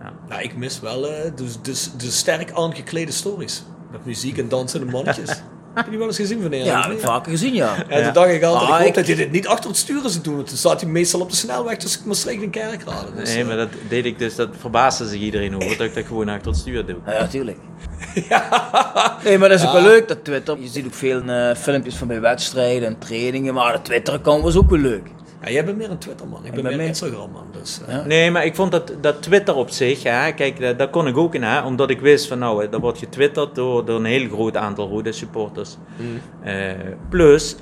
ja. 0.00 0.12
Nou, 0.28 0.42
ik 0.42 0.56
mis 0.56 0.80
wel 0.80 1.10
uh, 1.10 1.16
de, 1.34 1.44
de, 1.62 1.86
de 1.96 2.10
sterk 2.10 2.52
aangeklede 2.52 3.12
stories. 3.12 3.64
Met 3.90 4.04
muziek 4.04 4.38
en 4.38 4.48
dansende 4.48 4.86
mannetjes. 4.86 5.30
Heb 5.74 5.84
je 5.84 5.90
die 5.90 5.98
wel 5.98 6.08
eens 6.08 6.16
gezien 6.16 6.42
van 6.42 6.52
Ja, 6.52 6.82
heb 6.82 6.92
ik 6.92 7.00
vaker 7.00 7.30
gezien, 7.30 7.54
ja. 7.54 7.84
En 7.88 7.98
ja. 7.98 8.04
toen 8.04 8.12
dacht 8.12 8.30
ik 8.30 8.42
altijd, 8.42 8.70
ah, 8.70 8.78
ik 8.78 8.84
hoop 8.84 8.94
dat 8.94 9.06
hij 9.06 9.14
dit 9.14 9.30
niet 9.30 9.46
achter 9.46 9.70
het 9.70 9.78
sturen 9.78 10.10
zou 10.10 10.24
doen. 10.24 10.34
Want 10.34 10.48
toen 10.48 10.56
zat 10.56 10.80
hij 10.80 10.90
meestal 10.90 11.20
op 11.20 11.30
de 11.30 11.36
snelweg 11.36 11.76
tussen 11.76 12.00
Maastricht 12.04 12.42
en 12.42 12.50
Kerkrade. 12.50 13.14
Dus, 13.14 13.34
nee, 13.34 13.44
maar 13.44 13.56
dat 13.56 13.68
deed 13.88 14.04
ik 14.04 14.18
dus, 14.18 14.36
dat 14.36 14.48
verbaasde 14.58 15.08
zich 15.08 15.20
iedereen 15.20 15.56
over, 15.56 15.76
dat 15.76 15.86
ik 15.86 15.94
dat 15.94 16.06
gewoon 16.06 16.28
achter 16.28 16.50
het 16.50 16.60
stuur 16.60 16.86
doe. 16.86 16.96
Ja, 17.06 17.26
tuurlijk. 17.26 17.58
ja. 18.28 19.18
Nee, 19.24 19.38
maar 19.38 19.48
dat 19.48 19.58
is 19.58 19.66
ook 19.66 19.72
wel 19.72 19.82
leuk, 19.82 20.08
dat 20.08 20.24
Twitter. 20.24 20.60
Je 20.60 20.68
ziet 20.68 20.86
ook 20.86 20.94
veel 20.94 21.22
uh, 21.22 21.54
filmpjes 21.54 21.94
van 21.94 22.08
bij 22.08 22.20
wedstrijden 22.20 22.88
en 22.88 22.98
trainingen, 22.98 23.54
maar 23.54 23.72
de 23.72 23.82
Twitter-account 23.82 24.42
was 24.42 24.56
ook 24.56 24.70
wel 24.70 24.78
leuk. 24.78 25.06
Ja, 25.44 25.50
jij 25.50 25.64
bent 25.64 25.76
meer 25.76 25.90
een 25.90 25.98
Twitter-man. 25.98 26.44
Ik 26.44 26.52
ben 26.52 26.62
meer 26.62 26.72
een 26.72 26.80
Instagram-man. 26.80 27.46
Dus, 27.60 27.80
uh. 27.88 28.04
Nee, 28.04 28.30
maar 28.30 28.44
ik 28.44 28.54
vond 28.54 28.70
dat, 28.70 28.92
dat 29.00 29.22
Twitter 29.22 29.54
op 29.54 29.70
zich, 29.70 30.02
ja, 30.02 30.30
kijk, 30.30 30.78
daar 30.78 30.88
kon 30.88 31.06
ik 31.06 31.16
ook 31.16 31.34
in, 31.34 31.42
hè, 31.42 31.60
omdat 31.62 31.90
ik 31.90 32.00
wist 32.00 32.26
van 32.26 32.38
nou, 32.38 32.68
dat 32.68 32.80
wordt 32.80 32.98
getwitterd 32.98 33.54
door, 33.54 33.84
door 33.84 33.96
een 33.96 34.04
heel 34.04 34.28
groot 34.28 34.56
aantal 34.56 34.88
rode 34.88 35.12
supporters. 35.12 35.76
Mm. 35.96 36.48
Uh, 36.48 36.70
plus, 37.08 37.56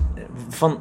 van, 0.49 0.79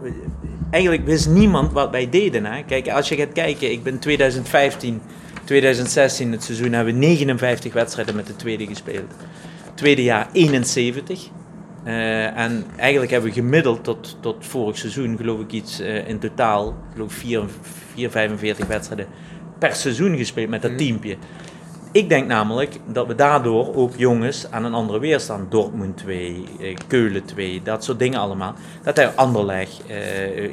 eigenlijk 0.71 1.05
wist 1.05 1.29
niemand 1.29 1.71
wat 1.71 1.89
wij 1.89 2.09
deden. 2.09 2.45
Hè. 2.45 2.63
Kijk, 2.63 2.89
als 2.89 3.09
je 3.09 3.15
gaat 3.15 3.31
kijken, 3.33 3.71
ik 3.71 3.83
ben 3.83 3.99
2015, 3.99 5.01
2016, 5.43 6.31
het 6.31 6.43
seizoen, 6.43 6.73
hebben 6.73 6.93
we 6.93 6.99
59 6.99 7.73
wedstrijden 7.73 8.15
met 8.15 8.27
de 8.27 8.35
tweede 8.35 8.67
gespeeld. 8.67 9.13
Tweede 9.73 10.03
jaar 10.03 10.29
71. 10.31 11.29
Uh, 11.89 12.37
en 12.37 12.65
eigenlijk 12.77 13.11
hebben 13.11 13.29
we 13.29 13.35
gemiddeld 13.35 13.83
tot, 13.83 14.17
tot 14.19 14.45
vorig 14.45 14.77
seizoen, 14.77 15.17
geloof 15.17 15.39
ik 15.39 15.51
iets 15.51 15.81
uh, 15.81 16.07
in 16.07 16.19
totaal, 16.19 16.75
geloof 16.93 17.13
4, 17.13 17.43
4, 17.93 18.09
45 18.09 18.67
wedstrijden 18.67 19.07
per 19.59 19.75
seizoen 19.75 20.17
gespeeld 20.17 20.49
met 20.49 20.61
dat 20.61 20.71
mm. 20.71 20.77
teampje. 20.77 21.17
ik 21.91 22.09
denk 22.09 22.27
namelijk 22.27 22.79
dat 22.85 23.07
we 23.07 23.15
daardoor 23.15 23.75
ook 23.75 23.95
jongens 23.95 24.51
aan 24.51 24.65
een 24.65 24.73
andere 24.73 24.99
weerstand, 24.99 25.51
Dortmund 25.51 25.97
2, 25.97 26.43
eh, 26.59 26.75
Keulen 26.87 27.25
2, 27.25 27.61
dat 27.63 27.83
soort 27.83 27.99
dingen 27.99 28.19
allemaal, 28.19 28.53
dat 28.83 28.95
hij 28.95 29.09
Anderlecht, 29.15 29.83
eh, 29.87 30.45
eh, 30.45 30.51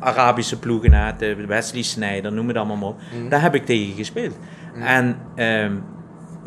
Arabische 0.00 0.58
ploegen, 0.58 1.14
de 1.18 1.46
Wesley 1.46 1.82
Sneijder, 1.82 2.32
noem 2.32 2.48
het 2.48 2.56
allemaal 2.56 2.76
maar 2.76 2.88
op, 2.88 3.00
daar 3.28 3.42
heb 3.42 3.54
ik 3.54 3.66
tegen 3.66 3.94
gespeeld. 3.94 4.36
En 4.74 5.18
ehm, 5.34 5.72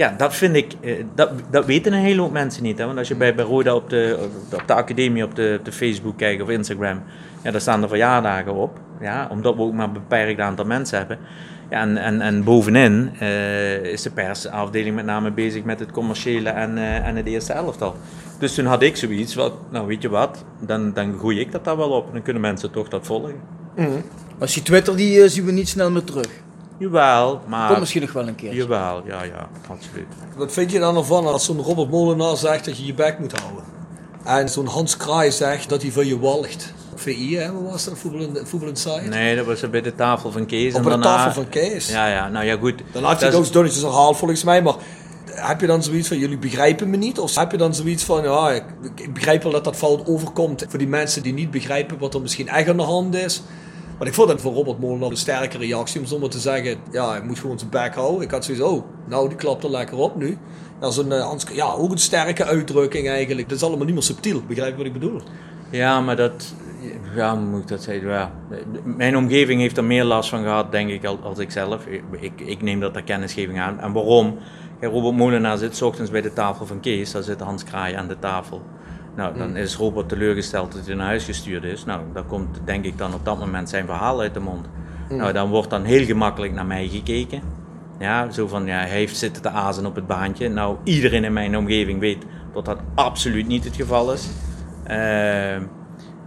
ja, 0.01 0.13
dat 0.17 0.35
vind 0.35 0.55
ik, 0.55 0.73
eh, 0.81 1.03
dat, 1.15 1.31
dat 1.51 1.65
weten 1.65 1.93
een 1.93 1.99
hele 1.99 2.21
hoop 2.21 2.31
mensen 2.31 2.63
niet. 2.63 2.77
Hè? 2.77 2.85
Want 2.85 2.97
als 2.97 3.07
je 3.07 3.15
bij, 3.15 3.35
bij 3.35 3.45
Roda 3.45 3.75
op 3.75 3.89
de, 3.89 4.29
op, 4.53 4.67
de 4.67 4.73
academie, 4.73 5.23
op 5.23 5.35
de, 5.35 5.55
op 5.59 5.65
de 5.65 5.71
Facebook 5.71 6.17
kijkt 6.17 6.41
of 6.41 6.49
Instagram, 6.49 7.01
ja, 7.43 7.51
daar 7.51 7.61
staan 7.61 7.81
de 7.81 7.87
verjaardagen 7.87 8.53
op. 8.53 8.79
Ja, 9.01 9.27
omdat 9.31 9.55
we 9.55 9.61
ook 9.61 9.73
maar 9.73 9.87
een 9.87 9.93
beperkt 9.93 10.39
aantal 10.39 10.65
mensen 10.65 10.97
hebben. 10.97 11.17
Ja, 11.69 11.81
en, 11.81 11.97
en, 11.97 12.21
en 12.21 12.43
bovenin 12.43 13.11
eh, 13.19 13.83
is 13.83 14.01
de 14.01 14.11
persafdeling 14.11 14.95
met 14.95 15.05
name 15.05 15.31
bezig 15.31 15.63
met 15.63 15.79
het 15.79 15.91
commerciële 15.91 16.49
en, 16.49 16.77
eh, 16.77 17.07
en 17.07 17.15
het 17.15 17.25
eerste 17.25 17.53
elftal. 17.53 17.95
Dus 18.39 18.53
toen 18.53 18.65
had 18.65 18.81
ik 18.81 18.95
zoiets, 18.95 19.35
wat, 19.35 19.53
nou 19.69 19.87
weet 19.87 20.01
je 20.01 20.09
wat, 20.09 20.45
dan, 20.59 20.93
dan 20.93 21.17
groei 21.17 21.39
ik 21.39 21.51
dat 21.51 21.63
daar 21.65 21.77
wel 21.77 21.89
op. 21.89 22.13
Dan 22.13 22.21
kunnen 22.21 22.41
mensen 22.41 22.71
toch 22.71 22.89
dat 22.89 23.05
volgen. 23.05 23.35
Maar 24.39 24.47
die 24.53 24.63
Twitter 24.63 24.95
die 24.95 25.29
zien 25.29 25.45
we 25.45 25.51
niet 25.51 25.69
snel 25.69 25.91
meer 25.91 26.03
terug. 26.03 26.29
Jawel, 26.81 27.41
maar... 27.47 27.67
Komt 27.67 27.79
misschien 27.79 28.01
nog 28.01 28.13
wel 28.13 28.27
een 28.27 28.35
keer. 28.35 28.53
Jawel, 28.53 29.01
ja, 29.05 29.23
ja, 29.23 29.49
absoluut. 29.69 30.05
Wat 30.35 30.51
vind 30.53 30.71
je 30.71 30.79
dan 30.79 30.97
ervan 30.97 31.25
als 31.27 31.45
zo'n 31.45 31.61
Robert 31.61 31.89
Molenaar 31.89 32.37
zegt 32.37 32.65
dat 32.65 32.77
je 32.77 32.85
je 32.85 32.93
bek 32.93 33.19
moet 33.19 33.39
houden? 33.39 33.63
En 34.23 34.49
zo'n 34.49 34.65
Hans 34.65 34.97
Kraai 34.97 35.31
zegt 35.31 35.69
dat 35.69 35.81
hij 35.81 35.91
van 35.91 36.07
je 36.07 36.19
walgt. 36.19 36.73
VI, 36.95 37.37
hè? 37.37 37.51
Wat 37.53 37.71
was 37.71 37.85
dat? 37.85 37.97
Voetbal, 38.43 38.67
Inside? 38.67 39.01
Nee, 39.01 39.35
dat 39.35 39.45
was 39.45 39.69
bij 39.69 39.81
de 39.81 39.95
tafel 39.95 40.31
van 40.31 40.45
Kees. 40.45 40.73
Op 40.75 40.83
de 40.83 40.89
daarna- 40.89 41.03
tafel 41.03 41.31
van 41.31 41.49
Kees. 41.49 41.89
Ja, 41.89 42.07
ja, 42.07 42.27
nou 42.29 42.45
ja, 42.45 42.57
goed. 42.57 42.81
Dan 42.91 43.03
had 43.03 43.19
je 43.19 43.25
Dat 43.25 43.33
het 43.33 43.41
is- 43.41 43.47
ook 43.47 43.53
dunnetjes 43.53 43.81
herhaald 43.83 44.17
volgens 44.17 44.43
mij, 44.43 44.61
maar 44.61 44.75
heb 45.25 45.61
je 45.61 45.67
dan 45.67 45.83
zoiets 45.83 46.07
van, 46.07 46.17
jullie 46.17 46.37
begrijpen 46.37 46.89
me 46.89 46.97
niet? 46.97 47.19
Of 47.19 47.35
heb 47.35 47.51
je 47.51 47.57
dan 47.57 47.75
zoiets 47.75 48.03
van, 48.03 48.23
ja, 48.23 48.49
ik, 48.51 48.63
ik 48.95 49.13
begrijp 49.13 49.43
wel 49.43 49.51
dat 49.51 49.63
dat 49.63 49.75
fout 49.75 50.07
overkomt 50.07 50.65
voor 50.69 50.79
die 50.79 50.87
mensen 50.87 51.23
die 51.23 51.33
niet 51.33 51.51
begrijpen 51.51 51.97
wat 51.97 52.13
er 52.13 52.21
misschien 52.21 52.47
echt 52.47 52.69
aan 52.69 52.77
de 52.77 52.83
hand 52.83 53.15
is. 53.15 53.41
Maar 54.01 54.09
ik 54.09 54.15
vond 54.15 54.29
dat 54.29 54.41
voor 54.41 54.53
Robert 54.53 54.79
Molenaar 54.79 55.09
een 55.09 55.17
sterke 55.17 55.57
reactie 55.57 55.99
om 55.99 56.05
zomaar 56.05 56.29
te 56.29 56.39
zeggen, 56.39 56.77
ja, 56.91 57.09
hij 57.09 57.21
moet 57.21 57.39
gewoon 57.39 57.59
zijn 57.59 57.69
bek 57.69 57.95
houden. 57.95 58.21
Ik 58.21 58.31
had 58.31 58.45
zoiets, 58.45 58.63
oh, 58.63 58.83
nou, 59.07 59.27
die 59.27 59.37
klapt 59.37 59.63
er 59.63 59.69
lekker 59.69 59.97
op 59.97 60.15
nu. 60.15 60.37
Ja, 60.81 60.89
zo'n, 60.89 61.11
eh, 61.11 61.23
Hans- 61.23 61.45
ja, 61.51 61.65
ook 61.71 61.91
een 61.91 61.97
sterke 61.97 62.45
uitdrukking 62.45 63.07
eigenlijk. 63.09 63.49
Dat 63.49 63.57
is 63.57 63.63
allemaal 63.63 63.85
niet 63.85 63.93
meer 63.93 64.03
subtiel, 64.03 64.41
begrijp 64.47 64.71
je 64.71 64.77
wat 64.77 64.85
ik 64.85 64.93
bedoel? 64.93 65.21
Ja, 65.69 66.01
maar 66.01 66.15
dat... 66.15 66.53
Ja, 67.15 67.35
moet 67.35 67.61
ik 67.61 67.67
dat 67.67 67.83
zeggen? 67.83 68.09
Ja, 68.09 68.31
mijn 68.83 69.17
omgeving 69.17 69.61
heeft 69.61 69.77
er 69.77 69.83
meer 69.83 70.03
last 70.03 70.29
van 70.29 70.43
gehad, 70.43 70.71
denk 70.71 70.89
ik, 70.89 71.05
al- 71.05 71.19
als 71.23 71.39
ik 71.39 71.51
zelf. 71.51 71.85
Ik, 72.19 72.41
ik, 72.41 72.61
neem 72.61 72.79
dat 72.79 72.93
ter 72.93 73.03
kennisgeving 73.03 73.59
aan. 73.59 73.79
En 73.79 73.93
waarom? 73.93 74.37
Robert 74.81 75.15
Molenaar 75.15 75.57
zit 75.57 75.75
's 75.75 75.81
ochtends 75.81 76.11
bij 76.11 76.21
de 76.21 76.33
tafel 76.33 76.65
van 76.65 76.79
Kees. 76.79 77.11
Daar 77.11 77.23
zit 77.23 77.39
Hans 77.39 77.63
Kraai 77.63 77.93
aan 77.95 78.07
de 78.07 78.19
tafel. 78.19 78.61
Nou, 79.15 79.37
dan 79.37 79.55
is 79.55 79.75
Robert 79.75 80.09
teleurgesteld 80.09 80.71
dat 80.73 80.85
hij 80.85 80.95
naar 80.95 81.05
huis 81.05 81.23
gestuurd 81.25 81.63
is. 81.63 81.85
Nou, 81.85 82.01
dan 82.13 82.27
komt 82.27 82.59
denk 82.65 82.85
ik 82.85 82.97
dan 82.97 83.13
op 83.13 83.25
dat 83.25 83.39
moment 83.39 83.69
zijn 83.69 83.85
verhaal 83.85 84.21
uit 84.21 84.33
de 84.33 84.39
mond. 84.39 84.67
Nou, 85.09 85.33
dan 85.33 85.49
wordt 85.49 85.69
dan 85.69 85.83
heel 85.83 86.05
gemakkelijk 86.05 86.53
naar 86.53 86.65
mij 86.65 86.87
gekeken. 86.87 87.41
Ja, 87.99 88.31
zo 88.31 88.47
van, 88.47 88.65
ja, 88.65 88.77
hij 88.77 88.89
heeft 88.89 89.17
zitten 89.17 89.41
te 89.41 89.49
azen 89.49 89.85
op 89.85 89.95
het 89.95 90.07
baantje. 90.07 90.49
Nou, 90.49 90.77
iedereen 90.83 91.23
in 91.23 91.33
mijn 91.33 91.57
omgeving 91.57 91.99
weet 91.99 92.25
dat 92.53 92.65
dat 92.65 92.79
absoluut 92.95 93.47
niet 93.47 93.63
het 93.63 93.75
geval 93.75 94.13
is. 94.13 94.29
Ehm, 94.83 95.63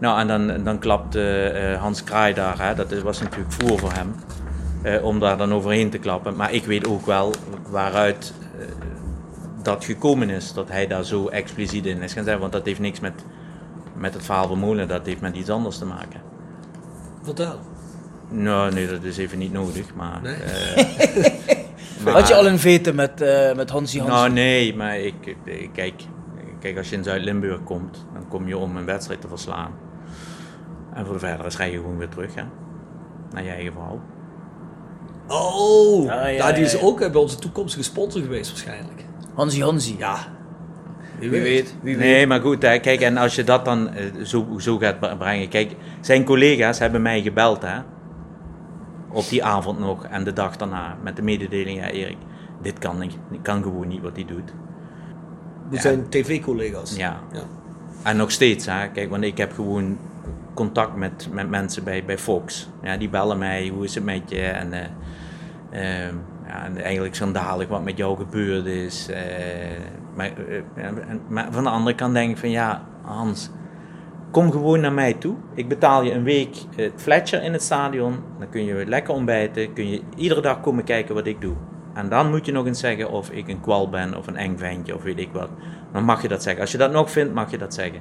nou, 0.00 0.20
en 0.20 0.26
dan, 0.26 0.64
dan 0.64 0.78
klapt 0.78 1.14
eh, 1.14 1.72
eh, 1.72 1.80
Hans 1.80 2.04
Kraai 2.04 2.34
daar, 2.34 2.66
hè, 2.66 2.74
dat 2.74 3.02
was 3.02 3.20
natuurlijk 3.20 3.52
voer 3.52 3.78
voor 3.78 3.92
hem, 3.92 4.14
eh, 4.82 5.04
om 5.04 5.20
daar 5.20 5.36
dan 5.36 5.52
overheen 5.52 5.90
te 5.90 5.98
klappen. 5.98 6.36
Maar 6.36 6.52
ik 6.52 6.64
weet 6.64 6.86
ook 6.86 7.06
wel 7.06 7.32
waaruit 7.70 8.34
eh, 8.58 8.66
dat 9.64 9.84
gekomen 9.84 10.30
is, 10.30 10.52
dat 10.52 10.68
hij 10.68 10.86
daar 10.86 11.04
zo 11.04 11.28
expliciet 11.28 11.86
in 11.86 12.02
is 12.02 12.12
gaan 12.12 12.24
zijn. 12.24 12.38
Want 12.38 12.52
dat 12.52 12.66
heeft 12.66 12.80
niks 12.80 13.00
met, 13.00 13.12
met 13.96 14.14
het 14.14 14.24
verhaal 14.24 14.48
van 14.48 14.58
Molen, 14.58 14.88
dat 14.88 15.06
heeft 15.06 15.20
met 15.20 15.36
iets 15.36 15.50
anders 15.50 15.78
te 15.78 15.84
maken. 15.86 16.20
Vertel. 17.22 17.58
Nou, 18.28 18.72
nee, 18.72 18.86
dat 18.88 19.02
is 19.02 19.16
even 19.16 19.38
niet 19.38 19.52
nodig, 19.52 19.94
maar... 19.94 20.20
Nee? 20.22 20.34
eh, 20.34 21.34
maar- 22.04 22.12
Had 22.12 22.28
je 22.28 22.34
al 22.34 22.46
een 22.46 22.58
vete 22.58 22.92
met, 22.94 23.20
eh 23.20 23.54
met 23.54 23.70
Hansie 23.70 24.00
Hansie? 24.00 24.18
Nou, 24.18 24.32
nee, 24.32 24.76
maar 24.76 24.98
ik, 24.98 25.36
ik- 25.44 25.70
kijk, 25.72 26.02
kijk, 26.60 26.76
als 26.76 26.88
je 26.90 26.96
in 26.96 27.04
Zuid-Limburg 27.04 27.62
komt, 27.64 28.04
dan 28.14 28.28
kom 28.28 28.48
je 28.48 28.58
om 28.58 28.76
een 28.76 28.84
wedstrijd 28.84 29.20
te 29.20 29.28
verslaan. 29.28 29.70
En 30.94 31.04
voor 31.04 31.14
de 31.14 31.20
verdere 31.20 31.48
rij 31.56 31.70
je 31.70 31.76
gewoon 31.76 31.98
weer 31.98 32.08
terug, 32.08 32.34
hè? 32.34 32.42
Naar 33.32 33.42
je 33.44 33.50
eigen 33.50 33.72
verhaal. 33.72 34.00
Oh, 35.28 36.00
Ah, 36.00 36.06
ja, 36.06 36.26
ja, 36.26 36.52
die 36.52 36.64
is 36.64 36.72
ja, 36.72 36.78
ja. 36.78 36.84
ook 36.84 37.00
eh, 37.00 37.10
bij 37.10 37.20
onze 37.20 37.36
toekomstige 37.38 37.82
sponsor 37.84 38.22
geweest 38.22 38.50
waarschijnlijk. 38.50 39.04
Hansie 39.34 39.62
Hansie. 39.62 39.98
Ja. 39.98 40.16
wie 41.18 41.30
weet. 41.30 41.76
Wie 41.82 41.96
weet. 41.96 42.06
Nee, 42.06 42.26
maar 42.26 42.40
goed, 42.40 42.62
hè, 42.62 42.78
kijk, 42.78 43.00
en 43.00 43.16
als 43.16 43.34
je 43.34 43.44
dat 43.44 43.64
dan 43.64 43.88
eh, 43.88 44.04
zo, 44.22 44.46
zo 44.58 44.78
gaat 44.78 45.00
bre- 45.00 45.16
brengen. 45.16 45.48
Kijk, 45.48 45.76
zijn 46.00 46.24
collega's 46.24 46.78
hebben 46.78 47.02
mij 47.02 47.22
gebeld, 47.22 47.62
hè? 47.62 47.78
Op 49.10 49.28
die 49.28 49.44
avond 49.44 49.78
nog 49.78 50.04
en 50.06 50.24
de 50.24 50.32
dag 50.32 50.56
daarna 50.56 50.96
met 51.02 51.16
de 51.16 51.22
mededeling, 51.22 51.78
ja, 51.80 51.90
Erik, 51.90 52.16
dit 52.62 52.78
kan, 52.78 52.98
niet, 52.98 53.16
kan 53.42 53.62
gewoon 53.62 53.88
niet 53.88 54.02
wat 54.02 54.16
hij 54.16 54.24
doet. 54.24 54.52
Dat 55.70 55.74
Ja. 55.74 55.80
zijn 55.80 56.08
tv-collega's. 56.08 56.96
Ja. 56.96 57.20
ja. 57.32 57.42
En 58.02 58.16
nog 58.16 58.30
steeds, 58.30 58.66
hè? 58.66 58.88
kijk, 58.88 59.10
want 59.10 59.24
ik 59.24 59.38
heb 59.38 59.52
gewoon 59.52 59.98
contact 60.54 60.96
met, 60.96 61.28
met 61.32 61.48
mensen 61.50 61.84
bij, 61.84 62.04
bij 62.04 62.18
Fox. 62.18 62.68
Ja, 62.82 62.96
die 62.96 63.08
bellen 63.08 63.38
mij, 63.38 63.68
hoe 63.68 63.84
is 63.84 63.94
het 63.94 64.04
met 64.04 64.22
je? 64.30 64.40
En, 64.40 64.72
eh, 64.72 66.06
ehm, 66.06 66.14
ja, 66.46 66.64
en 66.64 66.82
eigenlijk 66.82 67.14
schandalig 67.14 67.68
wat 67.68 67.84
met 67.84 67.96
jou 67.96 68.16
gebeurd 68.16 68.66
is. 68.66 69.08
eh, 69.08 69.18
maar, 70.14 70.32
eh, 70.74 70.84
maar 71.28 71.48
van 71.50 71.64
de 71.64 71.70
andere 71.70 71.96
kant 71.96 72.14
denk 72.14 72.30
ik 72.30 72.36
van, 72.36 72.50
ja, 72.50 72.82
Hans, 73.02 73.50
kom 74.30 74.50
gewoon 74.50 74.80
naar 74.80 74.92
mij 74.92 75.14
toe. 75.14 75.34
Ik 75.54 75.68
betaal 75.68 76.02
je 76.02 76.12
een 76.12 76.22
week 76.22 76.56
het 76.76 76.92
Fletcher 76.96 77.42
in 77.42 77.52
het 77.52 77.62
stadion. 77.62 78.18
Dan 78.38 78.48
kun 78.48 78.64
je 78.64 78.86
lekker 78.86 79.14
ontbijten. 79.14 79.72
Kun 79.72 79.88
je 79.88 80.00
iedere 80.16 80.40
dag 80.40 80.60
komen 80.60 80.84
kijken 80.84 81.14
wat 81.14 81.26
ik 81.26 81.40
doe. 81.40 81.54
En 81.94 82.08
dan 82.08 82.30
moet 82.30 82.46
je 82.46 82.52
nog 82.52 82.66
eens 82.66 82.80
zeggen 82.80 83.10
of 83.10 83.30
ik 83.30 83.48
een 83.48 83.60
kwal 83.60 83.88
ben 83.88 84.16
of 84.16 84.26
een 84.26 84.36
eng 84.36 84.56
ventje 84.58 84.94
of 84.94 85.02
weet 85.02 85.18
ik 85.18 85.28
wat. 85.32 85.48
Dan 85.92 86.04
mag 86.04 86.22
je 86.22 86.28
dat 86.28 86.42
zeggen. 86.42 86.60
Als 86.60 86.72
je 86.72 86.78
dat 86.78 86.92
nog 86.92 87.10
vindt, 87.10 87.34
mag 87.34 87.50
je 87.50 87.58
dat 87.58 87.74
zeggen. 87.74 88.00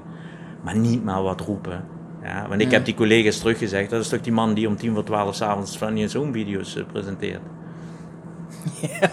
Maar 0.64 0.78
niet 0.78 1.04
maar 1.04 1.24
wat 1.24 1.42
roepen. 1.42 1.86
Ja, 2.24 2.48
want 2.48 2.62
ik 2.62 2.72
heb 2.72 2.86
die 2.86 2.94
collega's 2.94 3.40
teruggezegd. 3.40 3.90
Dat 3.90 4.02
is 4.02 4.10
toch 4.10 4.22
die 4.22 4.34
man 4.34 4.54
die 4.54 4.68
om 4.68 4.76
tien 4.76 4.94
voor 4.94 5.04
twaalf 5.04 5.36
s'avonds 5.36 5.78
van 5.78 5.98
je 5.98 6.08
zo'n 6.08 6.34
video's 6.34 6.78
eh, 8.82 9.10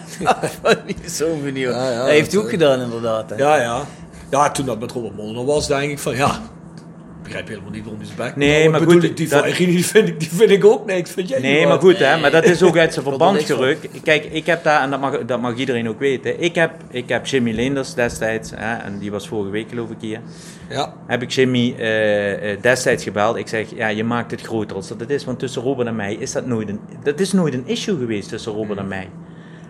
presenteert. 0.62 1.10
Zo'n 1.10 1.40
video. 1.44 1.70
Ja, 1.70 1.90
ja, 1.90 1.98
dat 1.98 2.06
heeft 2.08 2.26
hij 2.26 2.34
dat, 2.34 2.44
ook 2.44 2.50
gedaan 2.50 2.80
inderdaad. 2.80 3.30
Hè. 3.30 3.36
Ja, 3.36 3.56
ja. 3.60 3.82
Ja, 4.30 4.50
toen 4.50 4.66
dat 4.66 4.80
met 4.80 4.92
Robert 4.92 5.16
Molenaar 5.16 5.44
was, 5.44 5.66
denk 5.68 5.90
ik 5.90 5.98
van 5.98 6.16
ja. 6.16 6.28
Ik 6.28 7.36
begrijp 7.36 7.48
helemaal 7.48 7.70
niet 7.70 7.82
waarom 7.82 8.00
hij 8.00 8.10
zijn 8.16 8.18
bek 8.28 8.36
Nee, 8.36 8.68
maar 8.70 8.80
goed, 8.80 9.02
ik, 9.04 9.16
die 9.16 9.28
dat- 9.28 9.46
van 9.48 9.64
die 9.66 9.84
vind, 9.86 10.08
ik, 10.08 10.20
die 10.20 10.28
vind 10.28 10.50
ik 10.50 10.64
ook 10.64 10.86
niks. 10.86 11.10
Vind 11.10 11.28
jij 11.28 11.40
Nee, 11.40 11.58
niet 11.58 11.68
maar 11.68 11.78
goed, 11.78 11.98
hè, 11.98 12.16
maar 12.20 12.30
dat 12.30 12.44
is 12.44 12.62
ook 12.62 12.76
uit 12.76 12.92
zijn 12.94 13.04
er 13.04 13.10
verband 13.10 13.42
gerukt. 13.42 14.00
Kijk, 14.02 14.24
ik 14.24 14.46
heb 14.46 14.64
daar, 14.64 14.82
en 14.82 14.90
dat 14.90 15.00
mag, 15.00 15.24
dat 15.24 15.40
mag 15.40 15.56
iedereen 15.56 15.88
ook 15.88 15.98
weten, 15.98 16.40
ik 16.40 16.54
heb, 16.54 16.70
ik 16.90 17.08
heb 17.08 17.26
Jimmy 17.26 17.52
Leenders 17.52 17.94
destijds, 17.94 18.50
hè, 18.54 18.74
en 18.76 18.98
die 18.98 19.10
was 19.10 19.28
vorige 19.28 19.50
week 19.50 19.68
geloof 19.68 19.90
ik 19.90 19.96
hier, 20.00 20.20
Ja. 20.68 20.94
heb 21.06 21.22
ik 21.22 21.30
Jimmy 21.30 21.74
eh, 21.78 22.52
eh, 22.52 22.58
destijds 22.62 23.02
gebeld. 23.04 23.36
Ik 23.36 23.48
zeg, 23.48 23.66
ja, 23.74 23.88
je 23.88 24.04
maakt 24.04 24.30
het 24.30 24.40
groter 24.40 24.76
als 24.76 24.88
dat 24.88 25.00
het 25.00 25.10
is, 25.10 25.24
want 25.24 25.38
tussen 25.38 25.62
Robert 25.62 25.88
en 25.88 25.96
mij 25.96 26.14
is 26.14 26.32
dat 26.32 26.46
nooit 26.46 26.68
een, 26.68 26.80
dat 27.02 27.20
is 27.20 27.32
nooit 27.32 27.54
een 27.54 27.66
issue 27.66 27.98
geweest 27.98 28.28
tussen 28.28 28.52
Robert 28.52 28.78
en 28.78 28.88
mij. 28.88 29.08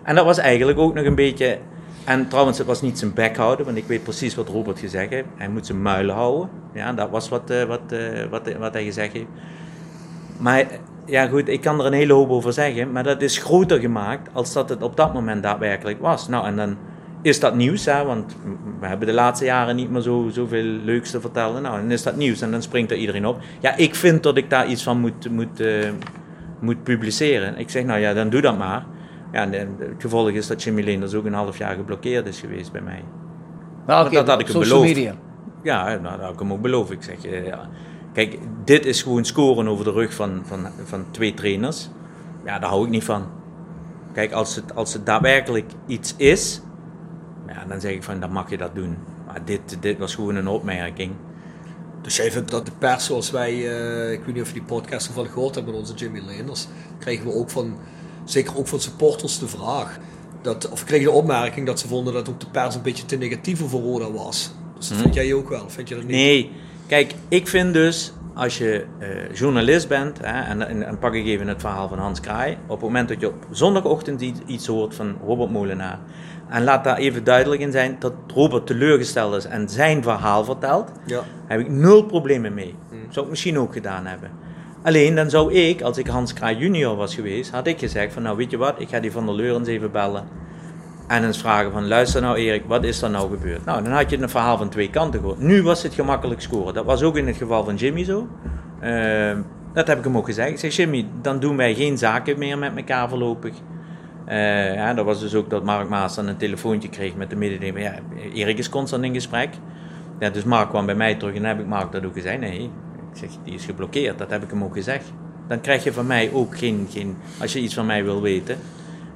En 0.03 0.15
dat 0.15 0.25
was 0.25 0.37
eigenlijk 0.37 0.79
ook 0.79 0.93
nog 0.93 1.05
een 1.05 1.15
beetje, 1.15 1.57
en 2.05 2.27
trouwens, 2.27 2.57
het 2.57 2.67
was 2.67 2.81
niet 2.81 2.99
zijn 2.99 3.13
bek 3.13 3.37
houden, 3.37 3.65
want 3.65 3.77
ik 3.77 3.85
weet 3.87 4.03
precies 4.03 4.35
wat 4.35 4.49
Robert 4.49 4.79
gezegd 4.79 5.09
heeft. 5.09 5.27
Hij 5.35 5.49
moet 5.49 5.65
zijn 5.65 5.81
muilen 5.81 6.15
houden. 6.15 6.49
Ja, 6.73 6.93
dat 6.93 7.09
was 7.09 7.29
wat, 7.29 7.49
eh, 7.49 7.63
wat, 7.63 7.91
eh, 7.91 8.25
wat, 8.29 8.53
wat 8.59 8.73
hij 8.73 8.83
gezegd 8.83 9.13
heeft. 9.13 9.27
Maar 10.37 10.65
ja, 11.05 11.27
goed, 11.27 11.47
ik 11.47 11.61
kan 11.61 11.79
er 11.79 11.85
een 11.85 11.93
hele 11.93 12.13
hoop 12.13 12.29
over 12.29 12.53
zeggen, 12.53 12.91
maar 12.91 13.03
dat 13.03 13.21
is 13.21 13.37
groter 13.37 13.79
gemaakt 13.79 14.29
als 14.33 14.53
dat 14.53 14.69
het 14.69 14.83
op 14.83 14.97
dat 14.97 15.13
moment 15.13 15.43
daadwerkelijk 15.43 16.01
was. 16.01 16.27
Nou, 16.27 16.45
en 16.45 16.55
dan 16.55 16.77
is 17.21 17.39
dat 17.39 17.55
nieuws, 17.55 17.85
hè, 17.85 18.03
want 18.03 18.35
we 18.79 18.87
hebben 18.87 19.07
de 19.07 19.13
laatste 19.13 19.45
jaren 19.45 19.75
niet 19.75 19.89
meer 19.89 20.01
zo, 20.01 20.29
zoveel 20.31 20.63
leuks 20.63 21.11
te 21.11 21.21
vertellen. 21.21 21.61
Nou, 21.61 21.81
dan 21.81 21.91
is 21.91 22.03
dat 22.03 22.15
nieuws 22.15 22.41
en 22.41 22.51
dan 22.51 22.61
springt 22.61 22.91
er 22.91 22.97
iedereen 22.97 23.25
op. 23.25 23.39
Ja, 23.59 23.75
ik 23.75 23.95
vind 23.95 24.23
dat 24.23 24.37
ik 24.37 24.49
daar 24.49 24.67
iets 24.67 24.83
van 24.83 24.99
moet, 24.99 25.29
moet, 25.29 25.59
eh, 25.59 25.89
moet 26.59 26.83
publiceren. 26.83 27.57
Ik 27.57 27.69
zeg, 27.69 27.83
nou 27.83 27.99
ja, 27.99 28.13
dan 28.13 28.29
doe 28.29 28.41
dat 28.41 28.57
maar. 28.57 28.85
Ja, 29.31 29.51
en, 29.51 29.53
eh, 29.53 29.87
het 29.87 30.01
gevolg 30.01 30.29
is 30.29 30.47
dat 30.47 30.63
Jimmy 30.63 30.83
Leenders 30.83 31.13
ook 31.13 31.25
een 31.25 31.33
half 31.33 31.57
jaar 31.57 31.75
geblokkeerd 31.75 32.27
is 32.27 32.39
geweest 32.39 32.71
bij 32.71 32.81
mij. 32.81 33.03
Oké, 33.87 34.09
dat 34.09 34.27
had 34.27 34.39
ik 34.39 34.47
hem 34.47 34.59
beloofd. 34.59 34.83
media. 34.83 35.15
Ja, 35.63 35.83
nou, 35.83 36.17
dat 36.17 36.25
had 36.25 36.33
ik 36.33 36.39
hem 36.39 36.53
ook 36.53 36.61
beloofd. 36.61 36.91
Ik 36.91 37.03
zeg, 37.03 37.25
eh, 37.25 37.45
ja. 37.45 37.69
kijk, 38.13 38.37
dit 38.65 38.85
is 38.85 39.01
gewoon 39.01 39.25
scoren 39.25 39.67
over 39.67 39.85
de 39.85 39.91
rug 39.91 40.13
van, 40.13 40.41
van, 40.45 40.67
van 40.83 41.05
twee 41.11 41.33
trainers. 41.33 41.89
Ja, 42.45 42.59
daar 42.59 42.69
hou 42.69 42.85
ik 42.85 42.89
niet 42.89 43.03
van. 43.03 43.25
Kijk, 44.13 44.31
als 44.31 44.55
het, 44.55 44.75
als 44.75 44.93
het 44.93 45.05
daadwerkelijk 45.05 45.71
iets 45.85 46.13
is, 46.17 46.61
ja, 47.47 47.65
dan 47.67 47.81
zeg 47.81 47.91
ik 47.91 48.03
van, 48.03 48.19
dan 48.19 48.31
mag 48.31 48.49
je 48.49 48.57
dat 48.57 48.75
doen. 48.75 48.97
Maar 49.25 49.45
dit, 49.45 49.77
dit 49.79 49.97
was 49.97 50.15
gewoon 50.15 50.35
een 50.35 50.47
opmerking. 50.47 51.11
Dus 52.01 52.15
jij 52.15 52.31
vindt 52.31 52.51
dat 52.51 52.65
de 52.65 52.71
pers 52.77 53.05
zoals 53.05 53.31
wij, 53.31 53.51
eh, 53.51 54.11
ik 54.11 54.23
weet 54.25 54.33
niet 54.33 54.43
of 54.43 54.47
je 54.47 54.53
die 54.53 54.63
podcast 54.63 55.05
toevallig 55.05 55.31
gehoord 55.31 55.55
hebt 55.55 55.67
met 55.67 55.75
onze 55.75 55.93
Jimmy 55.93 56.21
Leenders, 56.25 56.67
kregen 56.99 57.25
we 57.25 57.33
ook 57.33 57.49
van, 57.49 57.77
zeker 58.25 58.57
ook 58.57 58.67
van 58.67 58.79
supporters 58.79 59.39
de 59.39 59.47
vraag. 59.47 59.97
dat, 60.41 60.69
of 60.69 60.83
kreeg 60.83 61.03
de 61.03 61.11
opmerking 61.11 61.65
dat 61.65 61.79
ze 61.79 61.87
vonden 61.87 62.13
dat 62.13 62.29
ook 62.29 62.39
de 62.39 62.45
pers 62.51 62.75
een 62.75 62.81
beetje 62.81 63.05
te 63.05 63.15
negatief 63.17 63.59
voor 63.69 63.81
Roda 63.81 64.11
was. 64.11 64.51
Dus 64.77 64.87
dat 64.87 64.97
Mhm. 64.97 65.01
vind 65.01 65.15
jij 65.15 65.33
ook 65.33 65.49
wel, 65.49 65.69
vind 65.69 65.89
je 65.89 65.95
dat 65.95 66.03
niet? 66.03 66.13
Nee, 66.13 66.51
kijk, 66.87 67.13
ik 67.27 67.47
vind 67.47 67.73
dus 67.73 68.13
als 68.33 68.57
je 68.57 68.85
eh, 68.99 69.07
journalist 69.33 69.87
bent, 69.87 70.17
hè, 70.21 70.41
en, 70.41 70.67
en, 70.67 70.87
en 70.87 70.99
pak 70.99 71.13
ik 71.13 71.25
even 71.25 71.47
het 71.47 71.61
verhaal 71.61 71.87
van 71.87 71.97
Hans 71.97 72.19
Kraai, 72.19 72.57
op 72.63 72.69
het 72.69 72.81
moment 72.81 73.07
dat 73.09 73.19
je 73.19 73.27
op 73.27 73.45
zondagochtend 73.51 74.21
iets, 74.45 74.67
hoort 74.67 74.95
van 74.95 75.15
Robert 75.25 75.51
Molenaar, 75.51 75.99
en 76.49 76.63
laat 76.63 76.83
daar 76.83 76.97
even 76.97 77.23
duidelijk 77.23 77.61
in 77.61 77.71
zijn 77.71 77.95
dat 77.99 78.13
Robert 78.33 78.67
teleurgesteld 78.67 79.35
is 79.35 79.45
en 79.45 79.69
zijn 79.69 80.03
verhaal 80.03 80.43
vertelt, 80.43 80.91
Ja. 81.05 81.21
heb 81.47 81.59
ik 81.59 81.69
nul 81.69 82.03
problemen 82.03 82.53
mee. 82.53 82.75
Zou 83.09 83.25
ik 83.25 83.31
misschien 83.31 83.59
ook 83.59 83.73
gedaan 83.73 84.05
hebben. 84.05 84.29
Alleen 84.83 85.15
dan 85.15 85.29
zou 85.29 85.53
ik, 85.53 85.81
als 85.81 85.97
ik 85.97 86.07
Hans 86.07 86.33
Kraai 86.33 86.57
junior 86.57 86.95
was 86.95 87.15
geweest, 87.15 87.51
had 87.51 87.67
ik 87.67 87.79
gezegd 87.79 88.13
van 88.13 88.23
nou 88.23 88.37
weet 88.37 88.51
je 88.51 88.57
wat, 88.57 88.81
ik 88.81 88.89
ga 88.89 88.99
die 88.99 89.11
Van 89.11 89.25
der 89.25 89.35
Leur 89.35 89.55
eens 89.55 89.67
even 89.67 89.91
bellen. 89.91 90.27
En 91.07 91.23
eens 91.23 91.37
vragen 91.37 91.71
van 91.71 91.87
luister 91.87 92.21
nou 92.21 92.37
Erik, 92.37 92.63
wat 92.67 92.83
is 92.83 93.01
er 93.01 93.09
nou 93.09 93.29
gebeurd? 93.29 93.65
Nou, 93.65 93.83
dan 93.83 93.91
had 93.91 94.09
je 94.09 94.21
een 94.21 94.29
verhaal 94.29 94.57
van 94.57 94.69
twee 94.69 94.89
kanten 94.89 95.19
gehoord. 95.19 95.39
Nu 95.39 95.63
was 95.63 95.83
het 95.83 95.93
gemakkelijk 95.93 96.41
scoren. 96.41 96.73
Dat 96.73 96.85
was 96.85 97.03
ook 97.03 97.17
in 97.17 97.27
het 97.27 97.37
geval 97.37 97.63
van 97.63 97.75
Jimmy 97.75 98.03
zo. 98.03 98.27
Ehm, 98.79 99.41
dat 99.73 99.87
heb 99.87 99.97
ik 99.97 100.03
hem 100.03 100.17
ook 100.17 100.25
gezegd. 100.25 100.49
Ik 100.49 100.59
zeg 100.59 100.75
Jimmy, 100.75 101.05
dan 101.21 101.39
doen 101.39 101.57
wij 101.57 101.75
geen 101.75 101.97
zaken 101.97 102.39
meer 102.39 102.57
met 102.57 102.75
elkaar 102.75 103.09
voorlopig. 103.09 103.53
Eh, 104.25 104.73
ja, 104.73 104.93
dat 104.93 105.05
was 105.05 105.19
dus 105.19 105.35
ook 105.35 105.49
dat 105.49 105.63
Mark 105.63 105.89
Maas 105.89 106.15
dan 106.15 106.27
een 106.27 106.37
telefoontje 106.37 106.89
kreeg 106.89 107.15
met 107.15 107.29
de 107.29 107.35
mededeling. 107.35 107.79
Ja, 107.79 107.93
Erik 108.33 108.57
is 108.57 108.69
constant 108.69 109.03
in 109.03 109.13
gesprek. 109.13 109.49
Ja, 110.19 110.29
dus 110.29 110.43
Mark 110.43 110.69
kwam 110.69 110.85
bij 110.85 110.95
mij 110.95 111.15
terug 111.15 111.35
en 111.35 111.41
dan 111.41 111.49
heb 111.49 111.59
ik 111.59 111.67
Mark 111.67 111.91
dat 111.91 112.05
ook 112.05 112.13
gezegd. 112.13 112.39
Nee, 112.39 112.69
ik 113.11 113.17
zeg, 113.17 113.29
die 113.43 113.53
is 113.53 113.65
geblokkeerd. 113.65 114.17
Dat 114.17 114.29
heb 114.29 114.43
ik 114.43 114.49
hem 114.49 114.63
ook 114.63 114.73
gezegd. 114.73 115.11
Dan 115.47 115.61
krijg 115.61 115.83
je 115.83 115.93
van 115.93 116.07
mij 116.07 116.31
ook 116.33 116.57
geen, 116.57 116.87
geen 116.89 117.15
als 117.39 117.53
je 117.53 117.59
iets 117.59 117.73
van 117.73 117.85
mij 117.85 118.03
wil 118.03 118.21
weten. 118.21 118.57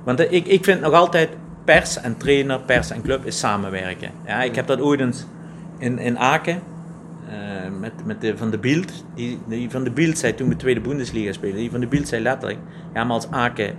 Want 0.03 0.19
eh, 0.19 0.31
ik, 0.31 0.47
ik 0.47 0.63
vind 0.63 0.81
nog 0.81 0.93
altijd 0.93 1.29
pers 1.63 2.01
en 2.01 2.17
trainer, 2.17 2.59
pers 2.59 2.89
en 2.89 3.01
club 3.01 3.25
is 3.25 3.39
samenwerken. 3.39 4.11
Ja, 4.25 4.43
ik 4.43 4.55
heb 4.55 4.67
dat 4.67 4.81
ooit 4.81 4.99
eens 4.99 5.25
in, 5.77 5.99
in 5.99 6.19
Aken 6.19 6.61
eh, 7.29 7.35
met, 7.79 7.93
met 8.05 8.21
de 8.21 8.37
Van 8.37 8.49
de 8.49 8.57
Bielt. 8.57 9.05
Die, 9.15 9.39
die 9.47 9.69
Van 9.69 9.83
de 9.83 9.91
Bielt 9.91 10.17
zei 10.17 10.35
toen 10.35 10.49
we 10.49 10.55
tweede 10.55 10.81
Bundesliga 10.81 11.31
speelden. 11.31 11.59
Die 11.59 11.71
Van 11.71 11.79
de 11.79 11.87
Bielt 11.87 12.07
zei 12.07 12.21
letterlijk, 12.21 12.59
ja 12.93 13.03
maar 13.03 13.15
als 13.15 13.31
Aken 13.31 13.75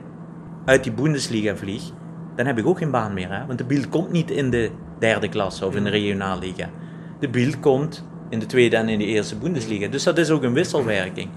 uit 0.64 0.84
die 0.84 0.92
Bundesliga 0.92 1.56
vliegt, 1.56 1.92
dan 2.36 2.46
heb 2.46 2.58
ik 2.58 2.66
ook 2.66 2.78
geen 2.78 2.90
baan 2.90 3.14
meer. 3.14 3.32
Hè? 3.32 3.46
Want 3.46 3.58
de 3.58 3.64
Bielt 3.64 3.88
komt 3.88 4.12
niet 4.12 4.30
in 4.30 4.50
de 4.50 4.70
derde 4.98 5.28
klasse 5.28 5.66
of 5.66 5.76
in 5.76 5.84
de 5.84 5.90
regionaalliga. 5.90 6.68
De 7.18 7.28
Bielt 7.28 7.60
komt 7.60 8.04
in 8.28 8.38
de 8.38 8.46
tweede 8.46 8.76
en 8.76 8.88
in 8.88 8.98
de 8.98 9.04
eerste 9.04 9.36
Bundesliga. 9.36 9.88
Dus 9.88 10.02
dat 10.02 10.18
is 10.18 10.30
ook 10.30 10.42
een 10.42 10.52
wisselwerking. 10.52 11.28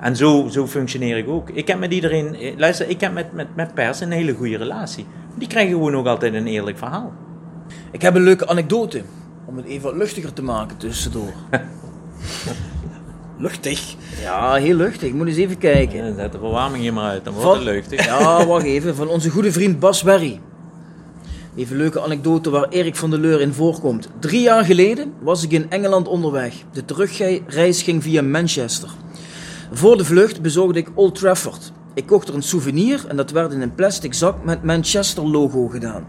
En 0.00 0.16
zo, 0.16 0.48
zo 0.50 0.66
functioneer 0.66 1.16
ik 1.16 1.28
ook. 1.28 1.50
Ik 1.50 1.66
heb 1.68 1.78
met 1.78 1.92
iedereen, 1.92 2.34
eh, 2.34 2.52
luister, 2.56 2.88
ik 2.88 3.00
heb 3.00 3.12
met, 3.12 3.32
met, 3.32 3.46
met 3.56 3.74
pers 3.74 4.00
een 4.00 4.10
hele 4.10 4.32
goede 4.34 4.56
relatie. 4.56 5.06
Die 5.34 5.48
krijgen 5.48 5.72
gewoon 5.72 5.94
ook 5.96 6.06
altijd 6.06 6.34
een 6.34 6.46
eerlijk 6.46 6.78
verhaal. 6.78 7.12
Ik 7.90 8.02
heb 8.02 8.14
een 8.14 8.22
leuke 8.22 8.48
anekdote. 8.48 9.02
Om 9.46 9.56
het 9.56 9.66
even 9.66 9.82
wat 9.82 9.94
luchtiger 9.96 10.32
te 10.32 10.42
maken 10.42 10.76
tussendoor. 10.76 11.32
Luchtig. 13.38 13.94
Ja, 14.20 14.54
heel 14.54 14.76
luchtig. 14.76 15.08
Ik 15.08 15.14
moet 15.14 15.26
eens 15.26 15.36
even 15.36 15.58
kijken. 15.58 16.04
Ja, 16.04 16.14
zet 16.14 16.32
de 16.32 16.38
verwarming 16.38 16.82
hier 16.82 16.92
maar 16.92 17.10
uit, 17.10 17.24
dan 17.24 17.32
wordt 17.34 17.48
Van- 17.48 17.56
het 17.58 17.66
luchtig. 17.66 18.04
Ja, 18.04 18.46
wacht 18.46 18.64
even. 18.64 18.94
Van 18.94 19.08
onze 19.08 19.30
goede 19.30 19.52
vriend 19.52 19.78
Bas 19.80 20.02
Berry. 20.02 20.40
Even 21.54 21.72
een 21.72 21.80
leuke 21.80 22.02
anekdote 22.02 22.50
waar 22.50 22.68
Erik 22.68 22.96
van 22.96 23.10
der 23.10 23.18
Leur 23.18 23.40
in 23.40 23.52
voorkomt. 23.52 24.08
Drie 24.18 24.40
jaar 24.40 24.64
geleden 24.64 25.12
was 25.20 25.42
ik 25.42 25.50
in 25.50 25.70
Engeland 25.70 26.08
onderweg. 26.08 26.54
De 26.72 26.84
terugreis 26.84 27.82
ging 27.82 28.02
via 28.02 28.22
Manchester. 28.22 28.88
Voor 29.72 29.96
de 29.96 30.04
vlucht 30.04 30.42
bezorgde 30.42 30.78
ik 30.78 30.90
Old 30.94 31.14
Trafford. 31.14 31.72
Ik 31.94 32.06
kocht 32.06 32.28
er 32.28 32.34
een 32.34 32.42
souvenir 32.42 33.04
en 33.08 33.16
dat 33.16 33.30
werd 33.30 33.52
in 33.52 33.60
een 33.60 33.74
plastic 33.74 34.14
zak 34.14 34.44
met 34.44 34.62
Manchester 34.62 35.28
logo 35.28 35.68
gedaan. 35.68 36.06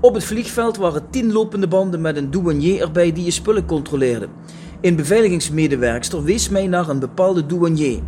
Op 0.00 0.14
het 0.14 0.24
vliegveld 0.24 0.76
waren 0.76 1.10
tien 1.10 1.32
lopende 1.32 1.68
banden 1.68 2.00
met 2.00 2.16
een 2.16 2.30
douanier 2.30 2.80
erbij 2.80 3.12
die 3.12 3.24
je 3.24 3.30
spullen 3.30 3.66
controleerde. 3.66 4.28
Een 4.80 4.96
beveiligingsmedewerkster 4.96 6.24
wees 6.24 6.48
mij 6.48 6.66
naar 6.66 6.88
een 6.88 6.98
bepaalde 6.98 7.46
douanier. 7.46 8.00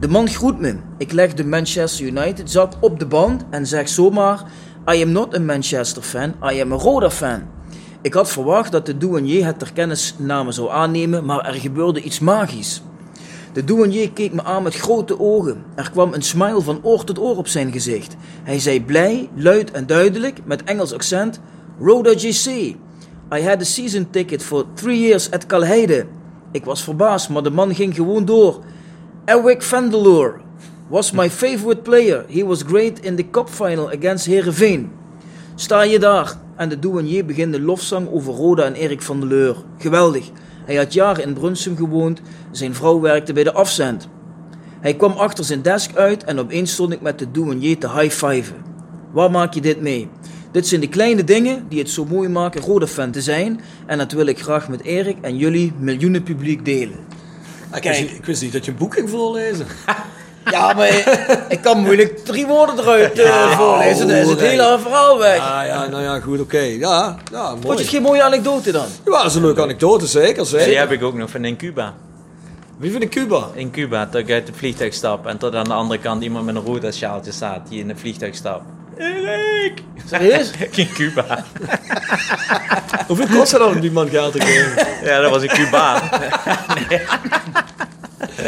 De 0.00 0.08
man 0.08 0.28
groet 0.28 0.60
me. 0.60 0.76
Ik 0.98 1.12
leg 1.12 1.34
de 1.34 1.44
Manchester 1.44 2.06
United 2.06 2.50
zak 2.50 2.72
op 2.80 2.98
de 2.98 3.06
band 3.06 3.44
en 3.50 3.66
zeg 3.66 3.88
zomaar: 3.88 4.44
I 4.88 5.02
am 5.02 5.12
not 5.12 5.34
a 5.34 5.40
Manchester 5.40 6.02
fan, 6.02 6.34
I 6.52 6.60
am 6.60 6.72
a 6.72 6.76
Roda 6.76 7.10
fan. 7.10 7.42
Ik 8.02 8.14
had 8.14 8.30
verwacht 8.30 8.72
dat 8.72 8.86
de 8.86 8.96
douanier 8.96 9.44
het 9.44 9.58
ter 9.58 9.72
kennisname 9.72 10.52
zou 10.52 10.70
aannemen, 10.70 11.24
maar 11.24 11.46
er 11.46 11.54
gebeurde 11.54 12.02
iets 12.02 12.18
magisch. 12.18 12.82
De 13.52 13.64
douanier 13.64 14.12
keek 14.12 14.32
me 14.32 14.44
aan 14.44 14.62
met 14.62 14.74
grote 14.74 15.20
ogen. 15.20 15.64
Er 15.74 15.90
kwam 15.90 16.12
een 16.12 16.22
smile 16.22 16.60
van 16.60 16.80
oor 16.82 17.04
tot 17.04 17.18
oor 17.18 17.36
op 17.36 17.48
zijn 17.48 17.72
gezicht. 17.72 18.16
Hij 18.42 18.58
zei 18.58 18.84
blij, 18.84 19.28
luid 19.34 19.70
en 19.70 19.86
duidelijk, 19.86 20.38
met 20.44 20.64
Engels 20.64 20.92
accent: 20.92 21.40
Roda 21.80 22.10
JC. 22.10 22.46
I 23.34 23.42
had 23.42 23.60
a 23.60 23.64
season 23.64 24.10
ticket 24.10 24.42
for 24.42 24.64
three 24.74 25.00
years 25.00 25.30
at 25.30 25.46
Calheide. 25.46 26.06
Ik 26.52 26.64
was 26.64 26.84
verbaasd, 26.84 27.28
maar 27.28 27.42
de 27.42 27.50
man 27.50 27.74
ging 27.74 27.94
gewoon 27.94 28.24
door. 28.24 28.60
Eric 29.24 29.62
Vandeleur 29.62 30.44
was 30.88 31.12
my 31.12 31.30
favorite 31.30 31.82
player. 31.82 32.24
He 32.28 32.44
was 32.44 32.62
great 32.62 32.98
in 32.98 33.16
the 33.16 33.30
cup 33.30 33.48
final 33.48 33.90
against 33.90 34.26
Heerenveen. 34.26 34.90
Sta 35.54 35.82
je 35.82 35.98
daar? 35.98 36.34
En 36.56 36.68
de 36.68 36.78
douanier 36.78 37.24
begint 37.24 37.52
de 37.52 37.60
lofzang 37.60 38.08
over 38.10 38.32
Roda 38.32 38.64
en 38.64 38.74
Erik 38.74 39.02
van 39.02 39.20
der 39.20 39.28
Leur. 39.28 39.56
Geweldig. 39.78 40.30
Hij 40.64 40.76
had 40.76 40.92
jaren 40.92 41.24
in 41.24 41.34
Brunsum 41.34 41.76
gewoond. 41.76 42.20
Zijn 42.50 42.74
vrouw 42.74 43.00
werkte 43.00 43.32
bij 43.32 43.44
de 43.44 43.52
afzend. 43.52 44.08
Hij 44.80 44.94
kwam 44.94 45.12
achter 45.12 45.44
zijn 45.44 45.62
desk 45.62 45.96
uit 45.96 46.24
en 46.24 46.38
opeens 46.38 46.72
stond 46.72 46.92
ik 46.92 47.00
met 47.00 47.18
de 47.18 47.30
douanier 47.30 47.78
te 47.78 47.90
high-fiven. 47.90 48.56
Waar 49.12 49.30
maak 49.30 49.54
je 49.54 49.60
dit 49.60 49.80
mee? 49.80 50.08
Dit 50.50 50.66
zijn 50.66 50.80
de 50.80 50.88
kleine 50.88 51.24
dingen 51.24 51.64
die 51.68 51.78
het 51.78 51.90
zo 51.90 52.04
mooi 52.04 52.28
maken 52.28 52.60
Roda-fan 52.60 53.10
te 53.10 53.22
zijn. 53.22 53.60
En 53.86 53.98
dat 53.98 54.12
wil 54.12 54.26
ik 54.26 54.40
graag 54.40 54.68
met 54.68 54.82
Erik 54.82 55.16
en 55.20 55.36
jullie 55.36 55.72
miljoenen 55.78 56.22
publiek 56.22 56.64
delen. 56.64 56.98
Wist, 57.82 58.00
niet, 58.00 58.10
ik 58.10 58.24
wist 58.24 58.42
niet 58.42 58.52
dat 58.52 58.64
je 58.64 58.70
een 58.70 58.76
boek 58.76 58.94
ging 58.94 59.10
voorlezen. 59.10 59.66
Ja, 60.50 60.72
maar 60.72 60.88
ik 61.48 61.60
kan 61.62 61.78
moeilijk 61.78 62.24
drie 62.24 62.46
woorden 62.46 62.78
eruit 62.78 63.18
eh, 63.18 63.58
voorlezen. 63.58 64.08
Dan 64.08 64.16
is 64.16 64.28
het 64.28 64.40
hele 64.40 64.78
verhaal 64.82 65.18
weg. 65.18 65.38
Ah 65.38 65.66
ja, 65.66 65.86
nou 65.86 66.02
ja, 66.02 66.20
goed, 66.20 66.40
oké. 66.40 66.58
Ja, 66.58 67.16
ja, 67.32 67.48
Vond 67.48 67.62
je 67.78 67.84
het 67.84 67.88
geen 67.88 68.02
mooie 68.02 68.22
anekdote 68.22 68.72
dan? 68.72 68.86
Ja, 69.04 69.10
dat 69.10 69.24
is 69.26 69.34
een 69.34 69.42
leuke 69.42 69.62
anekdote, 69.62 70.06
zeker, 70.06 70.34
Die 70.34 70.44
zeker. 70.44 70.78
heb 70.78 70.90
ik 70.90 71.02
ook 71.02 71.14
nog 71.14 71.30
van 71.30 71.44
in 71.44 71.56
Cuba. 71.56 71.94
Wie 72.78 72.90
vindt 72.90 73.08
Cuba? 73.08 73.48
In 73.54 73.70
Cuba, 73.70 74.04
dat 74.10 74.20
ik 74.20 74.30
uit 74.30 74.46
het 74.46 74.56
vliegtuig 74.56 74.94
stap 74.94 75.26
en 75.26 75.38
tot 75.38 75.54
aan 75.54 75.64
de 75.64 75.72
andere 75.72 76.00
kant 76.00 76.22
iemand 76.22 76.44
met 76.46 76.54
een 76.54 76.62
roda 76.62 76.90
sjaaltje 76.90 77.32
staat 77.32 77.68
die 77.68 77.80
in 77.80 77.88
het 77.88 78.00
vliegtuig 78.00 78.34
stapt. 78.34 78.64
Erik! 78.96 79.82
Serieus? 80.10 80.50
In 80.74 80.88
Cuba. 80.94 81.44
Hoeveel 83.08 83.26
kost 83.38 83.50
het 83.52 83.60
dan 83.60 83.70
om 83.74 83.80
die 83.80 83.92
man 83.92 84.08
geld 84.08 84.32
te 84.32 84.40
geven? 84.40 84.86
Ja, 85.02 85.20
dat 85.20 85.30
was 85.30 85.42
een 85.42 85.48
Cubaan. 85.48 86.00
Hij 86.10 87.04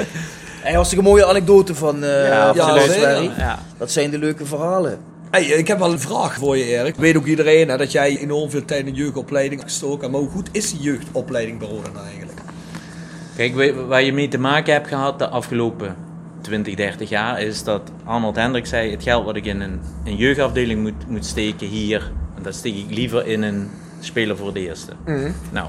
was 0.76 0.88
toch 0.88 0.98
een 0.98 1.04
mooie 1.04 1.26
anekdote 1.26 1.74
van, 1.74 2.04
eh 2.04 2.28
Ja, 2.28 2.54
van? 2.54 3.22
Ja. 3.38 3.58
Dat 3.78 3.90
zijn 3.90 4.10
de 4.10 4.18
leuke 4.18 4.46
verhalen. 4.46 4.98
Hey, 5.30 5.44
ik 5.44 5.68
heb 5.68 5.78
wel 5.78 5.92
een 5.92 6.00
vraag 6.00 6.34
voor 6.34 6.56
je, 6.56 6.64
Erik. 6.64 6.94
Weet 6.96 7.16
ook 7.16 7.26
iedereen 7.26 7.68
hè, 7.68 7.76
dat 7.76 7.92
jij 7.92 8.18
enorm 8.18 8.50
veel 8.50 8.64
tijd 8.64 8.86
in 8.86 8.94
jeugdopleiding 8.94 9.60
hebt 9.60 9.72
gestoken. 9.72 10.10
Maar 10.10 10.20
hoe 10.20 10.30
goed 10.30 10.48
is 10.52 10.70
die 10.70 10.80
jeugdopleiding 10.80 11.58
bij 11.58 11.68
Roda 11.68 11.90
nou 11.92 12.06
eigenlijk? 12.06 12.38
Kijk, 13.36 13.54
wa- 13.54 13.84
waar 13.86 14.02
je 14.02 14.12
mee 14.12 14.28
te 14.28 14.38
maken 14.38 14.72
hebt 14.72 14.88
gehad 14.88 15.18
de 15.18 15.28
afgelopen 15.28 15.96
20, 16.40 16.74
30 16.74 17.08
jaar, 17.08 17.42
is 17.42 17.64
dat 17.64 17.82
Arnold 18.04 18.36
Hendrik 18.36 18.66
zei: 18.66 18.90
het 18.90 19.02
geld 19.02 19.24
wat 19.24 19.36
ik 19.36 19.44
in 19.44 19.60
een, 19.60 19.80
een 20.04 20.16
jeugdafdeling 20.16 20.80
moet, 20.82 21.08
moet 21.08 21.26
steken 21.26 21.66
hier, 21.66 22.10
dat 22.42 22.54
steek 22.54 22.74
ik 22.76 22.90
liever 22.90 23.26
in 23.26 23.42
een 23.42 23.70
speler 24.00 24.36
voor 24.36 24.52
de 24.54 24.60
eerste. 24.60 24.92
Nou, 25.50 25.68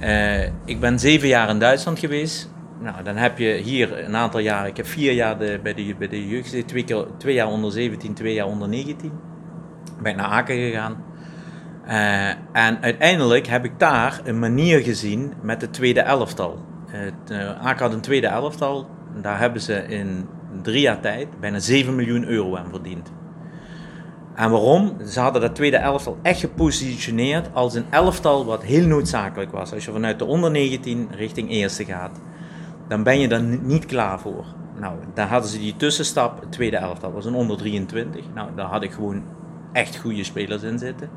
eh, 0.00 0.42
ik 0.64 0.80
ben 0.80 0.98
zeven 0.98 1.28
jaar 1.28 1.48
in 1.48 1.58
Duitsland 1.58 1.98
geweest. 1.98 2.48
Nou, 2.80 3.02
dan 3.02 3.16
heb 3.16 3.38
je 3.38 3.52
hier 3.52 4.04
een 4.04 4.16
aantal 4.16 4.40
jaren, 4.40 4.70
ik 4.70 4.76
heb 4.76 4.86
vier 4.86 5.12
jaar 5.12 5.38
de, 5.38 5.60
bij, 5.62 5.74
de, 5.74 5.94
bij 5.98 6.08
de 6.08 6.28
jeugd 6.28 6.48
gezeten, 6.48 7.06
twee, 7.18 7.34
jaar 7.34 7.46
onder 7.46 7.72
17, 7.72 8.14
twee 8.14 8.34
jaar 8.34 8.46
onder 8.46 8.68
19. 8.68 9.12
Ben 10.02 10.16
naar 10.16 10.26
Aken 10.26 10.56
gegaan. 10.56 11.04
Eh, 11.86 12.28
en 12.52 12.82
uiteindelijk 12.82 13.46
heb 13.46 13.64
ik 13.64 13.78
daar 13.78 14.20
een 14.24 14.38
manier 14.38 14.80
gezien 14.80 15.32
met 15.42 15.60
het 15.60 15.72
tweede 15.72 16.00
elftal. 16.00 16.58
Eh, 17.28 17.50
Aken 17.60 17.84
had 17.84 17.92
een 17.92 18.00
tweede 18.00 18.26
elftal. 18.26 18.88
Daar 19.22 19.38
hebben 19.38 19.60
ze 19.60 19.86
in 19.86 20.28
drie 20.62 20.80
jaar 20.80 21.00
tijd 21.00 21.40
bijna 21.40 21.58
7 21.58 21.94
miljoen 21.94 22.24
euro 22.24 22.56
aan 22.56 22.70
verdiend. 22.70 23.12
En 24.34 24.50
waarom? 24.50 24.96
Ze 25.06 25.20
hadden 25.20 25.40
dat 25.42 25.54
tweede 25.54 25.76
elftal 25.76 26.18
echt 26.22 26.40
gepositioneerd 26.40 27.48
als 27.52 27.74
een 27.74 27.86
elftal 27.90 28.44
wat 28.44 28.62
heel 28.62 28.86
noodzakelijk 28.86 29.52
was. 29.52 29.72
Als 29.72 29.84
je 29.84 29.92
vanuit 29.92 30.18
de 30.18 30.24
onder 30.24 30.50
19 30.50 31.08
richting 31.16 31.50
eerste 31.50 31.84
gaat, 31.84 32.20
dan 32.88 33.02
ben 33.02 33.20
je 33.20 33.26
ni- 33.26 33.58
niet 33.62 33.86
klaar 33.86 34.20
voor. 34.20 34.44
Nou, 34.80 34.94
daar 35.14 35.28
hadden 35.28 35.50
ze 35.50 35.58
die 35.58 35.76
tussenstap, 35.76 36.40
het 36.40 36.52
tweede 36.52 36.76
elftal, 36.76 37.12
was 37.12 37.24
een 37.24 37.34
onder 37.34 37.56
23. 37.56 38.24
Nou, 38.34 38.48
daar 38.56 38.66
had 38.66 38.82
ik 38.82 38.92
gewoon 38.92 39.22
echt 39.72 39.96
goede 39.96 40.24
spelers 40.24 40.62
in 40.62 40.78
zitten. 40.78 41.10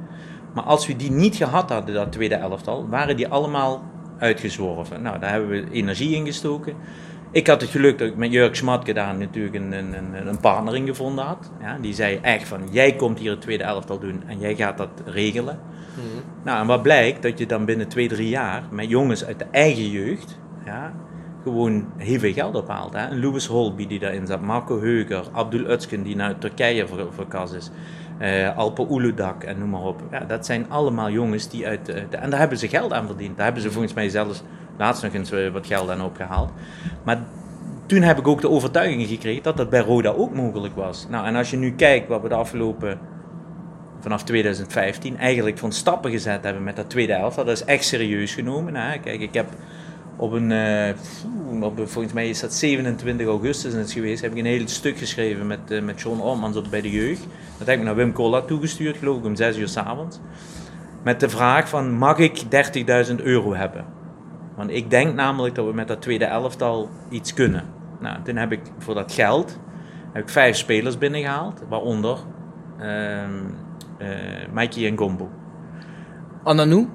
Maar 0.53 0.63
als 0.63 0.87
we 0.87 0.95
die 0.95 1.11
niet 1.11 1.35
gehad 1.35 1.69
hadden, 1.69 1.95
dat 1.95 2.11
tweede 2.11 2.35
elftal, 2.35 2.89
waren 2.89 3.17
die 3.17 3.27
allemaal 3.27 3.83
uitgezworven. 4.17 5.01
Nou, 5.01 5.19
daar 5.19 5.31
hebben 5.31 5.49
we 5.49 5.71
energie 5.71 6.15
in 6.15 6.25
gestoken. 6.25 6.75
Ik 7.31 7.47
had 7.47 7.61
het 7.61 7.69
geluk 7.69 7.97
dat 7.97 8.07
ik 8.07 8.15
met 8.15 8.31
Jurk 8.31 8.55
Smatke 8.55 8.93
daar 8.93 9.17
natuurlijk 9.17 9.55
een, 9.55 9.71
een, 9.71 9.93
een, 9.97 10.27
een 10.27 10.39
partner 10.39 10.75
in 10.75 10.87
gevonden 10.87 11.25
had. 11.25 11.51
Ja, 11.61 11.77
die 11.81 11.93
zei 11.93 12.19
echt 12.21 12.47
van, 12.47 12.61
jij 12.71 12.95
komt 12.95 13.19
hier 13.19 13.31
het 13.31 13.41
tweede 13.41 13.63
elftal 13.63 13.99
doen 13.99 14.23
en 14.27 14.39
jij 14.39 14.55
gaat 14.55 14.77
dat 14.77 14.89
regelen. 15.05 15.59
Nou, 16.43 16.59
en 16.61 16.67
wat 16.67 16.81
blijkt, 16.81 17.21
dat 17.21 17.39
je 17.39 17.45
dan 17.45 17.65
binnen 17.65 17.87
twee, 17.87 18.07
drie 18.07 18.29
jaar 18.29 18.63
met 18.71 18.89
jongens 18.89 19.25
uit 19.25 19.39
de 19.39 19.45
eigen 19.51 19.89
jeugd, 19.89 20.39
ja, 20.65 20.93
gewoon 21.43 21.85
heel 21.97 22.19
veel 22.19 22.33
geld 22.33 22.55
ophaalt. 22.55 22.93
Hè? 22.93 23.15
Louis 23.15 23.45
Holby 23.45 23.87
die 23.87 23.99
daarin 23.99 24.27
zat, 24.27 24.41
Marco 24.41 24.79
Heuger, 24.81 25.23
Abdul 25.31 25.77
Özken 25.77 26.01
die 26.03 26.15
naar 26.15 26.37
Turkije 26.37 26.87
ver, 26.87 27.05
verkast 27.13 27.53
is, 27.53 27.71
eh 28.17 28.57
Alpe 28.57 28.87
Uludak 28.89 29.43
en 29.43 29.59
noem 29.59 29.69
maar 29.69 29.81
op. 29.83 30.01
Ja, 30.11 30.19
dat 30.19 30.45
zijn 30.45 30.65
allemaal 30.69 31.09
jongens 31.11 31.49
die 31.49 31.67
uit... 31.67 31.89
eh, 31.89 32.01
de- 32.09 32.17
en 32.17 32.29
daar 32.29 32.39
hebben 32.39 32.57
ze 32.57 32.67
geld 32.67 32.93
aan 32.93 33.05
verdiend. 33.07 33.35
Daar 33.35 33.45
hebben 33.45 33.63
ze 33.63 33.71
volgens 33.71 33.93
mij 33.93 34.09
zelfs 34.09 34.43
laatst 34.77 35.03
nog 35.03 35.13
eens 35.13 35.31
eh, 35.31 35.49
wat 35.51 35.67
geld 35.67 35.89
aan 35.89 36.01
opgehaald. 36.01 36.49
Maar 37.03 37.19
toen 37.85 38.01
heb 38.01 38.17
ik 38.17 38.27
ook 38.27 38.41
de 38.41 38.49
overtuiging 38.49 39.07
gekregen 39.07 39.43
dat 39.43 39.57
dat 39.57 39.69
bij 39.69 39.79
Roda 39.81 40.09
ook 40.09 40.33
mogelijk 40.35 40.75
was. 40.75 41.07
Nou, 41.09 41.25
en 41.25 41.35
als 41.35 41.51
je 41.51 41.57
nu 41.57 41.71
kijkt 41.71 42.07
wat 42.07 42.21
we 42.21 42.27
de 42.27 42.35
afgelopen 42.35 42.99
vanaf 43.99 44.23
2015 44.23 45.17
eigenlijk 45.17 45.57
van 45.57 45.71
stappen 45.71 46.11
gezet 46.11 46.43
hebben 46.43 46.63
met 46.63 46.75
dat 46.75 46.89
tweede 46.89 47.13
elftal. 47.13 47.45
Dat 47.45 47.53
is 47.55 47.63
echt 47.65 47.83
serieus 47.83 48.33
genomen. 48.33 48.75
Hè. 48.75 48.97
Kijk, 48.99 49.21
ik 49.21 49.33
heb 49.33 49.47
op 50.21 50.31
een, 50.31 50.51
eh, 50.51 50.93
op 51.61 51.81
volgens 51.89 52.13
mij 52.13 52.29
is 52.29 52.39
dat 52.39 52.53
27 52.53 53.27
augustus 53.27 53.73
het 53.73 53.91
geweest, 53.91 54.21
heb 54.21 54.31
ik 54.31 54.37
een 54.37 54.45
heel 54.45 54.67
stuk 54.67 54.97
geschreven 54.97 55.47
met, 55.47 55.71
eh, 55.71 55.81
met 55.81 56.01
John 56.01 56.19
Ormans 56.19 56.57
op 56.57 56.67
bij 56.69 56.81
de 56.81 56.91
jeugd. 56.91 57.27
Dat 57.57 57.67
heb 57.67 57.77
ik 57.77 57.83
naar 57.83 57.95
Wim 57.95 58.13
Kolla 58.13 58.41
toegestuurd, 58.41 58.97
geloof 58.97 59.17
ik, 59.17 59.25
om 59.25 59.35
6 59.35 59.57
uur 59.57 59.67
s'avonds. 59.67 60.19
Met 61.03 61.19
de 61.19 61.29
vraag 61.29 61.69
van, 61.69 61.91
mag 61.91 62.17
ik 62.17 62.51
30.000 62.51 63.21
euro 63.21 63.53
hebben? 63.53 63.85
Want 64.55 64.71
ik 64.71 64.89
denk 64.89 65.13
namelijk 65.13 65.55
dat 65.55 65.65
we 65.65 65.73
met 65.73 65.87
dat 65.87 66.01
tweede 66.01 66.25
elftal 66.25 66.89
iets 67.09 67.33
kunnen. 67.33 67.63
Nou, 67.99 68.17
toen 68.23 68.35
heb 68.35 68.51
ik 68.51 68.61
voor 68.77 68.93
dat 68.93 69.11
geld 69.11 69.59
heb 70.11 70.23
ik 70.23 70.29
vijf 70.29 70.55
spelers 70.55 70.97
binnengehaald, 70.97 71.63
waaronder 71.69 72.17
eh 72.77 73.23
Mikey 74.53 74.87
en 74.87 74.97
Gombo. 74.97 75.29
Ananou? 76.43 76.87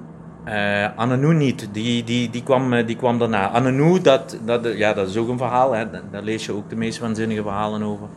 Eh 0.47 0.95
Ananou 0.95 1.33
niet, 1.33 1.69
die, 1.71 2.03
die, 2.03 2.29
die, 2.29 2.43
kwam, 2.43 2.73
eh, 2.73 2.87
die 2.87 2.95
kwam 2.95 3.19
daarna. 3.19 3.49
Ananou, 3.49 4.01
dat, 4.01 4.37
dat, 4.45 4.77
ja, 4.77 4.93
dat 4.93 5.09
is 5.09 5.17
ook 5.17 5.27
een 5.27 5.37
verhaal, 5.37 5.71
hè. 5.71 5.85
Daar, 6.11 6.23
lees 6.23 6.45
je 6.45 6.51
ook 6.51 6.69
de 6.69 6.75
meest 6.75 6.99
waanzinnige 6.99 7.41
verhalen 7.41 7.83
over. 7.83 8.07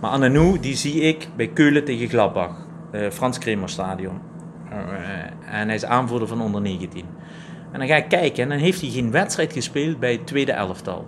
Maar 0.00 0.10
Ananou, 0.10 0.60
die 0.60 0.76
zie 0.76 1.00
ik 1.00 1.28
bij 1.36 1.46
Keulen 1.46 1.84
tegen 1.84 2.08
Gladbach, 2.08 2.56
eh, 2.90 3.10
Frans 3.10 3.38
Kremer 3.38 3.68
Stadion. 3.68 4.20
Eh, 4.70 4.78
en 5.60 5.66
hij 5.66 5.74
is 5.74 5.84
aanvoerder 5.84 6.28
van 6.28 6.40
onder 6.40 6.60
19. 6.60 7.04
En 7.72 7.78
dan 7.78 7.88
ga 7.88 7.96
ik 7.96 8.08
kijken 8.08 8.42
en 8.42 8.48
dan 8.48 8.58
heeft 8.58 8.80
hij 8.80 8.90
geen 8.90 9.10
wedstrijd 9.10 9.52
gespeeld 9.52 9.98
bij 9.98 10.12
het 10.12 10.26
tweede 10.26 10.52
elftal. 10.52 11.06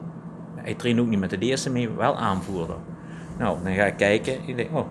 Hij 0.57 0.75
traint 0.75 1.01
ook 1.01 1.09
niet 1.09 1.19
met 1.19 1.31
de 1.31 1.39
eerste 1.39 1.71
mee, 1.71 1.89
wel 1.91 2.17
aanvoerder. 2.17 2.77
Nou, 3.39 3.59
dan 3.65 3.75
ga 3.75 3.85
ik 3.85 3.97
kijken. 3.97 4.39
Ik 4.47 4.57
denk, 4.57 4.77
oh, 4.77 4.87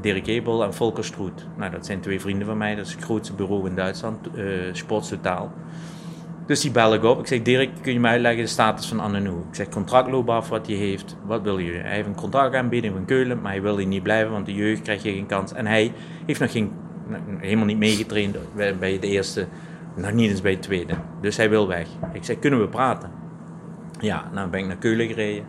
Dirk 0.00 0.26
Ebel 0.26 0.64
en 0.64 0.74
Volker 0.74 1.04
Stroet. 1.04 1.46
Nou, 1.56 1.70
dat 1.70 1.86
zijn 1.86 2.00
twee 2.00 2.20
vrienden 2.20 2.46
van 2.46 2.58
mij. 2.58 2.74
Dat 2.74 2.86
is 2.86 2.92
het 2.92 3.04
grootste 3.04 3.34
bureau 3.34 3.68
in 3.68 3.74
Duitsland, 3.74 4.26
eh 4.36 4.44
Sports 4.72 5.08
Totaal. 5.08 5.52
Dus 6.46 6.60
die 6.60 6.70
bel 6.70 6.94
ik 6.94 7.04
op. 7.04 7.18
Ik 7.18 7.26
zeg, 7.26 7.42
Dirk, 7.42 7.70
kun 7.82 7.92
je 7.92 8.00
me 8.00 8.08
uitleggen 8.08 8.42
de 8.42 8.48
status 8.48 8.86
van 8.86 9.00
Ananou? 9.00 9.38
Ik 9.38 9.54
zeg, 9.54 9.68
contract 9.68 10.10
loopt 10.10 10.28
af 10.28 10.48
wat 10.48 10.66
hij 10.66 10.76
heeft. 10.76 11.16
Wat 11.26 11.42
wil 11.42 11.58
je? 11.58 11.72
Hij 11.72 11.94
heeft 11.94 12.06
een 12.06 12.14
contractaanbieding 12.14 12.94
van 12.94 13.04
Keulen, 13.04 13.40
maar 13.40 13.52
hij 13.52 13.62
wil 13.62 13.78
hier 13.78 13.86
niet 13.86 14.02
blijven, 14.02 14.32
want 14.32 14.46
de 14.46 14.54
jeugd 14.54 14.82
krijg 14.82 15.02
je 15.02 15.12
geen 15.12 15.26
kans. 15.26 15.52
En 15.52 15.66
hij 15.66 15.92
heeft 16.26 16.40
nog 16.40 16.50
geen, 16.50 16.72
helemaal 17.38 17.66
niet 17.66 17.78
meegetraind 17.78 18.36
bij, 18.54 18.98
de 18.98 19.06
eerste, 19.06 19.46
nog 19.96 20.12
niet 20.12 20.30
eens 20.30 20.40
bij 20.40 20.52
het 20.52 20.62
tweede. 20.62 20.94
Dus 21.20 21.36
hij 21.36 21.50
wil 21.50 21.68
weg. 21.68 21.86
Ik 22.12 22.24
zeg, 22.24 22.38
kunnen 22.38 22.60
we 22.60 22.68
praten? 22.68 23.10
Ja, 24.00 24.30
nou 24.32 24.48
ben 24.48 24.60
ik 24.60 24.66
naar 24.66 24.76
Keulen 24.76 25.06
gereden. 25.06 25.44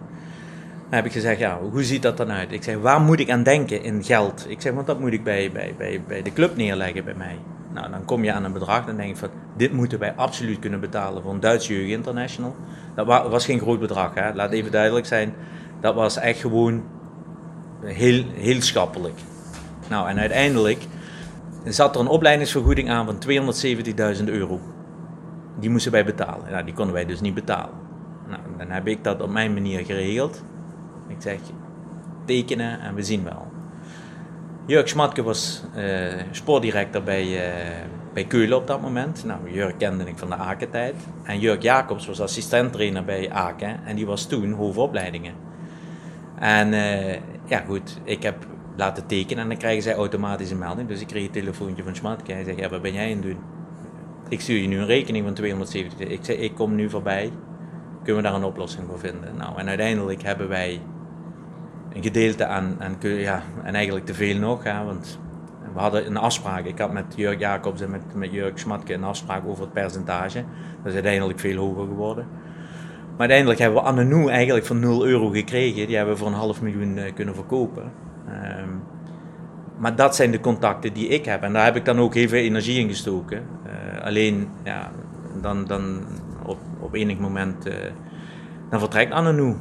Dan 0.89 0.97
heb 0.97 1.05
ik 1.05 1.11
gezegd, 1.11 1.39
ja, 1.39 1.59
hoe 1.71 1.83
ziet 1.83 2.01
dat 2.01 2.17
dan 2.17 2.31
uit? 2.31 2.51
Ik 2.51 2.63
zeg, 2.63 2.77
waar 2.77 3.01
moet 3.01 3.19
ik 3.19 3.29
aan 3.29 3.43
denken 3.43 3.83
in 3.83 4.03
geld? 4.03 4.45
Ik 4.47 4.61
zeg, 4.61 4.73
want 4.73 4.87
dat 4.87 4.99
moet 4.99 5.13
ik 5.13 5.23
bij, 5.23 5.51
bij, 5.51 5.73
bij, 5.77 6.01
bij 6.07 6.21
de 6.21 6.33
club 6.33 6.55
neerleggen 6.55 7.03
bij 7.05 7.13
mij. 7.13 7.37
Nou, 7.73 7.91
dan 7.91 8.05
kom 8.05 8.23
je 8.23 8.33
aan 8.33 8.43
een 8.43 8.53
bedrag 8.53 8.87
en 8.87 8.97
denk 8.97 9.09
ik 9.09 9.17
van, 9.17 9.29
dit 9.57 9.71
moeten 9.73 9.99
wij 9.99 10.13
absoluut 10.15 10.59
kunnen 10.59 10.79
betalen 10.79 11.23
voor 11.23 11.33
een 11.33 11.39
Duitse 11.39 11.73
Jeugd 11.73 11.89
International. 11.89 12.55
Dat 12.95 13.05
wa- 13.05 13.29
was 13.29 13.45
geen 13.45 13.59
groot 13.59 13.79
bedrag, 13.79 14.13
hè? 14.13 14.33
laat 14.33 14.51
even 14.51 14.71
duidelijk 14.71 15.05
zijn. 15.05 15.33
Dat 15.81 15.95
was 15.95 16.17
echt 16.17 16.39
gewoon 16.39 16.83
heel, 17.83 18.23
heel 18.33 18.61
schappelijk. 18.61 19.19
Nou, 19.89 20.09
en 20.09 20.19
uiteindelijk 20.19 20.83
zat 21.65 21.95
er 21.95 22.01
een 22.01 22.07
opleidingsvergoeding 22.07 22.89
aan 22.89 23.05
van 23.05 23.17
270.000 24.17 24.23
euro. 24.23 24.59
Die 25.59 25.69
moesten 25.69 25.91
wij 25.91 26.05
betalen. 26.05 26.51
Nou, 26.51 26.63
die 26.65 26.73
konden 26.73 26.93
wij 26.93 27.05
dus 27.05 27.21
niet 27.21 27.33
betalen. 27.33 27.75
Nou, 28.27 28.41
dan 28.57 28.69
heb 28.69 28.87
ik 28.87 29.03
dat 29.03 29.21
op 29.21 29.29
mijn 29.29 29.53
manier 29.53 29.85
geregeld. 29.85 30.43
Ik 31.09 31.21
zeg, 31.21 31.39
tekenen 32.25 32.79
en 32.79 32.95
we 32.95 33.03
zien 33.03 33.23
wel. 33.23 33.47
Jurk 34.65 34.87
Schmatke 34.87 35.23
was 35.23 35.63
eh, 35.75 36.13
sportdirector 36.31 37.03
bij, 37.03 37.51
eh, 37.51 37.85
bij 38.13 38.23
Keulen 38.23 38.57
op 38.57 38.67
dat 38.67 38.81
moment. 38.81 39.25
Nou, 39.25 39.51
Jurk 39.51 39.77
kende 39.77 40.03
ik 40.03 40.17
van 40.17 40.29
de 40.29 40.35
Aken-tijd. 40.35 40.95
En 41.23 41.39
Jurk 41.39 41.61
Jacobs 41.61 42.07
was 42.07 42.21
assistenttrainer 42.21 43.05
bij 43.05 43.31
Aken. 43.31 43.79
En 43.85 43.95
die 43.95 44.05
was 44.05 44.27
toen 44.27 44.51
hoofdopleidingen. 44.51 45.33
En 46.39 46.73
eh, 46.73 47.19
ja, 47.45 47.59
goed, 47.67 47.97
ik 48.03 48.23
heb 48.23 48.35
laten 48.75 49.05
tekenen 49.05 49.43
en 49.43 49.49
dan 49.49 49.57
krijgen 49.57 49.83
zij 49.83 49.93
automatisch 49.93 50.51
een 50.51 50.57
melding. 50.57 50.87
Dus 50.87 51.01
ik 51.01 51.07
kreeg 51.07 51.25
een 51.25 51.31
telefoontje 51.31 51.83
van 51.83 51.95
Schmatke. 51.95 52.31
Hij 52.31 52.43
zegt, 52.43 52.59
ja, 52.59 52.69
wat 52.69 52.81
ben 52.81 52.93
jij 52.93 53.05
aan 53.05 53.11
het 53.11 53.21
doen? 53.21 53.39
Ik 54.29 54.41
stuur 54.41 54.61
je 54.61 54.67
nu 54.67 54.77
een 54.77 54.85
rekening 54.85 55.25
van 55.25 55.33
270. 55.33 56.07
Ik 56.07 56.19
zeg, 56.21 56.37
ik 56.37 56.55
kom 56.55 56.75
nu 56.75 56.89
voorbij. 56.89 57.31
Kunnen 58.03 58.23
we 58.23 58.29
daar 58.29 58.37
een 58.37 58.45
oplossing 58.47 58.87
voor 58.87 58.99
vinden? 58.99 59.35
Nou, 59.37 59.57
en 59.57 59.67
uiteindelijk 59.67 60.23
hebben 60.23 60.47
wij 60.47 60.81
een 61.93 62.03
gedeelte 62.03 62.45
aan, 62.45 62.77
ja, 63.01 63.41
en 63.63 63.75
eigenlijk 63.75 64.05
te 64.05 64.13
veel 64.13 64.37
nog, 64.37 64.63
hè, 64.63 64.83
want 64.83 65.19
we 65.73 65.79
hadden 65.79 66.05
een 66.05 66.17
afspraak. 66.17 66.65
Ik 66.65 66.79
had 66.79 66.91
met 66.91 67.05
Jurk 67.15 67.39
Jacobs 67.39 67.81
en 67.81 67.89
met, 67.89 68.01
met 68.15 68.31
Jurk 68.31 68.57
Schmatke 68.57 68.93
een 68.93 69.03
afspraak 69.03 69.47
over 69.47 69.63
het 69.63 69.73
percentage. 69.73 70.43
Dat 70.77 70.85
is 70.85 70.93
uiteindelijk 70.93 71.39
veel 71.39 71.57
hoger 71.57 71.85
geworden. 71.85 72.27
Maar 73.09 73.19
uiteindelijk 73.19 73.59
hebben 73.59 73.81
we 73.81 73.87
Ananou 73.87 74.29
eigenlijk 74.29 74.65
voor 74.65 74.75
0 74.75 75.05
euro 75.05 75.29
gekregen. 75.29 75.87
Die 75.87 75.95
hebben 75.95 76.13
we 76.13 76.19
voor 76.19 76.29
een 76.29 76.33
half 76.33 76.61
miljoen 76.61 76.97
eh, 76.97 77.13
kunnen 77.13 77.35
verkopen. 77.35 77.91
Ehm, 78.27 78.69
maar 79.77 79.95
dat 79.95 80.15
zijn 80.15 80.31
de 80.31 80.39
contacten 80.39 80.93
die 80.93 81.07
ik 81.07 81.25
heb. 81.25 81.41
En 81.41 81.53
daar 81.53 81.65
heb 81.65 81.75
ik 81.75 81.85
dan 81.85 81.99
ook 81.99 82.13
heel 82.13 82.31
energie 82.31 82.79
in 82.79 82.87
gestoken. 82.87 83.43
Eh, 83.65 84.05
alleen, 84.05 84.49
ja, 84.63 84.91
dan, 85.41 85.65
dan 85.65 86.05
op, 86.45 86.57
op 86.79 86.93
enig 86.93 87.17
moment 87.17 87.65
eh, 87.65 87.73
dan 88.69 88.79
vertrekt 88.79 89.11
Ananou. 89.11 89.55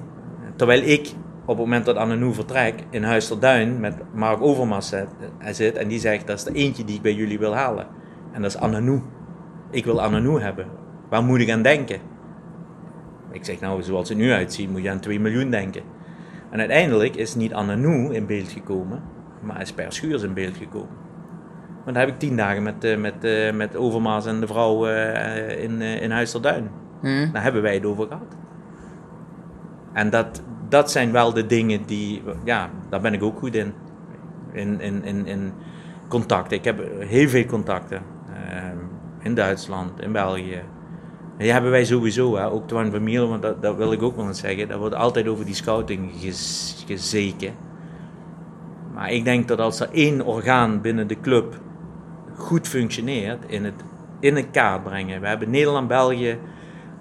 Terwijl 0.57 0.83
ik 0.83 1.15
op 1.49 1.57
het 1.57 1.65
moment 1.65 1.85
dat 1.85 1.97
Ananou 1.97 2.35
vertrekt 2.35 2.85
in 2.91 3.03
Huis 3.03 3.27
ter 3.29 3.41
Duin 3.41 3.81
met 3.81 3.95
Mark 4.15 4.43
Overmars 4.43 4.89
zit, 4.89 5.09
eh, 5.39 5.53
zit 5.53 5.77
en 5.77 5.89
die 5.89 5.99
zegt 5.99 6.27
dat 6.27 6.37
is 6.37 6.45
de 6.45 6.53
eentje 6.53 6.85
die 6.85 6.97
ik 6.97 7.03
bij 7.03 7.15
jullie 7.15 7.39
wil 7.39 7.55
halen. 7.55 7.87
En 8.33 8.43
dat 8.43 8.51
is 8.51 8.61
Ananou. 8.61 9.03
Ik 9.71 9.85
wil 9.85 10.03
Ananou 10.03 10.41
hebben. 10.41 10.67
Waar 11.11 11.23
moet 11.25 11.41
ik 11.41 11.51
aan 11.51 11.63
denken? 11.63 12.01
Ik 13.33 13.45
zeg 13.45 13.61
nou, 13.61 13.83
zoals 13.83 14.09
het 14.09 14.19
nu 14.19 14.33
uitziet, 14.33 14.71
moet 14.71 14.83
je 14.83 14.91
aan 14.91 15.01
2 15.01 15.21
miljoen 15.21 15.51
denken. 15.51 15.83
En 16.51 16.59
uiteindelijk 16.59 17.17
is 17.17 17.35
niet 17.35 17.55
Ananou 17.55 18.15
in 18.15 18.27
beeld 18.27 18.49
gekomen, 18.49 19.03
maar 19.43 19.61
is 19.61 19.73
Per 19.73 19.93
Schuurs 19.93 20.23
in 20.23 20.35
beeld 20.35 20.57
gekomen. 20.57 20.97
Want 21.85 21.97
daar 21.97 22.07
heb 22.07 22.15
ik 22.15 22.21
tien 22.21 22.37
dagen 22.37 22.63
met, 22.63 22.85
eh, 22.85 22.97
met, 22.97 23.25
eh, 23.25 23.53
met 23.53 23.77
Overmars 23.77 24.27
en 24.27 24.41
de 24.41 24.47
vrouw 24.47 24.87
in, 25.47 25.81
in 25.81 26.11
Huis 26.11 26.31
ter 26.31 26.43
Duin. 26.43 26.71
Hm? 27.01 27.33
Daar 27.33 27.43
hebben 27.43 27.63
wij 27.63 27.75
het 27.75 27.85
over 27.85 28.07
gehad. 28.07 28.37
En 29.93 30.11
dat, 30.11 30.43
dat 30.69 30.91
zijn 30.91 31.13
wel 31.13 31.33
de 31.33 31.47
dingen 31.47 31.87
die, 31.87 32.23
ja, 32.45 32.71
daar 32.89 33.01
ben 33.01 33.13
ik 33.13 33.23
ook 33.23 33.39
goed 33.39 33.55
in. 33.55 33.73
In, 34.53 34.81
in, 34.81 35.05
in, 35.05 35.27
in 35.27 35.53
contacten. 36.09 36.57
Ik 36.57 36.65
heb 36.65 36.81
heel 36.99 37.29
veel 37.29 37.45
contacten. 37.45 38.03
Ehm, 38.35 38.77
in 39.23 39.35
Duitsland, 39.35 40.01
in 40.01 40.13
België. 40.13 40.63
Die 41.39 41.53
hebben 41.53 41.71
wij 41.71 41.85
sowieso, 41.85 42.37
hè. 42.37 42.51
ook 42.51 42.69
Twan 42.69 42.91
Vermeer, 42.91 43.27
want 43.27 43.43
dat, 43.43 43.63
dat 43.63 43.77
wil 43.77 43.93
ik 43.93 44.03
ook 44.03 44.17
wel 44.17 44.27
eens 44.27 44.41
zeggen. 44.41 44.69
Daar 44.69 44.79
wordt 44.79 44.95
altijd 44.95 45.29
over 45.29 45.45
die 45.45 45.55
scouting 45.55 46.11
gez- 46.21 46.85
gezeken. 46.87 47.55
Maar 48.95 49.11
ik 49.13 49.25
denk 49.25 49.49
dat 49.49 49.61
als 49.61 49.81
er 49.81 49.89
één 49.93 50.25
orgaan 50.25 50.81
binnen 50.81 51.07
de 51.07 51.21
club 51.21 51.61
goed 52.37 52.69
functioneert 52.69 53.45
in 53.47 53.65
het 53.65 53.75
in 54.21 54.37
een 54.37 54.51
kaart 54.51 54.83
brengen. 54.83 55.21
We 55.21 55.27
hebben 55.27 55.51
Nederland, 55.51 55.89
België, 55.89 56.39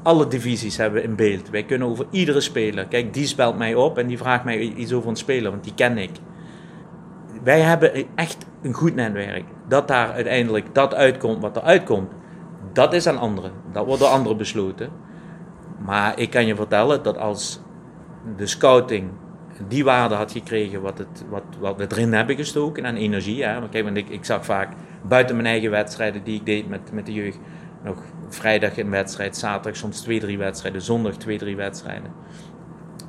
alle 0.07 0.27
divisies 0.27 0.77
hebben 0.77 1.03
in 1.03 1.15
beeld. 1.15 1.49
Wij 1.49 1.63
kunnen 1.63 1.88
over 1.88 2.05
iedere 2.11 2.41
speler. 2.41 2.88
Kijk, 2.88 3.13
die 3.13 3.25
spelt 3.25 3.57
mij 3.57 3.75
op 3.75 3.97
en 3.97 4.07
die 4.07 4.17
vraagt 4.17 4.43
mij 4.43 4.59
iets 4.59 4.93
over 4.93 5.09
een 5.09 5.15
speler, 5.15 5.51
want 5.51 5.63
die 5.63 5.73
ken 5.73 5.97
ik. 5.97 6.11
Wij 7.43 7.59
hebben 7.59 8.05
echt 8.15 8.45
een 8.61 8.73
goed 8.73 8.95
netwerk. 8.95 9.43
Dat 9.67 9.88
daar 9.88 10.11
uiteindelijk 10.11 10.65
dat 10.73 10.93
uitkomt 10.93 11.41
wat 11.41 11.55
er 11.55 11.61
uitkomt, 11.61 12.11
dat 12.73 12.93
is 12.93 13.07
aan 13.07 13.17
anderen. 13.17 13.51
Dat 13.71 13.85
wordt 13.85 14.01
door 14.01 14.09
anderen 14.09 14.38
besloten. 14.38 14.89
Maar 15.85 16.19
ik 16.19 16.29
kan 16.29 16.45
je 16.45 16.55
vertellen 16.55 17.03
dat 17.03 17.17
als 17.17 17.59
de 18.38 18.47
scouting 18.47 19.09
die 19.67 19.84
waarde 19.84 20.15
had 20.15 20.31
gekregen 20.31 20.81
wat, 20.81 20.97
het, 20.97 21.25
wat, 21.29 21.43
wat 21.59 21.77
we 21.77 21.85
erin 21.89 22.13
hebben 22.13 22.35
gestoken 22.35 22.85
aan 22.85 22.95
energie. 22.95 23.43
Hè? 23.43 23.69
Kijk, 23.69 23.84
want 23.84 23.97
ik, 23.97 24.09
ik 24.09 24.25
zag 24.25 24.45
vaak 24.45 24.73
buiten 25.07 25.35
mijn 25.35 25.47
eigen 25.47 25.71
wedstrijden 25.71 26.23
die 26.23 26.35
ik 26.35 26.45
deed 26.45 26.69
met, 26.69 26.91
met 26.91 27.05
de 27.05 27.13
jeugd, 27.13 27.39
nog 27.84 27.97
vrijdag 28.29 28.77
een 28.77 28.89
wedstrijd, 28.89 29.37
zaterdag 29.37 29.75
soms 29.75 30.01
twee, 30.01 30.19
drie 30.19 30.37
wedstrijden, 30.37 30.81
zondag 30.81 31.17
twee, 31.17 31.37
drie 31.37 31.55
wedstrijden. 31.55 32.11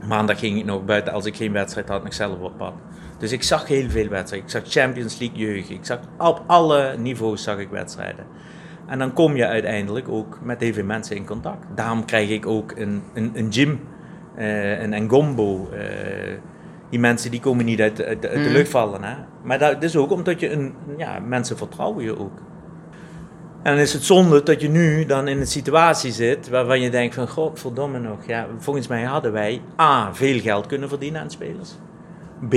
Maandag 0.06 0.38
ging 0.38 0.58
ik 0.58 0.64
nog 0.64 0.84
buiten, 0.84 1.12
als 1.12 1.24
ik 1.24 1.36
geen 1.36 1.52
wedstrijd 1.52 1.88
had, 1.88 2.04
nog 2.04 2.14
zelf 2.14 2.38
op 2.38 2.56
pad. 2.56 2.72
Dus 3.18 3.32
ik 3.32 3.42
zag 3.42 3.66
heel 3.66 3.90
veel 3.90 4.08
wedstrijden. 4.08 4.48
Ik 4.48 4.54
zag 4.54 4.62
Champions 4.82 5.18
League 5.18 5.38
jeugd. 5.38 5.70
Ik 5.70 5.84
zag 5.84 5.98
op 6.18 6.42
alle 6.46 6.96
niveaus 6.98 7.42
zag 7.42 7.58
ik 7.58 7.68
wedstrijden. 7.68 8.26
En 8.86 8.98
dan 8.98 9.12
kom 9.12 9.36
je 9.36 9.46
uiteindelijk 9.46 10.08
ook 10.08 10.38
met 10.42 10.60
heel 10.60 10.72
veel 10.72 10.84
mensen 10.84 11.16
in 11.16 11.26
contact. 11.26 11.66
Daarom 11.74 12.04
krijg 12.04 12.30
ik 12.30 12.46
ook 12.46 12.72
een, 12.76 13.02
een, 13.14 13.30
een 13.34 13.52
gym, 13.52 13.80
uh, 14.38 14.82
een 14.82 15.04
Ngombo. 15.04 15.68
Uh, 15.72 15.78
die 16.90 17.00
mensen 17.00 17.30
die 17.30 17.40
komen 17.40 17.64
niet 17.64 17.80
uit, 17.80 18.02
uit, 18.02 18.26
uit 18.26 18.44
de 18.44 18.50
lucht 18.50 18.70
vallen. 18.70 19.02
Hè? 19.04 19.14
Maar 19.42 19.58
dat 19.58 19.82
is 19.82 19.96
ook 19.96 20.10
omdat 20.10 20.40
je 20.40 20.50
een, 20.50 20.74
ja, 20.96 21.18
mensen 21.18 21.56
vertrouwen 21.56 22.04
je 22.04 22.18
ook. 22.18 22.42
En 23.68 23.74
dan 23.74 23.82
is 23.82 23.92
het 23.92 24.04
zonde 24.04 24.42
dat 24.42 24.60
je 24.60 24.68
nu 24.68 25.04
dan 25.04 25.28
in 25.28 25.40
een 25.40 25.46
situatie 25.46 26.12
zit 26.12 26.48
waarvan 26.48 26.80
je 26.80 26.90
denkt 26.90 27.14
van 27.14 27.28
godverdomme 27.28 27.98
nog. 27.98 28.26
Ja, 28.26 28.46
volgens 28.58 28.86
mij 28.86 29.02
hadden 29.02 29.32
wij 29.32 29.60
A, 29.80 30.14
veel 30.14 30.40
geld 30.40 30.66
kunnen 30.66 30.88
verdienen 30.88 31.20
aan 31.20 31.30
spelers. 31.30 31.70
B, 32.48 32.54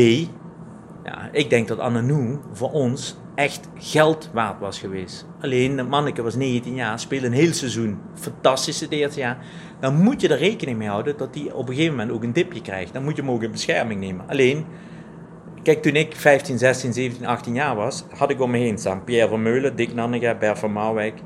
ja, 1.04 1.30
ik 1.32 1.50
denk 1.50 1.68
dat 1.68 1.80
Ananou 1.80 2.40
voor 2.54 2.72
ons 2.72 3.18
echt 3.36 3.68
geld 3.78 4.30
waard 4.34 4.60
was 4.60 4.80
geweest. 4.80 5.26
Alleen, 5.42 5.76
de 5.76 5.84
manneke 5.84 6.22
was 6.22 6.36
19 6.36 6.76
jaar, 6.76 7.00
speelde 7.00 7.26
een 7.26 7.34
heel 7.34 7.54
seizoen. 7.54 8.00
Fantastische 8.14 8.88
eerste 8.90 9.20
jaar. 9.20 9.38
Dan 9.80 9.96
moet 9.96 10.22
je 10.22 10.28
er 10.28 10.38
rekening 10.38 10.78
mee 10.78 10.88
houden 10.88 11.18
dat 11.18 11.36
hij 11.36 11.52
op 11.52 11.68
een 11.68 11.76
gegeven 11.76 11.96
moment 11.96 12.12
ook 12.12 12.24
een 12.24 12.34
dipje 12.34 12.62
krijgt. 12.62 12.94
Dan 12.94 13.04
moet 13.04 13.16
je 13.16 13.22
hem 13.22 13.32
ook 13.32 13.44
in 13.44 13.52
bescherming 13.52 14.00
nemen. 14.00 14.26
Alleen, 14.28 14.66
kijk, 15.64 15.82
toen 15.82 15.96
ik 15.96 16.16
15, 16.16 16.58
16, 16.58 16.94
17, 16.94 17.26
18 17.26 17.54
jaar 17.54 17.76
was, 17.76 18.06
had 18.18 18.30
ik 18.30 18.42
om 18.42 18.52
me 18.52 18.58
heen 18.58 18.78
staan 18.78 19.04
Pierre 19.04 19.28
Vermeulen, 19.28 19.76
Dick 19.76 19.94
Nannega, 19.94 20.36
Bert 20.36 20.60
van 20.60 20.72
Marwijk, 20.72 21.20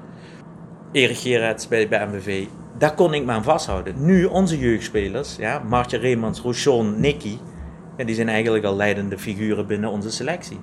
Erik 0.91 1.17
Gerets 1.17 1.67
bij, 1.67 1.87
bij 1.87 2.07
MVV. 2.07 2.45
Daar 2.77 2.93
kon 2.93 3.13
ik 3.13 3.25
me 3.25 3.31
aan 3.31 3.43
vasthouden. 3.43 4.05
Nu, 4.05 4.25
onze 4.25 4.59
jeugdspelers, 4.59 5.35
ja, 5.35 5.59
Martje 5.59 5.97
Reemans, 5.97 6.39
Rochon, 6.39 6.99
Nicky, 6.99 7.37
die 7.97 8.15
zijn 8.15 8.29
eigenlijk 8.29 8.65
al 8.65 8.75
leidende 8.75 9.17
figuren 9.17 9.67
binnen 9.67 9.89
onze 9.89 10.11
selectie. 10.11 10.59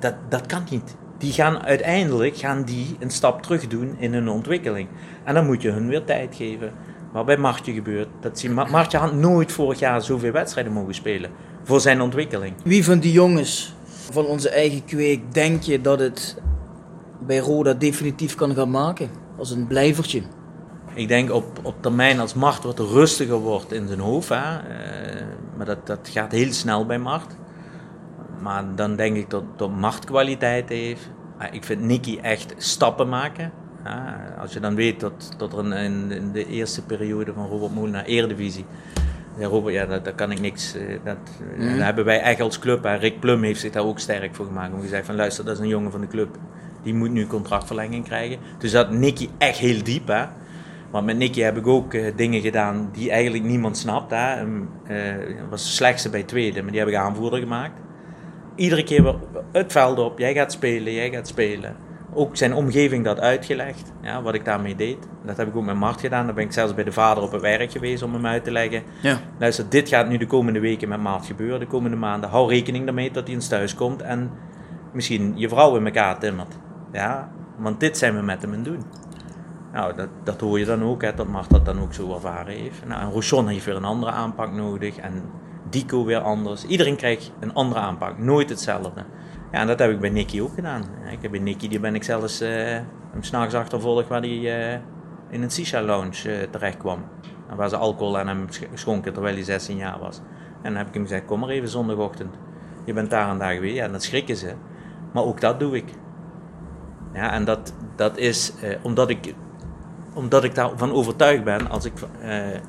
Dat, 0.00 0.14
dat 0.28 0.46
kan 0.46 0.62
niet. 0.70 0.96
Die 1.18 1.32
gaan 1.32 1.62
uiteindelijk 1.62 2.36
gaan 2.36 2.62
die 2.62 2.96
een 2.98 3.10
stap 3.10 3.42
terug 3.42 3.66
doen 3.66 3.96
in 3.98 4.12
hun 4.12 4.28
ontwikkeling. 4.28 4.88
En 5.24 5.34
dan 5.34 5.46
moet 5.46 5.62
je 5.62 5.70
hun 5.70 5.88
weer 5.88 6.04
tijd 6.04 6.34
geven. 6.34 6.72
Wat 7.12 7.26
bij 7.26 7.36
Martje 7.36 7.72
gebeurt. 7.72 8.08
Dat 8.20 8.38
zie, 8.38 8.50
Martje 8.50 8.98
had 8.98 9.14
nooit 9.14 9.52
vorig 9.52 9.78
jaar 9.78 10.02
zoveel 10.02 10.32
wedstrijden 10.32 10.72
mogen 10.72 10.94
spelen. 10.94 11.30
Voor 11.66 11.80
zijn 11.80 12.00
ontwikkeling. 12.00 12.54
Wie 12.64 12.84
van 12.84 12.98
die 12.98 13.12
jongens 13.12 13.74
van 14.10 14.24
onze 14.24 14.48
eigen 14.48 14.84
kweek 14.84 15.34
denk 15.34 15.62
je 15.62 15.80
dat 15.80 15.98
het 15.98 16.36
bij 17.26 17.38
Roda 17.38 17.74
definitief 17.74 18.34
kan 18.34 18.54
gaan 18.54 18.70
maken? 18.70 19.10
Als 19.38 19.50
een 19.50 19.66
blijvertje. 19.66 20.22
Ik 20.94 21.08
denk 21.08 21.32
op, 21.32 21.60
op 21.62 21.74
termijn 21.80 22.20
als 22.20 22.34
Mart 22.34 22.62
wat 22.62 22.78
rustiger 22.78 23.36
wordt 23.36 23.72
in 23.72 23.86
zijn 23.86 23.98
hoofd. 23.98 24.28
Hè, 24.28 24.36
uh, 24.36 25.26
maar 25.56 25.66
dat, 25.66 25.86
dat 25.86 26.08
gaat 26.12 26.32
heel 26.32 26.52
snel 26.52 26.86
bij 26.86 26.98
Mart. 26.98 27.36
Maar 28.40 28.74
dan 28.74 28.96
denk 28.96 29.16
ik 29.16 29.30
dat, 29.30 29.44
dat 29.56 29.70
Mart 29.70 30.04
kwaliteit 30.04 30.68
heeft. 30.68 31.10
Ik 31.50 31.64
vind 31.64 31.80
Nicky 31.80 32.18
echt 32.22 32.54
stappen 32.56 33.08
maken. 33.08 33.52
als 34.40 34.52
je 34.52 34.60
dan 34.60 34.74
weet 34.74 35.00
dat, 35.00 35.34
dat 35.38 35.52
er 35.52 35.74
in, 35.74 36.10
in 36.10 36.32
de 36.32 36.46
eerste 36.46 36.82
periode 36.82 37.32
van 37.32 37.46
Robert 37.46 37.74
Molen 37.74 37.90
naar 37.90 38.04
Eredivisie... 38.04 38.64
Ja, 39.38 39.46
Robert, 39.46 39.74
ja, 39.74 39.86
daar, 39.86 40.14
kan 40.14 40.30
ik 40.30 40.40
niks. 40.40 40.74
Eh, 40.74 40.98
dat, 41.04 41.16
mm. 41.58 41.68
dat 41.68 41.84
hebben 41.84 42.04
wij 42.04 42.20
echt 42.20 42.40
als 42.40 42.58
club. 42.58 42.84
Hè. 42.84 42.94
Rick 42.94 43.20
Plum 43.20 43.42
heeft 43.42 43.60
zich 43.60 43.72
daar 43.72 43.84
ook 43.84 43.98
sterk 43.98 44.34
voor 44.34 44.46
gemaakt. 44.46 44.74
Om 44.74 44.80
gezegd 44.80 45.06
van 45.06 45.14
luister, 45.14 45.44
dat 45.44 45.54
is 45.54 45.60
een 45.60 45.68
jongen 45.68 45.90
van 45.90 46.00
de 46.00 46.06
club. 46.06 46.36
Die 46.82 46.94
moet 46.94 47.10
nu 47.10 47.26
contractverlenging 47.26 48.04
krijgen. 48.04 48.38
Dus 48.58 48.70
dat 48.70 48.90
Nicky 48.90 49.28
echt 49.38 49.58
heel 49.58 49.82
diep. 49.82 50.06
Hè. 50.06 50.24
Want 50.90 51.06
met 51.06 51.16
Nicky 51.16 51.40
heb 51.40 51.56
ik 51.56 51.66
ook 51.66 51.94
uh, 51.94 52.16
dingen 52.16 52.40
gedaan 52.40 52.88
die 52.92 53.10
eigenlijk 53.10 53.44
niemand 53.44 53.78
snapt. 53.78 54.10
Hè. 54.10 54.40
Um, 54.40 54.68
uh, 54.90 54.98
was 55.50 55.62
de 55.62 55.68
slechtste 55.68 56.10
bij 56.10 56.22
tweede, 56.22 56.62
maar 56.62 56.70
die 56.70 56.80
heb 56.80 56.88
ik 56.88 56.94
aanvoerder 56.94 57.38
gemaakt. 57.38 57.80
Iedere 58.54 58.84
keer 58.84 59.14
het 59.52 59.72
veld 59.72 59.98
op, 59.98 60.18
jij 60.18 60.34
gaat 60.34 60.52
spelen, 60.52 60.92
jij 60.92 61.10
gaat 61.10 61.28
spelen. 61.28 61.76
Ook 62.18 62.36
zijn 62.36 62.54
omgeving 62.54 63.04
dat 63.04 63.20
uitgelegd, 63.20 63.92
ja, 64.02 64.22
wat 64.22 64.34
ik 64.34 64.44
daarmee 64.44 64.76
deed. 64.76 65.08
Dat 65.24 65.36
heb 65.36 65.48
ik 65.48 65.56
ook 65.56 65.64
met 65.64 65.76
Mart 65.76 66.00
gedaan. 66.00 66.26
Dan 66.26 66.34
ben 66.34 66.44
ik 66.44 66.52
zelfs 66.52 66.74
bij 66.74 66.84
de 66.84 66.92
vader 66.92 67.22
op 67.22 67.32
het 67.32 67.40
werk 67.40 67.72
geweest 67.72 68.02
om 68.02 68.12
hem 68.12 68.26
uit 68.26 68.44
te 68.44 68.50
leggen. 68.50 68.82
Ja. 69.02 69.18
Luister, 69.38 69.68
dit 69.68 69.88
gaat 69.88 70.08
nu 70.08 70.16
de 70.16 70.26
komende 70.26 70.60
weken 70.60 70.88
met 70.88 71.00
Mart 71.00 71.26
gebeuren, 71.26 71.60
de 71.60 71.66
komende 71.66 71.96
maanden. 71.96 72.30
Hou 72.30 72.48
rekening 72.50 72.84
daarmee 72.84 73.10
dat 73.10 73.26
hij 73.26 73.34
eens 73.34 73.48
thuis 73.48 73.74
komt 73.74 74.02
en 74.02 74.30
misschien 74.92 75.32
je 75.36 75.48
vrouw 75.48 75.76
in 75.76 75.84
elkaar 75.84 76.18
timmert. 76.18 76.56
Ja, 76.92 77.30
want 77.56 77.80
dit 77.80 77.98
zijn 77.98 78.16
we 78.16 78.22
met 78.22 78.42
hem 78.42 78.52
aan 78.52 78.62
doen. 78.62 78.82
Nou, 79.72 79.94
dat, 79.94 80.08
dat 80.24 80.40
hoor 80.40 80.58
je 80.58 80.64
dan 80.64 80.82
ook, 80.82 81.02
hè, 81.02 81.14
dat 81.14 81.26
Mart 81.26 81.50
dat 81.50 81.64
dan 81.64 81.80
ook 81.80 81.94
zo 81.94 82.14
ervaren 82.14 82.54
heeft. 82.54 82.86
Nou, 82.86 83.00
en 83.02 83.10
Rochon 83.10 83.48
heeft 83.48 83.64
weer 83.64 83.76
een 83.76 83.84
andere 83.84 84.12
aanpak 84.12 84.52
nodig 84.52 84.96
en 84.96 85.22
Dico 85.70 86.04
weer 86.04 86.20
anders. 86.20 86.64
Iedereen 86.64 86.96
krijgt 86.96 87.32
een 87.40 87.54
andere 87.54 87.80
aanpak, 87.80 88.18
nooit 88.18 88.48
hetzelfde. 88.48 89.04
Ja, 89.56 89.62
en 89.62 89.68
dat 89.68 89.78
heb 89.78 89.90
ik 89.90 90.00
bij 90.00 90.10
Nicky 90.10 90.40
ook 90.40 90.54
gedaan. 90.54 90.84
Ik 91.10 91.22
heb 91.22 91.30
bij 91.30 91.40
Nicky, 91.40 91.68
die 91.68 91.80
ben 91.80 91.94
ik 91.94 92.04
zelfs 92.04 92.42
uh, 92.42 92.78
s'nachts 93.20 93.54
achtervolgd 93.54 94.08
waar 94.08 94.20
hij 94.20 94.72
uh, 94.74 94.80
in 95.30 95.42
een 95.42 95.50
shisha 95.50 95.82
lounge 95.82 96.22
uh, 96.26 96.42
terecht 96.50 96.76
kwam. 96.76 97.04
Waar 97.56 97.68
ze 97.68 97.76
alcohol 97.76 98.18
aan 98.18 98.28
hem 98.28 98.46
schonken 98.74 99.12
terwijl 99.12 99.34
hij 99.34 99.44
16 99.44 99.76
jaar 99.76 99.98
was. 99.98 100.16
En 100.62 100.62
dan 100.62 100.76
heb 100.76 100.86
ik 100.86 100.94
hem 100.94 101.02
gezegd, 101.02 101.24
kom 101.24 101.40
maar 101.40 101.48
even 101.48 101.68
zondagochtend. 101.68 102.34
Je 102.84 102.92
bent 102.92 103.10
daar 103.10 103.30
en 103.30 103.38
daar 103.38 103.54
geweest. 103.54 103.74
Ja, 103.74 103.88
dan 103.88 104.00
schrikken 104.00 104.36
ze. 104.36 104.54
Maar 105.12 105.24
ook 105.24 105.40
dat 105.40 105.60
doe 105.60 105.76
ik. 105.76 105.90
Ja, 107.12 107.32
en 107.32 107.44
dat, 107.44 107.74
dat 107.94 108.16
is 108.16 108.52
omdat 108.82 109.10
ik 109.10 109.34
omdat 110.14 110.44
ik 110.44 110.54
daarvan 110.54 110.92
overtuigd 110.92 111.44
ben, 111.44 111.70
als 111.70 111.84
ik, 111.84 111.92
eh, 112.20 112.54
eh, 112.54 112.60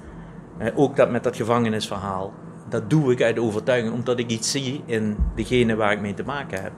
ook 0.75 0.95
dat 0.95 1.11
met 1.11 1.23
dat 1.23 1.35
gevangenisverhaal, 1.35 2.33
dat 2.69 2.89
doe 2.89 3.11
ik 3.11 3.21
uit 3.21 3.39
overtuiging, 3.39 3.93
omdat 3.93 4.19
ik 4.19 4.29
iets 4.29 4.51
zie 4.51 4.81
in 4.85 5.17
degene 5.35 5.75
waar 5.75 5.91
ik 5.91 6.01
mee 6.01 6.13
te 6.13 6.23
maken 6.23 6.61
heb. 6.61 6.71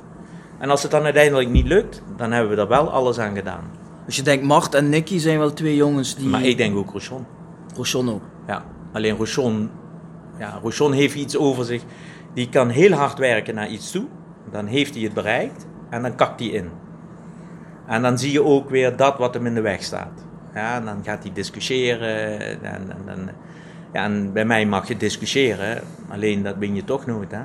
En 0.58 0.70
als 0.70 0.82
het 0.82 0.92
dan 0.92 1.04
uiteindelijk 1.04 1.50
niet 1.50 1.68
lukt, 1.68 2.02
dan 2.18 2.32
hebben 2.32 2.56
we 2.56 2.62
er 2.62 2.68
wel 2.68 2.92
alles 2.92 3.20
aan 3.20 3.36
gedaan. 3.36 3.64
Dus 4.06 4.16
je 4.16 4.22
denkt, 4.22 4.46
Mart 4.46 4.74
en 4.74 4.90
Nicky 4.90 5.18
zijn 5.18 5.40
wel 5.40 5.54
twee 5.54 5.76
jongens 5.76 6.16
die... 6.16 6.28
Maar 6.28 6.44
ik 6.44 6.58
denk 6.58 6.78
ook 6.78 6.92
Rochon. 6.92 7.26
Rochon 7.76 8.10
ook? 8.10 8.22
Ja, 8.48 8.66
alleen 8.92 9.16
Rochon, 9.16 9.70
ja, 10.38 10.60
Rochon 10.64 10.92
heeft 10.92 11.16
iets 11.16 11.38
over 11.38 11.66
zich. 11.66 11.84
Die 12.34 12.50
kan 12.50 12.70
heel 12.70 12.92
hard 12.92 13.18
werken 13.18 13.56
naar 13.56 13.70
iets 13.70 13.92
toe, 13.92 14.06
dan 14.52 14.66
heeft 14.66 14.94
hij 14.94 15.04
het 15.04 15.14
bereikt 15.14 15.68
en 15.90 16.02
dan 16.02 16.16
kakt 16.16 16.40
hij 16.40 16.50
in. 16.50 16.70
En 17.88 18.02
dan 18.02 18.18
zie 18.18 18.32
je 18.32 18.44
ook 18.44 18.70
weer 18.70 18.96
dat 18.96 19.18
wat 19.18 19.34
hem 19.34 19.46
in 19.46 19.54
de 19.54 19.62
weg 19.62 19.84
staat. 19.84 20.26
Ja, 20.54 20.76
en 20.76 20.86
dan 20.86 21.04
gaat 21.04 21.24
hij 21.24 21.34
discussiëren. 21.34 22.64
En, 22.64 22.92
en, 23.08 23.30
ja, 23.94 24.04
en 24.04 24.34
bij 24.34 24.46
mij 24.46 24.66
mag 24.66 24.88
je 24.88 24.98
discussiëren, 24.98 25.82
alleen 26.10 26.44
dat 26.44 26.60
ben 26.60 26.76
je 26.76 26.84
toch 26.84 27.06
nooit. 27.06 27.32
Hè? 27.32 27.42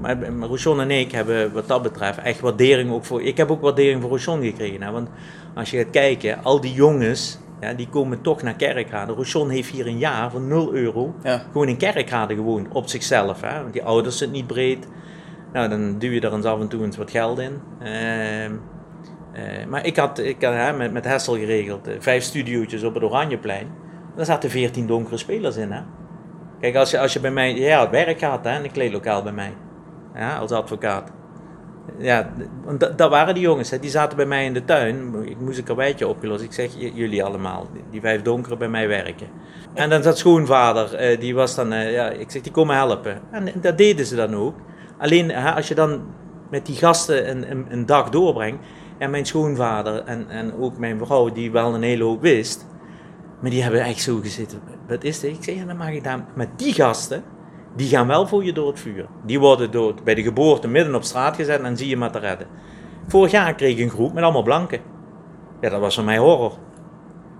Maar, 0.00 0.16
Rouchon 0.40 0.80
en 0.80 0.90
ik 0.90 1.12
hebben 1.12 1.52
wat 1.52 1.68
dat 1.68 1.82
betreft 1.82 2.18
echt 2.18 2.40
waardering 2.40 2.90
ook 2.90 3.04
voor. 3.04 3.22
Ik 3.22 3.36
heb 3.36 3.50
ook 3.50 3.60
waardering 3.60 4.00
voor 4.00 4.10
Rouchon 4.10 4.42
gekregen. 4.42 4.82
Hè? 4.82 4.90
Want 4.90 5.08
als 5.54 5.70
je 5.70 5.76
gaat 5.76 5.90
kijken, 5.90 6.42
al 6.42 6.60
die 6.60 6.72
jongens, 6.72 7.38
ja, 7.60 7.72
die 7.72 7.88
komen 7.88 8.20
toch 8.20 8.42
naar 8.42 8.54
Kerkrade. 8.54 9.12
Rouchon 9.12 9.50
heeft 9.50 9.70
hier 9.70 9.86
een 9.86 9.98
jaar 9.98 10.30
voor 10.30 10.40
0 10.40 10.74
euro 10.74 11.14
ja. 11.22 11.42
gewoon 11.52 11.68
in 11.68 11.76
Kerkrade 11.76 12.34
gewoond, 12.34 12.68
op 12.72 12.88
zichzelf. 12.88 13.40
Hè? 13.40 13.60
Want 13.60 13.72
die 13.72 13.84
ouders 13.84 14.18
zijn 14.18 14.30
niet 14.30 14.46
breed. 14.46 14.86
Nou, 15.52 15.68
dan 15.68 15.98
duw 15.98 16.10
je 16.10 16.20
er 16.20 16.34
eens 16.34 16.44
af 16.44 16.60
en 16.60 16.68
toe 16.68 16.84
eens 16.84 16.96
wat 16.96 17.10
geld 17.10 17.38
in. 17.38 17.60
Uh, 17.82 18.44
uh, 18.44 18.50
maar 19.68 19.86
ik 19.86 19.96
had, 19.96 20.18
ik 20.18 20.42
had 20.42 20.76
met, 20.76 20.92
met 20.92 21.04
Hessel 21.04 21.34
geregeld 21.34 21.88
uh, 21.88 21.94
vijf 21.98 22.22
studiootjes 22.22 22.82
op 22.82 22.94
het 22.94 23.02
Oranjeplein. 23.02 23.66
Daar 24.16 24.24
zaten 24.24 24.50
veertien 24.50 24.86
donkere 24.86 25.16
spelers 25.16 25.56
in. 25.56 25.72
Hè? 25.72 25.80
Kijk, 26.60 26.76
als 26.76 26.90
je, 26.90 27.00
als 27.00 27.12
je 27.12 27.20
bij 27.20 27.30
mij, 27.30 27.54
ja, 27.54 27.80
het 27.80 27.90
werk 27.90 28.22
had, 28.22 28.44
hè, 28.44 28.64
een 28.64 28.70
kleedlokaal 28.70 29.22
bij 29.22 29.32
mij, 29.32 29.52
ja, 30.14 30.38
als 30.38 30.50
advocaat. 30.50 31.10
Ja, 31.98 32.30
dat 32.96 33.10
waren 33.10 33.34
die 33.34 33.42
jongens, 33.42 33.70
hè, 33.70 33.78
die 33.78 33.90
zaten 33.90 34.16
bij 34.16 34.26
mij 34.26 34.44
in 34.44 34.52
de 34.52 34.64
tuin. 34.64 35.14
Ik 35.24 35.40
moest 35.40 35.58
een 35.58 35.64
karweitje 35.64 36.08
opgelost. 36.08 36.42
Ik 36.42 36.52
zeg, 36.52 36.70
jullie 36.94 37.24
allemaal, 37.24 37.66
die 37.90 38.00
vijf 38.00 38.22
donkere 38.22 38.56
bij 38.56 38.68
mij 38.68 38.88
werken. 38.88 39.26
En 39.74 39.90
dan 39.90 40.02
zat 40.02 40.18
schoonvader, 40.18 41.12
uh, 41.12 41.20
die 41.20 41.34
was 41.34 41.54
dan, 41.54 41.68
ja, 41.74 42.10
ik 42.10 42.30
zeg, 42.30 42.42
die 42.42 42.52
komen 42.52 42.76
helpen. 42.76 43.20
En 43.30 43.52
dat 43.60 43.78
deden 43.78 44.06
ze 44.06 44.16
dan 44.16 44.34
ook. 44.34 44.54
Alleen, 44.98 45.34
als 45.34 45.68
je 45.68 45.74
dan 45.74 46.02
met 46.50 46.66
die 46.66 46.76
gasten 46.76 47.30
een, 47.30 47.50
een, 47.50 47.66
een 47.68 47.86
dag 47.86 48.08
doorbrengt, 48.08 48.58
en 48.98 49.10
mijn 49.10 49.26
schoonvader 49.26 50.04
en, 50.04 50.26
en 50.28 50.54
ook 50.58 50.78
mijn 50.78 50.98
vrouw, 50.98 51.32
die 51.32 51.50
wel 51.50 51.74
een 51.74 51.82
hele 51.82 52.04
hoop 52.04 52.20
wist. 52.20 52.66
Maar 53.40 53.50
die 53.50 53.62
hebben 53.62 53.80
echt 53.80 54.00
zo 54.00 54.18
gezeten. 54.22 54.60
Wat 54.88 55.04
is 55.04 55.20
dit? 55.20 55.36
Ik 55.36 55.44
zeg, 55.44 55.54
ja, 55.54 55.64
dan 55.64 55.76
mag 55.76 55.90
ik 55.90 56.04
daar. 56.04 56.24
Maar 56.34 56.46
die 56.56 56.72
gasten, 56.72 57.22
die 57.76 57.88
gaan 57.88 58.06
wel 58.06 58.26
voor 58.26 58.44
je 58.44 58.52
door 58.52 58.68
het 58.68 58.80
vuur. 58.80 59.06
Die 59.26 59.40
worden 59.40 59.70
door, 59.70 59.94
bij 60.04 60.14
de 60.14 60.22
geboorte 60.22 60.68
midden 60.68 60.94
op 60.94 61.02
straat 61.02 61.36
gezet 61.36 61.62
en 61.62 61.76
zie 61.76 61.88
je 61.88 61.96
maar 61.96 62.12
te 62.12 62.18
redden. 62.18 62.46
Vorig 63.06 63.30
jaar 63.30 63.54
kreeg 63.54 63.76
ik 63.76 63.82
een 63.82 63.90
groep 63.90 64.12
met 64.12 64.22
allemaal 64.22 64.42
blanken. 64.42 64.80
Ja, 65.60 65.68
dat 65.68 65.80
was 65.80 65.94
voor 65.94 66.04
mij 66.04 66.18
horror. 66.18 66.52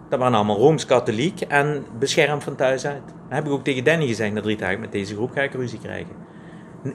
Dat 0.09 0.19
waren 0.19 0.35
allemaal 0.35 0.59
Rooms-Katholiek 0.59 1.41
en 1.41 1.85
beschermd 1.99 2.45
van 2.45 2.57
thuis 2.57 2.87
uit. 2.87 3.03
Dan 3.07 3.37
heb 3.37 3.47
ik 3.47 3.53
ook 3.53 3.65
tegen 3.65 3.85
Danny 3.85 4.07
gezegd 4.07 4.33
na 4.33 4.41
drie 4.41 4.57
dagen, 4.57 4.81
met 4.81 4.93
deze 4.93 5.15
groep 5.15 5.33
ga 5.33 5.43
ik 5.43 5.53
ruzie 5.53 5.79
krijgen 5.79 6.27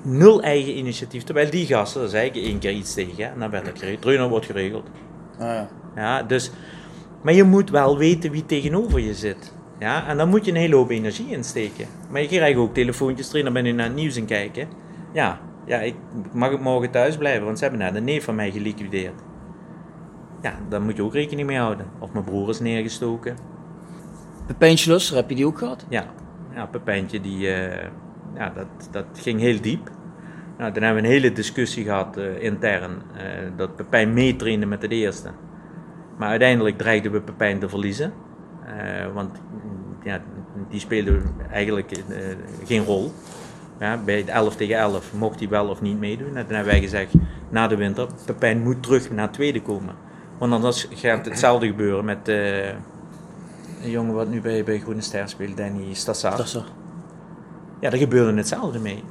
nul 0.03 0.41
eigen 0.41 0.77
initiatief. 0.77 1.23
Terwijl 1.23 1.49
die 1.49 1.65
gasten, 1.65 2.01
daar 2.01 2.09
zei 2.09 2.27
ik 2.27 2.35
één 2.35 2.59
keer 2.59 2.71
iets 2.71 2.93
tegen. 2.93 3.31
En 3.31 3.39
dan 3.39 3.49
werd 3.49 3.65
het 3.65 3.79
geregeld. 3.79 4.01
Treuner 4.01 4.29
wordt 4.29 4.45
geregeld. 4.45 4.87
Ah, 5.39 5.47
ja. 5.47 5.67
ja, 5.95 6.23
dus... 6.23 6.51
Maar 7.21 7.33
je 7.33 7.43
moet 7.43 7.69
wel 7.69 7.97
weten 7.97 8.31
wie 8.31 8.45
tegenover 8.45 8.99
je 8.99 9.13
zit. 9.13 9.53
Ja, 9.79 10.07
en 10.07 10.17
dan 10.17 10.29
moet 10.29 10.45
je 10.45 10.51
een 10.51 10.57
hele 10.57 10.75
hoop 10.75 10.89
energie 10.89 11.31
insteken. 11.31 11.85
Maar 12.09 12.21
je 12.21 12.27
krijgt 12.27 12.57
ook 12.57 12.73
telefoontjes, 12.73 13.27
trainer 13.27 13.53
ben 13.53 13.65
je 13.65 13.73
naar 13.73 13.85
het 13.85 13.95
nieuws 13.95 14.15
in 14.15 14.25
kijken. 14.25 14.67
Ja, 15.13 15.39
ja, 15.65 15.79
ik 15.79 15.95
mag 16.33 16.51
ik 16.51 16.59
morgen 16.59 16.91
thuis 16.91 17.17
blijven, 17.17 17.45
want 17.45 17.57
ze 17.57 17.63
hebben 17.63 17.81
net 17.81 17.95
een 17.95 18.03
neef 18.03 18.23
van 18.23 18.35
mij 18.35 18.51
geliquideerd. 18.51 19.21
Ja, 20.41 20.53
daar 20.69 20.81
moet 20.81 20.95
je 20.95 21.03
ook 21.03 21.13
rekening 21.13 21.47
mee 21.47 21.57
houden. 21.57 21.85
Of 21.99 22.11
mijn 22.11 22.25
broer 22.25 22.49
is 22.49 22.59
neergestoken. 22.59 23.35
Pepijn 24.47 24.77
Schlosser, 24.77 25.15
heb 25.15 25.29
je 25.29 25.35
die 25.35 25.45
ook 25.45 25.57
gehad? 25.57 25.85
Ja, 25.89 26.05
ja 26.53 26.65
Pepijntje, 26.65 27.21
die, 27.21 27.53
eh, 27.53 27.87
ja, 28.35 28.49
dat, 28.55 28.89
dat 28.91 29.05
ging 29.13 29.39
heel 29.39 29.61
diep. 29.61 29.89
Nou, 30.57 30.73
toen 30.73 30.83
hebben 30.83 31.01
we 31.01 31.07
een 31.07 31.13
hele 31.13 31.31
discussie 31.31 31.83
gehad 31.83 32.17
eh, 32.17 32.43
intern, 32.43 33.01
eh, 33.17 33.23
dat 33.57 33.75
Pepijn 33.75 34.13
meetrainde 34.13 34.65
met 34.65 34.81
het 34.81 34.91
eerste. 34.91 35.29
Maar 36.21 36.29
uiteindelijk 36.29 36.77
dreigden 36.77 37.11
we 37.11 37.21
Pepijn 37.21 37.59
te 37.59 37.69
verliezen. 37.69 38.13
Eh, 38.65 39.13
want 39.13 39.29
ja, 40.03 40.21
die 40.69 40.79
speelde 40.79 41.21
eigenlijk 41.51 41.91
eh, 41.91 42.17
geen 42.65 42.85
rol. 42.85 43.11
Ja, 43.79 43.97
bij 44.05 44.17
het 44.17 44.27
11 44.27 44.55
tegen 44.55 44.75
11 44.75 45.13
mocht 45.13 45.39
hij 45.39 45.49
wel 45.49 45.67
of 45.67 45.81
niet 45.81 45.99
meedoen. 45.99 46.35
En 46.35 46.45
toen 46.45 46.55
hebben 46.55 46.73
wij 46.73 46.81
gezegd, 46.81 47.13
na 47.49 47.67
de 47.67 47.75
winter, 47.75 48.07
Pepijn 48.25 48.63
moet 48.63 48.83
terug 48.83 49.11
naar 49.11 49.31
tweede 49.31 49.61
komen. 49.61 49.95
Want 50.37 50.53
anders 50.53 50.87
gaat 50.93 51.25
hetzelfde 51.25 51.67
gebeuren 51.67 52.05
met 52.05 52.27
eh, 52.27 52.67
een 53.83 53.89
jongen 53.89 54.13
wat 54.13 54.29
nu 54.29 54.41
bij, 54.41 54.63
bij 54.63 54.79
Groene 54.79 55.01
Ster 55.01 55.29
speelt, 55.29 55.57
Danny 55.57 55.93
Stassar. 55.93 56.45
Ja, 57.79 57.89
daar 57.89 57.99
gebeurde 57.99 58.37
hetzelfde 58.37 58.79
mee. 58.79 59.03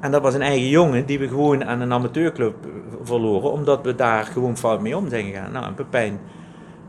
En 0.00 0.10
dat 0.10 0.22
was 0.22 0.34
een 0.34 0.42
eigen 0.42 0.68
jongen 0.68 1.06
die 1.06 1.18
we 1.18 1.28
gewoon 1.28 1.64
aan 1.64 1.80
een 1.80 1.92
amateurclub 1.92 2.54
verloren, 3.02 3.52
omdat 3.52 3.84
we 3.84 3.94
daar 3.94 4.24
gewoon 4.24 4.56
fout 4.56 4.80
mee 4.80 4.96
om 4.96 5.08
zijn 5.08 5.24
gegaan. 5.24 5.52
Nou, 5.52 5.66
en 5.66 5.74
Pepijn, 5.74 6.18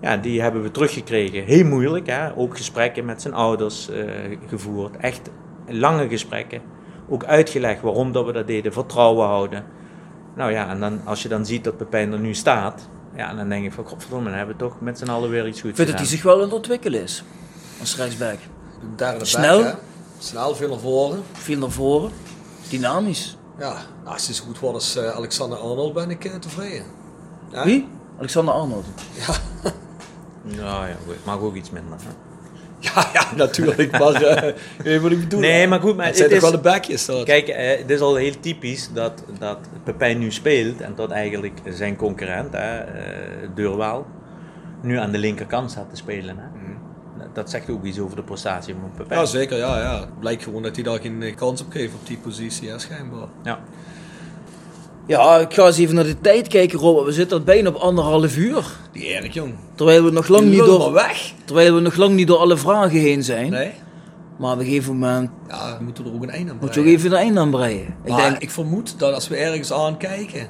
ja, 0.04 0.18
die 0.18 0.42
hebben 0.42 0.62
we 0.64 0.72
teruggekregen. 0.72 1.44
Heel 1.44 1.66
moeilijk, 1.66 2.08
hè? 2.08 2.38
ook 2.38 2.58
gesprekken 2.58 3.06
met 3.06 3.22
zijn 3.22 3.34
ouders 3.34 3.90
eh, 3.90 4.06
gevoerd. 4.48 4.98
Echt 4.98 5.30
lange 5.68 6.10
gesprekken. 6.10 6.62
Ook 7.10 7.24
uitgelegd 7.26 7.82
waarom 7.82 8.12
dat 8.12 8.26
we 8.26 8.32
dat 8.32 8.48
deden, 8.48 8.74
vertrouwen 8.74 9.28
houden. 9.28 9.64
Nou 10.36 10.52
ja, 10.52 10.70
en 10.70 10.80
dan, 10.80 11.02
als 11.06 11.22
je 11.22 11.30
dan 11.30 11.46
ziet 11.46 11.64
dat 11.64 11.78
Pepijn 11.78 12.12
er 12.12 12.20
nu 12.20 12.34
staat, 12.34 12.90
ja, 13.16 13.34
dan 13.34 13.50
denk 13.50 13.66
ik 13.66 13.72
van, 13.72 13.86
godverdomme, 13.86 14.30
dan 14.30 14.38
hebben 14.38 14.56
we 14.58 14.64
toch 14.64 14.82
met 14.82 14.98
z'n 14.98 15.10
allen 15.10 15.30
weer 15.30 15.48
iets 15.48 15.62
goed 15.62 15.70
Ik 15.70 15.76
vind 15.76 15.88
dat 15.88 16.00
gedaan. 16.00 16.02
hij 16.02 16.16
zich 16.16 16.24
wel 16.24 16.36
aan 16.36 16.42
het 16.42 16.54
ontwikkelen 16.54 17.02
is. 17.02 17.24
Als 17.80 17.98
rechtsback. 17.98 18.38
Derde 18.96 19.26
Snel. 19.26 19.64
back. 19.64 19.78
Snel, 20.18 20.56
veel 20.56 20.70
naar 20.70 20.80
voren. 20.80 21.24
Veel 21.32 21.58
naar 21.58 21.72
voren. 21.72 22.12
Dynamisch. 22.70 23.38
Ja, 23.60 23.74
nou, 24.04 24.14
als 24.14 24.26
hij 24.26 24.36
zo 24.36 24.44
goed 24.46 24.60
wordt 24.60 24.76
als 24.76 24.96
eh, 24.96 25.16
Alexander 25.16 25.58
Arnold, 25.58 25.94
ben 25.94 26.10
ik 26.10 26.26
eh, 26.26 26.36
tevreden. 26.36 26.86
Ja? 27.52 27.64
Wie? 27.64 27.88
Alexander 28.18 28.54
Arnold. 28.54 28.86
Nou 30.44 30.88
ja, 30.88 30.96
goed, 31.06 31.16
mag 31.26 31.40
ook 31.40 31.56
iets 31.56 31.70
minder. 31.70 31.98
Hè? 32.04 32.10
Ja, 32.96 33.10
ja, 33.14 33.36
natuurlijk. 33.36 33.92
Maar 33.92 34.14
eh, 34.14 34.44
je 34.78 34.84
weet 34.84 35.02
wat 35.02 35.12
ik 35.12 35.20
bedoel. 35.20 35.40
Nee, 35.40 35.68
maar 35.68 35.80
goed, 35.80 35.96
maar 35.96 36.06
het 36.06 36.16
zijn 36.18 36.28
toch 36.30 36.38
is- 36.38 36.44
wel 36.44 36.52
de 36.52 36.58
backjes 36.70 37.06
dat. 37.06 37.24
Kijk, 37.26 37.48
eh, 37.48 37.78
het 37.80 37.90
is 37.90 38.00
al 38.00 38.16
heel 38.16 38.40
typisch 38.40 38.90
dat, 38.94 39.24
dat 39.40 39.58
Pepijn 39.84 40.20
nu 40.20 40.32
speelt 40.32 40.82
en 40.82 40.94
dat 40.96 41.12
eigenlijk 41.12 41.60
zijn 41.70 41.96
concurrent, 41.96 42.54
hè, 42.54 42.78
eh, 42.80 43.50
Deurwaal, 43.56 44.06
nu 44.82 44.98
aan 44.98 45.12
de 45.12 45.18
linkerkant 45.18 45.72
staat 45.72 45.90
te 45.90 45.96
spelen. 45.96 46.38
Hè. 46.38 46.44
Dat 47.34 47.50
zegt 47.50 47.70
ook 47.70 47.84
iets 47.84 48.00
over 48.00 48.16
de 48.16 48.24
prestatie 48.24 48.74
van 48.82 48.92
Pepijn. 48.98 49.20
Ja, 49.20 49.26
zeker. 49.26 49.58
Ja, 49.58 49.80
ja. 49.80 50.00
Het 50.00 50.20
blijkt 50.20 50.44
gewoon 50.44 50.64
dat 50.64 50.76
hij 50.76 50.84
daar 50.84 51.00
geen 51.00 51.22
eh, 51.24 51.36
kans 51.36 51.62
op 51.62 51.72
geeft 51.72 51.94
op 51.94 52.08
die 52.08 52.18
positie, 52.18 52.68
ja, 52.68 52.78
schijnbaar. 52.78 53.28
Ja. 53.44 53.60
Ja, 55.08 55.38
ik 55.38 55.54
ga 55.54 55.66
eens 55.66 55.78
even 55.78 55.96
naar 55.96 56.04
de 56.04 56.22
tijd 56.22 56.48
kijken, 56.48 56.80
Robert. 56.80 57.06
We 57.06 57.12
zitten 57.12 57.38
al 57.38 57.44
bijna 57.44 57.70
op 57.70 57.76
anderhalf 57.76 58.38
uur. 58.38 58.66
Die 58.92 59.14
erg 59.14 59.34
jong. 59.34 59.54
Terwijl 59.76 60.04
we 60.04 60.12
nog 60.12 60.28
lang 60.28 60.46
niet 60.50 60.66
door, 60.66 60.92
weg. 60.92 61.34
terwijl 61.46 61.76
we 61.76 61.80
nog 61.82 61.96
lang 61.96 62.16
niet 62.16 62.28
door 62.28 62.38
alle 62.38 62.58
vragen 62.58 63.00
heen 63.00 63.24
zijn. 63.24 63.52
Nee? 63.52 63.72
Maar 64.38 64.54
op 64.54 64.60
een 64.60 64.66
gegeven 64.66 64.94
moment 64.94 65.30
Ja, 65.48 65.78
we 65.78 65.84
moeten 65.84 66.06
er 66.06 66.14
ook 66.14 66.24
een 66.24 66.30
einde 66.30 66.52
aan 66.52 66.58
moet 66.62 66.74
je 66.74 66.80
breien. 66.82 66.90
ook 66.94 67.00
even 67.00 67.12
een 67.12 67.18
einde 67.18 67.40
aan 67.40 67.50
breien. 67.52 67.96
Ik 68.04 68.16
denk, 68.16 68.38
ik 68.38 68.50
vermoed 68.50 69.00
dat 69.00 69.14
als 69.14 69.28
we 69.28 69.36
ergens 69.36 69.74
aankijken, 69.74 70.48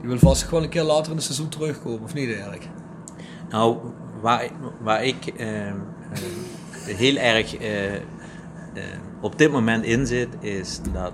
die 0.00 0.08
wil 0.08 0.18
vast 0.18 0.42
gewoon 0.42 0.62
een 0.62 0.68
keer 0.68 0.82
later 0.82 1.10
in 1.10 1.16
het 1.16 1.24
seizoen 1.24 1.48
terugkomen, 1.48 2.02
of 2.02 2.14
niet 2.14 2.32
eigenlijk? 2.32 2.68
Nou, 3.50 3.76
waar, 4.20 4.48
waar 4.82 5.04
ik 5.04 5.26
eh, 5.36 5.68
eh, 5.68 5.74
heel 6.86 7.16
erg 7.16 7.56
eh, 7.56 7.94
eh, 7.94 8.00
op 9.20 9.38
dit 9.38 9.50
moment 9.52 9.84
in 9.84 10.06
zit, 10.06 10.28
is 10.40 10.80
dat 10.92 11.12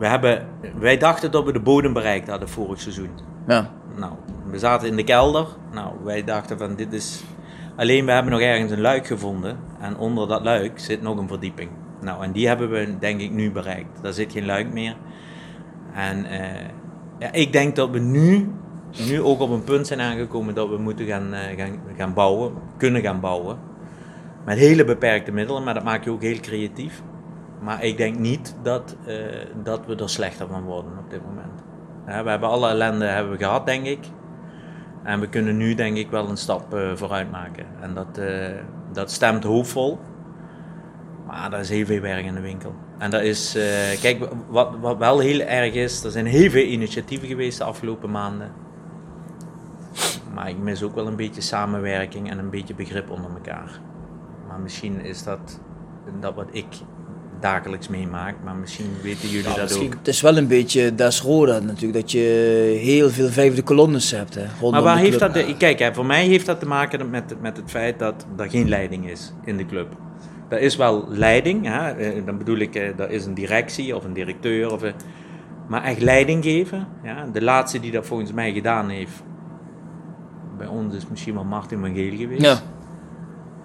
we 0.00 0.06
hebben, 0.06 0.46
wij 0.78 0.96
dachten 0.96 1.30
dat 1.30 1.44
we 1.44 1.52
de 1.52 1.60
bodem 1.60 1.92
bereikt 1.92 2.28
hadden 2.28 2.48
vorig 2.48 2.80
seizoen. 2.80 3.10
ja. 3.46 3.70
Nou, 3.96 4.12
we 4.50 4.58
zaten 4.58 4.88
in 4.88 4.96
de 4.96 5.04
kelder. 5.04 5.46
Nou, 5.72 5.94
wij 6.04 6.24
dachten 6.24 6.58
van 6.58 6.74
dit 6.74 6.92
is. 6.92 7.24
Alleen 7.76 8.04
we 8.06 8.12
hebben 8.12 8.32
nog 8.32 8.40
ergens 8.40 8.70
een 8.70 8.80
luik 8.80 9.06
gevonden. 9.06 9.58
En 9.80 9.96
onder 9.96 10.28
dat 10.28 10.42
luik 10.42 10.78
zit 10.78 11.02
nog 11.02 11.18
een 11.18 11.28
verdieping. 11.28 11.70
Nou, 12.00 12.24
en 12.24 12.32
die 12.32 12.46
hebben 12.46 12.70
we 12.70 12.98
denk 12.98 13.20
ik 13.20 13.30
nu 13.30 13.50
bereikt. 13.50 14.02
Daar 14.02 14.12
zit 14.12 14.32
geen 14.32 14.46
luik 14.46 14.72
meer. 14.72 14.96
En 15.94 16.24
eh, 16.24 16.66
ja, 17.18 17.32
ik 17.32 17.52
denk 17.52 17.76
dat 17.76 17.90
we 17.90 17.98
nu, 17.98 18.50
nu 19.08 19.22
ook 19.22 19.40
op 19.40 19.50
een 19.50 19.64
punt 19.64 19.86
zijn 19.86 20.00
aangekomen 20.00 20.54
dat 20.54 20.68
we 20.68 20.76
moeten 20.76 21.06
gaan, 21.06 21.34
eh, 21.34 21.58
gaan, 21.58 21.80
gaan 21.96 22.14
bouwen. 22.14 22.52
Kunnen 22.76 23.02
gaan 23.02 23.20
bouwen. 23.20 23.58
Met 24.44 24.58
hele 24.58 24.84
beperkte 24.84 25.32
middelen, 25.32 25.64
maar 25.64 25.74
dat 25.74 25.84
maakt 25.84 26.04
je 26.04 26.10
ook 26.10 26.22
heel 26.22 26.40
creatief. 26.40 27.02
Maar 27.60 27.84
ik 27.84 27.96
denk 27.96 28.18
niet 28.18 28.56
dat, 28.62 28.96
eh, 29.06 29.16
dat 29.62 29.86
we 29.86 29.96
er 29.96 30.10
slechter 30.10 30.46
van 30.46 30.62
worden 30.62 30.98
op 30.98 31.10
dit 31.10 31.20
moment. 31.24 31.62
Ja, 32.06 32.22
we 32.24 32.30
hebben 32.30 32.48
alle 32.48 32.68
ellende 32.68 33.04
hebben 33.04 33.32
we 33.32 33.38
gehad, 33.38 33.66
denk 33.66 33.86
ik. 33.86 33.98
En 35.02 35.20
we 35.20 35.28
kunnen 35.28 35.56
nu, 35.56 35.74
denk 35.74 35.96
ik, 35.96 36.10
wel 36.10 36.28
een 36.28 36.36
stap 36.36 36.74
eh, 36.74 36.90
vooruit 36.94 37.30
maken. 37.30 37.66
En 37.80 37.94
dat, 37.94 38.18
eh, 38.18 38.54
dat 38.92 39.10
stemt 39.10 39.44
hoopvol. 39.44 39.98
Maar 41.26 41.52
er 41.52 41.58
is 41.58 41.68
heel 41.68 41.86
veel 41.86 42.00
werk 42.00 42.24
in 42.24 42.34
de 42.34 42.40
winkel. 42.40 42.74
En 42.98 43.10
dat 43.10 43.22
is, 43.22 43.52
kijk, 44.00 44.28
wat, 44.48 44.68
wat 44.80 44.98
wel 44.98 45.18
heel 45.18 45.40
erg 45.40 45.74
is, 45.74 46.04
er 46.04 46.10
zijn 46.10 46.26
heel 46.26 46.50
veel 46.50 46.64
initiatieven 46.64 47.28
geweest 47.28 47.58
de 47.58 47.64
afgelopen 47.64 48.10
maanden. 48.10 48.52
Maar 50.34 50.48
ik 50.48 50.58
mis 50.58 50.82
ook 50.82 50.94
wel 50.94 51.06
een 51.06 51.16
beetje 51.16 51.40
samenwerking 51.40 52.30
en 52.30 52.38
een 52.38 52.50
beetje 52.50 52.74
begrip 52.74 53.10
onder 53.10 53.30
elkaar. 53.30 53.80
Maar 54.48 54.60
misschien 54.60 55.00
is 55.00 55.22
dat, 55.22 55.60
dat 56.20 56.34
wat 56.34 56.48
ik 56.50 56.66
dagelijks 57.40 57.88
meemaak, 57.88 58.34
maar 58.44 58.54
misschien 58.54 58.86
weten 59.02 59.28
jullie 59.28 59.48
Ja, 59.48 59.54
dat 59.54 59.62
misschien- 59.62 59.86
ook. 59.86 59.94
Het 59.98 60.08
is 60.08 60.20
wel 60.20 60.36
een 60.36 60.46
beetje 60.46 60.94
Des 60.94 61.20
Roda 61.22 61.58
natuurlijk, 61.58 61.92
dat 62.00 62.12
je 62.12 62.18
heel 62.82 63.10
veel 63.10 63.28
vijfde 63.28 63.62
kolonnes 63.62 64.10
hebt. 64.10 64.34
Hè, 64.34 64.44
rondom 64.60 64.70
Maar 64.70 64.82
waar 64.82 64.96
de 64.96 65.02
heeft 65.02 65.18
dat... 65.18 65.34
De, 65.34 65.56
kijk, 65.56 65.78
hè, 65.78 65.94
voor 65.94 66.06
mij 66.06 66.26
heeft 66.26 66.46
dat 66.46 66.60
te 66.60 66.66
maken 66.66 67.10
met, 67.10 67.34
met 67.40 67.56
het 67.56 67.70
feit 67.70 67.98
dat 67.98 68.26
er 68.36 68.50
geen 68.50 68.68
leiding 68.68 69.10
is 69.10 69.32
in 69.44 69.56
de 69.56 69.66
club. 69.66 69.96
Er 70.48 70.60
is 70.60 70.76
wel 70.76 71.04
leiding, 71.08 71.66
hè, 71.66 71.90
eh, 71.90 72.26
dan 72.26 72.38
bedoel 72.38 72.58
ik, 72.58 72.74
eh, 72.74 72.98
er 72.98 73.10
is 73.10 73.24
een 73.26 73.34
directie 73.34 73.96
of 73.96 74.04
een 74.04 74.12
directeur. 74.12 74.72
Of 74.72 74.82
maar 75.68 75.82
echt 75.82 76.00
leiding 76.00 76.44
geven, 76.44 76.86
ja, 77.02 77.26
de 77.32 77.42
laatste 77.42 77.80
die 77.80 77.90
dat 77.90 78.06
volgens 78.06 78.32
mij 78.32 78.52
gedaan 78.52 78.88
heeft, 78.88 79.22
bij 80.58 80.66
ons 80.66 80.94
is 80.94 81.06
misschien 81.10 81.34
wel 81.34 81.44
Martin 81.44 81.80
van 81.80 81.94
Geel 81.94 82.16
geweest. 82.16 82.42
Ja. 82.42 82.58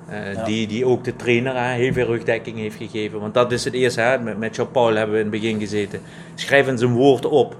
Eh, 0.10 0.34
Ja. 0.34 0.44
die, 0.44 0.68
die 0.68 0.86
ook 0.86 1.04
de 1.04 1.16
trainer 1.16 1.56
hè, 1.56 1.74
heel 1.74 1.94
veel 1.94 2.06
rugdekking 2.06 2.58
heeft 2.58 2.78
gegeven. 2.78 3.20
Want 3.20 3.34
dat 3.34 3.52
is 3.52 3.64
het 3.64 3.74
eerste. 3.74 4.02
Hè. 4.02 4.20
Met, 4.20 4.38
met 4.38 4.56
Jean-Paul 4.56 4.96
hebben 4.96 5.12
we 5.16 5.22
in 5.24 5.32
het 5.32 5.42
begin 5.42 5.60
gezeten. 5.60 6.02
Schrijf 6.36 6.68
eens 6.68 6.82
een 6.82 6.94
woord 6.94 7.26
op 7.26 7.56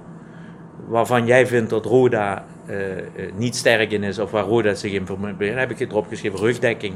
waarvan 0.88 1.26
jij 1.26 1.46
vindt 1.46 1.70
dat 1.70 1.84
Roda 1.84 2.44
eh, 2.66 2.98
eh, 2.98 3.04
niet 3.36 3.56
sterk 3.56 3.90
in 3.92 4.02
is. 4.02 4.18
Of 4.18 4.30
waar 4.30 4.44
Roda 4.44 4.74
zich 4.74 4.92
in 4.92 5.06
vermoeit. 5.06 5.38
Dan 5.38 5.48
heb 5.48 5.70
ik 5.70 5.78
het 5.78 5.90
erop 5.90 6.06
geschreven, 6.08 6.38
rugdekking. 6.38 6.94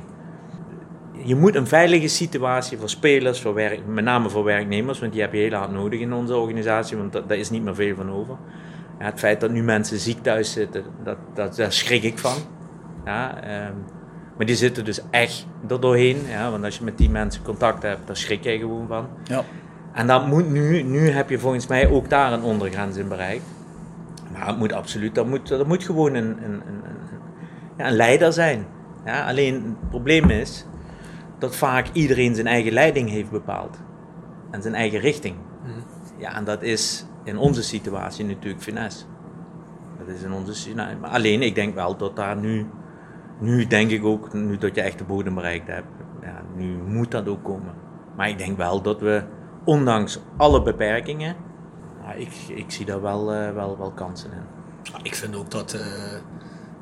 Je 1.25 1.35
moet 1.37 1.55
een 1.55 1.67
veilige 1.67 2.09
situatie 2.09 2.79
voor 2.79 2.89
spelers, 2.89 3.41
voor 3.41 3.55
werk, 3.55 3.81
met 3.87 4.05
name 4.05 4.29
voor 4.31 4.45
werknemers. 4.45 4.99
Want 5.01 5.13
die 5.13 5.21
heb 5.21 5.33
je 5.33 5.39
heel 5.39 5.53
hard 5.53 5.73
nodig 5.73 6.01
in 6.01 6.13
onze 6.13 6.37
organisatie. 6.37 6.97
Want 6.97 7.13
da- 7.13 7.21
daar 7.27 7.37
is 7.39 7.51
niet 7.51 7.63
meer 7.63 7.75
veel 7.75 7.95
van 7.97 8.11
over. 8.11 8.37
Ja, 8.99 9.05
het 9.05 9.19
feit 9.19 9.41
dat 9.41 9.51
nu 9.51 9.63
mensen 9.63 9.99
ziek 9.99 10.23
thuis 10.23 10.53
zitten, 10.53 10.85
dat, 11.05 11.17
dat, 11.35 11.57
daar 11.57 11.73
schrik 11.73 12.03
ik 12.03 12.19
van. 12.19 12.37
Ja, 13.05 13.43
ehm, 13.43 13.73
maar 14.41 14.49
die 14.49 14.59
zitten 14.59 14.85
dus 14.85 15.01
echt 15.11 15.47
er 15.69 15.81
doorheen. 15.81 16.17
Ja, 16.29 16.51
want 16.51 16.65
als 16.65 16.79
je 16.79 16.85
met 16.85 16.99
die 16.99 17.11
mensen 17.11 17.43
contact 17.43 17.83
hebt, 17.83 18.07
daar 18.07 18.17
schrik 18.17 18.45
jij 18.45 18.59
gewoon 18.59 18.87
van. 18.87 19.09
Ja. 19.25 19.45
En 19.93 20.07
dat 20.07 20.27
moet 20.27 20.51
nu, 20.51 20.83
nu 20.83 21.09
heb 21.11 21.31
je 21.31 21.39
volgens 21.39 21.67
mij 21.67 21.91
ook 21.91 22.09
daar 22.11 22.33
een 22.33 22.43
ondergrens 22.43 22.97
in 22.97 23.09
bereikt. 23.09 23.45
Maar 24.33 24.47
het 24.47 24.59
moet 24.59 24.73
absoluut, 24.73 25.15
dat 25.15 25.27
moet, 25.27 25.49
dat 25.49 25.67
moet 25.67 25.85
gewoon 25.85 26.15
een, 26.15 26.25
een, 26.25 26.43
een, 26.53 26.63
een- 26.85 27.19
ja, 27.77 27.87
een 27.89 27.97
leider 27.97 28.33
zijn. 28.33 28.67
Ja, 29.05 29.27
alleen 29.29 29.55
het 29.55 29.89
probleem 29.91 30.31
is 30.31 30.67
dat 31.39 31.57
vaak 31.57 31.87
iedereen 31.93 32.35
zijn 32.35 32.47
eigen 32.47 32.73
leiding 32.73 33.11
heeft 33.11 33.31
bepaald. 33.31 33.79
En 34.51 34.63
zijn 34.63 34.75
eigen 34.75 34.99
richting. 35.01 35.35
Ja, 36.19 36.37
en 36.37 36.45
dat 36.45 36.63
is 36.63 37.07
in 37.25 37.39
onze 37.39 37.63
situatie 37.63 38.25
natuurlijk 38.25 38.63
finesse. 38.63 39.05
Dat 39.99 40.09
is 40.17 40.23
in 40.23 40.33
onze 40.33 40.55
situatie. 40.55 40.97
Maar 40.97 41.11
alleen, 41.11 41.43
ik 41.43 41.55
denk 41.55 41.75
wel 41.75 41.97
dat 41.97 42.17
daar 42.17 42.37
nu, 42.37 42.67
nu 43.41 43.67
denk 43.67 43.91
ik 43.91 44.05
ook, 44.05 44.33
nu 44.33 44.59
dat 44.59 44.75
je 44.75 44.81
echt 44.81 44.99
de 44.99 45.05
bodem 45.05 45.35
bereikt 45.35 45.67
hebt, 45.67 45.87
ja, 46.23 46.43
nu 46.57 46.77
moet 46.87 47.11
dat 47.11 47.29
ook 47.29 47.45
komen. 47.45 47.75
Maar 48.17 48.29
ik 48.29 48.39
denk 48.39 48.57
wel 48.57 48.83
dat 48.83 49.01
we, 49.01 49.23
ondanks 49.65 50.21
alle 50.37 50.63
beperkingen, 50.63 51.37
ja, 52.03 52.13
ik, 52.13 52.33
ik 52.49 52.71
zie 52.71 52.87
daar 52.87 53.03
wel, 53.03 53.33
eh, 53.33 53.53
wel, 53.53 53.79
wel 53.79 53.91
kansen 53.91 54.31
in. 54.33 54.43
Ik 55.03 55.15
vind 55.15 55.37
ook 55.37 55.51
dat, 55.51 55.73
eh, 55.73 55.81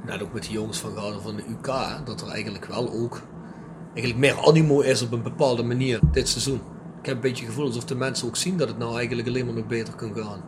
net 0.07 0.23
ook 0.23 0.33
met 0.33 0.43
die 0.43 0.53
jongens 0.53 0.79
van 0.79 0.97
Garden 0.97 1.23
van 1.23 1.37
de 1.37 1.43
UK, 1.51 1.73
dat 2.05 2.21
er 2.21 2.29
eigenlijk 2.29 2.65
wel 2.65 2.93
ook 2.93 3.23
eigenlijk 3.95 4.17
meer 4.17 4.47
animo 4.47 4.81
is 4.81 5.03
op 5.03 5.13
een 5.13 5.23
bepaalde 5.23 5.63
manier 5.63 6.01
dit 6.13 6.29
seizoen. 6.29 6.61
Ik 7.01 7.07
heb 7.07 7.15
een 7.15 7.21
beetje 7.21 7.45
het 7.45 7.53
gevoel 7.53 7.67
alsof 7.67 7.85
de 7.85 7.95
mensen 7.95 8.27
ook 8.27 8.37
zien 8.37 8.57
dat 8.57 8.69
het 8.69 8.79
nou 8.79 8.97
eigenlijk 8.97 9.29
alleen 9.29 9.47
maar 9.47 9.55
nog 9.55 9.67
beter 9.67 9.95
kan 9.95 10.13
gaan. 10.15 10.43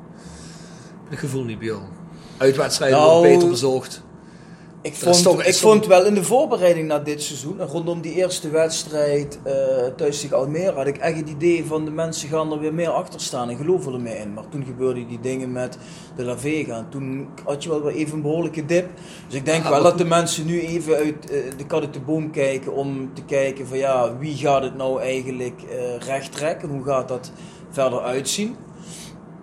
Het 1.09 1.19
gevoel 1.19 1.45
niet, 1.45 1.59
Bjorn. 1.59 1.89
Uitwedstrijden 2.37 2.99
Nou, 2.99 3.13
worden 3.13 3.33
beter 3.33 3.49
bezocht. 3.49 4.03
Ik 4.83 4.95
vond, 4.95 5.47
ik 5.47 5.55
vond 5.55 5.87
wel 5.87 6.05
in 6.05 6.15
de 6.15 6.25
voorbereiding 6.25 6.89
naar 6.89 7.05
dit 7.05 7.23
seizoen, 7.23 7.61
en 7.61 7.67
rondom 7.67 8.01
die 8.01 8.13
eerste 8.15 8.51
wedstrijd 8.51 9.39
eh, 9.43 9.55
thuis 9.97 10.21
tegen 10.21 10.37
Almere, 10.37 10.73
had 10.73 10.87
ik 10.87 10.97
echt 10.97 11.17
het 11.17 11.29
idee 11.29 11.65
van 11.67 11.85
de 11.85 11.91
mensen 11.91 12.29
gaan 12.29 12.53
er 12.53 12.59
weer 12.59 12.75
meer 12.75 12.89
achter 12.89 13.21
staan 13.21 13.49
en 13.51 13.57
geloven 13.57 13.93
er 13.93 14.01
meer 14.01 14.17
in. 14.17 14.35
Maar 14.35 14.49
toen 14.49 14.65
gebeurden 14.65 15.09
die 15.09 15.21
dingen 15.21 15.53
met 15.53 15.79
de 16.17 16.25
La 16.25 16.39
Vega 16.39 16.77
en 16.77 16.87
toen 16.91 17.29
had 17.45 17.63
je 17.63 17.69
wel 17.69 17.83
weer 17.83 17.95
even 17.95 18.15
een 18.15 18.23
behoorlijke 18.23 18.67
dip. 18.67 18.89
Dus 19.27 19.37
ik 19.39 19.45
denk 19.45 19.63
Ja, 19.65 19.71
wel 19.71 19.83
dat 19.83 19.99
de 19.99 20.05
mensen 20.05 20.47
nu 20.47 20.61
even 20.61 20.95
uit 20.97 21.31
eh, 21.31 21.39
de 21.57 21.67
kat 21.67 21.81
uit 21.83 21.93
de 21.95 22.01
boom 22.01 22.31
kijken 22.31 22.73
om 22.75 23.11
te 23.15 23.23
kijken 23.25 23.67
van 23.67 23.79
ja, 23.79 24.17
wie 24.19 24.37
gaat 24.37 24.63
het 24.63 24.77
nou 24.77 25.01
eigenlijk 25.01 25.63
eh 25.71 26.07
recht 26.07 26.33
trekken? 26.33 26.69
Hoe 26.69 26.85
gaat 26.85 27.09
dat 27.09 27.33
verder 27.71 28.01
uitzien? 28.01 28.57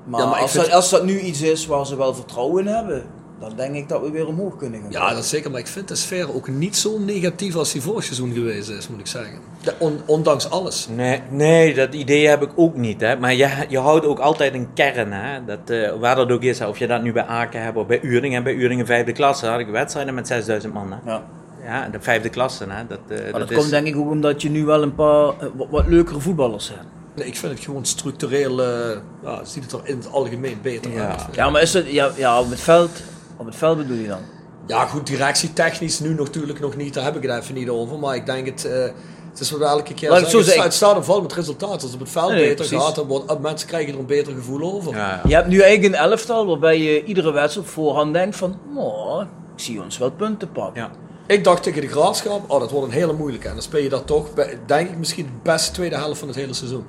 Maar, 0.04 0.20
Ja, 0.22 0.26
maar 0.28 0.36
ik 0.36 0.42
als, 0.42 0.52
vind- 0.52 0.64
dat, 0.66 0.74
als 0.74 0.90
dat 0.90 1.04
nu 1.06 1.20
iets 1.20 1.42
is 1.42 1.66
waar 1.66 1.86
ze 1.86 1.96
wel 1.98 2.14
vertrouwen 2.14 2.68
in 2.68 2.74
hebben, 2.74 3.04
dan 3.40 3.52
denk 3.56 3.76
ik 3.76 3.90
dat 3.90 4.02
we 4.02 4.12
weer 4.12 4.28
omhoog 4.28 4.58
kunnen 4.58 4.82
gaan. 4.82 4.92
Ja, 4.92 5.10
dat 5.14 5.24
is 5.24 5.30
zeker. 5.30 5.52
Maar 5.52 5.60
ik 5.60 5.68
vind 5.68 5.88
de 5.88 5.96
sfeer 5.96 6.36
ook 6.36 6.48
niet 6.48 6.78
zo 6.78 7.00
negatief 7.00 7.56
als 7.56 7.72
die 7.72 7.82
vorig 7.82 8.04
seizoen 8.04 8.34
geweest 8.34 8.70
is, 8.70 8.88
moet 8.88 9.00
ik 9.00 9.08
zeggen. 9.08 9.40
De- 9.64 9.74
on- 9.78 10.00
ondanks 10.06 10.50
alles. 10.50 10.88
Nee, 10.96 11.22
nee, 11.30 11.74
dat 11.74 11.94
idee 11.94 12.28
heb 12.28 12.42
ik 12.42 12.50
ook 12.56 12.76
niet. 12.76 13.02
Hè. 13.02 13.16
Maar 13.18 13.34
je, 13.34 13.50
je 13.70 13.80
houdt 13.80 14.06
ook 14.06 14.20
altijd 14.20 14.54
een 14.54 14.68
kern. 14.74 15.12
Hè. 15.14 15.46
Dat, 15.46 15.70
eh, 15.70 15.92
waar 16.00 16.16
dat 16.16 16.32
ook 16.32 16.42
is, 16.42 16.60
hè. 16.60 16.68
of 16.68 16.78
je 16.78 16.88
dat 16.88 17.02
nu 17.02 17.12
bij 17.14 17.26
Aken 17.26 17.62
hebt 17.64 17.78
of 17.78 17.88
bij 17.88 18.02
Uringen. 18.02 18.38
En 18.38 18.44
bij 18.44 18.54
Uringen 18.54 18.86
vijfde 18.86 19.12
klasse 19.12 19.46
had 19.46 19.60
ik 19.60 19.68
wedstrijden 19.68 20.14
met 20.14 20.28
6000 20.28 20.74
man. 20.74 20.92
Hè. 20.92 21.12
Ja. 21.12 21.24
Ja, 21.66 21.90
de 21.92 21.98
vijfde 22.02 22.30
klasse. 22.30 22.66
Hè. 22.70 22.88
Dat, 22.88 23.00
eh, 23.08 23.18
Maar 23.22 23.32
dat 23.32 23.40
dat 23.40 23.52
is- 23.52 23.58
komt 23.58 23.70
denk 23.70 23.88
ik 23.88 23.96
ook 23.96 24.10
omdat 24.10 24.42
je 24.42 24.50
nu 24.50 24.66
wel 24.66 24.82
een 24.82 24.96
paar 24.96 25.28
eh, 25.28 25.34
wat, 25.56 25.68
wat 25.70 25.88
leukere 25.88 26.20
voetballers 26.20 26.70
hebt. 26.70 26.82
Nee, 27.16 27.28
ik 27.28 27.36
vind 27.38 27.52
het 27.54 27.62
gewoon 27.64 27.86
structureel, 27.86 28.62
eh, 28.64 28.98
ja, 29.24 29.44
ziet 29.46 29.64
het 29.64 29.72
er 29.72 29.80
in 29.84 29.98
het 29.98 30.12
algemeen 30.12 30.58
beter 30.62 30.92
Ja. 30.92 31.08
uit. 31.10 31.22
Ja, 31.36 31.50
maar 31.50 31.62
is 31.62 31.74
het, 31.74 31.92
ja, 31.92 32.12
ja 32.16 32.40
op 32.40 32.50
het 32.50 32.60
veld, 32.60 32.90
op 33.38 33.46
het 33.46 33.56
veld 33.56 33.78
bedoel 33.78 33.98
je 33.98 34.08
dan? 34.08 34.20
Ja, 34.68 34.86
goed, 34.86 35.08
directietechnisch 35.08 36.00
nu 36.00 36.14
natuurlijk 36.14 36.60
nog 36.60 36.76
niet, 36.76 36.94
daar 36.94 37.04
heb 37.04 37.16
ik 37.16 37.22
het 37.30 37.42
even 37.44 37.54
niet 37.54 37.70
over. 37.70 38.00
Maar 38.00 38.16
ik 38.16 38.26
denk 38.26 38.46
het, 38.46 38.66
eh, 38.66 38.84
het 39.30 39.40
is 39.40 39.52
wel 39.52 39.68
elke 39.68 39.94
keer 39.94 40.14
het 40.14 40.30
zeggen, 40.30 40.62
het 40.64 40.74
staat 40.74 40.96
en 40.96 41.06
valt 41.06 41.22
met 41.22 41.34
resultaat. 41.34 41.70
Als 41.70 41.84
het 41.84 41.94
op 41.94 42.00
het 42.00 42.10
veld 42.10 42.32
Nee, 42.32 42.40
beter 42.40 42.56
precies. 42.56 42.78
gaat, 42.86 42.96
dan 42.96 43.08
wordt, 43.08 43.40
mensen 43.40 43.68
krijgen 43.68 43.94
er 43.94 44.00
een 44.00 44.06
beter 44.06 44.34
gevoel 44.34 44.74
over. 44.74 44.92
Ja, 44.96 44.98
ja. 45.10 45.22
Je 45.28 45.36
hebt 45.36 45.48
nu 45.48 45.60
eigenlijk 45.62 45.94
een 45.94 46.10
elftal 46.10 46.46
waarbij 46.46 46.82
je 46.82 47.04
iedere 47.04 47.32
wedstrijd 47.32 47.68
op 47.68 47.74
voorhand 47.74 48.14
denkt 48.14 48.36
van, 48.36 48.58
oh, 48.76 49.22
ik 49.56 49.64
zie 49.64 49.82
ons 49.82 49.98
wel 49.98 50.12
punten 50.12 50.52
pakken. 50.52 50.82
Ja. 50.82 50.92
Ik 51.28 51.44
dacht 51.44 51.64
tegen 51.64 51.82
de 51.82 51.88
Graafschap, 51.88 52.42
oh 52.52 52.60
dat 52.60 52.72
wordt 52.72 52.88
een 52.88 52.94
hele 52.94 53.14
moeilijke. 53.14 53.48
En 53.48 53.54
dan 53.54 53.64
speel 53.64 53.82
je 53.84 53.90
dat 53.90 54.08
toch, 54.08 54.34
bij- 54.34 54.60
denk 54.66 54.90
ik 54.90 54.98
misschien 54.98 55.26
de 55.26 55.32
beste 55.52 55.72
tweede 55.72 55.96
helft 55.98 56.20
van 56.20 56.28
het 56.28 56.38
hele 56.38 56.54
seizoen. 56.54 56.86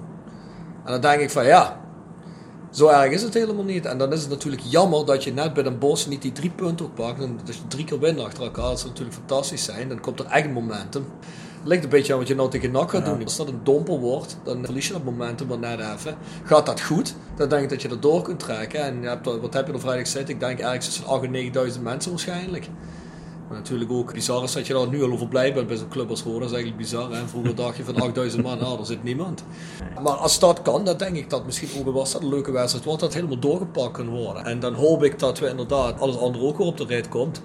En 0.85 0.93
dan 0.93 1.01
denk 1.01 1.21
ik 1.21 1.31
van 1.31 1.45
ja, 1.47 1.81
zo 2.71 2.89
erg 2.89 3.13
is 3.13 3.23
het 3.23 3.35
helemaal 3.35 3.65
niet. 3.65 3.87
En 3.87 3.99
dan 3.99 4.13
is 4.13 4.21
het 4.21 4.31
natuurlijk 4.31 4.63
jammer 4.63 5.07
dat 5.07 5.25
je 5.25 5.33
net 5.33 5.55
bij 5.55 5.63
Den 5.63 5.79
Bosch 5.79 6.07
niet 6.07 6.23
die 6.23 6.33
drie 6.33 6.51
punten 6.51 6.87
ook 6.87 6.95
pakt. 6.95 7.23
En 7.23 7.39
dat 7.45 7.55
je 7.55 7.67
drie 7.69 7.85
keer 7.85 7.99
wint 7.99 8.21
achter 8.21 8.43
elkaar, 8.43 8.69
dat 8.69 8.79
zou 8.79 8.91
natuurlijk 8.91 9.17
fantastisch 9.17 9.65
zijn. 9.65 9.89
Dan 9.89 10.01
komt 10.01 10.21
er 10.21 10.27
echt 10.27 10.45
een 10.45 10.53
momentum. 10.53 11.05
Het 11.59 11.69
ligt 11.69 11.85
een 11.85 11.91
beetje 11.91 12.13
aan 12.13 12.19
wat 12.19 12.29
je 12.29 12.35
nou 12.35 12.51
tegen 12.51 12.71
NAC 12.71 12.91
gaat 12.91 13.05
doen. 13.05 13.25
Als 13.25 13.37
dat 13.37 13.49
een 13.49 13.61
domper 13.63 13.99
wordt, 13.99 14.39
dan 14.45 14.65
verlies 14.65 14.87
je 14.87 14.93
dat 14.93 15.05
momentum 15.05 15.47
maar 15.47 15.59
net 15.59 15.79
even. 15.79 16.17
Gaat 16.45 16.67
dat 16.67 16.81
goed, 16.81 17.15
dan 17.37 17.49
denk 17.49 17.63
ik 17.63 17.69
dat 17.69 17.83
je 17.83 17.89
er 17.89 18.01
door 18.01 18.23
kunt 18.23 18.41
trekken. 18.41 18.83
En 18.83 19.03
je 19.03 19.09
hebt, 19.09 19.25
wat 19.25 19.55
heb 19.55 19.67
je 19.67 19.73
er 19.73 19.81
vrijdag 19.81 20.05
gezet? 20.05 20.29
Ik 20.29 20.41
denk 20.41 20.59
ergens 20.59 20.85
tussen 20.85 21.07
8 21.07 21.25
en 21.25 21.31
9000 21.31 21.85
mensen 21.85 22.11
waarschijnlijk. 22.11 22.69
Maar 23.49 23.57
natuurlijk 23.57 23.91
ook 23.93 24.13
bizar 24.13 24.43
is 24.43 24.53
dat 24.53 24.67
je 24.67 24.73
daar 24.73 24.89
nu 24.89 25.03
al 25.03 25.13
over 25.13 25.29
blij 25.29 25.55
bent 25.55 25.67
bij 25.67 25.77
zo'n 25.77 25.89
club 25.89 26.11
als 26.11 26.23
Roda. 26.23 26.39
Dat 26.39 26.49
is 26.49 26.55
eigenlijk 26.55 26.83
bizar. 26.83 27.11
Hè? 27.11 27.27
Vroeger 27.27 27.55
dacht 27.55 27.77
je 27.77 27.85
van 27.85 27.97
8000 27.97 28.43
man, 28.43 28.59
nou, 28.59 28.79
er 28.79 28.87
zit 28.87 29.03
niemand. 29.03 29.45
Maar 30.03 30.13
als 30.13 30.39
dat 30.39 30.63
kan, 30.63 30.85
dan 30.85 30.97
denk 30.97 31.17
ik 31.17 31.31
dat 31.31 31.45
misschien 31.45 31.87
ook 31.87 31.95
was 31.95 32.13
dat 32.13 32.23
een 32.23 32.29
leuke 32.29 32.53
wedstrijd 32.53 32.85
wordt, 32.85 33.01
dat 33.01 33.15
helemaal 33.15 33.39
doorgepakt 33.39 33.93
kan 33.93 34.09
worden. 34.09 34.45
En 34.45 34.61
dan 34.61 34.75
hoop 34.75 35.03
ik 35.03 35.19
dat 35.19 35.39
we 35.39 35.49
inderdaad 35.49 36.01
alles 36.01 36.19
andere 36.19 36.45
ook 36.45 36.59
weer 36.59 36.67
op 36.67 36.77
de 36.77 36.85
rit 36.85 37.09
komt. 37.09 37.43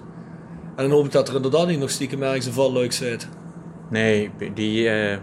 En 0.76 0.88
dan 0.88 0.90
hoop 0.90 1.04
ik 1.04 1.12
dat 1.12 1.28
er 1.28 1.34
inderdaad 1.34 1.66
niet 1.66 1.78
nog 1.78 1.90
stiekem 1.90 2.22
ergens 2.22 2.46
een 2.46 2.52
val 2.52 2.72
leuk 2.72 2.92
zit. 2.92 3.28
Nee, 3.90 4.30
die 4.54 4.88
eh 4.88 5.18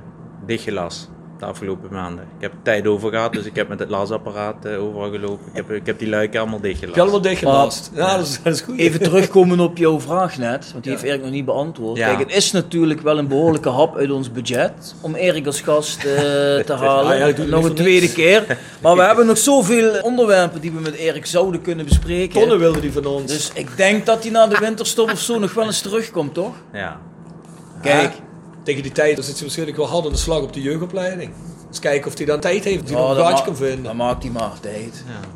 dichtgelas 0.45 1.07
de 1.41 1.47
afgelopen 1.47 1.89
maanden. 1.91 2.23
Ik 2.37 2.41
heb 2.41 2.51
tijd 2.61 2.87
over 2.87 3.09
gehad, 3.09 3.33
dus 3.33 3.45
ik 3.45 3.55
heb 3.55 3.67
met 3.67 3.79
het 3.79 3.89
lasapparaat 3.89 4.65
eh, 4.65 4.83
overal 4.83 5.11
gelopen. 5.11 5.45
Ik 5.47 5.55
heb, 5.55 5.71
ik 5.71 5.85
heb 5.85 5.99
die 5.99 6.09
luiken 6.09 6.39
allemaal 6.39 6.59
je 6.65 7.01
allemaal 7.01 7.21
dichtgelast? 7.21 7.91
Ja, 7.93 8.17
dat 8.17 8.25
is, 8.27 8.39
dat 8.43 8.53
is 8.53 8.61
goed. 8.61 8.77
Even 8.77 9.01
terugkomen 9.01 9.59
op 9.59 9.77
jouw 9.77 9.99
vraag 9.99 10.37
net, 10.37 10.71
want 10.71 10.83
die 10.83 10.93
Ja. 10.93 10.99
heeft 10.99 11.09
Erik 11.09 11.21
nog 11.21 11.31
niet 11.31 11.45
beantwoord. 11.45 11.97
Ja. 11.97 12.07
Kijk, 12.07 12.19
het 12.19 12.35
is 12.37 12.51
natuurlijk 12.51 13.01
wel 13.01 13.17
een 13.17 13.27
behoorlijke 13.27 13.69
hap 13.69 13.97
uit 13.97 14.11
ons 14.11 14.31
budget 14.31 14.95
om 15.01 15.15
Erik 15.15 15.45
als 15.45 15.61
gast 15.61 15.97
eh, 15.97 16.03
te 16.69 16.73
halen. 16.73 17.17
Ja, 17.17 17.25
ja, 17.25 17.33
het 17.33 17.47
nog 17.47 17.65
een 17.65 17.73
tweede 17.73 18.11
keer. 18.11 18.57
Maar 18.81 18.95
we 18.95 19.01
hebben 19.11 19.25
nog 19.25 19.37
zoveel 19.37 20.01
onderwerpen 20.01 20.61
die 20.61 20.71
we 20.71 20.79
met 20.79 20.93
Erik 20.93 21.25
zouden 21.25 21.61
kunnen 21.61 21.85
bespreken. 21.85 22.39
Tonnen 22.39 22.59
wilde 22.59 22.79
die 22.79 22.91
van 22.91 23.05
ons. 23.05 23.31
Dus 23.31 23.51
ik 23.53 23.77
denk 23.77 24.05
dat 24.05 24.23
hij 24.23 24.31
na 24.31 24.47
de 24.47 24.57
winterstop 24.57 25.11
of 25.11 25.19
zo 25.19 25.39
nog 25.39 25.53
wel 25.53 25.65
eens 25.65 25.81
terugkomt, 25.81 26.33
toch? 26.33 26.55
Ja. 26.73 26.99
Kijk. 27.81 28.13
Tegen 28.63 28.83
die 28.83 28.91
tijd 28.91 29.15
dan 29.15 29.23
zit 29.25 29.35
ze 29.37 29.41
waarschijnlijk 29.43 29.77
wel 29.77 29.87
hard 29.87 30.05
aan 30.05 30.11
de 30.11 30.17
slag 30.17 30.41
op 30.41 30.53
de 30.53 30.61
jeugdopleiding. 30.61 31.31
Dus 31.69 31.79
kijken 31.79 32.07
of 32.11 32.17
hij 32.17 32.25
dan 32.25 32.39
tijd 32.39 32.63
heeft, 32.63 32.87
die 32.87 32.97
Oh, 32.97 33.07
nog 33.09 33.17
een 33.17 33.33
ma- 33.33 33.41
kan 33.41 33.55
vinden. 33.55 33.83
Dan 33.83 33.95
maakt 33.95 34.23
hij 34.23 34.31
maar 34.31 34.51
tijd. 34.59 35.03
ja. 35.07 35.27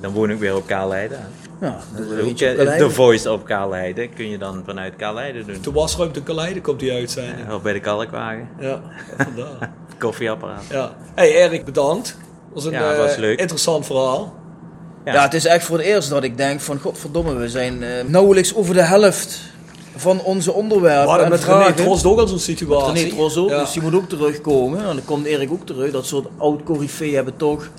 Dan 0.00 0.12
woon 0.12 0.30
ik 0.30 0.38
weer 0.38 0.56
op 0.56 0.66
Kaalheide. 0.66 1.16
Ja, 1.60 1.78
Dus 1.96 2.36
The 2.78 2.90
Voice 2.90 3.32
op 3.32 3.44
Kaalheide 3.44 4.08
kun 4.08 4.30
je 4.30 4.38
dan 4.38 4.62
vanuit 4.66 4.96
Kaalheide 4.96 5.44
doen. 5.44 5.56
De 5.62 5.72
wasruimte 5.72 6.22
Kaleide 6.22 6.60
komt 6.60 6.80
die 6.80 6.92
uitzending. 6.92 7.52
Of 7.52 7.62
bij 7.62 7.72
de 7.72 7.80
kalkwagen. 7.80 8.48
Ja, 8.60 8.80
vandaar. 9.18 9.70
Koffieapparaat. 9.98 10.62
Ja. 10.70 10.92
Hey 11.14 11.30
Erik, 11.34 11.64
bedankt. 11.64 12.06
Dat 12.06 12.54
was 12.54 12.64
een 12.64 12.72
Ja, 12.72 12.96
was 12.96 13.12
eh, 13.12 13.18
leuk. 13.18 13.38
interessant 13.38 13.86
verhaal. 13.86 14.34
Ja. 15.04 15.22
het 15.22 15.34
is 15.34 15.44
echt 15.44 15.64
voor 15.64 15.76
het 15.76 15.86
eerst 15.86 16.08
dat 16.10 16.24
ik 16.24 16.36
denk 16.36 16.60
van 16.60 16.78
godverdomme, 16.78 17.34
we 17.34 17.48
zijn 17.48 17.82
eh, 17.82 17.90
nauwelijks 18.06 18.54
over 18.54 18.74
de 18.74 18.82
helft 18.82 19.40
van 19.96 20.20
onze 20.20 20.50
We 20.50 20.56
onderwerpen 20.56 21.08
hadden 21.08 21.24
en 21.24 21.30
met 21.32 21.44
René. 21.44 21.72
Trost 21.72 22.04
ook 22.04 22.18
al 22.18 22.26
zo'n 22.28 22.38
situatie. 22.38 23.02
René 23.02 23.14
Tros 23.14 23.36
ook, 23.36 23.48
Ja. 23.48 23.58
dus 23.60 23.72
die 23.72 23.82
moet 23.82 23.94
ook 23.94 24.08
terugkomen. 24.08 24.78
En 24.78 24.84
dan 24.84 25.00
komt 25.04 25.24
Erik 25.26 25.52
ook 25.52 25.66
terug. 25.66 25.92
Dat 25.92 26.06
soort 26.06 26.26
oud 26.38 26.62
coryfeeën 26.62 27.14
hebben 27.14 27.36
toch 27.36 27.70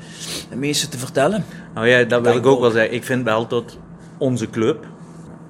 het 0.49 0.59
meeste 0.59 0.87
te 0.89 0.97
vertellen. 0.97 1.45
Nou 1.73 1.87
ja, 1.87 2.03
dat 2.03 2.21
wil 2.21 2.35
ik 2.35 2.45
ook 2.45 2.53
ook. 2.53 2.59
wel 2.61 2.71
zeggen. 2.71 2.93
Ik 2.93 3.03
vind 3.03 3.23
wel 3.23 3.47
dat 3.47 3.77
onze 4.17 4.49
club, 4.49 4.85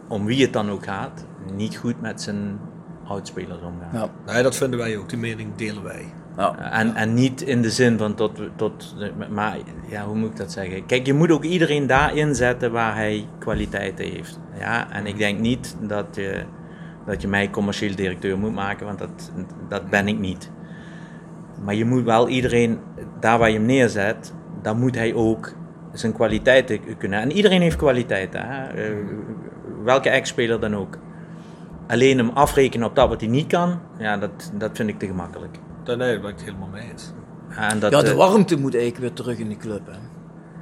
om 0.08 0.26
wie 0.26 0.42
het 0.42 0.54
dan 0.54 0.70
ook 0.72 0.84
gaat, 0.84 1.26
niet 1.56 1.78
goed 1.78 2.02
met 2.02 2.22
zijn 2.22 2.60
oudspelers 3.08 3.60
omgaat. 3.64 4.10
Ja. 4.26 4.34
Nee, 4.34 4.44
dat 4.44 4.56
vinden 4.56 4.80
wij 4.80 4.98
ook. 4.98 5.10
Die 5.10 5.18
mening 5.18 5.56
delen 5.56 5.84
wij. 5.84 6.06
Ja. 6.38 6.72
En, 6.72 6.96
en 6.96 7.14
niet 7.14 7.42
in 7.42 7.62
de 7.62 7.70
zin 7.70 7.98
van 7.98 8.16
tot, 8.16 8.40
tot. 8.56 8.96
Maar 9.30 9.58
ja, 9.88 10.06
hoe 10.06 10.16
moet 10.16 10.30
ik 10.30 10.38
dat 10.38 10.52
zeggen? 10.52 10.86
Kijk, 10.86 11.06
je 11.06 11.14
moet 11.14 11.32
ook 11.32 11.44
iedereen 11.44 11.88
daar 11.88 12.16
inzetten 12.16 12.72
waar 12.72 12.96
hij 12.96 13.28
kwaliteiten 13.40 14.06
heeft. 14.06 14.40
Ja, 14.60 14.92
en 14.92 15.06
ik 15.06 15.18
denk 15.18 15.40
niet 15.40 15.76
dat 15.82 16.06
je, 16.12 16.44
dat 17.06 17.22
je 17.22 17.28
mij 17.28 17.50
commercieel 17.50 17.96
directeur 17.96 18.38
moet 18.38 18.54
maken, 18.54 18.86
want 18.86 19.00
dat, 19.00 19.32
dat 19.70 19.90
ben 19.90 20.08
ik 20.08 20.20
niet. 20.20 20.52
Maar 21.64 21.76
je 21.76 21.86
moet 21.86 22.04
wel 22.04 22.28
iedereen, 22.28 22.80
daar 23.20 23.38
waar 23.38 23.50
je 23.50 23.58
hem 23.58 23.66
neerzet, 23.66 24.34
dan 24.62 24.80
moet 24.80 24.96
hij 24.96 25.14
ook 25.14 25.54
zijn 25.94 26.14
kwaliteiten 26.14 26.98
kunnen. 26.98 27.22
En 27.22 27.32
iedereen 27.32 27.62
heeft 27.62 27.76
kwaliteiten, 27.76 28.48
hè? 28.48 28.68
Eh, 28.68 28.96
welke 29.84 30.10
ex-speler 30.10 30.60
dan 30.60 30.76
ook. 30.76 30.98
Alleen 31.88 32.18
hem 32.18 32.30
afrekenen 32.30 32.88
op 32.88 32.96
dat 32.96 33.10
wat 33.10 33.22
hij 33.22 33.30
niet 33.30 33.48
kan, 33.48 33.80
ja, 33.98 34.18
dat, 34.18 34.52
dat 34.54 34.70
vind 34.74 34.90
ik 34.90 35.00
te 35.00 35.06
gemakkelijk. 35.06 35.58
Nee, 35.88 35.96
nee, 35.96 36.12
daar 36.12 36.22
ben 36.22 36.30
ik 36.30 36.36
het 36.36 36.46
helemaal 36.46 36.68
mee 36.68 36.90
eens. 36.92 37.14
En 37.50 37.80
dat, 37.80 37.92
ja, 37.92 38.02
de 38.02 38.10
eh, 38.10 38.16
warmte 38.16 38.60
moet 38.60 38.76
eigenlijk 38.76 39.04
weer 39.04 39.14
terug 39.14 39.38
in 39.38 39.50
de 39.50 39.58
club. 39.58 39.88
Hè. 39.88 39.98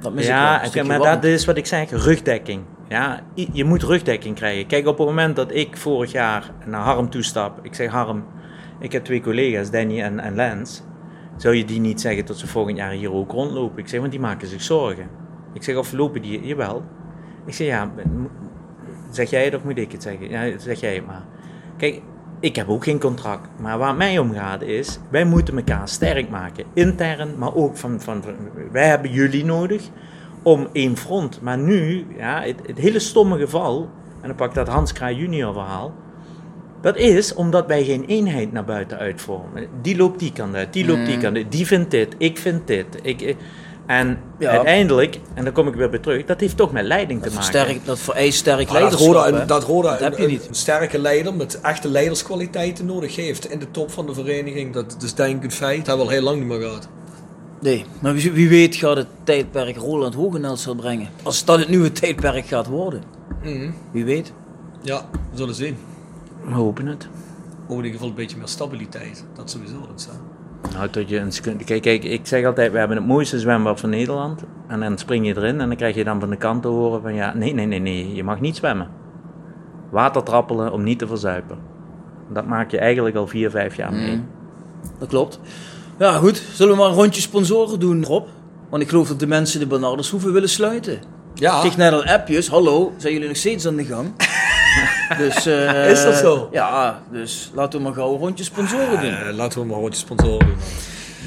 Dat 0.00 0.12
mis 0.14 0.24
ik 0.24 0.30
wel, 0.30 0.40
ja, 0.40 0.56
oké, 0.56 0.66
stukje 0.66 0.88
maar 0.88 0.98
warmte. 0.98 1.20
dat 1.20 1.30
is 1.30 1.44
wat 1.44 1.56
ik 1.56 1.66
zeg, 1.66 1.90
rugdekking. 1.90 2.62
Ja, 2.88 3.20
je 3.34 3.64
moet 3.64 3.82
rugdekking 3.82 4.36
krijgen. 4.36 4.66
Kijk, 4.66 4.86
op 4.86 4.98
het 4.98 5.06
moment 5.06 5.36
dat 5.36 5.54
ik 5.54 5.76
vorig 5.76 6.12
jaar 6.12 6.50
naar 6.66 6.80
Harm 6.80 7.10
toestap, 7.10 7.58
ik 7.62 7.74
zeg 7.74 7.90
Harm, 7.90 8.24
ik 8.80 8.92
heb 8.92 9.04
twee 9.04 9.20
collega's, 9.20 9.70
Danny 9.70 10.02
en, 10.02 10.20
en 10.20 10.34
Lens, 10.34 10.82
zou 11.36 11.54
je 11.54 11.64
die 11.64 11.80
niet 11.80 12.00
zeggen 12.00 12.24
tot 12.24 12.38
ze 12.38 12.46
volgend 12.46 12.76
jaar 12.76 12.90
hier 12.90 13.12
ook 13.12 13.30
rondlopen? 13.30 13.78
Ik 13.78 13.88
zeg, 13.88 14.00
want 14.00 14.12
die 14.12 14.20
maken 14.20 14.48
zich 14.48 14.62
zorgen. 14.62 15.08
Ik 15.52 15.62
zeg, 15.62 15.76
of 15.76 15.92
lopen 15.92 16.22
die, 16.22 16.46
jawel. 16.46 16.84
Ik 17.46 17.54
zeg, 17.54 17.66
ja, 17.66 17.90
zeg 19.10 19.30
jij 19.30 19.44
het 19.44 19.54
of 19.54 19.64
moet 19.64 19.78
ik 19.78 19.92
het 19.92 20.02
zeggen? 20.02 20.30
Ja, 20.30 20.58
zeg 20.58 20.80
jij 20.80 20.94
het 20.94 21.06
maar. 21.06 21.24
Kijk, 21.76 22.02
ik 22.44 22.56
heb 22.56 22.68
ook 22.68 22.84
geen 22.84 23.00
contract, 23.00 23.48
maar 23.60 23.78
waar 23.78 23.94
mij 23.94 24.18
om 24.18 24.32
gaat 24.32 24.62
is, 24.62 24.98
wij 25.10 25.24
moeten 25.24 25.56
elkaar 25.56 25.88
sterk 25.88 26.30
maken. 26.30 26.64
Intern, 26.74 27.34
maar 27.38 27.54
ook 27.54 27.76
van, 27.76 28.00
van, 28.00 28.22
van- 28.22 28.34
wij 28.72 28.88
hebben 28.88 29.10
jullie 29.10 29.44
nodig 29.44 29.82
om 30.42 30.68
één 30.72 30.96
front. 30.96 31.40
Maar 31.42 31.58
nu, 31.58 32.06
ja, 32.18 32.42
het, 32.42 32.60
het 32.66 32.78
hele 32.78 32.98
stomme 32.98 33.38
geval, 33.38 33.88
en 34.20 34.26
dan 34.28 34.36
pak 34.36 34.48
ik 34.48 34.54
dat 34.54 34.68
Hans 34.68 34.92
Kraai 34.92 35.16
junior 35.16 35.52
verhaal, 35.52 35.92
dat 36.80 36.96
is 36.96 37.34
omdat 37.34 37.66
wij 37.66 37.84
geen 37.84 38.04
eenheid 38.04 38.52
naar 38.52 38.64
buiten 38.64 38.98
uitvormen. 38.98 39.66
Die 39.82 39.96
loopt 39.96 40.18
die 40.18 40.32
kant 40.32 40.54
uit, 40.54 40.72
die 40.72 40.86
loopt 40.86 41.06
die 41.06 41.18
kant 41.18 41.36
uit, 41.36 41.52
die 41.52 41.66
vindt 41.66 41.90
dit, 41.90 42.14
ik 42.18 42.38
vind 42.38 42.66
dit. 42.66 42.86
Ik, 43.02 43.20
eh, 43.20 43.34
En 43.86 44.18
Ja. 44.38 44.50
uiteindelijk, 44.50 45.18
en 45.34 45.44
daar 45.44 45.52
kom 45.52 45.68
ik 45.68 45.74
weer 45.74 45.90
bij 45.90 45.98
terug, 45.98 46.24
dat 46.24 46.40
heeft 46.40 46.56
toch 46.56 46.72
met 46.72 46.84
leiding 46.84 47.22
te 47.22 47.28
Dat, 47.28 47.34
maken. 47.34 47.52
versterkt, 47.52 47.86
dat 47.86 47.98
vereist 47.98 48.38
sterk 48.38 48.58
dat 48.66 48.70
leiderschap. 48.72 49.48
Dat 49.48 49.64
Roda 49.64 49.90
Dat 49.90 50.00
heb 50.00 50.14
een, 50.16 50.22
je 50.22 50.28
niet. 50.28 50.48
een 50.48 50.54
sterke 50.54 50.98
leider 50.98 51.34
met 51.34 51.60
echte 51.60 51.88
leiderskwaliteiten 51.88 52.86
nodig 52.86 53.16
heeft 53.16 53.50
in 53.50 53.58
de 53.58 53.70
top 53.70 53.90
van 53.90 54.06
de 54.06 54.14
vereniging. 54.14 54.72
Dat 54.72 54.96
is 55.02 55.14
denk 55.14 55.36
ik 55.36 55.44
een 55.44 55.50
feit. 55.52 55.76
Dat 55.76 55.86
hebben 55.86 56.06
we 56.06 56.10
al 56.12 56.18
heel 56.18 56.22
lang 56.24 56.38
niet 56.38 56.48
meer 56.48 56.60
gehad. 56.60 56.88
Nee, 57.60 57.84
maar 58.00 58.14
wie, 58.14 58.32
wie 58.32 58.48
weet 58.48 58.76
gaat 58.76 58.96
het 58.96 59.06
tijdperk 59.24 59.76
Roland 59.76 60.14
Hogenelsel 60.14 60.74
brengen. 60.74 61.08
Als 61.22 61.44
dat 61.44 61.58
het 61.58 61.68
nieuwe 61.68 61.92
tijdperk 61.92 62.46
gaat 62.46 62.66
worden. 62.66 63.02
Wie 63.90 64.04
weet. 64.04 64.32
Ja, 64.82 65.08
we 65.30 65.36
zullen 65.36 65.54
zien. 65.54 65.76
We 66.46 66.52
hopen 66.54 66.86
het. 66.86 67.08
Ook 67.64 67.70
in 67.70 67.76
ieder 67.76 67.92
geval 67.92 68.08
een 68.08 68.14
beetje 68.14 68.36
meer 68.36 68.48
stabiliteit. 68.48 69.24
Dat 69.34 69.50
sowieso. 69.50 69.74
Dat 69.92 70.08
hè. 70.10 70.18
Nou, 70.72 70.88
tot 70.88 71.08
je 71.08 71.18
eens 71.20 71.40
kunt, 71.40 71.64
kijk, 71.64 71.82
kijk, 71.82 72.04
ik 72.04 72.26
zeg 72.26 72.44
altijd, 72.44 72.72
we 72.72 72.78
hebben 72.78 72.96
het 72.96 73.06
mooiste 73.06 73.38
zwembad 73.40 73.80
van 73.80 73.90
Nederland. 73.90 74.42
En 74.68 74.80
dan 74.80 74.98
spring 74.98 75.26
je 75.26 75.36
erin 75.36 75.60
en 75.60 75.68
dan 75.68 75.76
krijg 75.76 75.94
je 75.94 76.04
dan 76.04 76.20
van 76.20 76.30
de 76.30 76.36
kant 76.36 76.62
te 76.62 76.68
horen 76.68 77.02
van 77.02 77.14
ja, 77.14 77.34
nee, 77.34 77.54
nee, 77.54 77.66
nee, 77.66 77.78
nee, 77.78 78.14
je 78.14 78.24
mag 78.24 78.40
niet 78.40 78.56
zwemmen. 78.56 78.88
Water 79.90 80.22
trappelen 80.22 80.72
om 80.72 80.82
niet 80.82 80.98
te 80.98 81.06
verzuipen. 81.06 81.58
Dat 82.32 82.46
maak 82.46 82.70
je 82.70 82.78
eigenlijk 82.78 83.16
al 83.16 83.26
vier, 83.26 83.50
vijf 83.50 83.76
jaar 83.76 83.92
mee. 83.92 84.22
Dat 84.98 85.08
klopt. 85.08 85.40
Ja, 85.98 86.12
goed. 86.12 86.42
Zullen 86.52 86.72
we 86.72 86.78
maar 86.80 86.88
een 86.90 86.96
rondje 86.96 87.20
sponsoren 87.20 87.80
doen, 87.80 88.04
Rob? 88.04 88.26
Want 88.70 88.82
ik 88.82 88.88
geloof 88.88 89.08
dat 89.08 89.18
de 89.18 89.26
mensen 89.26 89.60
de 89.60 89.66
Bernardershoeven 89.66 90.32
willen 90.32 90.48
sluiten. 90.48 90.98
Ja, 91.34 91.54
Ik 91.54 91.60
kreeg 91.60 91.76
net 91.76 91.92
al 91.92 92.04
appjes. 92.04 92.48
Hallo, 92.48 92.92
zijn 92.96 93.12
jullie 93.12 93.28
nog 93.28 93.36
steeds 93.36 93.66
aan 93.66 93.76
de 93.76 93.84
gang? 93.84 94.12
dus, 95.18 95.46
eh, 95.46 95.90
Is 95.90 96.02
dat 96.02 96.14
zo? 96.14 96.48
Ja, 96.52 97.02
dus 97.10 97.50
laten 97.54 97.78
we 97.78 97.84
maar 97.84 97.94
gauw 97.94 98.12
een 98.12 98.18
rondje 98.18 98.44
sponsoren 98.44 99.00
doen. 99.00 99.14
Eh, 99.14 99.34
laten 99.34 99.60
we 99.60 99.66
maar 99.66 99.74
gewoon 99.74 99.92
sponsoren 99.92 100.46
doen. 100.46 100.56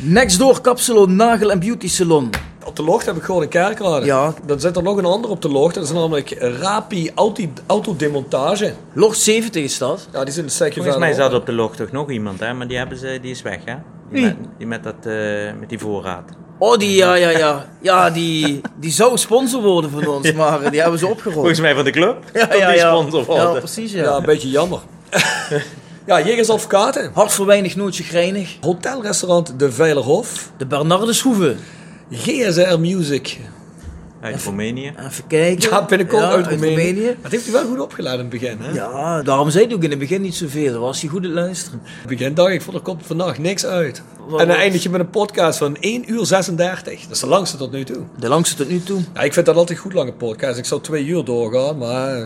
Next 0.02 0.40
door 0.40 0.62
Kapsalon, 0.62 1.16
Nagel 1.16 1.52
en 1.52 1.60
Beauty 1.60 1.88
Salon. 1.88 2.30
Op 2.66 2.76
de 2.76 2.84
locht 2.84 3.06
heb 3.06 3.16
ik 3.16 3.24
gewoon 3.24 3.42
een 3.42 3.50
kerkrade. 3.50 4.06
Ja. 4.06 4.34
Dan 4.46 4.60
zit 4.60 4.76
er 4.76 4.84
nog 4.84 4.98
een 4.98 5.06
ander 5.06 5.30
op 5.30 5.42
de 5.42 5.50
locht. 5.50 5.76
Dat 5.76 5.84
is 5.84 5.92
namelijk 5.92 6.30
Rapi 6.40 7.12
Auto, 7.16 7.44
Autodemontage. 7.66 8.74
Locht 8.94 9.20
70 9.20 9.64
is 9.64 9.78
dat. 9.78 10.08
Ja, 10.14 10.24
die 10.24 10.34
zijn 10.34 10.46
een 10.46 10.52
stukje 10.52 10.82
Volgens 10.82 10.98
mij 10.98 11.14
zat 11.14 11.34
op 11.34 11.46
de 11.46 11.54
log 11.54 11.76
toch 11.76 11.92
nog 11.92 12.10
iemand, 12.12 12.40
hè? 12.40 12.54
maar 12.54 12.68
die, 12.68 12.78
hebben 12.78 12.98
ze, 12.98 13.20
die 13.22 13.32
is 13.32 13.42
weg. 13.42 13.60
Hè? 13.66 13.74
Die, 13.74 13.82
Wie? 14.10 14.22
met, 14.22 14.36
die 14.58 14.68
met, 14.68 14.84
dat, 14.84 15.06
eh, 15.06 15.14
met 15.60 15.70
die 15.70 15.80
voorraad. 15.80 16.30
Oh, 16.58 16.78
die, 16.78 16.96
ja, 16.96 17.14
ja, 17.16 17.30
ja. 17.30 17.66
Ja, 17.82 18.10
die, 18.10 18.62
die 18.76 18.92
zou 18.92 19.18
sponsor 19.18 19.62
worden 19.62 19.92
van 19.92 20.08
ons, 20.08 20.34
maar 20.34 20.72
die 20.72 20.82
hebben 20.82 21.00
ze 21.00 21.08
opgerold. 21.08 21.36
Volgens 21.36 21.60
mij 21.60 21.76
van 21.76 21.84
de 21.84 21.92
club. 21.92 22.24
Ja, 22.34 22.40
ja, 22.54 22.68
die 22.68 22.78
ja. 22.78 22.90
sponsor 22.96 23.20
Ja, 23.20 23.26
worden. 23.26 23.62
precies, 23.62 23.92
Ja, 23.92 24.04
ja. 24.04 24.16
een 24.16 24.26
beetje 24.26 24.50
jammer. 24.50 24.80
ja, 26.08 26.22
Jegers 26.22 26.50
Advocaten. 26.50 27.12
Hart 27.14 27.32
voor 27.32 27.46
weinig, 27.46 27.76
nooit 27.76 27.96
grijnig. 27.96 28.58
Hotelrestaurant 28.62 29.54
De 29.60 29.72
Veilerhof. 29.72 30.52
De 30.58 30.66
Bernardeshoeve. 30.66 31.56
GSR 32.12 32.80
Music. 32.80 33.40
Uit 34.22 34.44
Roemenië. 34.44 34.94
Even 35.08 35.28
kijken. 35.28 35.70
Ja, 35.70 35.86
binnenkort 35.86 36.22
Ja, 36.22 36.30
uit 36.30 36.48
Roemenië. 36.48 37.16
Dat 37.22 37.32
heeft 37.32 37.44
hij 37.44 37.54
wel 37.54 37.66
goed 37.66 37.80
opgeleid 37.80 38.14
in 38.14 38.20
het 38.20 38.30
begin. 38.30 38.58
Hè? 38.62 38.72
Ja, 38.72 39.22
daarom 39.22 39.50
zei 39.50 39.66
hij 39.66 39.76
ook 39.76 39.84
in 39.84 39.90
het 39.90 40.00
begin 40.00 40.22
niet 40.22 40.36
zoveel. 40.36 40.72
Dan 40.72 40.82
was 40.82 41.02
hij 41.02 41.10
goed 41.10 41.20
aan 41.20 41.26
het 41.26 41.34
luisteren. 41.34 41.80
In 41.84 41.92
het 42.00 42.08
begin 42.10 42.34
dacht 42.34 42.52
ik, 42.52 42.62
van 42.62 42.74
er 42.74 42.80
komt 42.82 43.06
vandaag 43.06 43.38
niks 43.38 43.66
uit. 43.66 44.02
Wat- 44.28 44.40
en 44.40 44.48
dan 44.48 44.56
eindig 44.58 44.84
je 44.84 44.90
met 44.90 45.00
een 45.00 45.10
podcast 45.10 45.58
van 45.58 45.78
1 45.80 46.12
uur 46.12 46.26
36. 46.26 47.02
Dat 47.02 47.12
is 47.12 47.20
de 47.20 47.28
langste 47.28 47.58
tot 47.58 47.72
nu 47.72 47.84
toe. 47.84 48.04
De 48.20 48.28
langste 48.28 48.56
tot 48.56 48.70
nu 48.70 48.84
toe. 48.84 49.02
Ja, 49.14 49.22
ik 49.22 49.34
vind 49.34 49.46
dat 49.46 49.56
altijd 49.56 49.80
goed 49.80 49.94
lange 49.94 50.14
podcast. 50.14 50.58
Ik 50.58 50.66
zou 50.66 50.82
twee 50.82 51.06
uur 51.06 51.24
doorgaan, 51.26 51.78
maar... 51.78 52.18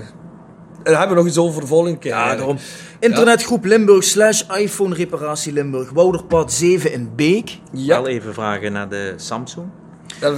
En 0.84 0.92
daar 0.92 1.00
hebben 1.00 1.10
we 1.18 1.22
nog 1.24 1.28
iets 1.32 1.38
over 1.38 1.52
voor 1.54 1.62
de 1.62 1.68
volgende 1.68 1.98
keer. 1.98 2.12
Ja, 2.12 2.36
daarom. 2.36 2.58
Internetgroep 3.00 3.66
Limburg 3.66 4.04
slash 4.04 4.42
iPhone 4.58 4.96
reparatie 4.96 5.54
Limburg. 5.54 5.90
Wouderpad 5.90 6.54
7 6.54 6.92
in 6.94 7.10
Beek. 7.16 7.58
Ja, 7.72 8.02
Wel 8.02 8.08
even 8.12 8.34
vragen 8.34 8.72
naar 8.72 8.90
de 8.90 9.14
Samsung. 9.16 9.68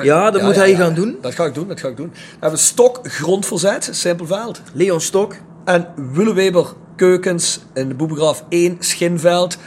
Ja, 0.01 0.31
dat 0.31 0.41
moet 0.41 0.55
hij 0.55 0.75
gaan 0.75 0.93
doen. 0.93 1.17
Dat 1.21 1.33
ga 1.33 1.45
ik 1.45 1.53
doen, 1.53 1.67
dat 1.67 1.79
ga 1.79 1.87
ik 1.87 1.97
doen. 1.97 2.07
Dan 2.07 2.21
hebben 2.31 2.51
we 2.51 2.57
Stok 2.57 2.99
Grondverzet, 3.03 3.89
Simpelveld. 3.91 4.61
Leon 4.73 5.01
Stok. 5.01 5.35
En 5.65 5.87
Willeweber 6.13 6.73
Keukens 6.95 7.59
in 7.73 7.87
de 7.87 7.93
Boebegraaf 7.95 8.43
1 8.49 8.77
Schinveld. 8.79 9.57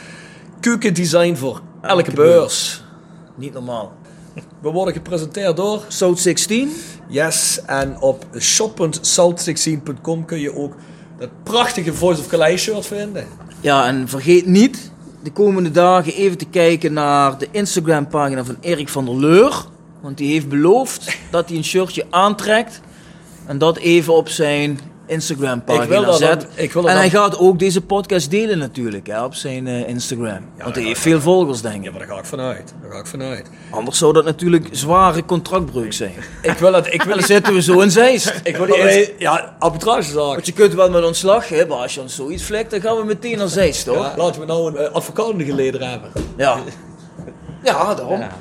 Keukendesign 0.59 1.35
voor 1.35 1.61
elke, 1.81 2.11
beurs. 2.11 2.83
Niet 3.35 3.53
normaal. 3.53 3.93
We 4.61 4.69
worden 4.69 4.93
gepresenteerd 4.93 5.55
door 5.55 5.81
South 5.87 6.19
16. 6.19 6.71
Yes. 7.07 7.61
En 7.65 8.01
op 8.01 8.25
shop.south16.com 8.39 10.25
kun 10.25 10.39
je 10.39 10.55
ook 10.55 10.75
dat 11.19 11.29
prachtige 11.43 11.93
Voice 11.93 12.19
of 12.19 12.27
Calais 12.27 12.61
shirt 12.61 12.85
vinden. 12.85 13.27
Ja, 13.61 13.87
en 13.87 14.07
vergeet 14.07 14.45
niet 14.45 14.91
de 15.23 15.31
komende 15.31 15.71
dagen 15.71 16.13
even 16.13 16.37
te 16.37 16.45
kijken 16.45 16.93
naar 16.93 17.37
de 17.37 17.47
Instagram 17.51 18.07
pagina 18.07 18.43
van 18.43 18.57
Erik 18.61 18.89
van 18.89 19.05
der 19.05 19.19
Leur. 19.19 19.65
Want 20.01 20.17
die 20.17 20.31
heeft 20.31 20.49
beloofd 20.49 21.17
dat 21.29 21.47
hij 21.49 21.57
een 21.57 21.63
shirtje 21.63 22.05
aantrekt. 22.09 22.81
En 23.45 23.57
dat 23.57 23.77
even 23.77 24.13
op 24.15 24.29
zijn 24.29 24.79
Instagram 25.05 25.63
pagina 25.63 25.83
Ik 25.83 25.89
wil 25.89 26.05
dat 26.05 26.17
zet. 26.17 26.41
dan- 26.41 26.49
ik 26.55 26.73
wil 26.73 26.81
dat 26.81 26.91
en 26.91 26.97
hij 26.97 27.09
gaat 27.09 27.37
ook 27.37 27.59
deze 27.59 27.81
podcast 27.81 28.29
delen 28.31 28.57
natuurlijk 28.57 29.07
hè, 29.07 29.23
op 29.23 29.35
zijn 29.35 29.67
eh, 29.67 29.87
Instagram. 29.87 30.39
Want 30.63 30.75
hij 30.75 30.83
heeft 30.83 31.01
veel 31.01 31.21
volgers 31.21 31.61
denk 31.61 31.83
Ja, 31.83 31.89
ik. 31.89 31.91
maar 31.97 31.99
daar 32.07 32.15
ga 32.15 32.19
ik 32.21 32.25
vanuit. 32.25 32.73
Daar 32.81 32.91
ga 32.91 32.99
ik 32.99 33.05
vanuit. 33.05 33.49
Anders 33.69 33.97
zou 33.97 34.13
dat 34.13 34.25
natuurlijk 34.25 34.67
zware 34.71 35.25
contractbreuk 35.25 35.93
zijn. 35.93 36.13
Ik 36.41 36.51
wil 36.57 36.71
dat. 36.71 36.93
Ik 36.93 37.01
wil 37.03 37.15
dan 37.15 37.23
zitten 37.25 37.53
we 37.53 37.61
zo 37.61 37.79
in 37.79 37.91
Zeist. 37.91 38.33
Ik 38.43 38.57
wil 38.57 38.65
die 38.65 38.77
Inst- 38.77 39.11
ja, 39.17 39.55
arbitragezaak. 39.59 40.15
Want 40.15 40.45
je 40.45 40.53
kunt 40.53 40.73
wel 40.73 40.89
met 40.89 41.05
ontslag, 41.05 41.49
maar 41.49 41.77
als 41.77 41.93
je 41.93 42.01
ons 42.01 42.15
zoiets 42.15 42.43
vlekt, 42.43 42.71
dan 42.71 42.81
gaan 42.81 42.97
we 42.97 43.03
meteen 43.05 43.37
naar 43.37 43.47
Zeist, 43.47 43.85
toch? 43.85 43.95
Ja, 43.97 44.13
laten 44.17 44.41
we 44.41 44.47
nou 44.47 44.77
een 44.77 44.91
uh, 45.27 45.37
de 45.37 45.45
geleden 45.45 45.89
hebben. 45.89 46.11
Ja. 46.37 46.57
Ja, 47.63 47.93
daarom. 47.95 48.19
Ja. 48.19 48.37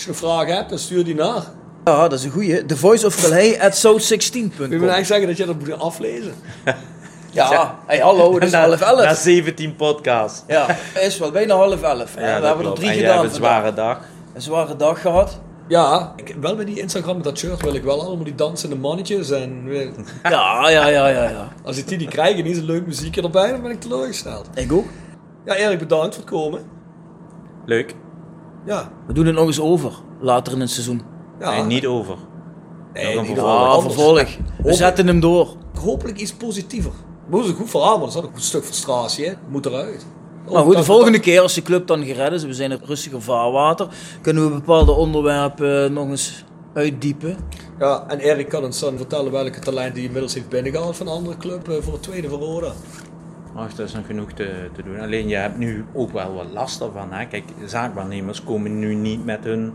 Als 0.00 0.08
je 0.08 0.14
een 0.24 0.28
vraag 0.30 0.46
hebt, 0.46 0.68
dan 0.70 0.78
stuur 0.78 1.04
die 1.04 1.14
naar. 1.14 1.42
Ja, 1.84 2.08
dat 2.08 2.18
is 2.18 2.24
een 2.24 2.30
goeie. 2.30 2.66
The 2.66 2.76
Voice 2.76 3.06
of 3.06 3.22
Calais 3.22 3.58
at 3.58 3.86
south16.com. 3.86 4.50
Wil 4.56 4.70
je 4.70 4.78
me 4.78 4.88
eigenlijk 4.88 5.06
zeggen 5.06 5.26
dat 5.26 5.36
je 5.36 5.46
dat 5.46 5.58
moet 5.58 5.78
aflezen? 5.78 6.32
Ja, 7.32 7.78
hey, 7.86 7.98
hallo, 7.98 8.34
het 8.34 8.44
is 8.44 8.50
Na- 8.50 8.60
half 8.60 8.80
Na 8.80 8.86
elf. 9.04 9.16
17 9.16 9.76
podcasts. 9.76 10.42
Ja, 10.46 10.64
het 10.68 11.02
is 11.02 11.18
wel 11.18 11.30
bijna 11.30 11.54
half 11.54 11.82
elf. 11.82 12.14
Ja, 12.14 12.40
we 12.40 12.46
hebben 12.46 12.66
er 12.66 12.72
drie 12.72 12.88
en 12.90 12.94
gedaan 12.96 13.18
hebt 13.18 13.28
een 13.28 13.34
zware 13.34 13.72
dag. 13.72 14.00
Een 14.34 14.42
zware 14.42 14.76
dag 14.76 15.00
gehad. 15.00 15.40
Ja, 15.68 16.12
ik, 16.16 16.36
wel 16.40 16.56
met 16.56 16.66
die 16.66 16.80
Instagram 16.80 17.14
met 17.14 17.24
dat 17.24 17.38
shirt 17.38 17.62
wil 17.62 17.74
ik 17.74 17.82
wel 17.82 18.00
allemaal 18.04 18.24
die 18.24 18.34
dansende 18.34 18.76
mannetjes. 18.76 19.30
En 19.30 19.64
Ja, 20.22 20.68
ja, 20.68 20.86
ja, 20.88 21.08
ja, 21.08 21.22
ja. 21.28 21.48
als 21.64 21.76
ik 21.76 21.88
die 21.88 21.98
niet 21.98 22.08
krijg 22.10 22.36
en 22.38 22.44
niet 22.44 22.56
zo'n 22.56 22.64
leuk 22.64 22.86
muziekje 22.86 23.22
erbij, 23.22 23.50
dan 23.50 23.62
ben 23.62 23.70
ik 23.70 23.80
teleurgesteld. 23.80 24.48
Ik 24.54 24.72
ook. 24.72 24.86
Ja, 25.44 25.54
Erik, 25.54 25.78
bedankt 25.78 26.14
voor 26.14 26.24
het 26.24 26.32
komen. 26.32 26.62
Leuk. 27.66 27.94
Ja. 28.64 28.90
We 29.06 29.12
doen 29.12 29.26
het 29.26 29.34
nog 29.34 29.46
eens 29.46 29.60
over, 29.60 29.92
later 30.20 30.52
in 30.52 30.60
het 30.60 30.70
seizoen. 30.70 31.02
ja. 31.40 31.50
Nee, 31.50 31.62
niet 31.62 31.86
over. 31.86 32.16
Nee, 32.92 33.14
nog 33.14 33.26
niet 33.28 33.38
vervolg. 33.82 34.28
We 34.62 34.72
zetten 34.72 35.06
hem 35.06 35.20
door. 35.20 35.48
Hopelijk 35.80 36.18
iets 36.18 36.32
positiever. 36.32 36.92
Dat 37.30 37.42
is 37.44 37.48
een 37.48 37.54
goed 37.54 37.70
verhaal, 37.70 37.98
maar 37.98 38.06
dat 38.06 38.16
is 38.16 38.22
ook 38.22 38.34
een 38.34 38.40
stuk 38.40 38.64
frustratie. 38.64 39.26
Hè. 39.26 39.32
Moet 39.48 39.66
eruit. 39.66 40.06
Maar 40.52 40.62
goed, 40.62 40.76
de 40.76 40.84
volgende 40.84 41.20
keer 41.20 41.40
als 41.40 41.54
de 41.54 41.62
club 41.62 41.86
dan 41.86 42.04
gered 42.04 42.32
is, 42.32 42.44
we 42.44 42.54
zijn 42.54 42.72
op 42.72 42.84
rustiger 42.84 43.22
vaarwater, 43.22 43.88
kunnen 44.20 44.44
we 44.44 44.50
bepaalde 44.50 44.92
onderwerpen 44.92 45.84
eh, 45.84 45.90
nog 45.90 46.08
eens 46.08 46.44
uitdiepen. 46.74 47.36
Ja, 47.78 48.04
en 48.08 48.18
Erik 48.18 48.48
kan 48.48 48.64
ons 48.64 48.80
dan 48.80 48.96
vertellen 48.96 49.32
welke 49.32 49.58
talenten 49.58 49.94
hij 49.94 50.02
inmiddels 50.02 50.34
heeft 50.34 50.48
binnengehaald 50.48 50.96
van 50.96 51.06
een 51.06 51.12
andere 51.12 51.36
club 51.36 51.68
eh, 51.68 51.74
voor 51.80 51.92
het 51.92 52.02
tweede 52.02 52.28
Verona. 52.28 52.72
Ach, 53.60 53.74
dat 53.74 53.88
is 53.88 53.94
nog 53.94 54.06
genoeg 54.06 54.32
te, 54.32 54.68
te 54.72 54.82
doen. 54.82 55.00
Alleen 55.00 55.28
je 55.28 55.36
hebt 55.36 55.58
nu 55.58 55.84
ook 55.94 56.12
wel 56.12 56.34
wat 56.34 56.50
last 56.52 56.80
ervan. 56.80 57.12
Hè? 57.12 57.26
Kijk, 57.26 57.44
zaakwaarnemers 57.64 58.44
komen 58.44 58.78
nu 58.78 58.94
niet 58.94 59.24
met 59.24 59.44
hun 59.44 59.72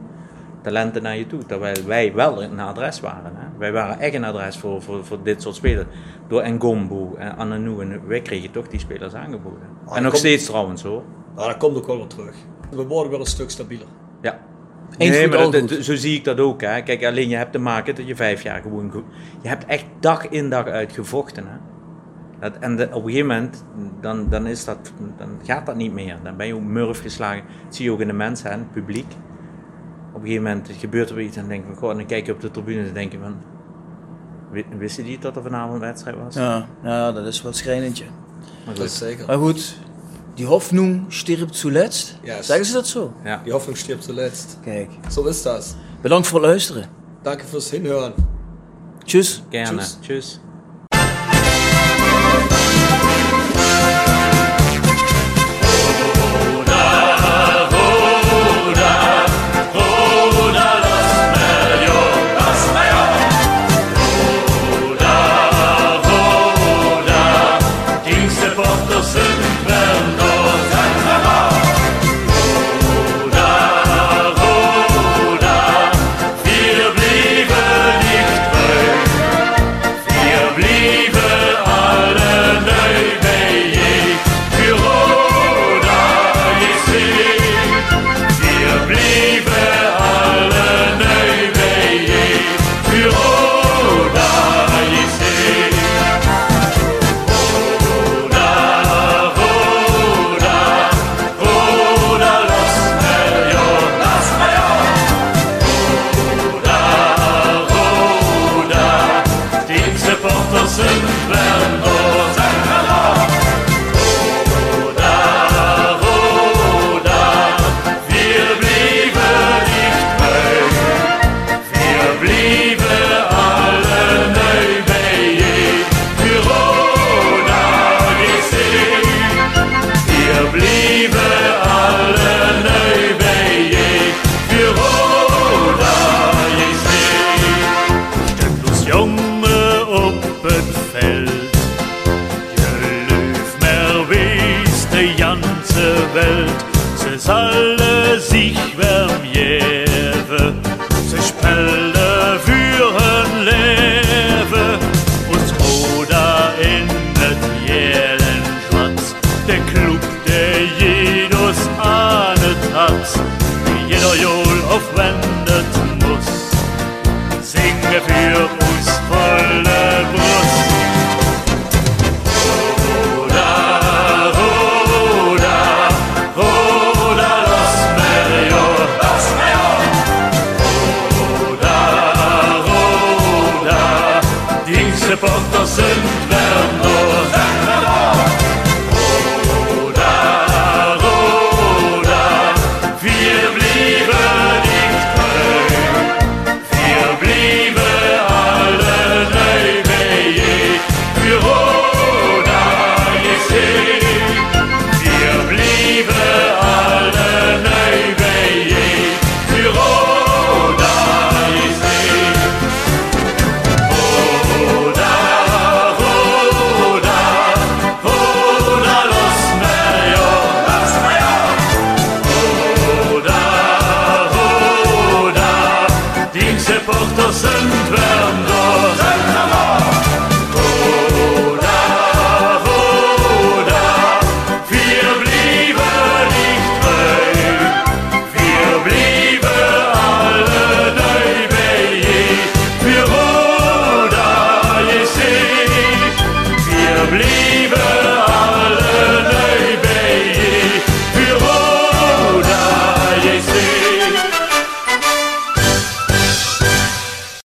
talenten 0.62 1.04
naar 1.04 1.18
je 1.18 1.28
toe. 1.28 1.46
Terwijl 1.46 1.76
wij 1.86 2.14
wel 2.14 2.44
een 2.44 2.60
adres 2.60 3.00
waren. 3.00 3.32
Hè? 3.36 3.58
Wij 3.58 3.72
waren 3.72 4.00
echt 4.00 4.14
een 4.14 4.24
adres 4.24 4.58
voor, 4.58 4.82
voor, 4.82 5.06
voor 5.06 5.24
dit 5.24 5.42
soort 5.42 5.56
spelers. 5.56 5.86
Door 6.28 6.50
Ngombo 6.50 7.16
en 7.18 7.38
Ananou. 7.38 7.82
En 7.82 8.08
wij 8.08 8.22
kregen 8.22 8.52
toch 8.52 8.68
die 8.68 8.80
spelers 8.80 9.14
aangeboden. 9.14 9.60
en 9.62 10.02
nog 10.02 10.12
komt- 10.12 10.18
steeds 10.18 10.46
trouwens 10.46 10.84
hoor. 10.84 11.04
Nou, 11.36 11.48
dat 11.48 11.58
komt 11.58 11.78
ook 11.78 11.88
wel 11.88 11.98
weer 11.98 12.08
terug. 12.08 12.36
We 12.72 12.84
worden 12.86 13.12
wel 13.12 13.20
een 13.20 13.26
stuk 13.26 13.50
stabieler. 13.50 13.88
Ja. 14.22 14.40
Eens 14.98 15.16
nee, 15.16 15.28
maar 15.28 15.38
dat- 15.38 15.52
dat- 15.70 15.84
zo 15.84 15.96
zie 15.96 16.18
ik 16.18 16.24
dat 16.24 16.40
ook. 16.40 16.62
Hè. 16.62 16.82
Kijk, 16.82 17.06
alleen 17.06 17.30
je 17.30 17.36
hebt 17.36 17.52
te 17.52 17.60
maken 17.60 17.96
dat 17.96 18.08
je 18.08 18.16
vijf 18.16 18.44
jaar 18.44 18.62
gewoon 18.62 18.92
goed... 18.92 19.04
Je 19.42 19.48
hebt 19.48 19.66
echt 19.66 19.86
dag 20.00 20.28
in 20.30 20.50
dag 20.50 20.66
uit 20.68 20.92
gevochten. 20.92 21.44
Hè. 21.48 21.75
Dat, 22.40 22.54
en 22.60 22.76
de- 22.76 22.90
op 22.92 23.04
een 23.04 23.10
gegeven 23.10 23.28
moment, 23.28 23.64
dan, 24.02 24.30
dan, 24.30 24.46
is 24.48 24.66
dat, 24.66 24.92
dan 25.18 25.30
gaat 25.44 25.66
dat 25.66 25.76
niet 25.76 25.94
meer. 25.94 26.18
Dan 26.24 26.38
ben 26.38 26.48
je 26.48 26.56
ook 26.56 26.62
murf 26.62 27.02
geslagen. 27.02 27.44
Dat 27.66 27.76
zie 27.76 27.86
je 27.86 27.92
ook 27.92 28.00
in 28.02 28.08
de 28.08 28.14
mensen, 28.14 28.52
hè, 28.52 28.58
het 28.58 28.72
publiek. 28.72 29.12
Op 30.14 30.22
een 30.22 30.28
gegeven 30.28 30.44
moment 30.44 30.70
gebeurt 30.80 31.10
er 31.10 31.16
weer 31.16 31.26
iets 31.26 31.36
en 31.36 31.42
dan 31.42 31.50
denk 31.52 31.62
je 31.64 31.68
van... 31.70 31.78
Goh, 31.78 31.92
en 31.92 31.98
dan 31.98 32.06
kijk 32.06 32.26
je 32.26 32.32
op 32.34 32.42
de 32.42 32.52
tribune 32.52 32.80
en 32.80 32.86
dan 32.86 32.94
denk 32.94 33.12
je 33.12 33.18
van... 33.20 33.36
wi- 34.52 34.66
Wisten 34.78 35.04
die 35.04 35.20
dat 35.20 35.36
er 35.36 35.42
vanavond 35.42 35.74
een 35.74 35.80
wedstrijd 35.80 36.16
was? 36.24 36.36
Ja, 36.36 36.68
ja 36.84 37.12
dat 37.12 37.26
is 37.26 37.42
wel 37.42 37.54
schrijnendje. 37.54 38.06
Maar 38.66 38.76
goed. 38.76 38.84
is 38.86 38.98
zeker. 38.98 39.26
Maar 39.26 39.38
goed, 39.38 39.78
die 40.34 40.46
Hoffnung 40.46 41.06
stirbt 41.08 41.56
zuletzt. 41.56 42.20
Yes. 42.22 42.46
Zeggen 42.46 42.66
ze 42.66 42.74
dat 42.74 42.88
zo? 42.88 43.14
Ja. 43.24 43.42
Die 43.44 43.52
Hoffnung 43.52 43.78
stirbt 43.78 44.04
zuletzt. 44.04 44.58
Kijk. 44.64 44.90
Zo 45.12 45.24
is 45.26 45.42
dat. 45.42 45.76
Bedankt 46.02 46.28
voor 46.28 46.40
het 46.40 46.48
luisteren. 46.50 46.86
Danke 47.22 47.46
fürs 47.46 47.70
Hinhören. 47.72 48.14
Tjus. 49.04 49.44
Gerne. 49.50 49.82
Tschüss. 49.82 49.98
Tschüss. 50.02 50.40